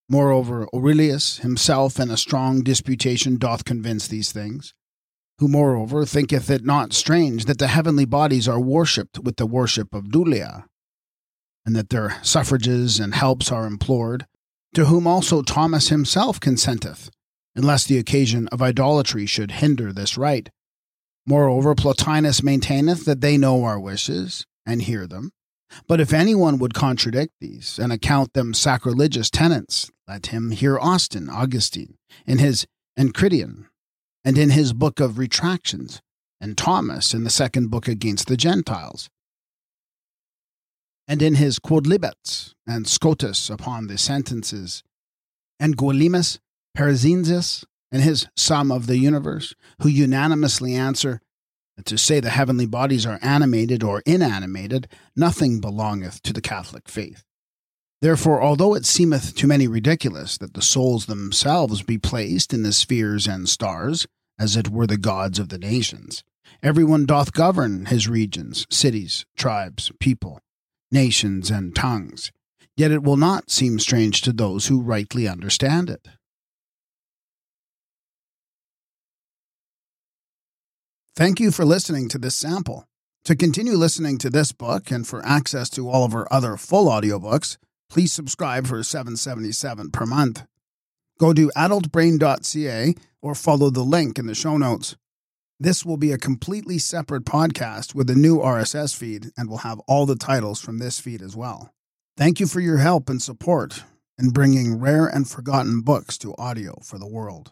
Moreover, 0.08 0.66
Aurelius 0.74 1.38
himself 1.38 2.00
in 2.00 2.10
a 2.10 2.16
strong 2.16 2.62
disputation 2.62 3.36
doth 3.36 3.64
convince 3.64 4.08
these 4.08 4.32
things, 4.32 4.74
who 5.38 5.46
moreover 5.46 6.04
thinketh 6.06 6.50
it 6.50 6.64
not 6.64 6.92
strange 6.92 7.44
that 7.44 7.58
the 7.58 7.68
heavenly 7.68 8.04
bodies 8.04 8.48
are 8.48 8.60
worshipped 8.60 9.20
with 9.20 9.36
the 9.36 9.46
worship 9.46 9.94
of 9.94 10.06
Dulia, 10.06 10.64
and 11.64 11.76
that 11.76 11.90
their 11.90 12.18
suffrages 12.24 12.98
and 12.98 13.14
helps 13.14 13.52
are 13.52 13.66
implored, 13.66 14.26
to 14.74 14.86
whom 14.86 15.07
also 15.07 15.43
Thomas 15.43 15.89
himself 15.89 16.40
consenteth, 16.40 17.11
unless 17.55 17.85
the 17.85 17.99
occasion 17.99 18.49
of 18.49 18.62
idolatry 18.62 19.27
should 19.27 19.53
hinder 19.53 19.93
this 19.93 20.16
right. 20.16 20.49
Moreover, 21.27 21.74
Plotinus 21.74 22.43
maintaineth 22.43 23.05
that 23.05 23.20
they 23.20 23.36
know 23.36 23.65
our 23.65 23.78
wishes, 23.78 24.47
and 24.65 24.82
hear 24.82 25.07
them. 25.07 25.32
But 25.86 26.01
if 26.01 26.12
anyone 26.12 26.59
would 26.59 26.74
contradict 26.74 27.35
these, 27.40 27.78
and 27.78 27.93
account 27.93 28.32
them 28.32 28.55
sacrilegious 28.55 29.28
tenets, 29.31 29.90
let 30.07 30.27
him 30.27 30.51
hear 30.51 30.78
Austin, 30.78 31.28
Augustine, 31.28 31.97
in 32.27 32.39
his 32.39 32.66
Enchiridion, 32.99 33.66
and 34.24 34.39
in 34.39 34.51
his 34.51 34.73
book 34.73 35.01
of 35.01 35.19
Retractions, 35.19 36.01
and 36.40 36.57
Thomas 36.57 37.12
in 37.12 37.24
the 37.24 37.31
second 37.31 37.70
book 37.70 37.89
against 37.89 38.28
the 38.28 38.36
Gentiles, 38.36 39.09
and 41.09 41.22
in 41.22 41.36
his 41.36 41.59
Quodlibets, 41.59 42.55
and 42.66 42.86
Scotus 42.86 43.48
upon 43.48 43.86
the 43.86 43.97
sentences, 43.97 44.82
and 45.59 45.76
Guillielmus 45.76 46.39
Paracelsus 46.76 47.64
in 47.90 48.02
his 48.02 48.26
Sum 48.36 48.70
of 48.70 48.86
the 48.86 48.98
Universe, 48.98 49.55
who 49.80 49.89
unanimously 49.89 50.74
answer 50.74 51.20
that 51.76 51.86
to 51.86 51.97
say 51.97 52.20
the 52.20 52.30
heavenly 52.30 52.66
bodies 52.66 53.06
are 53.06 53.18
animated 53.22 53.82
or 53.82 54.02
inanimated, 54.05 54.89
nothing 55.16 55.60
belongeth 55.60 56.22
to 56.22 56.32
the 56.32 56.43
Catholic 56.43 56.89
faith. 56.89 57.24
Therefore, 58.02 58.43
although 58.43 58.74
it 58.74 58.85
seemeth 58.85 59.35
to 59.36 59.47
many 59.47 59.66
ridiculous 59.66 60.39
that 60.39 60.55
the 60.55 60.62
souls 60.62 61.06
themselves 61.06 61.82
be 61.82 61.98
placed 61.98 62.52
in 62.52 62.62
the 62.62 62.72
spheres 62.72 63.26
and 63.26 63.48
stars, 63.48 64.06
as 64.39 64.56
it 64.56 64.68
were 64.68 64.86
the 64.86 64.98
gods 64.98 65.39
of 65.39 65.48
the 65.48 65.59
nations, 65.59 66.22
every 66.62 66.85
one 66.85 67.06
doth 67.06 67.32
govern 67.32 67.86
his 67.86 68.06
regions, 68.06 68.66
cities, 68.70 69.24
tribes, 69.36 69.90
people, 69.98 70.40
nations, 70.90 71.51
and 71.51 71.74
tongues. 71.74 72.32
Yet 72.77 72.90
it 72.90 73.02
will 73.02 73.16
not 73.16 73.51
seem 73.51 73.78
strange 73.78 74.23
to 74.23 74.32
those 74.32 74.69
who 74.69 74.81
rightly 74.81 75.27
understand 75.27 75.90
it. 75.90 76.09
Thank 81.16 81.40
you 81.40 81.51
for 81.51 81.65
listening 81.65 82.09
to 82.10 82.19
this 82.19 82.36
sample. 82.36 82.86
To 83.24 83.35
continue 83.35 83.73
listening 83.73 84.19
to 84.19 84.31
this 84.31 84.52
book 84.52 84.93
and 84.93 85.06
for 85.06 85.27
access 85.27 85.69
to 85.70 85.89
all 85.89 86.05
of 86.05 86.15
our 86.15 86.28
other 86.32 86.56
full 86.56 86.86
audiobooks, 86.86 87.59
please 87.90 88.12
subscribe 88.12 88.66
for 88.66 88.82
777 88.82 89.90
per 89.90 90.06
month. 90.06 90.44
Go 91.19 91.32
to 91.32 91.51
adultbrain.ca 91.56 92.94
or 93.20 93.35
follow 93.35 93.70
the 93.70 93.82
link 93.82 94.19
in 94.19 94.27
the 94.27 94.35
show 94.35 94.56
notes. 94.56 94.97
This 95.60 95.85
will 95.85 95.97
be 95.97 96.12
a 96.12 96.18
completely 96.18 96.78
separate 96.78 97.24
podcast 97.24 97.93
with 97.93 98.09
a 98.09 98.14
new 98.14 98.39
RSS 98.39 98.97
feed 98.97 99.32
and 99.36 99.51
will 99.51 99.59
have 99.59 99.80
all 99.89 100.06
the 100.06 100.14
titles 100.14 100.60
from 100.60 100.78
this 100.78 101.01
feed 101.01 101.20
as 101.20 101.35
well. 101.35 101.74
Thank 102.16 102.39
you 102.39 102.47
for 102.47 102.60
your 102.60 102.76
help 102.76 103.10
and 103.10 103.20
support 103.20 103.82
in 104.20 104.30
bringing 104.30 104.78
rare 104.78 105.06
and 105.06 105.28
forgotten 105.28 105.80
books 105.80 106.16
to 106.18 106.35
audio 106.39 106.78
for 106.85 106.97
the 106.98 107.09
world. 107.09 107.51